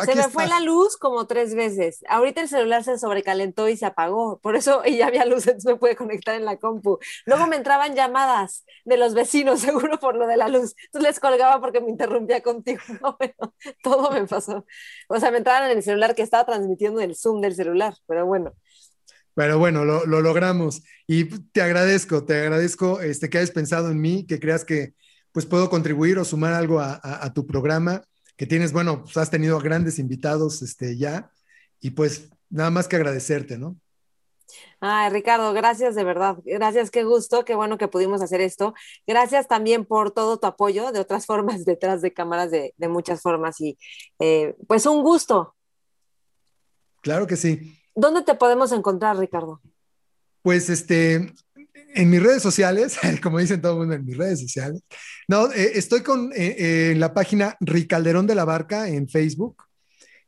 se 0.00 0.14
me 0.14 0.28
fue 0.28 0.46
la 0.46 0.60
luz 0.60 0.96
como 0.96 1.26
tres 1.26 1.54
veces. 1.54 2.00
Ahorita 2.08 2.40
el 2.40 2.48
celular 2.48 2.84
se 2.84 2.98
sobrecalentó 2.98 3.68
y 3.68 3.76
se 3.76 3.86
apagó. 3.86 4.38
Por 4.40 4.56
eso 4.56 4.82
y 4.86 4.98
ya 4.98 5.06
había 5.06 5.24
luz, 5.24 5.46
entonces 5.46 5.72
me 5.72 5.76
pude 5.76 5.96
conectar 5.96 6.34
en 6.34 6.44
la 6.44 6.56
compu. 6.56 6.98
Luego 7.26 7.46
me 7.46 7.56
entraban 7.56 7.94
llamadas 7.94 8.64
de 8.84 8.96
los 8.96 9.14
vecinos, 9.14 9.60
seguro 9.60 9.98
por 9.98 10.16
lo 10.16 10.26
de 10.26 10.36
la 10.36 10.48
luz. 10.48 10.74
Entonces 10.86 11.10
les 11.10 11.20
colgaba 11.20 11.60
porque 11.60 11.80
me 11.80 11.90
interrumpía 11.90 12.42
contigo. 12.42 12.80
todo 13.82 14.10
me 14.10 14.26
pasó. 14.26 14.64
O 15.08 15.18
sea, 15.18 15.30
me 15.30 15.38
entraban 15.38 15.70
en 15.70 15.76
el 15.76 15.82
celular 15.82 16.14
que 16.14 16.22
estaba 16.22 16.44
transmitiendo 16.44 17.00
el 17.00 17.16
Zoom 17.16 17.40
del 17.40 17.54
celular, 17.54 17.94
pero 18.06 18.26
bueno. 18.26 18.52
Pero 19.34 19.58
bueno, 19.58 19.84
lo, 19.84 20.04
logramos. 20.04 20.82
Y 21.06 21.24
te 21.24 21.62
agradezco, 21.62 22.24
te 22.24 22.40
agradezco 22.42 23.00
este, 23.00 23.30
que 23.30 23.38
hayas 23.38 23.50
pensado 23.50 23.90
en 23.90 24.00
mí, 24.00 24.26
que 24.26 24.38
creas 24.38 24.64
que 24.64 24.94
pues 25.32 25.46
puedo 25.46 25.70
contribuir 25.70 26.18
o 26.18 26.26
sumar 26.26 26.52
algo 26.52 26.78
a 26.78 27.32
tu 27.32 27.46
programa 27.46 28.02
que 28.36 28.46
tienes, 28.46 28.72
bueno, 28.72 29.02
pues 29.02 29.16
has 29.16 29.30
tenido 29.30 29.58
grandes 29.60 29.98
invitados 29.98 30.62
este, 30.62 30.96
ya 30.96 31.30
y 31.80 31.90
pues 31.90 32.30
nada 32.50 32.70
más 32.70 32.88
que 32.88 32.96
agradecerte, 32.96 33.58
¿no? 33.58 33.76
Ay, 34.80 35.10
Ricardo, 35.10 35.52
gracias 35.52 35.94
de 35.94 36.04
verdad. 36.04 36.38
Gracias, 36.44 36.90
qué 36.90 37.04
gusto, 37.04 37.44
qué 37.44 37.54
bueno 37.54 37.78
que 37.78 37.88
pudimos 37.88 38.20
hacer 38.22 38.40
esto. 38.40 38.74
Gracias 39.06 39.48
también 39.48 39.84
por 39.84 40.10
todo 40.10 40.38
tu 40.38 40.46
apoyo 40.46 40.92
de 40.92 41.00
otras 41.00 41.26
formas, 41.26 41.64
detrás 41.64 42.02
de 42.02 42.12
cámaras, 42.12 42.50
de, 42.50 42.74
muchas 42.88 43.20
formas. 43.22 43.60
Y 43.60 43.78
eh, 44.18 44.56
pues 44.66 44.86
un 44.86 45.02
gusto. 45.02 45.54
Claro 47.00 47.26
que 47.26 47.36
sí. 47.36 47.78
¿Dónde 47.94 48.22
te 48.22 48.34
podemos 48.34 48.72
encontrar, 48.72 49.16
Ricardo? 49.18 49.60
Pues 50.42 50.70
este, 50.70 51.32
en 51.94 52.10
mis 52.10 52.22
redes 52.22 52.42
sociales, 52.42 52.98
como 53.22 53.38
dicen 53.38 53.60
todo 53.60 53.72
el 53.72 53.78
mundo 53.78 53.94
en 53.94 54.04
mis 54.04 54.16
redes 54.16 54.40
sociales. 54.40 54.82
No, 55.28 55.50
eh, 55.52 55.72
estoy 55.74 56.02
con 56.02 56.32
eh, 56.34 56.90
en 56.92 57.00
la 57.00 57.14
página 57.14 57.56
Ricalderón 57.60 58.26
de 58.26 58.34
la 58.34 58.44
Barca 58.44 58.88
en 58.88 59.08
Facebook, 59.08 59.62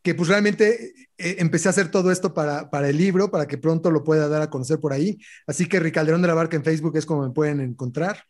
que 0.03 0.15
pues 0.15 0.29
realmente 0.29 0.93
eh, 1.17 1.37
empecé 1.39 1.69
a 1.69 1.71
hacer 1.71 1.91
todo 1.91 2.11
esto 2.11 2.35
para, 2.35 2.71
para 2.71 2.89
el 2.89 2.97
libro, 2.97 3.31
para 3.31 3.47
que 3.47 3.59
pronto 3.59 3.91
lo 3.91 4.05
pueda 4.05 4.29
dar 4.29 4.43
a 4.43 4.51
conocer 4.51 4.79
por 4.79 4.93
ahí. 4.93 5.19
Así 5.47 5.67
que 5.67 5.81
Ricalderón 5.81 6.23
de 6.23 6.29
la 6.29 6.35
Barca 6.35 6.57
en 6.57 6.65
Facebook 6.65 6.97
es 6.97 7.07
como 7.07 7.27
me 7.27 7.33
pueden 7.33 7.61
encontrar. 7.61 8.25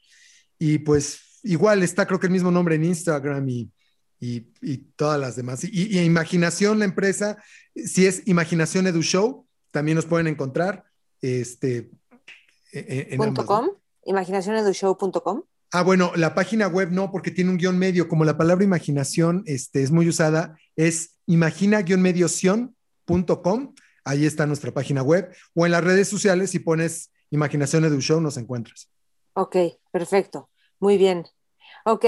Y 0.59 0.79
pues 0.79 1.41
igual 1.43 1.83
está 1.83 2.07
creo 2.07 2.21
que 2.21 2.27
el 2.27 2.33
mismo 2.33 2.51
nombre 2.51 2.77
en 2.77 2.85
Instagram 2.85 3.49
y, 3.49 3.71
y, 4.21 4.47
y 4.63 4.79
todas 4.97 5.21
las 5.21 5.37
demás. 5.37 5.65
Y, 5.65 5.71
y, 5.73 6.01
Imaginación, 6.01 6.79
la 6.79 6.85
empresa, 6.85 7.37
si 7.75 8.07
es 8.07 8.23
Imaginación 8.27 8.87
Edu 8.87 9.03
Show, 9.03 9.47
también 9.71 9.97
nos 9.97 10.07
pueden 10.07 10.27
encontrar. 10.27 10.85
Este, 11.21 11.91
en, 12.75 13.15
en 13.15 13.23
ambas, 13.23 13.47
.com, 13.47 13.67
¿no? 13.67 13.81
imaginacionedushow.com. 14.05 15.43
Ah, 15.73 15.83
bueno, 15.83 16.13
la 16.15 16.35
página 16.35 16.69
web 16.69 16.91
no, 16.93 17.11
porque 17.11 17.31
tiene 17.31 17.49
un 17.51 17.57
guion 17.57 17.79
medio. 17.79 18.07
Como 18.09 18.25
la 18.25 18.37
palabra 18.37 18.65
imaginación 18.65 19.43
este, 19.47 19.83
es 19.83 19.91
muy 19.91 20.07
usada, 20.09 20.59
es 20.77 21.19
imagina-medioción.com. 21.27 23.75
Ahí 24.05 24.27
está 24.27 24.47
nuestra 24.47 24.73
página 24.73 25.03
web. 25.03 25.35
O 25.55 25.65
en 25.67 25.73
las 25.73 25.83
redes 25.83 26.07
sociales, 26.09 26.51
si 26.51 26.61
pones 26.61 27.11
Imaginación 27.31 27.85
Edu 27.85 28.01
Show, 28.01 28.21
nos 28.21 28.37
encuentras. 28.37 28.89
Ok, 29.33 29.57
perfecto. 29.91 30.51
Muy 30.79 30.97
bien. 30.97 31.25
Ok. 31.85 32.05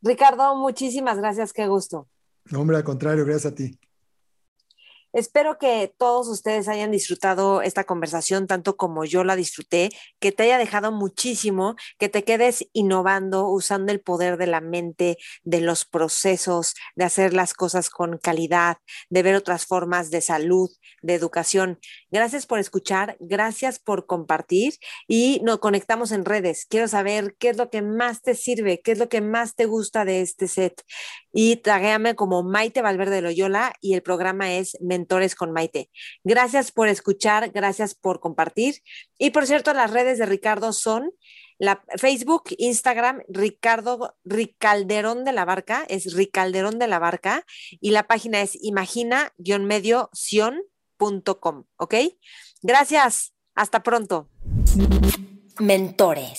Ricardo, 0.00 0.54
muchísimas 0.54 1.18
gracias. 1.18 1.52
Qué 1.52 1.66
gusto. 1.66 2.08
No, 2.50 2.60
hombre, 2.60 2.76
al 2.76 2.84
contrario, 2.84 3.24
gracias 3.24 3.52
a 3.52 3.56
ti. 3.56 3.76
Espero 5.14 5.58
que 5.58 5.94
todos 5.96 6.26
ustedes 6.26 6.66
hayan 6.66 6.90
disfrutado 6.90 7.62
esta 7.62 7.84
conversación 7.84 8.48
tanto 8.48 8.76
como 8.76 9.04
yo 9.04 9.22
la 9.22 9.36
disfruté, 9.36 9.90
que 10.18 10.32
te 10.32 10.42
haya 10.42 10.58
dejado 10.58 10.90
muchísimo, 10.90 11.76
que 11.98 12.08
te 12.08 12.24
quedes 12.24 12.66
innovando, 12.72 13.48
usando 13.48 13.92
el 13.92 14.00
poder 14.00 14.36
de 14.38 14.48
la 14.48 14.60
mente, 14.60 15.16
de 15.44 15.60
los 15.60 15.84
procesos, 15.84 16.74
de 16.96 17.04
hacer 17.04 17.32
las 17.32 17.54
cosas 17.54 17.90
con 17.90 18.18
calidad, 18.18 18.78
de 19.08 19.22
ver 19.22 19.36
otras 19.36 19.66
formas 19.66 20.10
de 20.10 20.20
salud, 20.20 20.68
de 21.00 21.14
educación. 21.14 21.78
Gracias 22.10 22.46
por 22.46 22.58
escuchar, 22.58 23.16
gracias 23.20 23.78
por 23.78 24.06
compartir 24.06 24.74
y 25.06 25.40
nos 25.44 25.60
conectamos 25.60 26.10
en 26.10 26.24
redes. 26.24 26.66
Quiero 26.68 26.88
saber 26.88 27.36
qué 27.38 27.50
es 27.50 27.56
lo 27.56 27.70
que 27.70 27.82
más 27.82 28.20
te 28.20 28.34
sirve, 28.34 28.80
qué 28.82 28.90
es 28.90 28.98
lo 28.98 29.08
que 29.08 29.20
más 29.20 29.54
te 29.54 29.66
gusta 29.66 30.04
de 30.04 30.22
este 30.22 30.48
set. 30.48 30.82
Y 31.36 31.56
taguéame 31.56 32.14
como 32.14 32.44
Maite 32.44 32.80
Valverde 32.80 33.20
Loyola 33.20 33.74
y 33.80 33.94
el 33.94 34.02
programa 34.02 34.54
es 34.54 34.78
Mentores 34.80 35.34
con 35.34 35.50
Maite. 35.50 35.90
Gracias 36.22 36.70
por 36.70 36.86
escuchar, 36.88 37.50
gracias 37.50 37.96
por 37.96 38.20
compartir. 38.20 38.76
Y 39.18 39.30
por 39.30 39.46
cierto, 39.46 39.74
las 39.74 39.90
redes 39.90 40.18
de 40.18 40.26
Ricardo 40.26 40.72
son 40.72 41.10
la 41.58 41.82
Facebook, 41.96 42.44
Instagram, 42.58 43.22
Ricardo 43.28 44.16
Ricalderón 44.24 45.24
de 45.24 45.32
la 45.32 45.44
Barca, 45.44 45.84
es 45.88 46.14
Ricalderón 46.14 46.78
de 46.78 46.88
la 46.88 46.98
Barca, 46.98 47.44
y 47.80 47.90
la 47.90 48.06
página 48.06 48.40
es 48.42 48.58
imagina-medio 48.60 50.10
com, 51.40 51.64
¿ok? 51.76 51.94
Gracias, 52.62 53.34
hasta 53.54 53.82
pronto. 53.82 54.28
Mentores. 55.58 56.38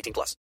18 0.00 0.12
plus. 0.12 0.40